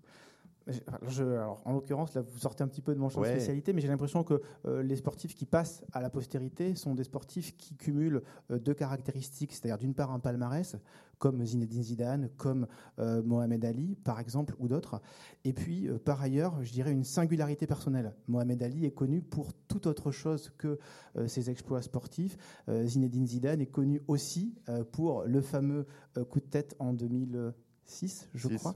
En 1.64 1.72
l'occurrence, 1.72 2.14
là, 2.14 2.22
vous 2.22 2.38
sortez 2.38 2.62
un 2.62 2.68
petit 2.68 2.82
peu 2.82 2.94
de 2.94 3.00
mon 3.00 3.08
champ 3.08 3.20
de 3.20 3.26
spécialité, 3.26 3.72
mais 3.72 3.80
j'ai 3.80 3.88
l'impression 3.88 4.22
que 4.22 4.40
euh, 4.66 4.82
les 4.82 4.96
sportifs 4.96 5.34
qui 5.34 5.46
passent 5.46 5.84
à 5.92 6.00
la 6.00 6.10
postérité 6.10 6.74
sont 6.74 6.94
des 6.94 7.04
sportifs 7.04 7.56
qui 7.56 7.76
cumulent 7.76 8.22
euh, 8.50 8.58
deux 8.58 8.74
caractéristiques, 8.74 9.52
c'est-à-dire 9.52 9.78
d'une 9.78 9.94
part 9.94 10.12
un 10.12 10.18
palmarès, 10.18 10.76
comme 11.18 11.44
Zinedine 11.44 11.82
Zidane, 11.82 12.28
comme 12.36 12.66
euh, 12.98 13.22
Mohamed 13.22 13.64
Ali, 13.64 13.96
par 14.04 14.20
exemple, 14.20 14.54
ou 14.58 14.68
d'autres, 14.68 15.00
et 15.44 15.52
puis 15.52 15.88
par 16.04 16.20
ailleurs, 16.20 16.62
je 16.62 16.72
dirais 16.72 16.92
une 16.92 17.04
singularité 17.04 17.66
personnelle. 17.66 18.14
Mohamed 18.28 18.62
Ali 18.62 18.86
est 18.86 18.92
connu 18.92 19.22
pour 19.22 19.52
tout 19.68 19.86
autre 19.88 20.10
chose 20.10 20.52
que 20.58 20.78
ses 21.26 21.50
exploits 21.50 21.82
sportifs. 21.82 22.36
Zinedine 22.84 23.26
Zidane 23.26 23.60
est 23.60 23.66
connu 23.66 24.00
aussi 24.08 24.54
pour 24.92 25.24
le 25.24 25.40
fameux 25.40 25.86
coup 26.28 26.40
de 26.40 26.46
tête 26.46 26.74
en 26.78 26.92
2000. 26.92 27.52
6, 27.84 28.28
je 28.34 28.48
crois, 28.48 28.74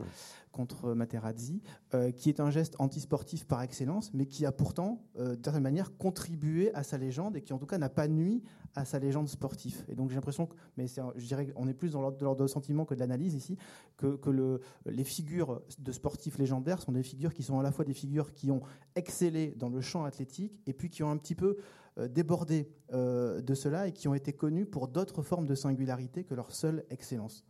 contre 0.56 0.94
Materazzi, 0.94 1.60
euh, 1.94 2.10
qui 2.10 2.28
est 2.30 2.40
un 2.40 2.50
geste 2.50 2.76
antisportif 2.78 3.46
par 3.46 3.62
excellence, 3.62 4.12
mais 4.14 4.26
qui 4.26 4.46
a 4.46 4.52
pourtant, 4.52 5.04
euh, 5.18 5.34
d'une 5.34 5.44
certaine 5.44 5.62
manière, 5.62 5.96
contribué 5.96 6.74
à 6.74 6.82
sa 6.82 6.96
légende 6.96 7.36
et 7.36 7.42
qui, 7.42 7.52
en 7.52 7.58
tout 7.58 7.66
cas, 7.66 7.78
n'a 7.78 7.90
pas 7.90 8.08
nuit 8.08 8.42
à 8.74 8.84
sa 8.84 8.98
légende 8.98 9.28
sportive. 9.28 9.84
Et 9.88 9.94
donc, 9.94 10.08
j'ai 10.08 10.16
l'impression 10.16 10.46
que, 10.46 10.56
mais 10.76 10.86
je 10.86 11.26
dirais 11.26 11.46
qu'on 11.48 11.68
est 11.68 11.74
plus 11.74 11.92
dans 11.92 12.00
l'ordre 12.00 12.16
de 12.16 12.24
l'ordre 12.24 12.42
de 12.42 12.46
sentiment 12.46 12.84
que 12.84 12.94
de 12.94 13.00
l'analyse 13.00 13.34
ici, 13.34 13.56
que, 13.96 14.16
que 14.16 14.30
le, 14.30 14.60
les 14.86 15.04
figures 15.04 15.62
de 15.78 15.92
sportifs 15.92 16.38
légendaires 16.38 16.80
sont 16.80 16.92
des 16.92 17.02
figures 17.02 17.34
qui 17.34 17.42
sont 17.42 17.60
à 17.60 17.62
la 17.62 17.72
fois 17.72 17.84
des 17.84 17.94
figures 17.94 18.32
qui 18.32 18.50
ont 18.50 18.62
excellé 18.94 19.54
dans 19.56 19.68
le 19.68 19.80
champ 19.80 20.04
athlétique 20.04 20.60
et 20.66 20.72
puis 20.72 20.88
qui 20.88 21.02
ont 21.02 21.10
un 21.10 21.16
petit 21.16 21.34
peu 21.34 21.58
euh, 21.98 22.08
débordé 22.08 22.70
de 22.92 23.54
cela 23.54 23.88
et 23.88 23.92
qui 23.92 24.06
ont 24.06 24.14
été 24.14 24.32
connus 24.32 24.64
pour 24.64 24.86
d'autres 24.86 25.22
formes 25.22 25.46
de 25.46 25.56
singularité 25.56 26.22
que 26.22 26.34
leur 26.34 26.52
seule 26.52 26.84
excellence. 26.88 27.44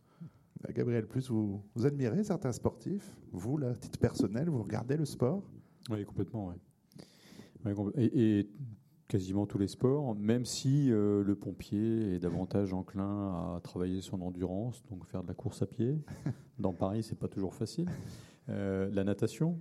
Bah, 0.61 0.69
Gabriel 0.73 1.05
Plus, 1.05 1.29
vous, 1.29 1.61
vous, 1.75 1.85
admirez 1.85 2.23
certains 2.23 2.51
sportifs 2.51 3.15
Vous, 3.31 3.57
là, 3.57 3.73
titre 3.75 3.99
personnel, 3.99 4.49
vous 4.49 4.63
regardez 4.63 4.97
le 4.97 5.05
sport? 5.05 5.43
Oui, 5.89 6.03
complètement, 6.05 6.47
ouais. 6.47 7.73
et, 7.97 8.49
quasiment 9.07 9.45
tous 9.45 9.57
les 9.57 9.67
sports, 9.67 10.15
même 10.15 10.43
si 10.43 10.91
euh, 10.91 11.23
le 11.23 11.35
pompier 11.35 12.15
est 12.15 12.19
davantage 12.19 12.73
enclin 12.73 13.55
à 13.55 13.61
travailler 13.61 14.01
son 14.01 14.21
endurance, 14.21 14.83
donc 14.89 15.05
faire 15.05 15.23
de 15.23 15.29
la 15.29 15.33
course 15.33 15.61
à 15.61 15.65
pied. 15.65 15.97
Dans 16.59 16.73
Paris, 16.73 17.03
c'est 17.03 17.17
pas 17.17 17.29
toujours 17.29 17.53
facile. 17.53 17.87
Euh, 18.49 18.89
la 18.91 19.05
natation, 19.05 19.59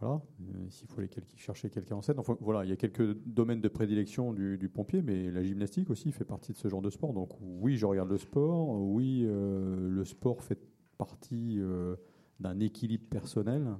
voilà, 0.00 0.22
euh, 0.40 0.70
s'il 0.70 0.88
faut 0.88 0.98
aller 1.00 1.10
chercher 1.36 1.68
quelqu'un 1.68 1.96
en 1.96 2.02
scène. 2.02 2.18
Enfin, 2.18 2.36
voilà, 2.40 2.64
il 2.64 2.70
y 2.70 2.72
a 2.72 2.76
quelques 2.76 3.14
domaines 3.26 3.60
de 3.60 3.68
prédilection 3.68 4.32
du, 4.32 4.70
pompier, 4.72 5.02
mais 5.02 5.30
la 5.30 5.42
gymnastique 5.42 5.90
aussi 5.90 6.10
fait 6.10 6.24
partie 6.24 6.52
de 6.52 6.56
ce 6.56 6.68
genre 6.68 6.80
de 6.80 6.90
sport. 6.90 7.12
Donc 7.12 7.30
oui, 7.40 7.76
je 7.76 7.84
regarde 7.84 8.08
le 8.08 8.16
sport. 8.16 8.70
Oui, 8.80 9.24
euh, 9.26 9.90
le 9.90 10.04
sport 10.04 10.42
fait 10.42 10.58
partie 10.96 11.56
euh, 11.60 11.96
d'un 12.40 12.58
équilibre 12.60 13.04
personnel. 13.10 13.76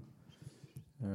mais 1.00 1.08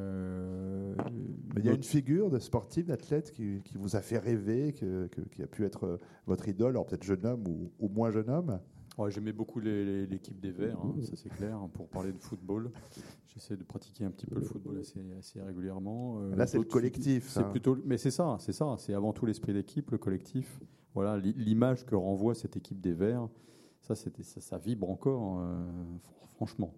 il 1.57 1.65
y 1.65 1.69
a 1.69 1.73
une 1.73 1.83
figure 1.83 2.31
de 2.31 2.39
sportif, 2.39 2.87
d'athlète 2.87 3.31
qui, 3.31 3.61
vous 3.75 3.95
a 3.95 4.01
fait 4.01 4.17
rêver, 4.17 4.73
qui 4.73 5.43
a 5.43 5.47
pu 5.47 5.65
être 5.65 5.99
votre 6.25 6.47
idole, 6.49 6.71
alors 6.71 6.87
peut-être 6.87 7.03
jeune 7.03 7.25
homme 7.25 7.47
ou, 7.47 7.71
ou 7.79 7.89
moins 7.89 8.09
jeune 8.09 8.29
homme? 8.29 8.59
J'aimais 9.09 9.33
beaucoup 9.33 9.59
l'équipe 9.59 10.39
des 10.39 10.51
Verts, 10.51 10.79
hein, 10.79 10.95
ça 11.03 11.15
c'est 11.15 11.29
clair, 11.29 11.57
hein, 11.57 11.69
pour 11.73 11.89
parler 11.89 12.13
de 12.13 12.17
football. 12.17 12.71
J'essaie 13.27 13.57
de 13.57 13.63
pratiquer 13.63 14.05
un 14.05 14.11
petit 14.11 14.25
peu 14.25 14.35
le 14.35 14.45
football 14.45 14.79
assez, 14.79 15.41
régulièrement. 15.41 16.19
Euh, 16.21 16.35
Là, 16.35 16.47
c'est 16.47 16.57
le 16.57 16.63
collectif. 16.63 17.27
C'est 17.29 17.49
plutôt, 17.49 17.77
mais 17.83 17.97
c'est 17.97 18.11
ça, 18.11 18.37
c'est 18.39 18.53
ça. 18.53 18.75
C'est 18.77 18.93
avant 18.93 19.11
tout 19.11 19.25
l'esprit 19.25 19.53
d'équipe, 19.53 19.91
le 19.91 19.97
collectif. 19.97 20.61
Voilà, 20.93 21.17
l'image 21.17 21.85
que 21.85 21.95
renvoie 21.95 22.35
cette 22.35 22.55
équipe 22.55 22.79
des 22.79 22.93
Verts, 22.93 23.27
ça, 23.81 23.95
ça, 23.95 24.09
ça 24.23 24.57
vibre 24.57 24.89
encore, 24.89 25.39
euh, 25.41 25.65
franchement. 26.35 26.73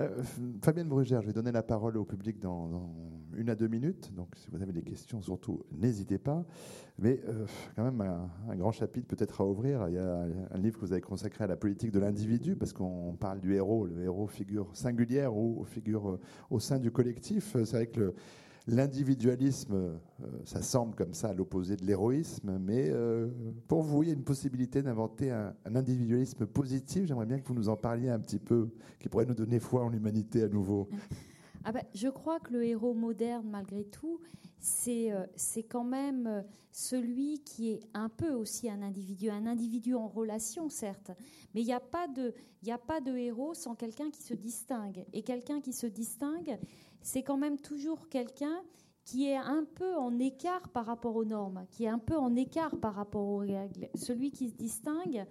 Euh, 0.00 0.22
Fabienne 0.62 0.88
Brugère, 0.88 1.22
je 1.22 1.26
vais 1.26 1.32
donner 1.32 1.50
la 1.50 1.62
parole 1.62 1.96
au 1.96 2.04
public 2.04 2.38
dans, 2.38 2.92
une 3.36 3.50
à 3.50 3.54
deux 3.54 3.68
minutes. 3.68 4.12
Donc, 4.14 4.28
si 4.36 4.48
vous 4.50 4.62
avez 4.62 4.72
des 4.72 4.82
questions, 4.82 5.20
surtout, 5.22 5.64
n'hésitez 5.72 6.18
pas. 6.18 6.44
Mais 6.98 7.20
euh, 7.28 7.46
quand 7.74 7.84
même, 7.84 8.00
un, 8.00 8.56
grand 8.56 8.72
chapitre 8.72 9.08
peut-être 9.08 9.40
à 9.40 9.46
ouvrir. 9.46 9.88
Il 9.88 9.94
y 9.94 9.98
a 9.98 10.26
un 10.50 10.58
livre 10.58 10.78
que 10.78 10.84
vous 10.84 10.92
avez 10.92 11.00
consacré 11.00 11.44
à 11.44 11.46
la 11.46 11.56
politique 11.56 11.90
de 11.90 11.98
l'individu, 11.98 12.54
parce 12.54 12.72
qu'on 12.72 13.16
parle 13.18 13.40
du 13.40 13.54
héros. 13.54 13.86
Le 13.86 14.04
héros 14.04 14.26
figure 14.28 14.68
singulière 14.76 15.36
ou 15.36 15.64
figure 15.64 16.10
euh, 16.10 16.20
au 16.50 16.60
sein 16.60 16.78
du 16.78 16.90
collectif. 16.92 17.56
C'est 17.64 17.76
vrai 17.76 17.86
que 17.86 18.00
le, 18.00 18.14
L'individualisme, 18.70 19.72
euh, 19.72 20.26
ça 20.44 20.60
semble 20.60 20.94
comme 20.94 21.14
ça 21.14 21.28
à 21.28 21.32
l'opposé 21.32 21.74
de 21.74 21.86
l'héroïsme, 21.86 22.58
mais 22.58 22.90
euh, 22.90 23.28
pour 23.66 23.80
vous, 23.80 24.02
il 24.02 24.10
y 24.10 24.12
a 24.12 24.14
une 24.14 24.24
possibilité 24.24 24.82
d'inventer 24.82 25.30
un, 25.30 25.54
individualisme 25.74 26.44
positif? 26.44 27.06
J'aimerais 27.06 27.24
bien 27.24 27.40
que 27.40 27.48
vous 27.48 27.54
nous 27.54 27.70
en 27.70 27.78
parliez 27.78 28.10
un 28.10 28.18
petit 28.18 28.38
peu, 28.38 28.68
qui 29.00 29.08
pourrait 29.08 29.24
nous 29.24 29.34
donner 29.34 29.58
foi 29.58 29.84
en 29.84 29.88
l'humanité 29.88 30.42
à 30.42 30.48
nouveau. 30.48 30.88
Ah 31.64 31.72
ben, 31.72 31.82
je 31.92 32.08
crois 32.08 32.38
que 32.38 32.52
le 32.52 32.64
héros 32.64 32.94
moderne, 32.94 33.46
malgré 33.50 33.84
tout, 33.84 34.20
c'est 34.60 35.10
euh, 35.10 35.26
quand 35.68 35.82
même 35.82 36.44
celui 36.70 37.40
qui 37.40 37.72
est 37.72 37.80
un 37.94 38.08
peu 38.08 38.30
aussi 38.30 38.70
un 38.70 38.80
individu, 38.80 39.28
un 39.28 39.44
individu 39.44 39.94
en 39.94 40.06
relation, 40.06 40.68
certes, 40.68 41.10
mais 41.52 41.60
il 41.62 41.66
n'y 41.66 41.72
a, 41.72 41.76
a 41.76 42.78
pas 42.78 43.00
de 43.00 43.16
héros 43.16 43.54
sans 43.54 43.74
quelqu'un 43.74 44.10
qui 44.10 44.22
se 44.22 44.34
distingue. 44.34 45.04
Et 45.12 45.22
quelqu'un 45.22 45.60
qui 45.60 45.72
se 45.72 45.86
distingue, 45.88 46.58
c'est 47.02 47.22
quand 47.22 47.36
même 47.36 47.58
toujours 47.58 48.08
quelqu'un 48.08 48.62
qui 49.04 49.26
est 49.26 49.36
un 49.36 49.64
peu 49.74 49.96
en 49.96 50.18
écart 50.18 50.68
par 50.68 50.84
rapport 50.84 51.16
aux 51.16 51.24
normes, 51.24 51.64
qui 51.70 51.84
est 51.84 51.88
un 51.88 51.98
peu 51.98 52.16
en 52.16 52.36
écart 52.36 52.76
par 52.76 52.94
rapport 52.94 53.26
aux 53.26 53.38
règles. 53.38 53.88
Celui 53.94 54.30
qui 54.30 54.50
se 54.50 54.54
distingue, 54.54 55.26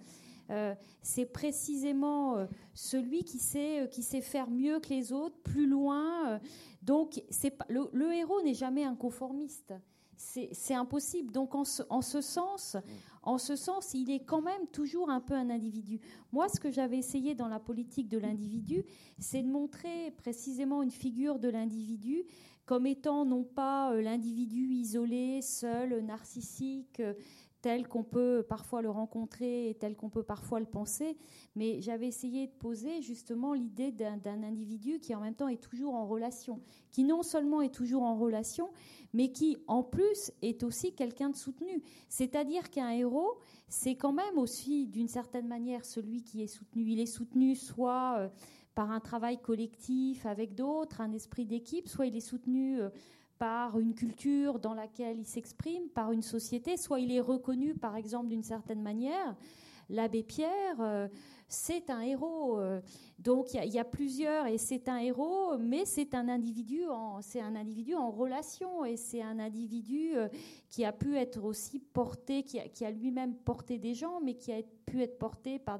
euh, 0.50 0.74
c'est 1.02 1.26
précisément 1.26 2.38
euh, 2.38 2.46
celui 2.74 3.22
qui 3.22 3.38
sait, 3.38 3.82
euh, 3.82 3.86
qui 3.86 4.02
sait 4.02 4.20
faire 4.20 4.50
mieux 4.50 4.80
que 4.80 4.88
les 4.88 5.12
autres, 5.12 5.36
plus 5.42 5.66
loin. 5.66 6.40
donc, 6.82 7.22
le, 7.68 8.12
héros 8.12 8.42
n'est 8.42 8.54
jamais 8.54 8.84
un 8.84 8.96
conformiste. 8.96 9.74
C'est 10.18 10.74
impossible. 10.74 11.32
Donc, 11.32 11.54
en 11.54 11.64
ce, 11.64 12.20
sens, 12.20 12.76
en 13.22 13.38
ce 13.38 13.54
sens, 13.54 13.94
il 13.94 14.10
est 14.10 14.24
quand 14.24 14.42
même 14.42 14.66
toujours 14.72 15.10
un 15.10 15.20
peu 15.20 15.34
un 15.34 15.48
individu. 15.48 16.00
Moi, 16.32 16.48
ce 16.48 16.58
que 16.58 16.70
j'avais 16.70 16.98
essayé 16.98 17.34
dans 17.34 17.48
la 17.48 17.60
politique 17.60 18.08
de 18.08 18.18
l'individu, 18.18 18.84
c'est 19.18 19.42
de 19.42 19.48
montrer 19.48 20.10
précisément 20.16 20.82
une 20.82 20.90
figure 20.90 21.38
de 21.38 21.48
l'individu 21.48 22.24
comme 22.66 22.86
étant 22.86 23.24
non 23.24 23.44
pas 23.44 23.94
l'individu 23.94 24.74
isolé, 24.74 25.40
seul, 25.40 26.04
narcissique, 26.04 27.00
tel 27.60 27.88
qu'on 27.88 28.04
peut 28.04 28.44
parfois 28.48 28.82
le 28.82 28.90
rencontrer 28.90 29.70
et 29.70 29.74
tel 29.74 29.96
qu'on 29.96 30.10
peut 30.10 30.22
parfois 30.22 30.60
le 30.60 30.66
penser, 30.66 31.16
mais 31.56 31.80
j'avais 31.80 32.06
essayé 32.06 32.46
de 32.46 32.52
poser 32.52 33.02
justement 33.02 33.52
l'idée 33.52 33.90
d'un 33.90 34.42
individu 34.42 35.00
qui 35.00 35.14
en 35.14 35.20
même 35.20 35.34
temps 35.34 35.48
est 35.48 35.62
toujours 35.62 35.94
en 35.94 36.06
relation, 36.06 36.60
qui 36.90 37.04
non 37.04 37.22
seulement 37.22 37.60
est 37.60 37.74
toujours 37.74 38.02
en 38.02 38.16
relation, 38.16 38.70
mais 39.12 39.32
qui 39.32 39.58
en 39.66 39.82
plus 39.82 40.30
est 40.42 40.62
aussi 40.62 40.94
quelqu'un 40.94 41.30
de 41.30 41.36
soutenu. 41.36 41.82
C'est-à-dire 42.08 42.70
qu'un 42.70 42.90
héros, 42.90 43.38
c'est 43.68 43.96
quand 43.96 44.12
même 44.12 44.38
aussi 44.38 44.86
d'une 44.86 45.08
certaine 45.08 45.48
manière 45.48 45.84
celui 45.84 46.22
qui 46.22 46.42
est 46.42 46.46
soutenu. 46.46 46.84
Il 46.90 47.00
est 47.00 47.06
soutenu 47.06 47.56
soit 47.56 48.16
euh, 48.18 48.28
par 48.74 48.92
un 48.92 49.00
travail 49.00 49.38
collectif 49.38 50.24
avec 50.24 50.54
d'autres, 50.54 51.00
un 51.00 51.12
esprit 51.12 51.44
d'équipe, 51.44 51.88
soit 51.88 52.06
il 52.06 52.16
est 52.16 52.20
soutenu 52.20 52.80
euh, 52.80 52.90
par 53.38 53.78
une 53.78 53.94
culture 53.94 54.58
dans 54.58 54.74
laquelle 54.74 55.18
il 55.18 55.26
s'exprime, 55.26 55.88
par 55.88 56.12
une 56.12 56.22
société, 56.22 56.76
soit 56.76 57.00
il 57.00 57.12
est 57.12 57.20
reconnu, 57.20 57.74
par 57.74 57.96
exemple, 57.96 58.28
d'une 58.28 58.42
certaine 58.42 58.82
manière. 58.82 59.36
L'abbé 59.90 60.22
Pierre, 60.22 60.80
euh, 60.80 61.08
c'est 61.48 61.88
un 61.88 62.02
héros. 62.02 62.58
Euh, 62.58 62.80
donc 63.18 63.54
il 63.54 63.72
y, 63.72 63.78
a 63.78 63.84
plusieurs, 63.84 64.46
et 64.46 64.58
c'est 64.58 64.88
un 64.88 64.98
héros, 64.98 65.56
mais 65.58 65.86
c'est 65.86 66.14
un 66.14 66.28
individu, 66.28 66.84
en, 66.86 68.10
relation, 68.10 68.84
et 68.84 68.96
c'est 68.96 69.22
un 69.22 69.38
individu 69.38 70.10
euh, 70.14 70.28
qui 70.68 70.84
a 70.84 70.92
pu 70.92 71.16
être 71.16 71.42
aussi 71.42 71.78
porté, 71.78 72.42
qui 72.42 72.84
a, 72.84 72.90
lui-même 72.90 73.34
porté 73.34 73.78
des 73.78 73.94
gens, 73.94 74.20
mais 74.20 74.34
qui 74.34 74.52
a 74.52 74.60
pu 74.84 75.02
être 75.02 75.18
porté 75.18 75.58
par 75.58 75.78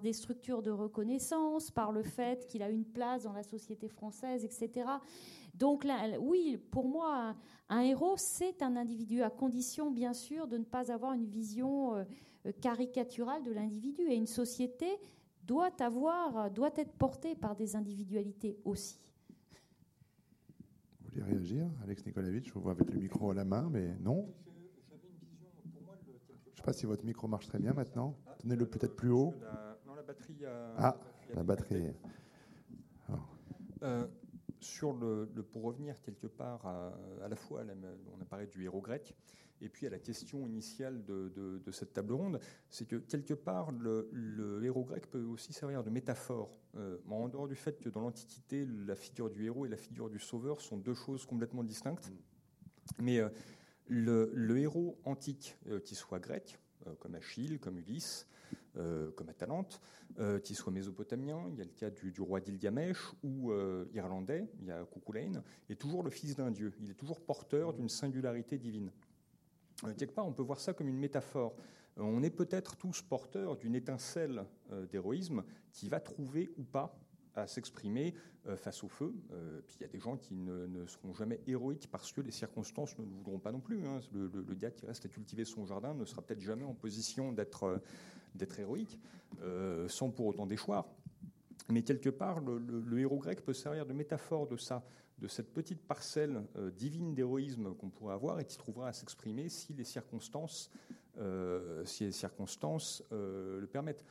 des 0.00 0.12
structures 0.12 0.62
de 0.62 0.70
reconnaissance, 0.70 1.70
par 1.70 1.92
le 1.92 2.02
fait 2.02 2.46
qu'il 2.46 2.62
a 2.62 2.68
une 2.68 2.84
place 2.84 3.22
dans 3.22 3.32
la 3.32 3.42
société 3.42 3.88
française, 3.88 4.44
etc. 4.44 4.84
Donc 5.60 5.84
là, 5.84 6.18
oui, 6.18 6.58
pour 6.70 6.88
moi, 6.88 7.36
un, 7.68 7.80
héros, 7.80 8.14
c'est 8.16 8.62
un 8.62 8.76
individu, 8.76 9.20
à 9.22 9.28
condition, 9.28 9.90
bien 9.90 10.14
sûr, 10.14 10.48
de 10.48 10.56
ne 10.56 10.64
pas 10.64 10.90
avoir 10.90 11.12
une 11.12 11.26
vision 11.26 11.96
euh, 11.96 12.04
caricaturale 12.62 13.42
de 13.44 13.52
l'individu. 13.52 14.00
Et 14.08 14.16
une 14.16 14.26
société 14.26 14.86
doit 15.44 15.70
avoir, 15.80 16.50
doit 16.50 16.72
être 16.76 16.92
portée 16.92 17.34
par 17.34 17.56
des 17.56 17.76
individualités 17.76 18.56
aussi. 18.64 18.98
Vous 21.00 21.10
voulez 21.10 21.22
réagir, 21.24 21.68
Alex 21.84 22.06
Nikolavitch 22.06 22.48
Je 22.48 22.54
vous 22.54 22.60
vois 22.62 22.72
avec 22.72 22.90
le 22.90 22.98
micro 22.98 23.30
à 23.30 23.34
la 23.34 23.44
main, 23.44 23.68
mais 23.70 23.94
non. 24.00 24.32
Je 26.46 26.52
ne 26.52 26.56
sais 26.56 26.62
pas 26.62 26.72
si 26.72 26.86
votre 26.86 27.04
micro 27.04 27.28
marche 27.28 27.48
très 27.48 27.58
bien 27.58 27.74
maintenant. 27.74 28.16
Tenez-le 28.38 28.64
peut-être 28.64 28.96
plus 28.96 29.10
haut. 29.10 29.34
non, 29.86 29.94
la 29.94 30.02
batterie. 30.02 30.38
ah, 30.78 30.96
la 31.34 31.42
batterie. 31.42 31.92
Euh, 33.82 34.06
sur 34.60 34.92
le, 34.92 35.26
pour 35.52 35.62
revenir 35.62 36.00
quelque 36.02 36.26
part 36.26 36.66
à, 36.66 37.28
la 37.28 37.36
fois, 37.36 37.62
on 38.16 38.20
a 38.20 38.24
parlé 38.24 38.46
du 38.46 38.64
héros 38.64 38.80
grec, 38.80 39.14
et 39.62 39.68
puis 39.68 39.86
à 39.86 39.90
la 39.90 39.98
question 39.98 40.46
initiale 40.46 41.04
de, 41.04 41.70
cette 41.70 41.92
table 41.92 42.12
ronde, 42.12 42.40
c'est 42.70 42.86
que 42.86 42.96
quelque 42.96 43.34
part, 43.34 43.70
le, 43.72 44.60
héros 44.64 44.84
grec 44.84 45.10
peut 45.10 45.22
aussi 45.24 45.52
servir 45.52 45.82
de 45.82 45.90
métaphore. 45.90 46.56
en 47.08 47.28
dehors 47.28 47.48
du 47.48 47.56
fait 47.56 47.78
que 47.78 47.88
dans 47.88 48.00
l'Antiquité, 48.00 48.66
la 48.86 48.94
figure 48.94 49.30
du 49.30 49.44
héros 49.44 49.66
et 49.66 49.68
la 49.68 49.76
figure 49.76 50.08
du 50.08 50.18
sauveur 50.18 50.60
sont 50.60 50.76
deux 50.76 50.94
choses 50.94 51.26
complètement 51.26 51.64
distinctes. 51.64 52.10
Mais 52.98 53.20
le, 53.86 54.58
héros 54.58 54.98
antique, 55.04 55.56
qu'il 55.84 55.96
soit 55.96 56.20
grec, 56.20 56.58
comme 56.98 57.14
Achille, 57.14 57.58
comme 57.58 57.78
Ulysse, 57.78 58.26
comme 58.74 59.28
Atalante, 59.28 59.80
qui 60.44 60.54
soit 60.54 60.72
mésopotamien, 60.72 61.46
il 61.50 61.58
y 61.58 61.60
a 61.60 61.64
le 61.64 61.70
cas 61.70 61.90
du, 61.90 62.20
roi 62.20 62.40
d'Ilgamesh, 62.40 63.14
ou 63.22 63.52
irlandais, 63.94 64.48
il 64.60 64.66
y 64.66 64.70
a 64.70 64.84
Cuchulainn, 64.84 65.42
est 65.68 65.80
toujours 65.80 66.02
le 66.02 66.10
fils 66.10 66.36
d'un 66.36 66.50
dieu. 66.50 66.72
Il 66.80 66.90
est 66.90 66.94
toujours 66.94 67.20
porteur 67.20 67.72
d'une 67.72 67.88
singularité 67.88 68.58
divine. 68.58 68.90
quelque 69.98 70.14
part, 70.14 70.26
on 70.26 70.32
peut 70.32 70.42
voir 70.42 70.60
ça 70.60 70.72
comme 70.72 70.88
une 70.88 70.98
métaphore. 70.98 71.54
Euh, 71.98 72.02
on 72.02 72.22
est 72.22 72.30
peut-être 72.30 72.76
tous 72.76 73.02
porteurs 73.02 73.56
d'une 73.56 73.74
étincelle 73.74 74.44
euh, 74.72 74.86
d'héroïsme 74.86 75.44
qui 75.72 75.88
va 75.88 76.00
trouver 76.00 76.50
ou 76.56 76.62
pas 76.62 76.98
à 77.34 77.46
s'exprimer 77.46 78.14
euh, 78.46 78.56
face 78.56 78.82
au 78.82 78.88
feu. 78.88 79.14
puis 79.66 79.76
il 79.78 79.82
y 79.82 79.84
a 79.84 79.88
des 79.88 80.00
gens 80.00 80.16
qui 80.16 80.34
ne, 80.34 80.86
seront 80.86 81.14
jamais 81.14 81.40
héroïques 81.46 81.88
parce 81.90 82.12
que 82.12 82.20
les 82.20 82.32
circonstances 82.32 82.98
ne 82.98 83.04
le 83.04 83.10
voudront 83.10 83.38
pas 83.38 83.52
non 83.52 83.60
plus. 83.60 83.86
Hein. 83.86 84.00
Le, 84.12 84.54
gars 84.54 84.70
qui 84.70 84.86
reste 84.86 85.04
à 85.06 85.08
cultiver 85.08 85.44
son 85.44 85.64
jardin 85.64 85.94
ne 85.94 86.04
sera 86.04 86.22
peut-être 86.22 86.40
jamais 86.40 86.64
en 86.64 86.74
position 86.74 87.32
d'être 87.32 87.80
héroïque, 88.58 88.98
sans 89.88 90.10
pour 90.10 90.26
autant 90.26 90.46
déchoir. 90.46 90.86
Mais 91.68 91.82
quelque 91.82 92.10
part, 92.10 92.40
le, 92.40 92.98
héros 92.98 93.18
grec 93.18 93.44
peut 93.44 93.52
servir 93.52 93.86
de 93.86 93.92
métaphore 93.92 94.46
de 94.46 94.56
ça, 94.56 94.84
de 95.18 95.28
cette 95.28 95.52
petite 95.52 95.80
parcelle 95.82 96.42
divine 96.76 97.14
d'héroïsme 97.14 97.74
qu'on 97.74 97.90
pourrait 97.90 98.14
avoir 98.14 98.40
et 98.40 98.44
qui 98.44 98.56
trouvera 98.56 98.88
à 98.88 98.92
s'exprimer 98.92 99.48
si 99.48 99.72
les 99.72 99.84
circonstances 99.84 100.70
euh, 101.18 101.84
si 101.84 102.04
les 102.04 102.12
circonstances 102.12 103.02
euh, 103.12 103.60
le 103.60 103.66
permettent. 103.66 104.04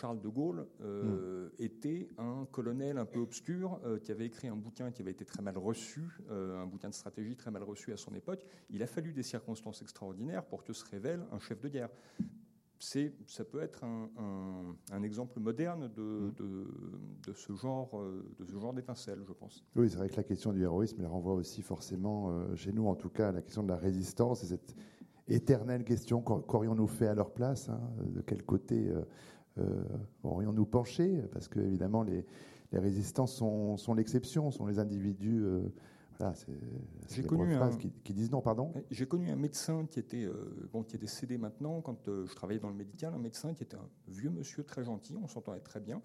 Charles 0.00 0.20
de 0.20 0.28
Gaulle 0.28 0.68
euh, 0.82 1.48
hmm. 1.48 1.50
était 1.58 2.08
un 2.16 2.46
colonel 2.52 2.96
un 2.96 3.04
peu 3.04 3.18
obscur 3.18 3.80
qui 4.04 4.12
avait 4.12 4.26
écrit 4.26 4.46
un 4.46 4.54
bouquin 4.54 4.92
qui 4.92 5.02
avait 5.02 5.10
été 5.10 5.24
très 5.24 5.42
mal 5.42 5.58
reçu, 5.58 6.02
un 6.30 6.66
bouquin 6.66 6.90
de 6.90 6.94
stratégie 6.94 7.34
très 7.34 7.50
mal 7.50 7.64
reçu 7.64 7.92
à 7.92 7.96
son 7.96 8.14
époque. 8.14 8.44
Il 8.70 8.84
a 8.84 8.86
fallu 8.86 9.12
des 9.12 9.24
circonstances 9.24 9.82
extraordinaires 9.82 10.44
pour 10.44 10.62
que 10.62 10.72
se 10.72 10.84
révèle 10.84 11.24
un 11.32 11.40
chef 11.40 11.60
de 11.60 11.68
guerre. 11.68 11.88
C'est, 12.82 13.12
ça 13.26 13.44
peut 13.44 13.60
être 13.60 13.84
un, 13.84 15.02
exemple 15.02 15.38
moderne 15.38 15.86
hmm. 15.88 16.32
de, 16.38 16.66
de, 17.26 17.32
ce 17.34 17.52
genre, 17.52 17.90
de 18.38 18.44
ce 18.44 18.58
genre 18.58 18.72
d'étincelle, 18.72 19.20
je 19.26 19.32
pense. 19.32 19.64
Oui, 19.76 19.90
c'est 19.90 19.98
vrai 19.98 20.08
que 20.08 20.16
la 20.16 20.24
question 20.24 20.52
du 20.52 20.62
héroïsme, 20.62 20.96
elle 21.00 21.06
renvoie 21.06 21.34
aussi 21.34 21.60
forcément, 21.60 22.32
chez 22.56 22.72
nous 22.72 22.86
en 22.86 22.94
tout 22.94 23.10
cas, 23.10 23.28
à 23.28 23.32
la 23.32 23.42
question 23.42 23.62
de 23.62 23.68
la 23.68 23.76
résistance 23.76 24.42
et 24.44 24.46
cette 24.46 24.74
éternelle 25.30 25.84
question 25.84 26.20
qu'aurions-nous 26.20 26.86
fait 26.86 27.06
à 27.06 27.14
leur 27.14 27.30
place 27.30 27.68
hein, 27.68 27.80
De 28.06 28.20
quel 28.20 28.42
côté 28.42 28.88
euh, 28.88 29.02
euh, 29.58 29.82
aurions-nous 30.22 30.66
penché? 30.66 31.22
Parce 31.32 31.48
que, 31.48 31.60
évidemment, 31.60 32.02
les, 32.02 32.24
sont, 33.26 33.76
sont 33.76 33.94
l'exception, 33.94 34.50
sont 34.50 34.66
les 34.66 34.78
individus. 34.78 35.44
Euh, 36.20 36.24
voilà, 36.24 36.34
c'est 37.06 37.26
connu 37.26 37.54
un, 37.54 37.70
qui, 37.70 37.90
qui, 38.04 38.12
disent 38.12 38.30
non, 38.30 38.40
pardon. 38.40 38.72
J'ai 38.90 39.06
connu 39.06 39.30
un 39.30 39.36
médecin 39.36 39.86
qui 39.86 39.98
était 39.98 40.28
bon, 40.72 40.82
qui 40.82 40.96
est 40.96 40.98
décédé 40.98 41.38
maintenant 41.38 41.80
quand 41.80 42.06
je 42.06 42.34
travaillais 42.34 42.60
dans 42.60 42.68
le 42.68 42.76
médical, 42.76 43.14
un 43.14 43.18
médecin 43.18 43.54
qui 43.54 43.62
était 43.62 43.76
un 43.76 43.88
vieux 44.08 44.30
monsieur 44.30 44.64
très 44.64 44.84
gentil, 44.84 45.16
on 45.22 45.28
s'entendait 45.28 45.60
très 45.60 45.80
bien, 45.80 46.02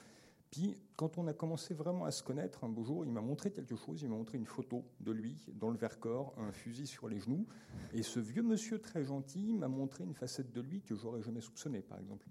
puis, 0.55 0.73
quand 0.95 1.17
on 1.17 1.27
a 1.27 1.33
commencé 1.33 1.73
vraiment 1.73 2.05
à 2.05 2.11
se 2.11 2.23
connaître, 2.23 2.63
un 2.63 2.69
beau 2.69 2.85
jour, 2.85 3.03
il 3.03 3.11
m'a 3.11 3.19
montré 3.19 3.51
quelque 3.51 3.75
chose. 3.75 4.01
Il 4.01 4.09
m'a 4.09 4.15
montré 4.15 4.37
une 4.37 4.45
photo 4.45 4.85
de 5.01 5.11
lui 5.11 5.45
dans 5.53 5.69
le 5.69 5.77
Vercors, 5.77 6.33
un 6.37 6.53
fusil 6.53 6.87
sur 6.87 7.09
les 7.09 7.19
genoux. 7.19 7.45
Et 7.93 8.03
ce 8.03 8.21
vieux 8.21 8.41
monsieur 8.41 8.79
très 8.79 9.03
gentil 9.03 9.51
m'a 9.53 9.67
montré 9.67 10.05
une 10.05 10.13
facette 10.13 10.53
de 10.53 10.61
lui 10.61 10.81
que 10.81 10.95
j'aurais 10.95 11.21
jamais 11.21 11.41
soupçonné, 11.41 11.81
par 11.81 11.99
exemple. 11.99 12.25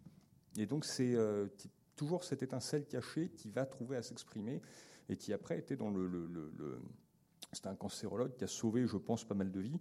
Et 0.57 0.65
donc, 0.65 0.87
c'est 0.87 1.15
euh, 1.15 1.49
toujours 1.97 2.25
cette 2.25 2.43
étincelle 2.43 2.87
cachée 2.87 3.29
qui 3.29 3.51
va 3.51 3.67
trouver 3.67 3.99
à 3.99 4.03
s'exprimer 4.03 4.63
et 5.11 5.19
qui 5.19 5.35
après 5.35 5.59
était 5.59 5.77
dans 5.77 5.91
le. 5.91 6.07
le, 6.09 6.81
C'était 7.55 7.69
un 7.69 7.75
cancérologue 7.75 8.35
qui 8.37 8.45
a 8.45 8.49
sauvé, 8.49 8.87
je 8.87 8.97
pense, 8.97 9.25
pas 9.25 9.35
mal 9.35 9.51
de 9.51 9.61
vies. 9.61 9.81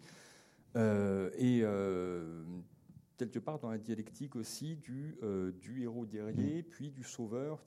Euh, 0.76 1.30
et 1.38 1.62
euh, 1.64 2.44
quelque 3.18 3.40
part 3.40 3.60
dans 3.60 3.70
la 3.70 3.78
dialectique 3.78 4.36
aussi 4.36 4.76
du, 4.76 5.18
du 5.60 5.84
héros 5.84 6.06
guerrier, 6.06 6.64
puis 6.64 6.90
du 6.90 7.04
sauveur, 7.04 7.64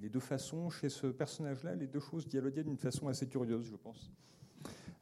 les 0.00 0.08
deux 0.08 0.20
façons, 0.20 0.70
chez 0.70 0.88
ce 0.88 1.06
personnage-là, 1.08 1.74
les 1.74 1.86
deux 1.86 2.00
choses 2.00 2.26
dialoguaient 2.26 2.64
d'une 2.64 2.78
façon 2.78 3.08
assez 3.08 3.26
curieuse, 3.26 3.66
je 3.66 3.76
pense. 3.76 4.10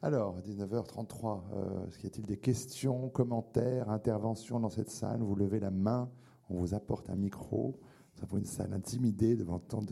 Alors, 0.01 0.39
19h33, 0.41 1.43
euh, 1.53 1.87
est-ce 1.89 2.03
y 2.05 2.07
a-t-il 2.07 2.25
des 2.25 2.37
questions, 2.37 3.09
commentaires, 3.09 3.91
interventions 3.91 4.61
dans 4.61 4.69
cette 4.69 4.91
salle? 4.91 5.21
Vous 5.21 5.35
levez 5.35 5.59
la 5.59 5.73
main, 5.73 6.09
on 6.49 6.61
vous 6.61 6.75
apporte 6.75 7.11
un 7.11 7.17
micro. 7.17 7.81
Nous 8.17 8.23
avons 8.23 8.39
une 8.39 8.45
salle 8.45 8.73
intimidée 8.73 9.35
devant 9.35 9.59
tant 9.59 9.83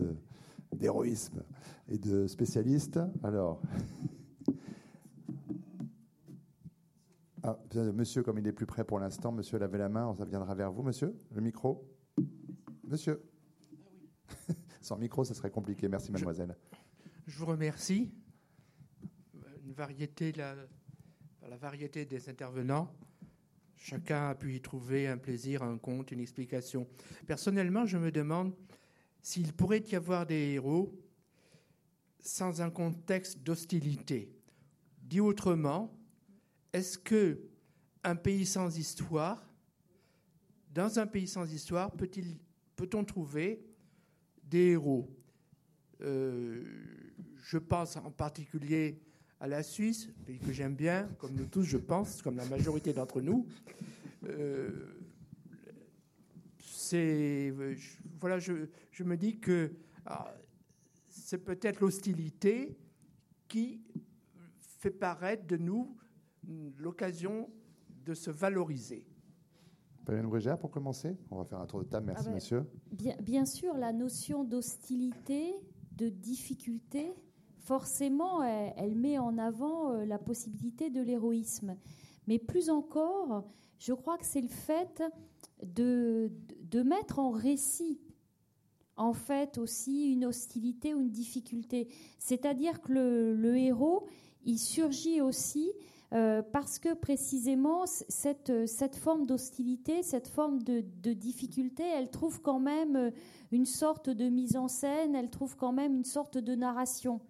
d'héroïsme 0.75 1.43
et 1.89 1.97
de 1.97 2.27
spécialistes. 2.27 2.99
Alors, 3.23 3.61
ah, 7.43 7.57
monsieur, 7.93 8.23
comme 8.23 8.39
il 8.39 8.47
est 8.47 8.53
plus 8.53 8.65
près 8.65 8.83
pour 8.83 8.99
l'instant, 8.99 9.31
monsieur 9.31 9.57
lavez 9.57 9.77
la 9.77 9.89
main, 9.89 10.13
ça 10.17 10.25
viendra 10.25 10.53
vers 10.55 10.71
vous, 10.71 10.83
monsieur. 10.83 11.15
Le 11.31 11.41
micro. 11.41 11.87
Monsieur. 12.83 13.21
Sans 14.81 14.97
micro, 14.97 15.23
ce 15.23 15.33
serait 15.33 15.51
compliqué. 15.51 15.87
Merci, 15.87 16.11
mademoiselle. 16.11 16.55
Je, 17.25 17.37
vous 17.37 17.45
remercie. 17.45 18.11
Une 19.65 19.73
variété, 19.73 20.31
la, 20.33 20.55
la 21.49 21.57
variété 21.57 22.05
des 22.05 22.29
intervenants. 22.29 22.89
Chacun 23.75 24.29
a 24.29 24.35
pu 24.35 24.55
y 24.55 24.61
trouver 24.61 25.07
un 25.07 25.17
plaisir, 25.17 25.61
un 25.61 25.77
compte, 25.77 26.11
une 26.11 26.19
explication. 26.19 26.87
Personnellement, 27.27 27.85
je 27.85 27.97
me 27.97 28.11
demande 28.11 28.53
s'il 29.27 29.51
pourrait 29.51 29.83
y 29.91 29.95
avoir 29.97 30.25
des 30.25 30.53
héros 30.53 30.97
sans 32.17 32.61
un 32.61 32.69
contexte 32.69 33.39
d'hostilité. 33.39 34.31
Dit 35.01 35.19
autrement, 35.19 35.93
est-ce 36.71 36.97
que 36.97 37.41
un 38.05 38.15
pays 38.15 38.45
sans 38.45 38.77
histoire, 38.77 39.45
dans 40.73 40.97
un 40.97 41.05
pays 41.05 41.27
sans 41.27 41.51
histoire, 41.51 41.91
peut-on 42.77 43.03
trouver 43.03 43.65
des 44.45 44.67
héros? 44.67 45.13
Euh, 45.99 46.63
je 47.43 47.57
pense 47.57 47.97
en 47.97 48.11
particulier 48.11 49.01
à 49.41 49.47
la 49.49 49.61
Suisse, 49.61 50.07
pays 50.25 50.39
que 50.39 50.53
j'aime 50.53 50.75
bien, 50.75 51.09
comme 51.19 51.33
nous 51.33 51.47
tous, 51.47 51.63
je 51.63 51.77
pense, 51.77 52.21
comme 52.21 52.37
la 52.37 52.45
majorité 52.45 52.93
d'entre 52.93 53.19
nous. 53.19 53.45
Euh, 54.23 54.96
c'est 56.87 57.53
voilà, 58.19 58.39
je, 58.39 58.67
je, 58.91 59.03
me 59.03 59.17
dis 59.17 59.39
que 59.39 59.71
ah, 60.05 60.33
c'est 61.09 61.43
peut-être 61.43 61.79
l'hostilité 61.81 62.77
qui 63.47 63.81
fait 64.59 64.91
paraître 64.91 65.45
de 65.47 65.57
nous 65.57 65.95
l'occasion 66.77 67.49
de 68.05 68.13
se 68.13 68.31
valoriser. 68.31 69.05
Fabienne 70.05 70.27
Brugère, 70.27 70.57
pour 70.57 70.71
commencer, 70.71 71.17
on 71.29 71.37
va 71.37 71.43
faire 71.43 71.59
un 71.59 71.65
tour 71.65 71.83
de 71.83 71.89
table. 71.89 72.05
Merci, 72.07 72.23
ah 72.25 72.29
ben, 72.29 72.35
monsieur. 72.35 72.65
Bien, 72.93 73.15
bien, 73.21 73.45
sûr, 73.45 73.73
la 73.75 73.91
notion 73.91 74.45
d'hostilité, 74.45 75.53
de 75.91 76.07
difficulté, 76.07 77.13
forcément, 77.59 78.41
elle, 78.41 78.95
met 78.95 79.17
en 79.17 79.37
avant 79.37 79.91
euh, 79.91 80.05
la 80.05 80.17
possibilité 80.17 80.89
de 80.89 81.01
l'héroïsme. 81.01 81.75
Mais 82.27 82.39
plus 82.39 82.69
encore, 82.69 83.43
je 83.79 83.91
crois 83.91 84.17
que 84.17 84.25
c'est 84.25 84.41
le 84.41 84.47
fait 84.47 85.03
de, 85.63 86.31
de 86.69 86.81
mettre 86.83 87.19
en 87.19 87.31
récit 87.31 87.99
en 88.97 89.13
fait 89.13 89.57
aussi 89.57 90.11
une 90.11 90.25
hostilité 90.25 90.93
ou 90.93 91.01
une 91.01 91.11
difficulté. 91.11 91.87
C'est-à-dire 92.17 92.81
que 92.81 92.91
le, 92.91 93.57
héros, 93.57 94.07
il 94.43 94.59
surgit 94.59 95.21
aussi 95.21 95.71
euh, 96.13 96.41
parce 96.41 96.79
que 96.79 96.93
précisément 96.93 97.85
cette, 97.85 98.67
cette 98.67 98.95
forme 98.95 99.25
d'hostilité, 99.25 100.03
cette 100.03 100.27
forme 100.27 100.63
de, 100.63 101.13
difficulté, 101.13 101.83
elle 101.83 102.09
trouve 102.09 102.41
quand 102.41 102.59
même 102.59 102.95
euh, 102.95 103.11
une 103.51 103.65
sorte 103.65 104.09
de 104.09 104.29
mise 104.29 104.57
en 104.57 104.67
scène, 104.67 105.15
elle 105.15 105.29
trouve 105.29 105.55
quand 105.55 105.73
même 105.73 105.95
une 105.95 106.05
sorte 106.05 106.37
de 106.37 106.55
narration. 106.55 107.21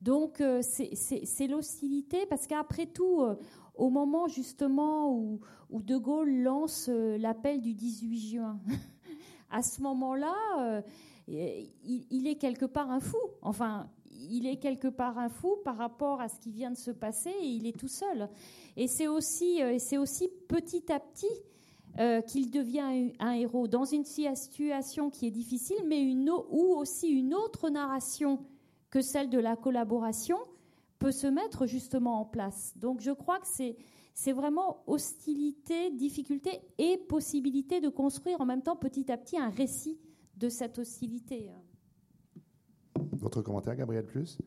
Donc 0.00 0.40
euh, 0.40 0.60
c'est 0.62 1.46
l'hostilité 1.46 2.26
parce 2.26 2.46
qu'après 2.46 2.86
tout, 2.86 3.22
au 3.74 3.90
moment 3.90 4.28
justement 4.28 5.12
où, 5.12 5.40
De 5.70 5.96
Gaulle 5.96 6.42
lance 6.42 6.88
l'appel 6.88 7.60
du 7.60 7.74
18 7.74 8.18
juin, 8.18 8.60
à 9.50 9.62
ce 9.62 9.82
moment-là, 9.82 10.82
il, 11.28 12.06
il, 12.10 12.26
est 12.26 12.36
quelque 12.36 12.66
part 12.66 12.90
un 12.90 13.00
fou. 13.00 13.18
Enfin, 13.42 13.88
il 14.30 14.46
est 14.46 14.56
quelque 14.56 14.88
part 14.88 15.18
un 15.18 15.28
fou 15.28 15.56
par 15.64 15.76
rapport 15.76 16.20
à 16.20 16.28
ce 16.28 16.38
qui 16.38 16.50
vient 16.50 16.70
de 16.70 16.76
se 16.76 16.90
passer 16.90 17.30
et 17.30 17.46
il 17.46 17.66
est 17.66 17.78
tout 17.78 17.88
seul. 17.88 18.28
Et 18.76 18.86
c'est 18.86 19.08
aussi, 19.08 19.62
euh, 19.62 19.76
c'est 19.78 19.98
aussi 19.98 20.28
petit 20.48 20.90
à 20.92 21.00
petit 21.00 21.26
euh, 21.98 22.20
qu'il 22.22 22.50
devient 22.50 23.12
un 23.18 23.32
héros 23.32 23.68
dans 23.68 23.84
une 23.84 24.04
situation 24.04 25.10
qui 25.10 25.26
est 25.26 25.30
difficile, 25.30 25.84
mais 25.86 26.00
une, 26.02 26.30
où 26.30 26.74
aussi 26.74 27.08
une 27.08 27.34
autre 27.34 27.70
narration 27.70 28.40
que 28.90 29.00
celle 29.00 29.30
de 29.30 29.38
la 29.38 29.56
collaboration 29.56 30.38
peut 31.04 31.12
se 31.12 31.26
mettre 31.26 31.66
justement 31.66 32.18
en 32.22 32.24
place. 32.24 32.72
Donc 32.78 33.02
je 33.02 33.10
crois 33.10 33.38
que 33.38 33.46
c'est, 33.46 33.76
c'est 34.14 34.32
vraiment 34.32 34.82
hostilité, 34.86 35.90
difficulté 35.90 36.62
et 36.78 36.96
possibilité 36.96 37.82
de 37.82 37.90
construire 37.90 38.40
en 38.40 38.46
même 38.46 38.62
temps 38.62 38.74
petit 38.74 39.12
à 39.12 39.18
petit 39.18 39.36
un 39.36 39.50
récit 39.50 40.00
de 40.38 40.48
cette 40.48 40.78
hostilité. 40.78 41.50
D'autres 43.12 43.42
commentaires, 43.42 43.76
Gabriel 43.76 44.06
Plus? 44.06 44.38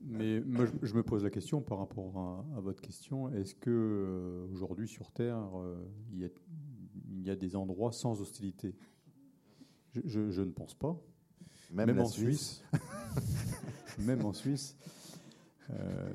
Mais 0.00 0.40
moi, 0.40 0.64
je, 0.80 0.94
me 0.94 1.02
pose 1.02 1.24
la 1.24 1.30
question 1.30 1.60
par 1.60 1.76
rapport 1.76 2.44
à, 2.56 2.60
votre 2.60 2.80
question. 2.80 3.28
Est-ce 3.28 3.54
que 3.54 3.68
euh, 3.70 4.50
aujourd'hui 4.50 4.88
sur 4.88 5.10
Terre, 5.10 5.46
euh, 5.58 5.76
il, 6.10 6.20
y 6.20 6.24
a, 6.24 6.28
il, 7.10 7.22
y 7.22 7.30
a, 7.30 7.36
des 7.36 7.54
endroits 7.54 7.92
sans 7.92 8.18
hostilité? 8.22 8.74
Je, 9.92 10.30
je, 10.30 10.40
ne 10.40 10.52
pense 10.52 10.72
pas. 10.72 10.98
Même, 11.70 12.00
en 12.00 12.06
Suisse. 12.06 12.64
Même 13.98 14.24
en 14.24 14.32
Suisse. 14.32 14.74
Euh, 15.72 16.10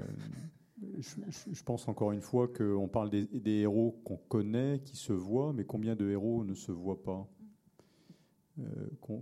je, 0.99 1.63
pense 1.63 1.87
encore 1.87 2.11
une 2.11 2.21
fois 2.21 2.47
qu'on 2.47 2.87
parle 2.87 3.09
des, 3.09 3.51
héros 3.51 3.99
qu'on 4.03 4.17
connaît, 4.17 4.79
qui 4.83 4.95
se 4.95 5.13
voient, 5.13 5.53
mais 5.53 5.65
combien 5.65 5.95
de 5.95 6.09
héros 6.09 6.43
ne 6.43 6.53
se 6.53 6.71
voient 6.71 7.01
pas? 7.03 7.27
Euh, 8.59 8.63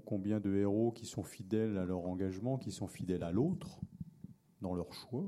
Combien 0.06 0.40
de 0.40 0.54
héros 0.56 0.92
qui 0.92 1.06
sont 1.06 1.24
fidèles 1.24 1.78
à 1.78 1.86
leur 1.86 2.06
engagement, 2.08 2.58
qui 2.58 2.72
sont 2.72 2.88
fidèles 2.88 3.24
à 3.24 3.32
l'autre, 3.32 3.80
dans 4.62 4.76
leur 4.76 4.94
choix? 4.94 5.26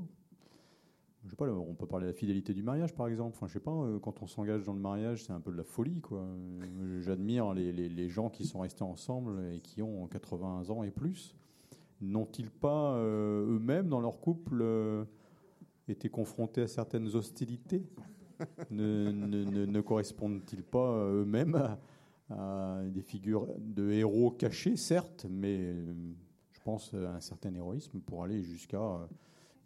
Je 1.24 1.30
sais 1.30 1.36
pas, 1.36 1.50
on 1.50 1.74
peut 1.74 1.86
parler 1.86 2.06
de 2.06 2.12
la 2.12 2.16
fidélité 2.16 2.54
du 2.54 2.62
mariage, 2.62 2.94
par 2.94 3.08
exemple. 3.08 3.36
Je 3.46 3.52
sais 3.52 3.60
pas, 3.60 3.70
euh, 3.70 3.98
quand 3.98 4.22
on 4.22 4.26
s'engage 4.26 4.64
dans 4.64 4.72
le 4.72 4.80
mariage, 4.80 5.24
c'est 5.24 5.32
un 5.32 5.40
peu 5.40 5.50
de 5.50 5.56
la 5.56 5.64
folie, 5.64 6.00
quoi. 6.00 6.26
J'admire 7.00 7.52
les, 7.52 8.08
gens 8.08 8.30
qui 8.30 8.46
sont 8.46 8.60
restés 8.60 8.84
ensemble 8.84 9.44
et 9.52 9.60
qui 9.60 9.82
ont 9.82 10.06
80 10.06 10.70
ans 10.70 10.82
et 10.84 10.90
plus. 10.90 11.36
N'ont-ils 12.00 12.50
pas 12.50 12.94
euh, 12.94 13.56
eux-mêmes, 13.56 13.88
dans 13.88 14.00
leur 14.00 14.20
couple, 14.20 14.64
été 15.88 16.08
confrontés 16.08 16.62
à 16.62 16.68
certaines 16.68 17.14
hostilités 17.14 17.86
Ne, 18.70 19.10
ne, 19.10 19.80
correspondent-ils 19.80 20.62
pas 20.62 20.92
euh, 20.92 21.22
eux-mêmes 21.22 21.76
à, 22.30 22.82
des 22.84 23.02
figures 23.02 23.48
de 23.58 23.90
héros 23.90 24.30
cachés, 24.30 24.76
certes, 24.76 25.26
mais 25.28 25.58
euh, 25.58 25.94
je 26.52 26.60
pense 26.60 26.94
à 26.94 27.14
un 27.14 27.20
certain 27.20 27.52
héroïsme 27.54 28.00
pour 28.00 28.22
aller 28.22 28.42
jusqu'à 28.42 28.80
euh, 28.80 29.06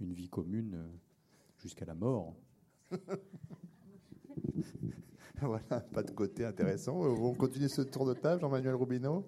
une 0.01 0.13
vie 0.13 0.29
commune, 0.29 0.79
jusqu'à 1.59 1.85
la 1.85 1.95
mort 1.95 2.35
Voilà, 5.41 5.81
pas 5.93 6.05
de 6.05 6.13
côté 6.13 6.45
intéressant. 6.45 6.97
On 6.97 7.35
continue 7.35 7.69
ce 7.69 7.83
tour 7.83 8.07
de 8.07 8.15
table, 8.15 8.41
Jean-Manuel 8.41 8.77
Robineau? 8.77 9.27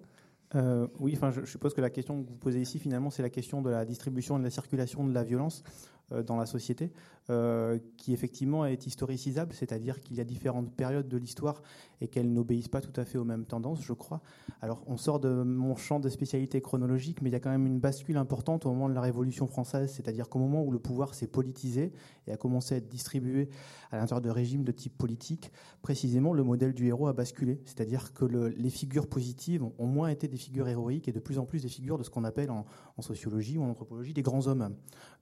Oui, 0.99 1.13
enfin, 1.15 1.31
je, 1.31 1.45
suppose 1.45 1.73
que 1.73 1.81
la 1.81 1.89
question 1.89 2.23
que 2.23 2.29
vous 2.29 2.37
posez 2.37 2.61
ici, 2.61 2.79
finalement, 2.79 3.09
c'est 3.09 3.23
la 3.23 3.29
question 3.29 3.61
de 3.61 3.69
la 3.69 3.85
distribution 3.85 4.37
et 4.37 4.39
de 4.39 4.45
la 4.45 4.49
circulation 4.49 5.05
de 5.05 5.13
la 5.13 5.23
violence. 5.23 5.63
Euh, 6.11 6.21
dans 6.21 6.37
la 6.37 6.45
société, 6.45 6.91
euh, 7.31 7.79
qui 7.97 8.13
effectivement 8.13 8.63
est 8.63 8.85
historicisable, 8.85 9.53
c'est-à-dire 9.53 9.99
qu'il 10.01 10.17
y 10.17 10.21
a 10.21 10.23
différentes 10.23 10.71
périodes 10.71 11.07
de 11.07 11.17
l'histoire 11.17 11.63
et 11.99 12.07
qu'elles 12.07 12.31
n'obéissent 12.31 12.67
pas 12.67 12.81
tout 12.81 12.93
à 12.99 13.05
fait 13.05 13.17
aux 13.17 13.23
mêmes 13.23 13.45
tendances, 13.45 13.81
je 13.81 13.93
crois. 13.93 14.21
Alors 14.61 14.83
on 14.85 14.97
sort 14.97 15.19
de 15.19 15.29
mon 15.29 15.75
champ 15.75 15.99
de 15.99 16.09
spécialité 16.09 16.61
chronologique, 16.61 17.23
mais 17.23 17.31
il 17.31 17.33
y 17.33 17.35
a 17.35 17.39
quand 17.39 17.49
même 17.49 17.65
une 17.65 17.79
bascule 17.79 18.17
importante 18.17 18.67
au 18.67 18.69
moment 18.69 18.87
de 18.87 18.93
la 18.93 19.01
Révolution 19.01 19.47
française, 19.47 19.91
c'est-à-dire 19.91 20.29
qu'au 20.29 20.37
moment 20.37 20.63
où 20.63 20.69
le 20.69 20.77
pouvoir 20.77 21.15
s'est 21.15 21.25
politisé 21.25 21.91
et 22.27 22.31
a 22.31 22.37
commencé 22.37 22.75
à 22.75 22.77
être 22.77 22.87
distribué 22.87 23.49
à 23.91 23.97
l'intérieur 23.97 24.21
de 24.21 24.29
régimes 24.29 24.63
de 24.63 24.71
type 24.71 24.95
politique, 24.95 25.51
précisément 25.81 26.33
le 26.33 26.43
modèle 26.43 26.73
du 26.73 26.85
héros 26.87 27.07
a 27.07 27.13
basculé, 27.13 27.61
c'est-à-dire 27.65 28.13
que 28.13 28.25
le, 28.25 28.49
les 28.49 28.69
figures 28.69 29.07
positives 29.07 29.63
ont 29.79 29.87
moins 29.87 30.09
été 30.09 30.27
des 30.27 30.37
figures 30.37 30.67
héroïques 30.67 31.07
et 31.07 31.11
de 31.11 31.19
plus 31.19 31.39
en 31.39 31.45
plus 31.45 31.63
des 31.63 31.69
figures 31.69 31.97
de 31.97 32.03
ce 32.03 32.11
qu'on 32.11 32.25
appelle 32.25 32.51
en, 32.51 32.65
sociologie 33.01 33.57
ou 33.57 33.63
en 33.63 33.69
anthropologie 33.69 34.13
des 34.13 34.21
grands 34.21 34.47
hommes. 34.47 34.75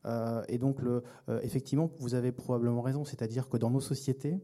Euh, 0.05 0.43
et 0.47 0.57
donc 0.57 0.77
euh, 0.81 1.01
effectivement, 1.41 1.89
vous 1.97 2.15
avez 2.15 2.31
probablement 2.31 2.81
raison, 2.81 3.05
c'est-à-dire 3.05 3.49
que 3.49 3.57
dans 3.57 3.69
nos 3.69 3.81
sociétés, 3.81 4.39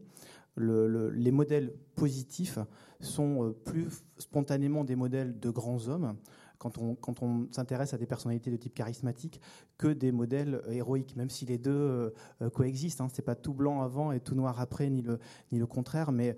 les 0.56 1.30
modèles 1.30 1.72
positifs 1.94 2.58
sont 3.00 3.44
euh, 3.44 3.50
plus 3.52 3.88
spontanément 4.18 4.84
des 4.84 4.96
modèles 4.96 5.38
de 5.38 5.50
grands 5.50 5.88
hommes 5.88 6.16
quand 6.60 6.78
on, 7.22 7.48
s'intéresse 7.50 7.94
à 7.94 7.98
des 7.98 8.06
personnalités 8.06 8.50
de 8.50 8.56
type 8.56 8.74
charismatique 8.74 9.40
que 9.78 9.88
des 9.88 10.12
modèles 10.12 10.62
héroïques, 10.70 11.16
même 11.16 11.30
si 11.30 11.46
les 11.46 11.58
deux 11.58 11.70
euh, 11.70 12.10
euh, 12.42 12.50
coexistent. 12.50 13.00
Hein. 13.00 13.08
Ce 13.08 13.20
n'est 13.20 13.24
pas 13.24 13.34
tout 13.34 13.54
blanc 13.54 13.82
avant 13.82 14.12
et 14.12 14.20
tout 14.20 14.34
noir 14.34 14.60
après, 14.60 14.90
ni 14.90 15.02
le, 15.02 15.66
contraire, 15.66 16.12
mais 16.12 16.36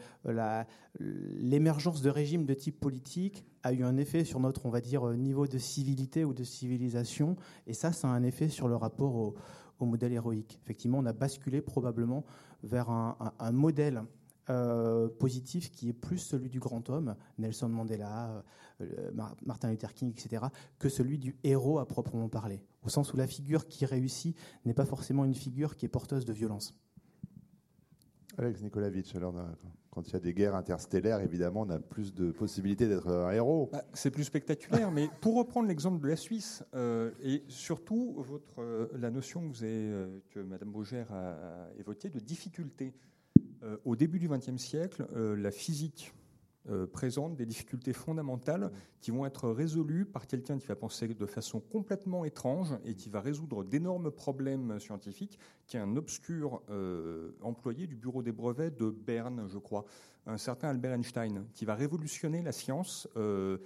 l'émergence 0.99 2.01
de 2.01 2.09
régimes 2.09 2.47
de 2.47 2.55
type 2.55 2.81
politique 2.81 3.45
a 3.62 3.73
eu 3.73 3.83
un 3.83 3.97
effet 3.97 4.25
sur 4.25 4.41
notre, 4.41 4.64
on 4.64 4.70
va 4.70 4.81
dire, 4.81 5.05
niveau 5.12 5.47
de 5.47 5.59
civilité 5.59 6.25
ou 6.25 6.33
de 6.33 6.45
civilisation, 6.45 7.37
et 7.66 7.75
ça, 7.75 7.93
ça 7.93 8.09
a 8.09 8.12
un 8.12 8.23
effet 8.23 8.49
sur 8.49 8.68
le 8.68 8.77
rapport 8.77 9.14
au, 9.14 9.35
au 9.83 9.87
modèle 9.87 10.12
héroïque. 10.12 10.59
Effectivement, 10.62 10.99
on 10.99 11.07
a 11.07 11.12
basculé 11.12 11.61
probablement 11.61 12.25
vers 12.62 12.91
un, 12.91 13.53
modèle 13.53 14.03
euh, 14.51 15.09
positif 15.09 15.70
qui 15.70 15.88
est 15.88 15.93
plus 15.93 16.18
celui 16.18 16.49
du 16.49 16.61
grand 16.61 16.88
homme, 16.90 17.16
Nelson 17.38 17.68
Mandela, 17.68 18.45
euh, 18.80 19.11
Martin 19.45 19.70
Luther 19.70 19.95
King, 19.95 20.11
etc., 20.11 20.47
que 20.78 20.88
celui 20.88 21.18
du 21.18 21.36
héros 21.45 21.78
à 21.78 21.86
proprement 21.86 22.28
parler, 22.28 22.62
au 22.82 22.88
sens 22.88 23.12
où 23.12 23.16
la 23.16 23.26
figure 23.26 23.68
qui 23.68 23.84
réussit 23.86 24.36
n'est 24.64 24.74
pas 24.74 24.86
forcément 24.86 25.24
une 25.24 25.34
figure 25.34 25.76
qui 25.76 25.86
est 25.86 25.88
porteuse 25.88 26.24
de 26.24 26.32
violence. 26.32 26.78
Alex 28.38 28.62
Nikolavitch, 28.62 29.14
alors 29.14 29.34
quand 29.93 30.09
il 30.09 30.14
y 30.14 30.16
a 30.16 30.20
des 30.20 30.32
guerres 30.32 30.55
interstellaires, 30.55 31.20
évidemment, 31.20 31.61
on 31.66 31.70
a 31.70 31.78
plus 31.78 32.14
de 32.14 32.32
possibilités 32.32 32.88
d'être 32.88 33.09
un 33.09 33.30
héros. 33.30 33.68
Bah, 33.70 33.84
c'est 33.93 34.11
plus 34.11 34.24
spectaculaire, 34.24 34.90
mais 34.90 35.11
pour 35.20 35.36
reprendre 35.36 35.68
l'exemple 35.68 36.03
de 36.03 36.09
la 36.09 36.16
Suisse, 36.16 36.64
euh, 36.74 37.11
et 37.22 37.45
surtout 37.49 38.14
votre, 38.16 38.62
euh, 38.62 38.88
la 38.99 39.11
notion 39.11 39.43
que, 39.43 39.55
vous 39.55 39.64
avez, 39.64 39.90
euh, 39.90 40.18
que 40.30 40.40
Mme 40.40 40.70
Brugère 40.70 41.12
a, 41.12 41.32
a, 41.32 41.68
évoquée 41.78 42.09
de 42.09 42.20
difficulté. 42.20 42.95
Au 43.85 43.97
début 43.97 44.19
du 44.19 44.29
XXe 44.29 44.57
siècle, 44.57 45.07
la 45.15 45.51
physique 45.51 46.13
euh, 46.71 46.87
présente 46.87 47.35
des 47.35 47.45
difficultés 47.45 47.93
fondamentales 47.93 48.71
qui 49.01 49.11
vont 49.11 49.27
être 49.27 49.49
résolues 49.51 50.05
par 50.05 50.29
quelqu'un 50.29 50.59
qui 50.59 50.69
va 50.69 50.77
penser 50.77 51.09
de 51.09 51.27
façon 51.27 51.59
complètement 51.59 52.25
étrange 52.25 52.69
et 52.85 52.95
qui 52.95 53.11
va 53.11 53.21
résoudre 53.21 53.65
d'énormes 53.65 54.13
problèmes 54.13 54.79
scientifiques, 54.79 55.41
qui 55.67 55.77
est 55.77 55.81
un 55.81 55.97
obscur 55.97 56.63
euh, 56.71 57.33
employé 57.41 57.89
du 57.89 57.97
bureau 57.97 58.23
des 58.23 58.31
brevets 58.31 58.71
de 58.71 58.91
Berne, 58.91 59.49
je 59.49 59.59
crois, 59.59 59.87
un 60.25 60.39
certain 60.39 60.69
Albert 60.69 60.93
Einstein, 60.93 61.47
qui 61.53 61.65
va 61.65 61.75
révolutionner 61.75 62.43
la 62.43 62.53
science. 62.53 63.09
Euh, 63.17 63.59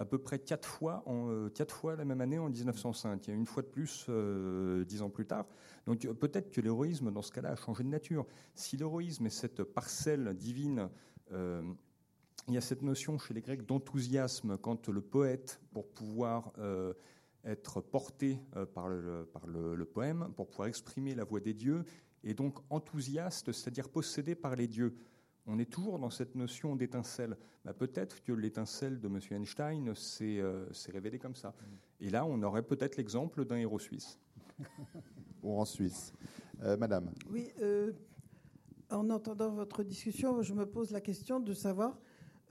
à 0.00 0.04
peu 0.04 0.18
près 0.18 0.38
quatre 0.38 0.66
fois, 0.66 1.04
en, 1.06 1.48
quatre 1.54 1.74
fois 1.74 1.94
la 1.94 2.04
même 2.04 2.20
année 2.20 2.38
en 2.38 2.48
1905. 2.48 3.26
Il 3.26 3.30
y 3.30 3.32
a 3.32 3.36
une 3.36 3.46
fois 3.46 3.62
de 3.62 3.68
plus 3.68 4.08
dix 4.86 5.02
ans 5.02 5.10
plus 5.10 5.26
tard. 5.26 5.46
Donc 5.86 6.00
peut-être 6.14 6.50
que 6.50 6.60
l'héroïsme, 6.60 7.12
dans 7.12 7.22
ce 7.22 7.30
cas-là, 7.30 7.50
a 7.50 7.56
changé 7.56 7.84
de 7.84 7.88
nature. 7.88 8.26
Si 8.54 8.76
l'héroïsme 8.76 9.26
est 9.26 9.30
cette 9.30 9.62
parcelle 9.62 10.34
divine 10.34 10.88
il 12.48 12.54
y 12.54 12.58
a 12.58 12.60
cette 12.60 12.82
notion 12.82 13.18
chez 13.18 13.34
les 13.34 13.40
Grecs 13.40 13.64
d'enthousiasme 13.64 14.58
quand 14.58 14.88
le 14.88 15.00
poète, 15.00 15.60
pour 15.72 15.88
pouvoir 15.88 16.52
euh, 16.58 16.92
être 17.44 17.80
porté 17.80 18.40
euh, 18.56 18.66
par, 18.66 18.88
le, 18.88 19.28
par 19.32 19.46
le, 19.46 19.84
poème, 19.84 20.32
pour 20.34 20.48
pouvoir 20.48 20.68
exprimer 20.68 21.14
la 21.14 21.24
voix 21.24 21.40
des 21.40 21.54
dieux, 21.54 21.84
est 22.24 22.34
donc 22.34 22.58
enthousiaste, 22.68 23.52
c'est-à-dire 23.52 23.88
possédé 23.88 24.34
par 24.34 24.56
les 24.56 24.66
dieux. 24.66 24.96
On 25.46 25.58
est 25.58 25.70
toujours 25.70 25.98
dans 25.98 26.10
cette 26.10 26.34
notion 26.34 26.76
d'étincelle. 26.76 27.36
Bah, 27.64 27.72
peut-être 27.72 28.22
que 28.22 28.32
l'étincelle 28.32 29.00
de 29.00 29.08
M. 29.08 29.18
Einstein 29.30 29.94
s'est 29.94 30.38
euh, 30.38 30.66
révélée 30.88 31.18
comme 31.18 31.34
ça. 31.34 31.54
Et 32.00 32.10
là, 32.10 32.24
on 32.24 32.42
aurait 32.42 32.62
peut-être 32.62 32.96
l'exemple 32.96 33.44
d'un 33.44 33.56
héros 33.56 33.78
suisse. 33.78 34.18
Ou 35.42 35.58
en 35.58 35.64
Suisse. 35.64 36.12
Madame. 36.78 37.10
Oui, 37.30 37.50
en 38.90 39.08
entendant 39.10 39.50
votre 39.50 39.82
discussion, 39.82 40.42
je 40.42 40.52
me 40.52 40.66
pose 40.66 40.90
la 40.90 41.00
question 41.00 41.40
de 41.40 41.54
savoir 41.54 41.98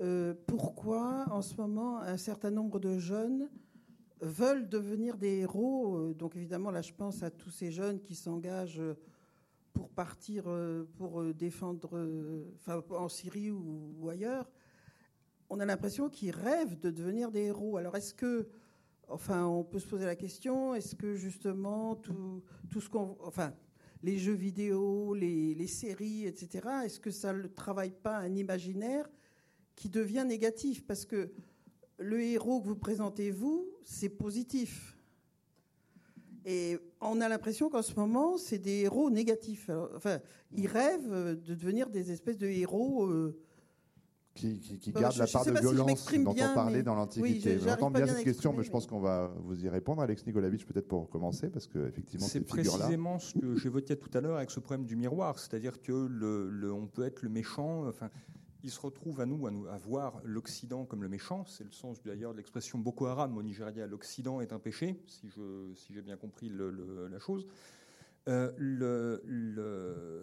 euh, 0.02 0.34
pourquoi 0.48 1.26
en 1.30 1.42
ce 1.42 1.56
moment 1.56 2.00
un 2.00 2.18
certain 2.18 2.52
nombre 2.52 2.80
de 2.80 2.98
jeunes 2.98 3.50
veulent 4.22 4.70
devenir 4.70 5.18
des 5.18 5.40
héros. 5.40 5.98
Euh, 5.98 6.14
donc 6.14 6.36
évidemment, 6.38 6.72
là, 6.72 6.82
je 6.82 6.94
pense 6.94 7.24
à 7.24 7.30
tous 7.30 7.50
ces 7.50 7.72
jeunes 7.72 8.00
qui 8.00 8.16
s'engagent 8.16 8.82
pour 9.80 9.90
partir, 9.92 10.44
euh, 10.48 10.84
pour 10.98 11.24
défendre, 11.34 12.06
enfin, 12.56 12.84
en 12.90 13.08
Syrie 13.08 13.50
ou, 13.50 14.10
ailleurs. 14.10 14.52
On 15.50 15.62
a 15.62 15.66
l'impression 15.66 16.10
qu'ils 16.10 16.32
rêvent 16.32 16.78
de 16.78 16.92
devenir 16.92 17.32
des 17.32 17.44
héros. 17.44 17.78
Alors 17.78 17.96
est-ce 17.96 18.14
que, 18.14 18.50
enfin, 19.08 19.46
on 19.46 19.64
peut 19.64 19.80
se 19.80 19.88
poser 19.88 20.04
la 20.04 20.18
question, 20.18 20.76
est-ce 20.76 20.96
que 20.98 21.16
justement 21.16 21.96
tout, 21.96 22.44
tout 22.70 22.82
ce 22.82 22.90
qu'on, 22.90 23.16
enfin, 23.22 23.54
les 24.04 24.18
jeux 24.18 24.34
vidéo, 24.34 25.14
les, 25.14 25.56
les 25.56 25.68
séries, 25.68 26.26
etc., 26.26 26.68
est-ce 26.84 27.00
que 27.00 27.10
ça 27.10 27.32
ne 27.32 27.48
travaille 27.48 27.94
pas 27.94 28.18
un 28.18 28.36
imaginaire 28.36 29.10
qui 29.78 29.88
devient 29.88 30.26
négatif? 30.28 30.86
Parce 30.86 31.06
que 31.06 31.32
le 32.00 32.22
héros 32.22 32.60
que 32.60 32.68
vous 32.68 32.76
présentez, 32.76 33.32
vous, 33.32 33.66
c'est 33.86 34.10
positif. 34.10 34.98
Et 36.44 36.78
on 37.02 37.22
a 37.22 37.30
l'impression 37.30 37.70
qu'en 37.70 37.82
ce 37.82 37.96
moment, 37.96 38.38
c'est 38.38 38.58
des 38.58 38.82
héros 38.82 39.10
négatifs. 39.10 39.70
enfin, 39.96 40.20
ils 40.52 40.68
rêvent 40.68 41.40
de 41.42 41.56
devenir 41.56 41.90
des 41.90 42.12
espèces 42.12 42.38
de 42.38 42.48
héros. 42.48 43.06
Euh, 43.06 43.40
qui, 44.36 44.60
qui, 44.60 44.92
gardent 44.94 45.18
la 45.18 45.28
part 45.28 45.44
de 45.44 45.52
violence 45.52 46.06
dont 46.14 46.32
on 46.32 46.54
parlait 46.54 46.84
dans 46.84 46.96
l'Antiquité. 46.96 47.56
Oui, 47.56 47.62
J'entends 47.62 47.92
bien, 47.92 48.08
cette 48.08 48.24
question, 48.24 48.54
mais 48.54 48.64
je 48.64 48.72
pense 48.72 48.88
qu'on 48.88 49.02
va 49.02 49.34
vous 49.44 49.66
y 49.66 49.68
répondre. 49.68 50.02
Alex 50.02 50.26
Nikolavitch, 50.26 50.66
peut-être 50.66 50.88
pour 50.88 51.10
commencer, 51.10 51.50
parce 51.50 51.68
qu'effectivement, 51.68 52.26
c'est 52.26 52.42
précisément 52.42 53.20
ce 53.20 53.34
que 53.34 53.56
j'évoquais 53.58 53.98
tout 53.98 54.10
à 54.14 54.22
l'heure 54.22 54.38
avec 54.38 54.52
ce 54.52 54.62
problème 54.62 54.86
du 54.86 54.96
miroir, 54.96 55.40
c'est-à-dire 55.40 55.82
que 55.82 55.92
le, 55.92 56.72
on 56.72 56.88
peut 56.88 57.04
être 57.04 57.22
le 57.22 57.30
méchant. 57.30 57.86
Enfin, 57.88 58.10
il 58.64 58.72
se 58.72 58.80
retrouve 58.80 59.22
à 59.22 59.26
nous, 59.26 59.48
à, 59.48 59.52
nous, 59.52 59.68
à 59.68 59.78
voir 59.78 60.22
l'Occident 60.24 60.86
comme 60.86 61.02
le 61.02 61.10
méchant. 61.10 61.46
C'est 61.46 61.64
le 61.64 61.72
sens 61.72 62.02
d'ailleurs 62.04 62.34
de 62.34 62.38
l'expression 62.38 62.78
Boko 62.80 63.06
Haram 63.06 63.38
au 63.38 63.44
Nigeria. 63.44 63.88
L'Occident 63.88 64.42
est 64.42 64.54
un 64.54 64.60
péché, 64.60 65.02
si 65.08 65.30
j'ai 65.30 65.76
si 65.76 66.02
bien 66.02 66.18
compris 66.18 66.50
la 66.50 67.20
chose. 67.20 67.48
Euh, 68.28 69.18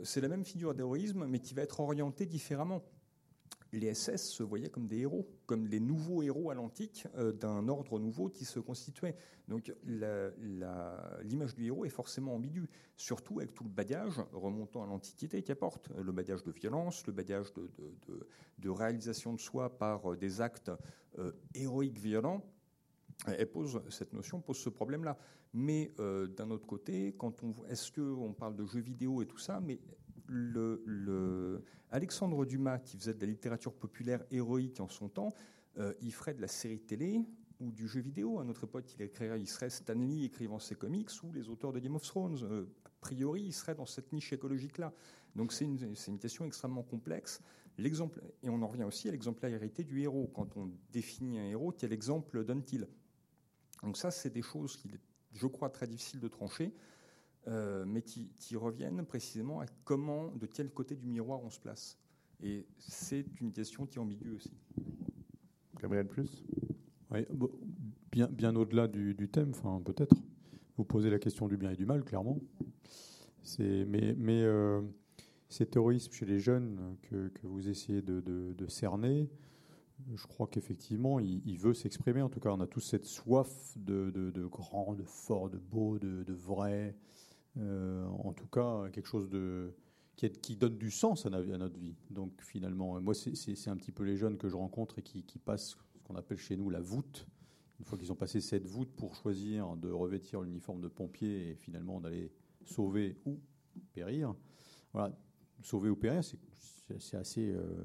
c'est 0.04 0.20
la 0.20 0.28
même 0.28 0.44
figure 0.44 0.74
d'héroïsme, 0.74 1.26
mais 1.26 1.40
qui 1.40 1.54
va 1.54 1.62
être 1.62 1.80
orientée 1.80 2.26
différemment 2.26 2.82
les 3.76 3.94
SS 3.94 4.30
se 4.30 4.42
voyaient 4.42 4.70
comme 4.70 4.86
des 4.86 5.00
héros, 5.00 5.28
comme 5.46 5.66
les 5.66 5.80
nouveaux 5.80 6.22
héros 6.22 6.50
à 6.50 6.54
l'antique 6.54 7.06
euh, 7.16 7.32
d'un 7.32 7.68
ordre 7.68 7.98
nouveau 7.98 8.28
qui 8.28 8.44
se 8.44 8.58
constituait. 8.58 9.16
Donc 9.48 9.72
l'image 9.84 11.54
du 11.54 11.66
héros 11.66 11.84
est 11.84 11.90
forcément 11.90 12.34
ambiguë, 12.34 12.68
surtout 12.96 13.38
avec 13.38 13.54
tout 13.54 13.64
le 13.64 13.70
bagage 13.70 14.20
remontant 14.32 14.82
à 14.82 14.86
l'Antiquité 14.86 15.42
qui 15.42 15.52
apporte 15.52 15.90
le 15.90 16.10
bagage 16.10 16.42
de 16.42 16.50
violence, 16.50 17.06
le 17.06 17.12
bagage 17.12 17.52
de, 18.58 18.68
réalisation 18.68 19.32
de 19.34 19.40
soi 19.40 19.78
par 19.78 20.12
euh, 20.12 20.16
des 20.16 20.40
actes 20.40 20.70
euh, 21.18 21.32
héroïques 21.54 21.98
violents. 21.98 22.42
Elle 23.26 23.50
pose 23.50 23.80
cette 23.88 24.12
notion, 24.12 24.40
pose 24.40 24.58
ce 24.58 24.68
problème-là. 24.68 25.16
Mais 25.54 25.90
d'un 25.96 26.50
autre 26.50 26.66
côté, 26.66 27.14
quand 27.16 27.42
on, 27.42 27.54
est-ce 27.68 27.90
qu'on 27.90 28.34
parle 28.34 28.56
de 28.56 28.66
jeux 28.66 28.80
vidéo 28.80 29.22
et 29.22 29.26
tout 29.26 29.38
ça, 29.38 29.58
mais 29.58 29.80
le, 30.26 31.62
Alexandre 31.90 32.44
Dumas, 32.44 32.78
qui 32.78 32.96
faisait 32.96 33.14
de 33.14 33.20
la 33.20 33.26
littérature 33.26 33.72
populaire 33.72 34.24
héroïque 34.30 34.80
en 34.80 34.88
son 34.88 35.08
temps, 35.08 35.34
euh, 35.78 35.92
il 36.00 36.12
ferait 36.12 36.34
de 36.34 36.40
la 36.40 36.48
série 36.48 36.80
télé 36.80 37.20
ou 37.60 37.70
du 37.72 37.88
jeu 37.88 38.00
vidéo. 38.00 38.38
À 38.38 38.44
notre 38.44 38.64
époque, 38.64 38.92
il, 38.94 39.02
écrirait, 39.02 39.40
il 39.40 39.46
serait 39.46 39.70
Stanley 39.70 40.24
écrivant 40.24 40.58
ses 40.58 40.74
comics 40.74 41.10
ou 41.22 41.32
les 41.32 41.48
auteurs 41.48 41.72
de 41.72 41.78
Game 41.78 41.94
of 41.94 42.02
Thrones. 42.02 42.38
Euh, 42.42 42.66
a 42.84 42.90
priori, 43.00 43.42
il 43.42 43.52
serait 43.52 43.74
dans 43.74 43.86
cette 43.86 44.12
niche 44.12 44.32
écologique-là. 44.32 44.92
Donc 45.34 45.52
c'est 45.52 45.64
une, 45.64 45.94
une, 46.08 46.18
question 46.18 46.44
extrêmement 46.44 46.82
complexe. 46.82 47.40
Et 47.78 48.48
on 48.48 48.62
en 48.62 48.66
revient 48.68 48.84
aussi 48.84 49.08
à 49.08 49.12
l'exemplarité 49.12 49.84
du 49.84 50.00
héros. 50.00 50.30
Quand 50.34 50.56
on 50.56 50.70
définit 50.92 51.38
un 51.38 51.44
héros, 51.44 51.72
quel 51.72 51.92
exemple 51.92 52.42
donne-t-il? 52.42 52.88
Donc 53.82 53.98
ça, 53.98 54.10
c'est 54.10 54.30
des 54.30 54.42
choses 54.42 54.76
qu'il 54.76 54.94
est, 54.94 55.00
je 55.34 55.46
crois, 55.46 55.68
très 55.68 55.86
difficile 55.86 56.20
de 56.20 56.28
trancher. 56.28 56.72
Euh, 57.48 57.84
mais 57.86 58.02
qui, 58.02 58.56
reviennent 58.56 59.04
précisément 59.04 59.60
à 59.60 59.66
comment, 59.84 60.32
de 60.34 60.46
quel 60.46 60.68
côté 60.70 60.96
du 60.96 61.06
miroir 61.06 61.40
on 61.44 61.50
se 61.50 61.60
place. 61.60 61.96
Et 62.42 62.66
c'est 62.78 63.24
une 63.40 63.52
question 63.52 63.86
qui 63.86 63.98
est 63.98 64.00
ambiguë 64.00 64.32
aussi. 64.32 64.52
Gabriel 65.80 66.08
Plus? 66.08 66.44
Oui, 67.12 67.20
Bien, 68.10 68.26
bien 68.26 68.56
au-delà 68.56 68.88
du, 68.88 69.28
thème, 69.28 69.50
enfin, 69.50 69.80
peut-être. 69.84 70.16
Vous 70.76 70.84
posez 70.84 71.08
la 71.08 71.18
question 71.18 71.46
du 71.46 71.56
bien 71.56 71.70
et 71.70 71.76
du 71.76 71.86
mal, 71.86 72.02
clairement. 72.02 72.38
Mais, 73.58 74.14
mais 74.16 74.42
euh, 74.42 74.82
cet 75.48 75.70
terrorisme 75.70 76.12
chez 76.12 76.26
les 76.26 76.40
jeunes 76.40 76.96
que, 77.02 77.30
vous 77.44 77.68
essayez 77.68 78.02
de, 78.02 78.66
cerner, 78.66 79.30
je 80.14 80.26
crois 80.26 80.48
qu'effectivement, 80.48 81.20
il, 81.20 81.58
veut 81.58 81.74
s'exprimer. 81.74 82.22
En 82.22 82.28
tout 82.28 82.40
cas, 82.40 82.50
on 82.50 82.60
a 82.60 82.66
tous 82.66 82.80
cette 82.80 83.04
soif 83.04 83.74
de, 83.76 84.10
de 84.10 84.46
grand, 84.46 84.94
de 84.94 85.04
fort, 85.04 85.48
de 85.48 85.58
beau, 85.58 85.98
de, 85.98 86.32
vrai, 86.32 86.96
euh, 86.96 87.06
en 87.58 88.32
tout 88.32 88.46
cas, 88.46 88.88
quelque 88.90 89.08
chose 89.08 89.28
qui, 90.16 90.56
donne 90.56 90.78
du 90.78 90.90
sens 90.90 91.26
à, 91.26 91.30
notre 91.30 91.78
vie. 91.78 91.94
Donc 92.10 92.40
finalement, 92.40 93.00
moi, 93.00 93.14
c'est 93.14 93.68
un 93.68 93.76
petit 93.76 93.92
peu 93.92 94.04
les 94.04 94.16
jeunes 94.16 94.38
que 94.38 94.48
je 94.48 94.56
rencontre 94.56 94.98
et 94.98 95.02
qui, 95.02 95.38
passent 95.38 95.70
ce 95.70 96.02
qu'on 96.04 96.16
appelle 96.16 96.38
chez 96.38 96.56
nous 96.56 96.70
la 96.70 96.80
voûte. 96.80 97.26
Une 97.78 97.84
fois 97.84 97.98
qu'ils 97.98 98.10
ont 98.10 98.16
passé 98.16 98.40
cette 98.40 98.66
voûte 98.66 98.90
pour 98.96 99.14
choisir 99.14 99.76
de 99.76 99.90
revêtir 99.90 100.40
l'uniforme 100.40 100.80
de 100.80 100.88
pompier 100.88 101.50
et 101.50 101.54
finalement 101.54 102.00
d'aller 102.00 102.32
sauver 102.64 103.18
ou 103.26 103.38
périr. 103.92 104.34
Sauver 105.62 105.90
ou 105.90 105.96
périr, 105.96 106.22
c'est 106.98 107.16
assez 107.16 107.50
euh, 107.50 107.84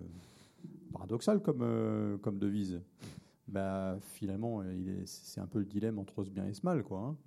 paradoxal 0.93 1.41
comme, 1.41 1.61
euh, 1.61 2.17
comme 2.17 2.39
devise. 2.39 2.81
Bah, 3.47 3.97
finalement, 4.01 4.63
c'est 5.05 5.41
un 5.41 5.47
peu 5.47 5.59
le 5.59 5.65
dilemme 5.65 5.99
entre 5.99 6.23
ce 6.23 6.29
bien 6.29 6.45
et 6.45 6.53
ce 6.53 6.65
mal, 6.65 6.83
quoi. 6.83 6.99
Hein. 6.99 7.17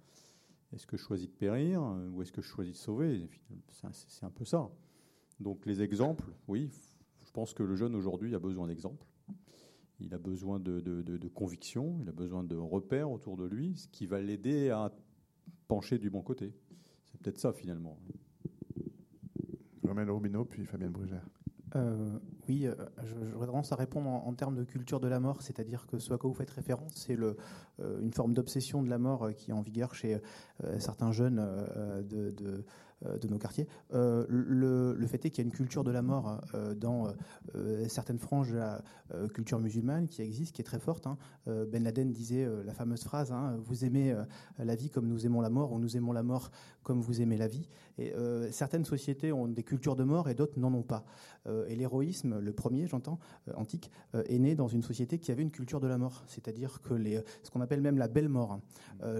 Est-ce 0.74 0.86
que 0.86 0.96
je 0.96 1.02
choisis 1.02 1.28
de 1.28 1.32
périr 1.34 1.82
euh, 1.82 2.08
ou 2.10 2.22
est-ce 2.22 2.32
que 2.32 2.42
je 2.42 2.48
choisis 2.48 2.74
de 2.74 2.78
sauver? 2.78 3.28
C'est 3.70 4.24
un 4.24 4.30
peu 4.30 4.44
ça. 4.44 4.68
Donc 5.40 5.66
les 5.66 5.82
exemples, 5.82 6.32
oui, 6.48 6.70
je 7.24 7.30
pense 7.30 7.54
que 7.54 7.62
le 7.62 7.76
jeune 7.76 7.94
aujourd'hui 7.94 8.34
a 8.34 8.38
besoin 8.38 8.66
d'exemples. 8.66 9.06
Il 10.00 10.12
a 10.12 10.18
besoin 10.18 10.58
de, 10.58 10.80
de, 10.80 11.28
conviction, 11.28 11.98
il 12.00 12.08
a 12.08 12.12
besoin 12.12 12.42
de 12.42 12.56
repères 12.56 13.10
autour 13.10 13.36
de 13.36 13.44
lui, 13.44 13.76
ce 13.76 13.86
qui 13.88 14.06
va 14.06 14.20
l'aider 14.20 14.70
à 14.70 14.92
pencher 15.68 15.98
du 15.98 16.10
bon 16.10 16.20
côté. 16.20 16.52
C'est 17.04 17.20
peut-être 17.20 17.38
ça 17.38 17.52
finalement. 17.52 17.96
Romain 19.84 20.04
Rubino, 20.10 20.44
puis 20.44 20.66
Fabienne 20.66 20.90
Brugère. 20.90 21.26
Euh, 21.76 22.18
oui, 22.48 22.66
euh, 22.66 22.74
j'aurais 23.32 23.46
tendance 23.46 23.72
à 23.72 23.76
répondre 23.76 24.08
en, 24.08 24.32
termes 24.34 24.54
de 24.54 24.64
culture 24.64 25.00
de 25.00 25.08
la 25.08 25.20
mort, 25.20 25.42
c'est-à-dire 25.42 25.86
que 25.86 25.98
ce 25.98 26.12
à 26.12 26.18
quoi 26.18 26.28
vous 26.28 26.36
faites 26.36 26.50
référence, 26.50 26.92
c'est 26.94 27.18
euh, 27.18 27.34
une 28.00 28.12
forme 28.12 28.34
d'obsession 28.34 28.82
de 28.82 28.90
la 28.90 28.98
mort 28.98 29.30
qui 29.36 29.50
est 29.50 29.54
en 29.54 29.62
vigueur 29.62 29.94
chez 29.94 30.20
certains 30.78 31.12
jeunes 31.12 31.36
de 32.02 32.34
euh, 32.42 32.62
de 33.04 33.28
nos 33.28 33.38
quartiers. 33.38 33.66
Euh, 33.92 34.24
le, 34.28 35.06
fait 35.06 35.26
est 35.26 35.30
qu'il 35.30 35.44
y 35.44 35.46
a 35.46 35.48
une 35.48 35.54
culture 35.54 35.84
de 35.84 35.90
la 35.90 36.02
mort 36.02 36.40
euh, 36.54 36.74
dans 36.74 37.08
certaines 37.88 38.18
franges 38.18 38.50
de 38.50 38.56
la 38.56 38.82
culture 39.32 39.58
musulmane 39.58 40.08
qui 40.08 40.22
existe, 40.22 40.54
qui 40.54 40.62
est 40.62 40.64
très 40.64 40.78
forte. 40.78 41.06
Hein. 41.06 41.16
Ben 41.46 41.82
Laden 41.82 42.10
disait 42.10 42.48
la 42.64 42.72
fameuse 42.72 43.04
phrase 43.04 43.32
hein, 43.32 43.56
Vous 43.64 43.84
aimez 43.84 44.14
la 44.58 44.74
vie 44.74 44.90
comme 44.90 45.06
nous 45.06 45.26
aimons 45.26 45.40
la 45.40 45.50
mort, 45.50 45.72
ou 45.72 45.78
nous 45.78 45.96
aimons 45.96 46.12
la 46.12 46.22
mort 46.22 46.50
comme 46.82 47.00
vous 47.00 47.20
aimez 47.20 47.36
la 47.36 47.46
vie. 47.46 47.68
Et 47.98 48.12
certaines 48.50 48.84
sociétés 48.84 49.32
ont 49.32 49.46
des 49.46 49.62
cultures 49.62 49.96
de 49.96 50.04
mort 50.04 50.28
et 50.28 50.34
d'autres 50.34 50.58
n'en 50.58 50.72
ont 50.74 50.82
pas. 50.82 51.04
et 51.68 51.76
l'héroïsme, 51.76 52.38
le 52.38 52.52
premier, 52.52 52.86
j'entends, 52.86 53.18
antique, 53.54 53.90
est 54.14 54.38
né 54.38 54.54
dans 54.54 54.68
une 54.68 54.82
société 54.82 55.18
qui 55.18 55.30
avait 55.30 55.42
une 55.42 55.52
culture 55.52 55.80
de 55.80 55.86
la 55.86 55.98
mort, 55.98 56.24
c'est-à-dire 56.26 56.80
que 56.82 56.94
les, 56.94 57.22
ce 57.42 57.50
qu'on 57.50 57.60
appelle 57.60 57.80
même 57.80 57.98
la 57.98 58.08
belle 58.08 58.28
mort. 58.28 58.52
Hein. 58.52 58.60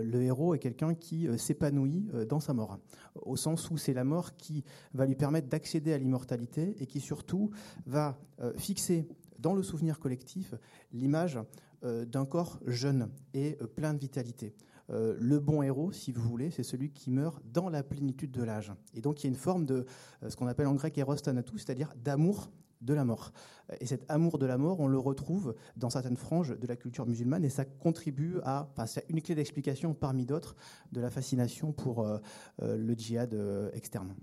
le 0.02 0.22
héros 0.22 0.54
est 0.54 0.58
quelqu'un 0.58 0.94
qui 0.94 1.28
s'épanouit 1.38 2.08
dans 2.28 2.40
sa 2.40 2.54
mort, 2.54 2.78
au 3.14 3.36
sens 3.36 3.70
où 3.70 3.73
c'est 3.76 3.94
la 3.94 4.04
mort 4.04 4.36
qui 4.36 4.64
va 4.92 5.06
lui 5.06 5.14
permettre 5.14 5.48
d'accéder 5.48 5.92
à 5.92 5.98
l'immortalité 5.98 6.74
et 6.80 6.86
qui 6.86 7.00
surtout 7.00 7.50
va 7.86 8.18
euh, 8.40 8.52
fixer 8.56 9.08
dans 9.38 9.54
le 9.54 9.62
souvenir 9.62 9.98
collectif 9.98 10.54
l'image 10.92 11.38
euh, 11.84 12.04
d'un 12.04 12.24
corps 12.24 12.60
jeune 12.66 13.10
et 13.34 13.58
euh, 13.60 13.66
plein 13.66 13.94
de 13.94 13.98
vitalité. 13.98 14.54
le 14.88 15.38
bon 15.38 15.62
héros, 15.62 15.92
si 15.92 16.12
vous 16.12 16.20
voulez, 16.28 16.50
c'est 16.50 16.62
celui 16.62 16.90
qui 16.90 17.10
meurt 17.10 17.42
dans 17.52 17.70
la 17.70 17.82
plénitude 17.82 18.30
de 18.30 18.42
l'âge. 18.42 18.70
Et 18.92 19.00
donc 19.00 19.22
il 19.22 19.26
y 19.26 19.28
a 19.28 19.30
une 19.30 19.42
forme 19.48 19.64
de 19.64 19.86
ce 20.28 20.36
qu'on 20.36 20.46
appelle 20.46 20.66
en 20.66 20.74
grec 20.74 20.98
eros 20.98 21.16
thanatou, 21.16 21.56
c'est-à-dire 21.56 21.94
d'amour 21.96 22.50
de 22.84 22.94
la 22.94 23.04
mort. 23.04 23.32
Et 23.80 23.86
cet 23.86 24.08
amour 24.10 24.38
de 24.38 24.46
la 24.46 24.58
mort, 24.58 24.80
on 24.80 24.86
le 24.86 24.98
retrouve 24.98 25.54
dans 25.76 25.90
certaines 25.90 26.16
franges 26.16 26.58
de 26.58 26.66
la 26.66 26.76
culture 26.76 27.06
musulmane 27.06 27.44
et 27.44 27.48
ça 27.48 27.64
contribue 27.64 28.38
à, 28.44 28.68
enfin, 28.70 28.86
c'est 28.86 29.04
une 29.08 29.20
clé 29.22 29.34
d'explication 29.34 29.94
parmi 29.94 30.26
d'autres 30.26 30.54
de 30.92 31.00
la 31.00 31.10
fascination 31.10 31.72
pour 31.72 32.00
euh, 32.00 32.18
euh, 32.62 32.76
le 32.76 32.94
djihad 32.94 33.34
euh, 33.34 33.70
externe. 33.72 34.14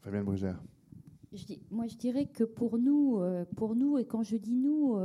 Fabienne 0.00 0.24
Brugère. 0.24 0.62
moi, 1.70 1.86
je 1.86 1.96
dirais 1.96 2.26
que 2.26 2.44
pour 2.44 2.78
nous, 2.78 3.22
pour 3.56 3.74
nous, 3.74 3.98
et 3.98 4.04
quand 4.04 4.22
je 4.22 4.36
dis 4.36 4.54
nous, 4.54 4.98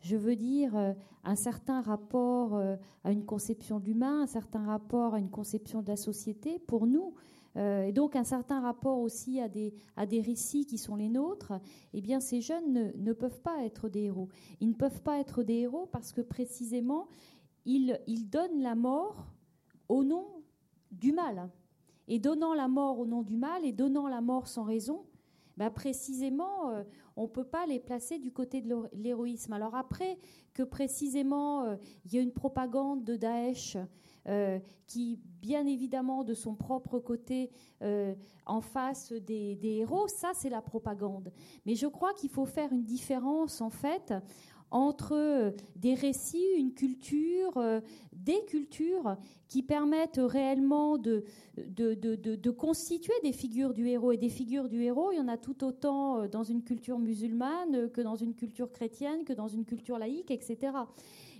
je 0.00 0.16
veux 0.16 0.34
dire 0.34 0.94
un 1.24 1.34
certain 1.36 1.82
rapport 1.82 2.58
à 3.04 3.12
une 3.12 3.26
conception 3.26 3.78
de 3.78 3.84
l'humain, 3.84 4.22
un 4.22 4.26
certain 4.26 4.64
rapport 4.64 5.12
à 5.12 5.18
une 5.18 5.28
conception 5.28 5.82
de 5.82 5.88
la 5.88 5.96
société. 5.96 6.58
Pour 6.58 6.86
nous, 6.86 7.12
euh, 7.56 7.84
et 7.84 7.92
donc 7.92 8.16
un 8.16 8.24
certain 8.24 8.60
rapport 8.60 8.98
aussi 8.98 9.40
à 9.40 9.48
des, 9.48 9.74
à 9.96 10.06
des 10.06 10.20
récits 10.20 10.66
qui 10.66 10.78
sont 10.78 10.96
les 10.96 11.08
nôtres, 11.08 11.52
eh 11.94 12.00
bien 12.00 12.20
ces 12.20 12.40
jeunes 12.40 12.72
ne, 12.72 12.92
ne, 12.96 13.12
peuvent 13.12 13.40
pas 13.40 13.64
être 13.64 13.88
des 13.88 14.04
héros. 14.04 14.28
Ils 14.60 14.68
ne 14.68 14.74
peuvent 14.74 15.02
pas 15.02 15.18
être 15.18 15.42
des 15.42 15.60
héros 15.60 15.86
parce 15.86 16.12
que 16.12 16.20
précisément, 16.20 17.08
ils, 17.64 17.98
ils 18.06 18.28
donnent 18.28 18.60
la 18.60 18.74
mort 18.74 19.32
au 19.88 20.04
nom 20.04 20.26
du 20.90 21.12
mal. 21.12 21.50
Et 22.08 22.18
donnant 22.18 22.54
la 22.54 22.68
mort 22.68 22.98
au 23.00 23.06
nom 23.06 23.22
du 23.22 23.36
mal 23.36 23.64
et 23.64 23.72
donnant 23.72 24.06
la 24.06 24.20
mort 24.20 24.46
sans 24.46 24.62
raison, 24.62 25.04
ben 25.56 25.70
précisément, 25.70 26.70
euh, 26.70 26.84
on 27.16 27.22
ne 27.22 27.28
peut 27.28 27.44
pas 27.44 27.66
les 27.66 27.80
placer 27.80 28.18
du 28.18 28.30
côté 28.30 28.60
de 28.60 28.76
l'héroïsme. 28.92 29.52
Alors 29.54 29.74
après 29.74 30.18
que 30.52 30.62
précisément, 30.62 31.64
euh, 31.64 31.76
il 32.04 32.14
y 32.14 32.18
a 32.18 32.20
une 32.20 32.32
propagande 32.32 33.04
de 33.04 33.16
Daesh 33.16 33.76
euh, 34.28 34.58
qui, 34.88 35.20
bien 35.40 35.66
évidemment, 35.66 36.24
de 36.24 36.34
son 36.34 36.54
propre 36.54 36.98
côté, 36.98 37.50
euh, 37.82 38.14
en 38.44 38.60
face 38.60 39.12
des, 39.12 39.58
héros, 39.62 40.08
ça 40.08 40.30
c'est 40.34 40.50
la 40.50 40.62
propagande. 40.62 41.32
Mais 41.64 41.76
je 41.76 41.86
crois 41.86 42.12
qu'il 42.12 42.30
faut 42.30 42.44
faire 42.44 42.72
une 42.72 42.84
différence, 42.84 43.60
en 43.60 43.70
fait, 43.70 44.14
entre 44.72 45.12
euh, 45.12 45.50
des 45.76 45.94
récits, 45.94 46.44
une 46.56 46.72
culture, 46.72 47.60
des 48.12 48.44
cultures 48.46 49.16
qui 49.48 49.62
permettent 49.62 50.20
réellement 50.20 50.98
de 50.98 51.24
constituer 52.50 53.14
des 53.22 53.32
figures 53.32 53.74
du 53.74 53.86
héros. 53.88 54.10
Et 54.10 54.16
des 54.16 54.28
figures 54.28 54.68
du 54.68 54.82
héros, 54.82 55.12
il 55.12 55.18
y 55.18 55.20
en 55.20 55.28
a 55.28 55.36
tout 55.36 55.64
autant 55.64 56.26
dans 56.26 56.42
une 56.42 56.62
culture 56.64 56.98
musulmane 56.98 57.90
que 57.90 58.00
dans 58.00 58.16
une 58.16 58.34
culture 58.34 58.72
chrétienne, 58.72 59.24
que 59.24 59.32
dans 59.32 59.48
une 59.48 59.64
culture 59.64 59.98
laïque, 59.98 60.32
etc. 60.32 60.72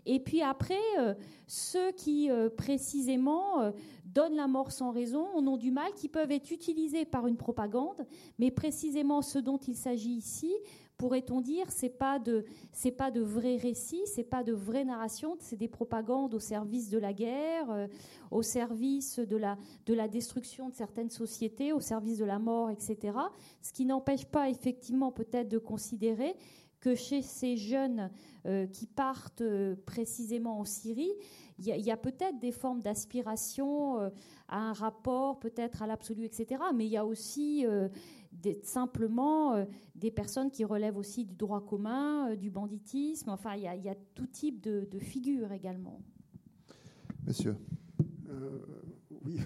Et 0.07 0.21
puis 0.21 0.41
après, 0.41 0.79
euh, 0.99 1.15
ceux 1.49 1.91
qui 1.93 2.31
euh, 2.31 2.49
précisément 2.49 3.61
euh, 3.61 3.73
donnent 4.05 4.37
la 4.37 4.47
mort 4.47 4.71
sans 4.71 4.93
raison, 4.93 5.27
au 5.35 5.43
nom 5.43 5.57
du 5.57 5.73
mal, 5.73 5.93
qui 5.97 6.09
peuvent 6.09 6.31
être 6.31 6.53
utilisés 6.53 7.05
par 7.05 7.27
une 7.27 7.37
propagande, 7.37 8.07
mais 8.39 8.53
précisément 8.53 9.21
ce 9.21 9.41
dont 9.41 9.59
il 9.59 9.75
s'agit 9.75 10.13
ici, 10.13 10.55
pourrait-on 10.97 11.41
dire, 11.43 11.67
c'est 11.69 11.91
pas 11.91 12.19
de 12.19 12.47
c'est 12.73 12.93
pas 12.93 13.11
de 13.11 13.21
vrais 13.21 13.57
récits, 13.57 14.07
c'est 14.07 14.25
pas 14.25 14.43
de 14.43 14.53
vraies 14.53 14.85
narrations, 14.85 15.37
c'est 15.41 15.57
des 15.57 15.69
propagandes 15.69 16.33
au 16.33 16.39
service 16.39 16.89
de 16.89 16.97
la 16.97 17.13
guerre, 17.13 17.89
au 18.31 18.41
service 18.41 19.19
de 19.19 19.37
la 19.37 19.59
de 19.85 19.93
la 19.93 20.09
destruction 20.09 20.71
de 20.71 20.75
certaines 20.75 21.11
sociétés, 21.11 21.75
au 21.75 21.81
service 21.81 22.17
de 22.17 22.25
la 22.25 22.39
mort, 22.39 22.71
etc. 22.71 23.19
Ce 23.61 23.73
qui 23.73 23.85
n'empêche 23.85 24.25
pas 24.25 24.49
effectivement 24.49 25.13
peut-être 25.13 25.49
de 25.49 25.59
considérer 25.59 26.35
que 26.81 26.95
chez 26.95 27.23
ces 27.23 27.57
jeunes 27.57 28.11
euh, 28.47 28.67
qui 28.67 28.87
partent 28.87 29.41
euh, 29.41 29.77
précisément 29.87 30.61
en 30.61 30.65
Syrie, 30.65 31.13
il 31.59 31.67
y 31.67 31.91
a, 31.91 31.97
peut-être 31.97 32.39
des 32.39 32.53
formes 32.53 32.83
d'aspiration 32.83 33.97
à 34.47 34.59
un 34.59 34.75
rapport, 34.75 35.41
peut-être 35.41 35.81
à 35.81 35.87
l'absolu, 35.87 36.27
etc. 36.27 36.63
Mais 36.75 36.85
il 36.85 36.91
y 36.91 36.99
a 36.99 37.07
aussi 37.07 37.65
simplement 38.63 39.55
euh, 39.55 39.65
des 39.95 40.11
personnes 40.11 40.51
qui 40.51 40.65
relèvent 40.65 40.97
aussi 40.97 41.25
du 41.25 41.35
droit 41.35 41.65
commun, 41.65 42.31
euh, 42.31 42.37
du 42.37 42.51
banditisme. 42.51 43.31
Enfin, 43.31 43.55
il 43.57 43.63
y, 43.63 43.89
a 43.89 43.95
tout 44.15 44.27
type 44.27 44.61
de, 44.63 44.99
figures 44.99 45.53
également. 45.53 46.01
Monsieur. 47.27 47.57
Euh, 48.29 48.59
oui, 49.25 49.41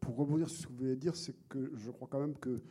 pour 0.00 0.16
rebondir 0.16 0.48
sur 0.48 0.60
ce 0.60 0.66
que 0.66 0.72
vous 0.72 0.78
voulez 0.78 0.96
dire, 0.96 1.16
c'est 1.16 1.34
que 1.48 1.72
je 1.74 1.90
crois 1.90 2.08
quand 2.10 2.20
même 2.20 2.36
que 2.36 2.62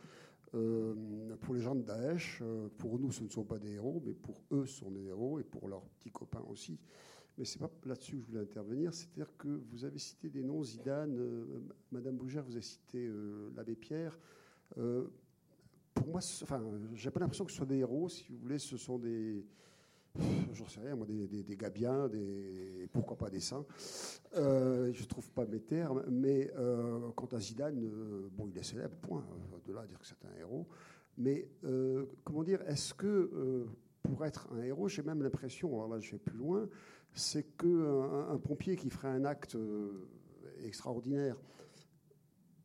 pour 0.52 1.54
les 1.54 1.60
gens 1.60 1.74
de 1.74 1.82
Daesh, 1.82 2.42
pour 2.78 2.98
nous, 2.98 3.10
ce 3.10 3.22
ne 3.24 3.28
sont 3.28 3.44
pas 3.44 3.58
des 3.58 3.72
héros, 3.72 4.02
mais 4.04 4.12
pour 4.12 4.42
eux, 4.52 4.66
ce 4.66 4.80
sont 4.80 4.90
des 4.90 5.04
héros, 5.04 5.38
et 5.40 5.44
pour 5.44 5.68
leurs 5.68 5.82
petits 5.82 6.10
copains 6.10 6.44
aussi. 6.48 6.78
Mais 7.38 7.44
c'est 7.44 7.58
pas 7.58 7.70
là-dessus 7.86 8.16
que 8.16 8.22
je 8.22 8.26
voulais 8.26 8.42
intervenir. 8.42 8.92
C'est-à-dire 8.92 9.34
que 9.38 9.48
vous 9.70 9.84
avez 9.84 9.98
cité 9.98 10.28
des 10.28 10.42
noms, 10.42 10.62
Zidane, 10.62 11.18
Madame 11.90 12.16
Bougère, 12.16 12.44
vous 12.44 12.52
avez 12.52 12.62
cité 12.62 13.10
l'abbé 13.56 13.74
Pierre. 13.74 14.18
Euh, 14.78 15.08
pour 15.94 16.06
moi, 16.08 16.20
enfin, 16.42 16.62
j'ai 16.94 17.10
pas 17.10 17.20
l'impression 17.20 17.44
que 17.44 17.50
ce 17.50 17.56
soit 17.58 17.66
des 17.66 17.78
héros, 17.78 18.08
si 18.08 18.32
vous 18.32 18.38
voulez, 18.38 18.58
ce 18.58 18.76
sont 18.76 18.98
des, 18.98 19.44
j'en 20.52 20.68
sais 20.68 20.80
rien, 20.80 20.96
moi, 20.96 21.06
des, 21.06 21.26
des, 21.26 21.42
des, 21.42 21.56
gabiens, 21.56 22.08
des, 22.08 22.88
pourquoi 22.92 23.16
pas 23.16 23.30
des 23.30 23.40
saints. 23.40 23.64
Euh, 25.32 25.44
pas 25.44 25.46
mes 25.46 25.60
termes, 25.60 26.04
mais 26.08 26.50
euh, 26.56 27.10
quant 27.16 27.26
à 27.26 27.40
Zidane, 27.40 27.84
euh, 27.84 28.28
bon, 28.32 28.46
il 28.48 28.58
est 28.58 28.62
célèbre, 28.62 28.96
point. 28.96 29.24
De 29.66 29.72
là 29.72 29.82
à 29.82 29.86
dire 29.86 29.98
que 29.98 30.06
c'est 30.06 30.24
un 30.24 30.40
héros. 30.40 30.66
Mais 31.18 31.48
comment 32.24 32.42
dire, 32.42 32.62
est-ce 32.66 32.94
que 32.94 33.66
pour 34.02 34.24
être 34.24 34.48
un 34.52 34.62
héros, 34.62 34.88
j'ai 34.88 35.02
même 35.02 35.22
l'impression, 35.22 35.74
alors 35.74 35.88
là 35.88 36.00
je 36.00 36.12
vais 36.12 36.18
plus 36.18 36.38
loin, 36.38 36.66
c'est 37.12 37.54
qu'un 37.58 38.30
un 38.30 38.38
pompier 38.38 38.76
qui 38.76 38.88
ferait 38.88 39.08
un 39.08 39.26
acte 39.26 39.56
extraordinaire 40.64 41.36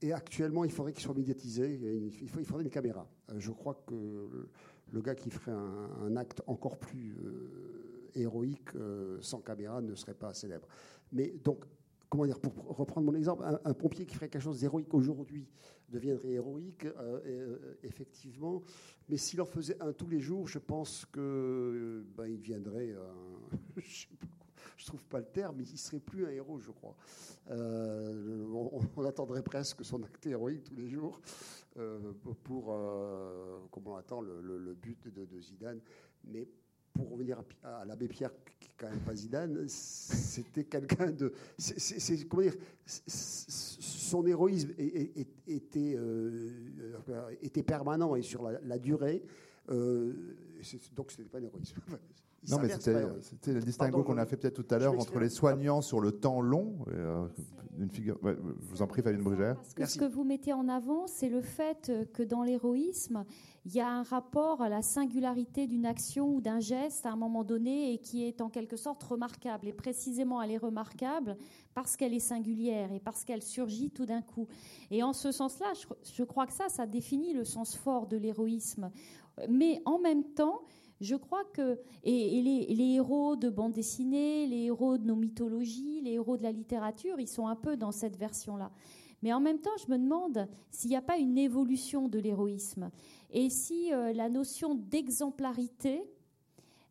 et 0.02 0.14
actuellement, 0.14 0.64
il 0.64 0.72
faudrait 0.72 0.94
qu'il 0.94 1.02
soit 1.02 1.16
médiatisé. 1.16 1.80
Il, 2.22 2.30
faut, 2.30 2.40
il 2.40 2.46
faudrait 2.46 2.64
une 2.64 2.70
caméra. 2.70 3.08
Euh, 3.32 3.40
je 3.40 3.52
crois 3.52 3.84
que 3.88 4.48
le 4.92 5.02
gars 5.02 5.16
qui 5.16 5.30
ferait 5.30 5.52
un, 5.52 6.16
acte 6.16 6.42
encore 6.48 6.78
plus 6.78 7.18
euh, 7.24 8.10
héroïque 8.16 8.76
euh, 8.76 9.18
sans 9.22 9.40
caméra 9.40 9.82
ne 9.82 9.96
serait 9.96 10.14
pas 10.14 10.34
célèbre. 10.34 10.68
Mais 11.12 11.34
donc, 11.44 11.66
comment 12.10 12.26
dire, 12.26 12.40
pour 12.40 12.54
reprendre 12.78 13.06
mon 13.08 13.16
exemple, 13.16 13.44
un, 13.64 13.74
pompier 13.74 14.06
qui 14.06 14.16
ferait 14.16 14.30
quelque 14.30 14.42
chose 14.42 14.60
d'héroïque 14.60 14.94
aujourd'hui 14.94 15.48
deviendrait 15.90 16.32
héroïque, 16.32 16.86
effectivement. 17.84 18.62
Mais 19.10 19.18
s'il 19.18 19.42
en 19.42 19.46
faisait 19.46 19.82
un 19.82 19.94
tous 19.94 20.08
les 20.08 20.20
jours, 20.20 20.48
je 20.48 20.60
pense 20.60 21.06
que 21.06 22.06
ben, 22.18 22.28
il 22.28 22.40
viendrait. 22.40 22.94
je 23.78 24.08
je 24.78 24.86
trouve 24.86 25.04
pas 25.06 25.20
le 25.20 25.26
terme, 25.26 25.56
mais 25.58 25.64
il 25.64 25.78
serait 25.78 26.00
plus 26.00 26.26
un 26.26 26.30
héros, 26.30 26.60
je 26.60 26.72
crois. 26.72 26.96
Euh, 27.50 28.46
on, 28.96 29.06
attendrait 29.06 29.42
presque 29.42 29.84
son 29.84 30.04
acte 30.04 30.26
héroïque 30.26 30.64
tous 30.64 30.76
les 30.76 30.88
jours 30.88 31.20
euh, 31.78 32.14
pour, 32.44 32.68
euh, 32.70 33.60
comment 33.72 33.94
on 33.94 33.96
attend 33.96 34.22
le, 34.22 34.74
but 34.76 35.08
de, 35.08 35.40
Zidane. 35.40 35.82
Mais 36.24 36.48
pour 36.98 37.12
revenir 37.12 37.42
à, 37.64 37.86
l'abbé 37.86 38.08
Pierre, 38.08 38.32
qui 38.60 38.68
n'est 38.68 38.76
quand 38.78 38.90
même 38.90 39.00
pas 39.00 39.16
Zidane, 39.16 39.66
c'était 39.68 40.66
quelqu'un 40.66 41.12
de. 41.12 41.32
C'est, 41.58 42.28
comment 42.28 42.44
dire 42.44 42.56
Son 42.86 44.26
héroïsme 44.26 44.72
était, 45.48 45.98
était 47.42 47.64
permanent 47.64 48.16
et 48.16 48.22
sur 48.22 48.44
la, 48.44 48.60
la 48.62 48.80
durée. 48.80 49.24
donc, 49.70 51.12
ce 51.12 51.18
n'était 51.18 51.30
pas 51.30 51.40
un 51.40 51.44
héroïsme. 51.44 51.80
Non, 52.50 52.60
mais 52.62 52.70
c'était 52.70 53.54
le 53.54 53.62
distinguo 53.62 54.04
qu'on 54.04 54.18
a 54.18 54.26
fait 54.26 54.38
peut-être 54.38 54.62
tout 54.62 54.74
à 54.74 54.78
l'heure 54.78 54.94
entre 54.94 55.20
les 55.20 55.30
soignants 55.30 55.82
sur 55.82 56.00
le 56.00 56.12
temps 56.12 56.42
long. 56.42 56.86
Euh, 56.90 57.28
une 57.80 57.90
figure, 57.90 58.18
je 58.24 58.32
vous 58.70 58.82
en 58.82 58.88
prie, 58.88 59.02
Fabienne 59.02 59.24
Brugère. 59.24 59.62
ce 59.64 59.98
que 59.98 60.06
vous 60.06 60.24
mettez 60.24 60.54
en 60.54 60.68
avant, 60.68 61.08
c'est 61.08 61.30
le 61.30 61.42
fait 61.42 61.92
que 62.14 62.24
dans 62.24 62.44
l'héroïsme, 62.44 63.26
il 63.68 63.76
y 63.76 63.82
a 63.82 63.90
un 63.90 64.04
rapport 64.04 64.62
à 64.62 64.70
la 64.70 64.82
singularité 64.82 65.68
d'une 65.68 65.86
action 65.86 66.34
ou 66.34 66.40
d'un 66.40 66.62
geste 66.62 67.06
à 67.06 67.12
un 67.12 67.18
moment 67.18 67.44
donné 67.44 67.92
et 67.92 67.98
qui 67.98 68.24
est 68.24 68.40
en 68.40 68.48
quelque 68.48 68.78
sorte 68.78 69.04
remarquable. 69.04 69.68
Et 69.68 69.74
précisément, 69.74 70.42
elle 70.42 70.52
est 70.52 70.58
remarquable 70.58 71.36
parce 71.74 71.98
qu'elle 71.98 72.14
est 72.14 72.22
singulière 72.22 72.94
et 72.94 73.02
parce 73.02 73.26
qu'elle 73.26 73.44
surgit 73.44 73.90
tout 73.92 74.06
d'un 74.06 74.22
coup. 74.22 74.48
Et 74.90 75.04
en 75.04 75.12
ce 75.12 75.34
sens-là, 75.34 75.74
je, 76.02 76.24
crois 76.24 76.48
que 76.48 76.54
ça, 76.54 76.70
ça 76.70 76.88
définit 76.88 77.34
le 77.34 77.44
sens 77.44 77.76
fort 77.76 78.08
de 78.08 78.16
l'héroïsme. 78.16 78.90
Mais 79.50 79.82
en 79.84 80.00
même 80.00 80.24
temps, 80.24 80.62
je 81.02 81.18
crois 81.18 81.44
que 81.54 81.78
et, 82.06 82.42
les, 82.42 82.94
héros 82.94 83.36
de 83.36 83.50
bande 83.50 83.74
dessinée, 83.74 84.48
les 84.48 84.64
héros 84.64 84.98
de 84.98 85.06
nos 85.06 85.18
mythologies, 85.18 86.00
les 86.00 86.14
héros 86.14 86.38
de 86.38 86.44
la 86.44 86.54
littérature, 86.54 87.20
ils 87.20 87.28
sont 87.28 87.48
un 87.48 87.58
peu 87.58 87.76
dans 87.76 87.92
cette 87.92 88.16
version-là. 88.16 88.72
Mais 89.24 89.34
en 89.34 89.42
même 89.42 89.60
temps, 89.60 89.76
je 89.84 89.92
me 89.92 89.98
demande 89.98 90.48
s'il 90.70 90.92
n'y 90.92 90.96
a 90.96 91.02
pas 91.02 91.18
une 91.18 91.38
évolution 91.38 92.08
de 92.08 92.20
l'héroïsme 92.20 92.92
et 93.32 93.50
si 93.50 93.94
euh, 93.94 94.14
la 94.14 94.30
notion 94.30 94.76
d'exemplarité 94.76 96.04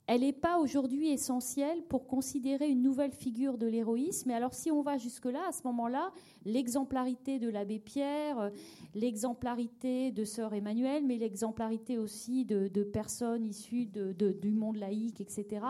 elle 0.09 0.21
n'est 0.21 0.33
pas 0.33 0.59
aujourd'hui 0.59 1.09
essentielle 1.09 1.83
pour 1.83 2.07
considérer 2.07 2.69
une 2.69 2.83
nouvelle 2.83 3.11
figure 3.11 3.59
de 3.59 3.67
l'héroïsme. 3.67 4.31
Et 4.31 4.35
alors, 4.35 4.55
si 4.55 4.71
on 4.71 4.81
va 4.81 4.99
jusque-là, 4.99 5.49
à 5.49 5.53
ce 5.53 5.63
moment-là, 5.65 6.13
l'exemplarité 6.45 7.41
de 7.41 7.49
l'abbé 7.49 7.81
Pierre, 7.81 8.39
euh, 8.39 8.51
l'exemplarité 8.95 10.13
de 10.13 10.25
sœur 10.25 10.55
Emmanuel, 10.55 11.05
mais 11.05 11.17
l'exemplarité 11.17 11.99
aussi 11.99 12.45
de, 12.45 12.69
personnes 12.85 13.45
issues 13.45 13.87
du 13.87 14.51
monde 14.53 14.77
laïque, 14.77 15.21
etc., 15.21 15.67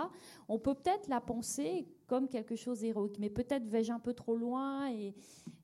on 0.49 0.59
peut 0.59 0.75
peut-être 0.75 1.09
la 1.09 1.21
penser 1.23 1.89
comme 2.07 2.29
quelque 2.29 2.57
chose 2.57 2.81
d'héroïque. 2.81 3.19
Mais 3.19 3.31
peut-être 3.31 3.67
vais-je 3.67 3.93
un 3.93 3.99
peu 3.99 4.13
trop 4.13 4.37
loin. 4.37 4.91
Et 4.93 5.15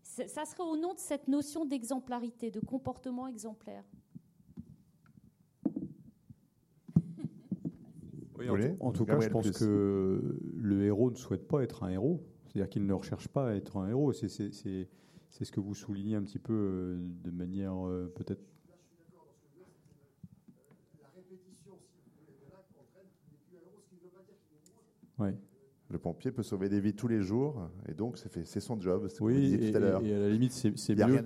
ça 0.02 0.46
serait 0.46 0.62
au 0.62 0.76
nom 0.76 0.94
de 0.94 0.98
cette 0.98 1.28
notion 1.28 1.66
d'exemplarité, 1.66 2.50
de 2.50 2.60
comportement 2.60 3.26
exemplaire. 3.26 3.84
En, 8.80 8.92
tout 8.92 9.04
cas, 9.04 9.20
je 9.20 9.28
pense 9.28 9.50
que 9.50 10.38
le 10.56 10.84
héros 10.84 11.10
ne 11.10 11.16
souhaite 11.16 11.46
pas 11.46 11.62
être 11.62 11.84
un 11.84 11.90
héros. 11.90 12.22
C'est-à-dire 12.46 12.68
qu'il 12.68 12.86
ne 12.86 12.92
recherche 12.92 13.28
pas 13.28 13.48
à 13.48 13.54
être 13.54 13.78
un 13.78 13.88
héros. 13.88 14.12
C'est 14.12 14.28
ce 14.28 15.52
que 15.52 15.60
vous 15.60 15.74
soulignez 15.74 16.16
un 16.16 16.22
petit 16.22 16.38
peu 16.38 16.52
euh, 16.52 16.96
de 17.24 17.30
manière 17.30 17.86
euh, 17.86 18.12
peut-être. 18.14 18.42
Ouais. 25.18 25.34
Le 25.88 25.98
pompier 25.98 26.32
peut 26.32 26.42
sauver 26.42 26.70
des 26.70 26.80
vies 26.80 26.94
tous 26.94 27.06
les 27.06 27.20
jours, 27.20 27.68
et 27.86 27.92
donc 27.92 28.16
c'est 28.16 28.60
son 28.60 28.80
job. 28.80 29.08
Oui, 29.20 29.54
et, 29.54 29.70
tout 29.70 29.76
à 29.76 29.80
l'heure. 29.80 30.02
et, 30.02 30.14
à 30.14 30.18
la 30.20 30.30
limite, 30.30 30.52
c'est 30.52 30.94
mieux, 30.94 31.20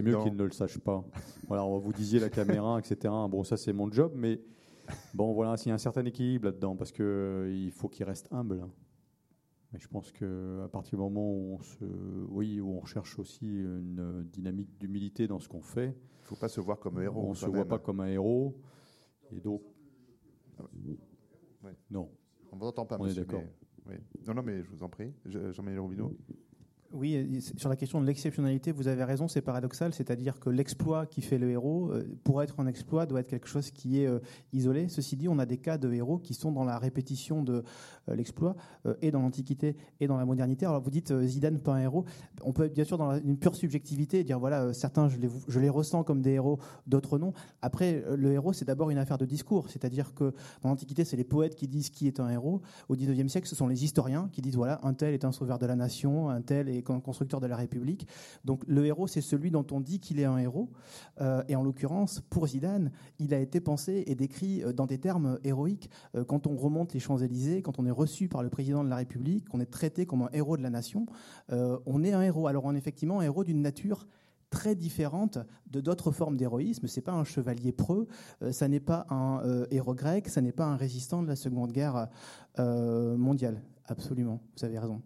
mieux 0.00 0.22
qu'il 0.22 0.36
ne 0.36 0.44
le 0.44 0.52
sache 0.52 0.78
pas. 0.78 1.04
voilà, 1.48 1.64
vous 1.64 1.92
disiez 1.92 2.20
la 2.20 2.30
caméra, 2.30 2.78
etc. 2.78 3.12
Bon, 3.28 3.42
ça 3.42 3.56
c'est 3.56 3.72
mon 3.72 3.90
job, 3.90 4.12
mais 4.14 4.40
Bon, 5.14 5.32
voilà, 5.32 5.56
s'il 5.56 5.68
y 5.68 5.72
a 5.72 5.74
un 5.74 5.78
certain 5.78 6.04
équilibre 6.04 6.46
là-dedans, 6.46 6.76
parce 6.76 6.92
qu'il 6.92 7.04
euh, 7.04 7.70
faut 7.70 7.88
qu'il 7.88 8.04
reste 8.04 8.28
humble. 8.32 8.66
Mais 9.72 9.78
je 9.78 9.88
pense 9.88 10.12
qu'à 10.12 10.68
partir 10.70 10.98
du 10.98 11.02
moment 11.02 11.32
où 11.32 11.54
on, 11.54 11.62
se, 11.62 11.84
oui, 12.28 12.60
où 12.60 12.76
on 12.76 12.80
recherche 12.80 13.18
aussi 13.18 13.46
une 13.46 14.22
dynamique 14.30 14.78
d'humilité 14.78 15.26
dans 15.26 15.38
ce 15.38 15.48
qu'on 15.48 15.62
fait, 15.62 15.86
il 15.86 16.22
ne 16.22 16.26
faut 16.26 16.36
pas 16.36 16.48
se 16.48 16.60
voir 16.60 16.78
comme 16.78 16.98
un 16.98 17.02
héros. 17.02 17.24
On 17.24 17.30
ne 17.30 17.34
se 17.34 17.46
voit 17.46 17.66
pas 17.66 17.78
comme 17.78 18.00
un 18.00 18.08
héros. 18.08 18.54
Et 19.30 19.40
donc. 19.40 19.62
Non. 21.90 22.10
On 22.50 22.56
ne 22.56 22.60
vous 22.60 22.66
entend 22.66 22.84
pas, 22.84 22.96
on 22.98 23.04
monsieur. 23.04 23.22
Est 23.22 23.24
d'accord. 23.24 23.42
Non, 24.26 24.34
non, 24.34 24.42
mais 24.42 24.62
je 24.62 24.70
vous 24.70 24.82
en 24.82 24.88
prie. 24.88 25.12
Jean-Marie 25.24 25.78
Robineau. 25.78 26.14
Oui, 26.94 27.40
sur 27.56 27.70
la 27.70 27.76
question 27.76 28.02
de 28.02 28.06
l'exceptionnalité, 28.06 28.70
vous 28.70 28.86
avez 28.86 29.02
raison, 29.04 29.26
c'est 29.26 29.40
paradoxal, 29.40 29.94
c'est-à-dire 29.94 30.38
que 30.38 30.50
l'exploit 30.50 31.06
qui 31.06 31.22
fait 31.22 31.38
le 31.38 31.50
héros, 31.50 31.90
euh, 31.90 32.06
pour 32.22 32.42
être 32.42 32.60
un 32.60 32.66
exploit, 32.66 33.06
doit 33.06 33.20
être 33.20 33.28
quelque 33.28 33.48
chose 33.48 33.70
qui 33.70 34.02
est 34.02 34.06
euh, 34.06 34.18
isolé. 34.52 34.88
Ceci 34.88 35.16
dit, 35.16 35.26
on 35.26 35.38
a 35.38 35.46
des 35.46 35.56
cas 35.56 35.78
de 35.78 35.90
héros 35.90 36.18
qui 36.18 36.34
sont 36.34 36.52
dans 36.52 36.64
la 36.64 36.78
répétition 36.78 37.42
de 37.42 37.64
euh, 38.10 38.14
l'exploit, 38.14 38.56
et 39.00 39.10
dans 39.10 39.22
l'Antiquité 39.22 39.76
et 40.00 40.06
dans 40.06 40.16
la 40.16 40.24
modernité. 40.24 40.66
Alors 40.66 40.82
vous 40.82 40.90
dites 40.90 41.16
Zidane, 41.22 41.60
pas 41.60 41.72
un 41.74 41.78
héros. 41.78 42.04
On 42.42 42.52
peut 42.52 42.64
être 42.64 42.74
bien 42.74 42.84
sûr 42.84 42.98
dans 42.98 43.16
une 43.16 43.38
pure 43.38 43.54
subjectivité 43.54 44.20
et 44.20 44.24
dire 44.24 44.40
voilà, 44.40 44.72
certains, 44.74 45.08
je 45.08 45.18
les, 45.18 45.28
je 45.46 45.60
les 45.60 45.68
ressens 45.68 46.02
comme 46.02 46.20
des 46.20 46.32
héros, 46.32 46.58
d'autres 46.86 47.18
non. 47.18 47.32
Après, 47.62 48.04
le 48.16 48.32
héros, 48.32 48.52
c'est 48.52 48.64
d'abord 48.64 48.90
une 48.90 48.98
affaire 48.98 49.18
de 49.18 49.24
discours, 49.24 49.70
c'est-à-dire 49.70 50.14
que 50.14 50.34
dans 50.62 50.70
l'Antiquité, 50.70 51.04
c'est 51.04 51.16
les 51.16 51.24
poètes 51.24 51.54
qui 51.54 51.68
disent 51.68 51.90
qui 51.90 52.08
est 52.08 52.18
un 52.18 52.28
héros. 52.28 52.60
Au 52.88 52.96
XIXe 52.96 53.30
siècle, 53.30 53.46
ce 53.46 53.54
sont 53.54 53.68
les 53.68 53.84
historiens 53.84 54.28
qui 54.32 54.42
disent 54.42 54.56
voilà, 54.56 54.80
un 54.82 54.94
tel 54.94 55.14
est 55.14 55.24
un 55.24 55.32
sauveur 55.32 55.58
de 55.58 55.66
la 55.66 55.76
nation, 55.76 56.28
un 56.28 56.42
tel 56.42 56.68
est 56.68 56.81
les 56.88 57.00
constructeurs 57.00 57.40
de 57.40 57.46
la 57.46 57.56
République. 57.56 58.06
Donc 58.44 58.62
le 58.66 58.84
héros, 58.86 59.06
c'est 59.06 59.20
celui 59.20 59.50
dont 59.50 59.66
on 59.70 59.80
dit 59.80 60.00
qu'il 60.00 60.20
est 60.20 60.24
un 60.24 60.38
héros. 60.38 60.70
Euh, 61.20 61.42
et 61.48 61.56
en 61.56 61.62
l'occurrence, 61.62 62.20
pour 62.20 62.46
Zidane, 62.46 62.90
il 63.18 63.34
a 63.34 63.40
été 63.40 63.60
pensé 63.60 64.04
et 64.06 64.14
décrit 64.14 64.62
dans 64.74 64.86
des 64.86 64.98
termes 64.98 65.38
héroïques. 65.44 65.90
quand 66.26 66.46
on 66.46 66.56
remonte 66.56 66.92
les 66.94 67.00
Champs-Élysées, 67.00 67.62
quand 67.62 67.78
on 67.78 67.86
est 67.86 67.90
reçu 67.90 68.28
par 68.28 68.42
le 68.42 68.50
président 68.50 68.84
de 68.84 68.88
la 68.88 68.96
République, 68.96 69.48
qu'on 69.48 69.60
est 69.60 69.70
traité 69.70 70.06
comme 70.06 70.22
un 70.22 70.30
héros 70.32 70.56
de 70.56 70.62
la 70.62 70.70
nation, 70.70 71.06
on 71.48 72.04
est 72.04 72.12
un 72.12 72.22
héros. 72.22 72.46
Alors 72.46 72.64
on 72.64 72.74
est 72.74 72.78
effectivement 72.78 73.20
un 73.20 73.22
héros 73.22 73.44
d'une 73.44 73.62
nature 73.62 74.06
très 74.52 74.76
différente 74.76 75.38
de 75.70 75.80
d'autres 75.80 76.12
formes 76.12 76.36
d'héroïsme. 76.36 76.86
C'est 76.86 77.00
pas 77.00 77.12
un 77.12 77.24
chevalier 77.24 77.72
preux, 77.72 78.06
euh, 78.42 78.52
ça 78.52 78.68
n'est 78.68 78.80
pas 78.80 79.06
un 79.10 79.40
euh, 79.44 79.66
héros 79.72 79.94
grec, 79.94 80.28
ça 80.28 80.40
n'est 80.40 80.52
pas 80.52 80.66
un 80.66 80.76
résistant 80.76 81.22
de 81.22 81.28
la 81.28 81.36
Seconde 81.36 81.72
Guerre 81.72 82.08
euh, 82.60 83.16
mondiale. 83.16 83.60
Absolument, 83.86 84.40
vous 84.56 84.64
avez 84.64 84.78
raison. 84.78 85.02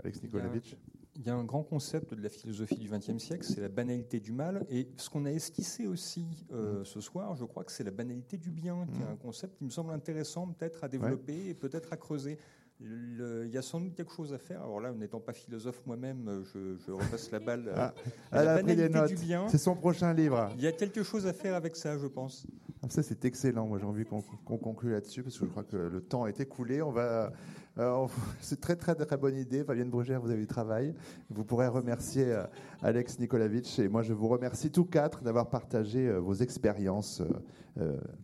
Alex 0.00 0.22
Nikolavitch. 0.22 0.76
Il 1.16 1.26
y 1.26 1.28
a 1.28 1.34
un 1.34 1.44
grand 1.44 1.62
concept 1.62 2.14
de 2.14 2.22
la 2.22 2.30
philosophie 2.30 2.76
du 2.76 2.88
XXe 2.88 3.18
siècle, 3.18 3.44
c'est 3.44 3.60
la 3.60 3.68
banalité 3.68 4.18
du 4.18 4.32
mal. 4.32 4.64
Et 4.70 4.88
ce 4.96 5.10
qu'on 5.10 5.26
a 5.26 5.30
esquissé 5.30 5.86
aussi 5.86 6.24
mm. 6.50 6.84
ce 6.84 7.00
soir, 7.02 7.36
je 7.36 7.44
crois 7.44 7.64
que 7.64 7.72
c'est 7.72 7.84
la 7.84 7.90
banalité 7.90 8.38
du 8.38 8.50
bien, 8.50 8.86
qui 8.90 9.02
est 9.02 9.04
mm. 9.04 9.12
un 9.12 9.16
concept 9.16 9.58
qui 9.58 9.64
me 9.64 9.70
semble 9.70 9.92
intéressant 9.92 10.46
peut-être 10.48 10.84
à 10.84 10.88
développer 10.88 11.48
et 11.48 11.54
peut-être 11.54 11.92
à 11.92 11.98
creuser 11.98 12.38
il 12.84 13.50
y 13.52 13.58
a 13.58 13.62
sans 13.62 13.80
doute 13.80 13.94
quelque 13.94 14.12
chose 14.12 14.32
à 14.32 14.38
faire. 14.38 14.62
Alors 14.62 14.80
là, 14.80 14.92
n'étant 14.92 15.20
pas 15.20 15.32
philosophe 15.32 15.84
moi-même, 15.86 16.44
je, 16.52 16.90
repasse 16.90 17.30
la 17.30 17.38
balle 17.38 17.72
ah, 17.76 17.94
à 18.30 18.44
la 18.44 18.56
banalité 18.56 19.14
du 19.14 19.22
bien. 19.22 19.48
C'est 19.48 19.58
son 19.58 19.74
prochain 19.74 20.12
livre. 20.12 20.50
Il 20.56 20.62
y 20.62 20.66
a 20.66 20.72
quelque 20.72 21.02
chose 21.02 21.26
à 21.26 21.32
faire 21.32 21.54
avec 21.54 21.76
ça, 21.76 21.98
je 21.98 22.06
pense. 22.06 22.46
Ah, 22.82 22.88
ça, 22.88 23.02
c'est 23.02 23.24
excellent. 23.24 23.66
Moi, 23.66 23.78
j'ai 23.78 23.86
envie 23.86 24.04
qu'on 24.04 24.58
conclue 24.58 24.92
là-dessus 24.92 25.22
parce 25.22 25.38
que 25.38 25.44
je 25.44 25.50
crois 25.50 25.64
que 25.64 25.76
le 25.76 26.00
temps 26.00 26.26
est 26.26 26.40
écoulé. 26.40 26.82
On 26.82 26.90
va. 26.90 27.32
Euh, 27.78 28.06
c'est 28.40 28.60
très, 28.60 28.76
très, 28.76 28.94
très 28.94 29.16
bonne 29.16 29.36
idée. 29.36 29.64
Fabienne 29.64 29.90
Brugère, 29.90 30.20
vous 30.20 30.30
avez 30.30 30.40
du 30.40 30.46
travail. 30.46 30.94
Vous 31.30 31.44
pourrez 31.44 31.68
remercier 31.68 32.32
euh, 32.32 32.44
Alex 32.82 33.18
Nikolavitch. 33.18 33.78
Et 33.78 33.88
moi, 33.88 34.02
je 34.02 34.12
vous 34.12 34.28
remercie 34.28 34.70
tous 34.70 34.84
quatre 34.84 35.22
d'avoir 35.22 35.48
partagé 35.48 36.08
euh, 36.08 36.18
vos 36.18 36.34
expériences 36.34 37.22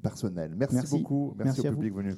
personnelles. 0.03 0.53
Merci, 0.55 0.87
beaucoup. 0.91 1.35
Merci, 1.39 1.67
au 1.67 1.73
public 1.73 1.95
venu. 1.95 2.15